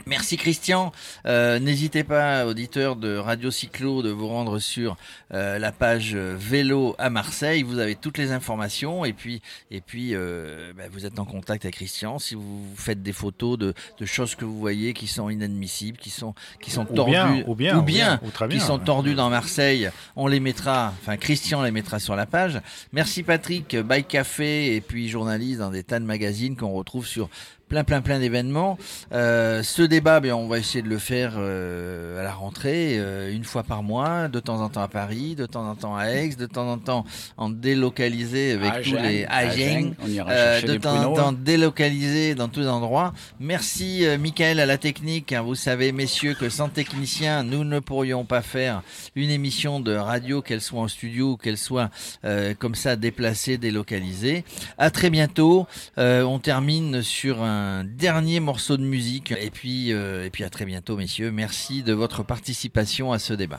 Merci 0.07 0.37
Christian. 0.37 0.93
Euh, 1.27 1.59
N'hésitez 1.59 2.05
pas, 2.05 2.47
auditeurs 2.47 2.97
de 2.97 3.17
Radio 3.17 3.51
Cyclo, 3.51 4.03
de 4.03 4.11
vous 4.11 4.29
rendre 4.29 4.59
sur 4.59 4.97
euh, 5.33 5.59
la 5.59 5.73
page 5.73 6.13
euh, 6.15 6.35
vélo 6.39 6.95
à 6.99 7.11
Marseille. 7.11 7.63
Vous 7.63 7.79
avez 7.79 7.95
toutes 7.95 8.19
les 8.19 8.33
informations 8.33 9.05
et 9.05 9.13
puis 9.13 9.43
et 9.71 9.81
puis 9.81 10.15
euh, 10.15 10.73
bah, 10.77 10.85
vous 10.91 11.07
êtes 11.07 11.19
en 11.19 11.25
contact 11.25 11.65
avec 11.65 11.77
Christian. 11.77 12.19
Si 12.19 12.35
vous 12.35 12.65
faites 12.77 13.03
des 13.03 13.13
photos 13.13 13.59
de, 13.59 13.75
de 13.99 14.07
choses 14.07 14.35
que 14.35 14.45
vous 14.45 14.59
voyez 14.59 14.93
qui 14.95 15.07
sont 15.07 15.31
inadmissibles, 15.31 15.99
qui 15.99 16.11
sont 16.11 16.35
qui 16.61 16.71
sont 16.71 16.87
Ou 16.91 16.95
tordues, 16.95 17.13
bien, 17.13 17.45
ou 17.47 17.55
bien, 17.55 17.79
ou 17.79 17.83
bien, 17.83 18.21
ou 18.23 18.31
très 18.31 18.49
qui 18.49 18.57
bien. 18.57 18.65
sont 18.67 18.79
tordus 18.79 19.15
dans 19.15 19.31
Marseille, 19.31 19.91
on 20.17 20.27
les 20.27 20.41
mettra, 20.41 20.93
enfin 21.01 21.17
Christian 21.17 21.63
les 21.63 21.71
mettra 21.71 21.99
sur 21.99 22.17
la 22.17 22.27
page. 22.27 22.61
Merci 22.93 23.23
Patrick, 23.23 23.77
Bike 23.77 24.09
Café 24.09 24.75
et 24.75 24.81
puis 24.81 25.09
journaliste 25.09 25.61
dans 25.61 25.71
des 25.71 25.85
tas 25.85 26.01
de 26.01 26.05
magazines 26.05 26.57
qu'on 26.57 26.73
retrouve 26.73 27.07
sur 27.07 27.29
plein 27.71 27.85
plein 27.85 28.01
plein 28.03 28.19
d'événements. 28.19 28.77
Euh, 29.13 29.63
ce 29.63 29.83
débat, 29.83 30.19
ben, 30.21 30.33
on 30.33 30.49
va 30.49 30.59
essayer 30.59 30.83
de 30.83 30.89
le 30.89 30.99
faire 30.99 31.35
euh, 31.39 32.21
à 32.21 32.25
la 32.25 32.33
rentrée, 32.33 32.97
euh, 32.99 33.33
une 33.33 33.45
fois 33.45 33.63
par 33.63 33.83
mois, 33.85 34.27
de 34.29 34.41
temps 34.41 34.61
en 34.61 34.69
temps 34.69 34.83
à 34.83 34.89
Paris, 34.89 35.37
de 35.37 35.47
temps 35.47 35.67
en 35.71 35.77
temps 35.77 35.97
à 35.97 36.07
Aix, 36.07 36.31
de 36.37 36.47
temps 36.47 36.69
en 36.71 36.79
temps 36.79 37.05
en 37.37 37.49
délocalisé 37.49 38.53
avec 38.53 38.83
tous 38.83 38.97
les 38.97 39.25
Agen. 39.27 39.95
on 40.05 40.09
ira 40.09 40.31
Euh, 40.31 40.61
de 40.63 40.75
temps 40.77 40.97
en 40.97 41.15
temps 41.15 41.33
délocalisé 41.33 42.35
dans 42.35 42.49
tous 42.49 42.61
les 42.61 42.69
endroits. 42.69 43.13
Merci 43.39 44.05
euh, 44.05 44.19
Michael 44.19 44.59
à 44.59 44.67
la 44.67 44.77
technique. 44.77 45.33
hein. 45.33 45.43
Vous 45.43 45.55
savez 45.55 45.93
messieurs 45.93 46.35
que 46.35 46.49
sans 46.49 46.69
technicien, 46.69 47.45
nous 47.45 47.63
ne 47.65 47.79
pourrions 47.79 48.25
pas 48.25 48.43
faire 48.43 48.83
une 49.15 49.31
émission 49.31 49.79
de 49.79 49.95
radio, 49.95 50.43
qu'elle 50.43 50.61
soit 50.61 50.81
en 50.81 50.89
studio 50.89 51.33
ou 51.33 51.37
qu'elle 51.37 51.57
soit 51.57 51.89
euh, 52.25 52.53
comme 52.59 52.75
ça 52.75 52.97
déplacée, 52.97 53.59
délocalisée. 53.59 54.45
À 54.77 54.91
très 54.91 55.09
bientôt. 55.09 55.69
Euh, 55.99 56.23
on 56.25 56.41
termine 56.41 57.03
sur 57.03 57.37
dernier 57.85 58.41
morceau 58.41 58.77
de 58.77 58.83
musique 58.83 59.33
et 59.33 59.51
puis 59.51 59.93
euh, 59.93 60.25
et 60.25 60.31
puis 60.31 60.45
à 60.45 60.51
très 60.51 60.65
bientôt 60.65 60.97
messieurs. 60.97 61.31
Merci 61.31 61.83
de 61.83 61.93
votre 61.93 62.23
participation 62.23 63.13
à 63.13 63.19
ce 63.19 63.35
débat. 63.35 63.59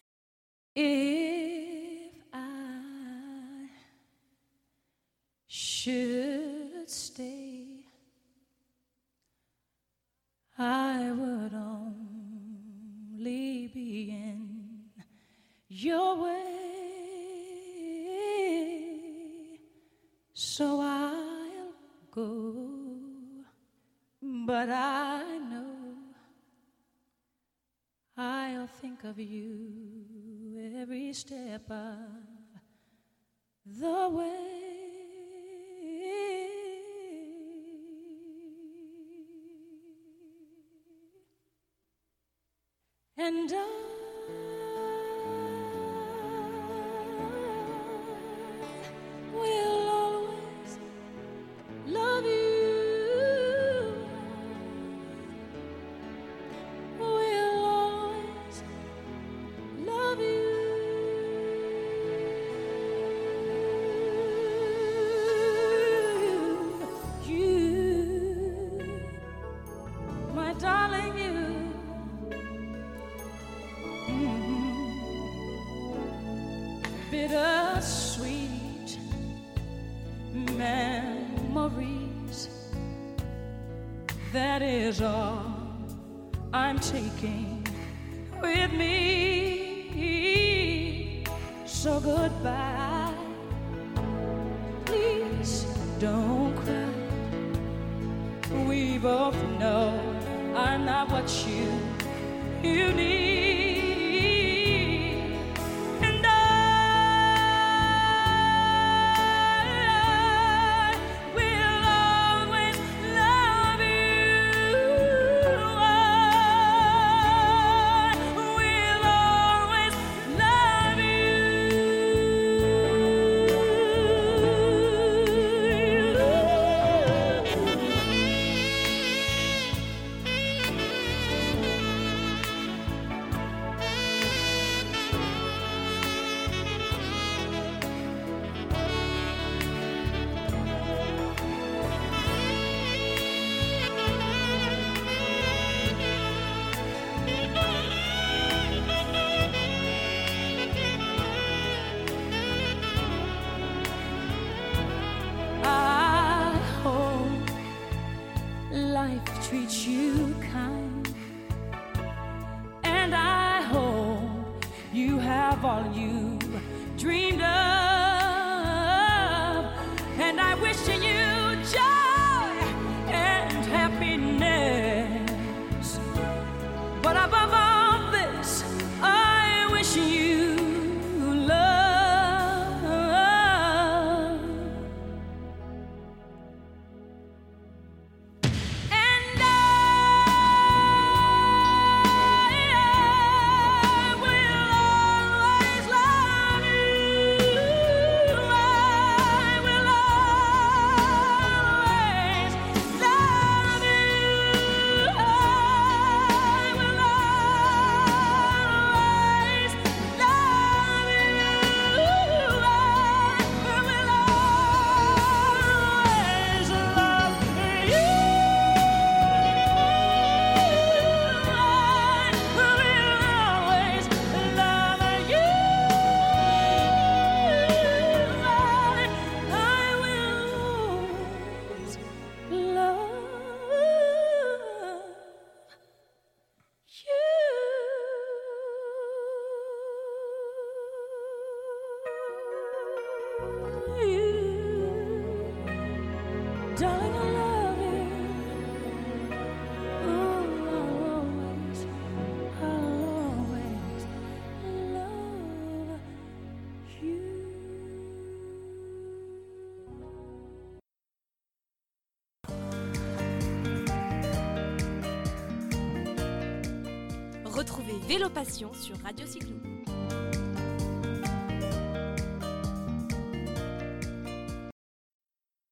Vélo 268.11 268.29
Passion 268.29 268.73
sur 268.73 268.97
Radio 269.05 269.25
Cyclo. 269.25 269.70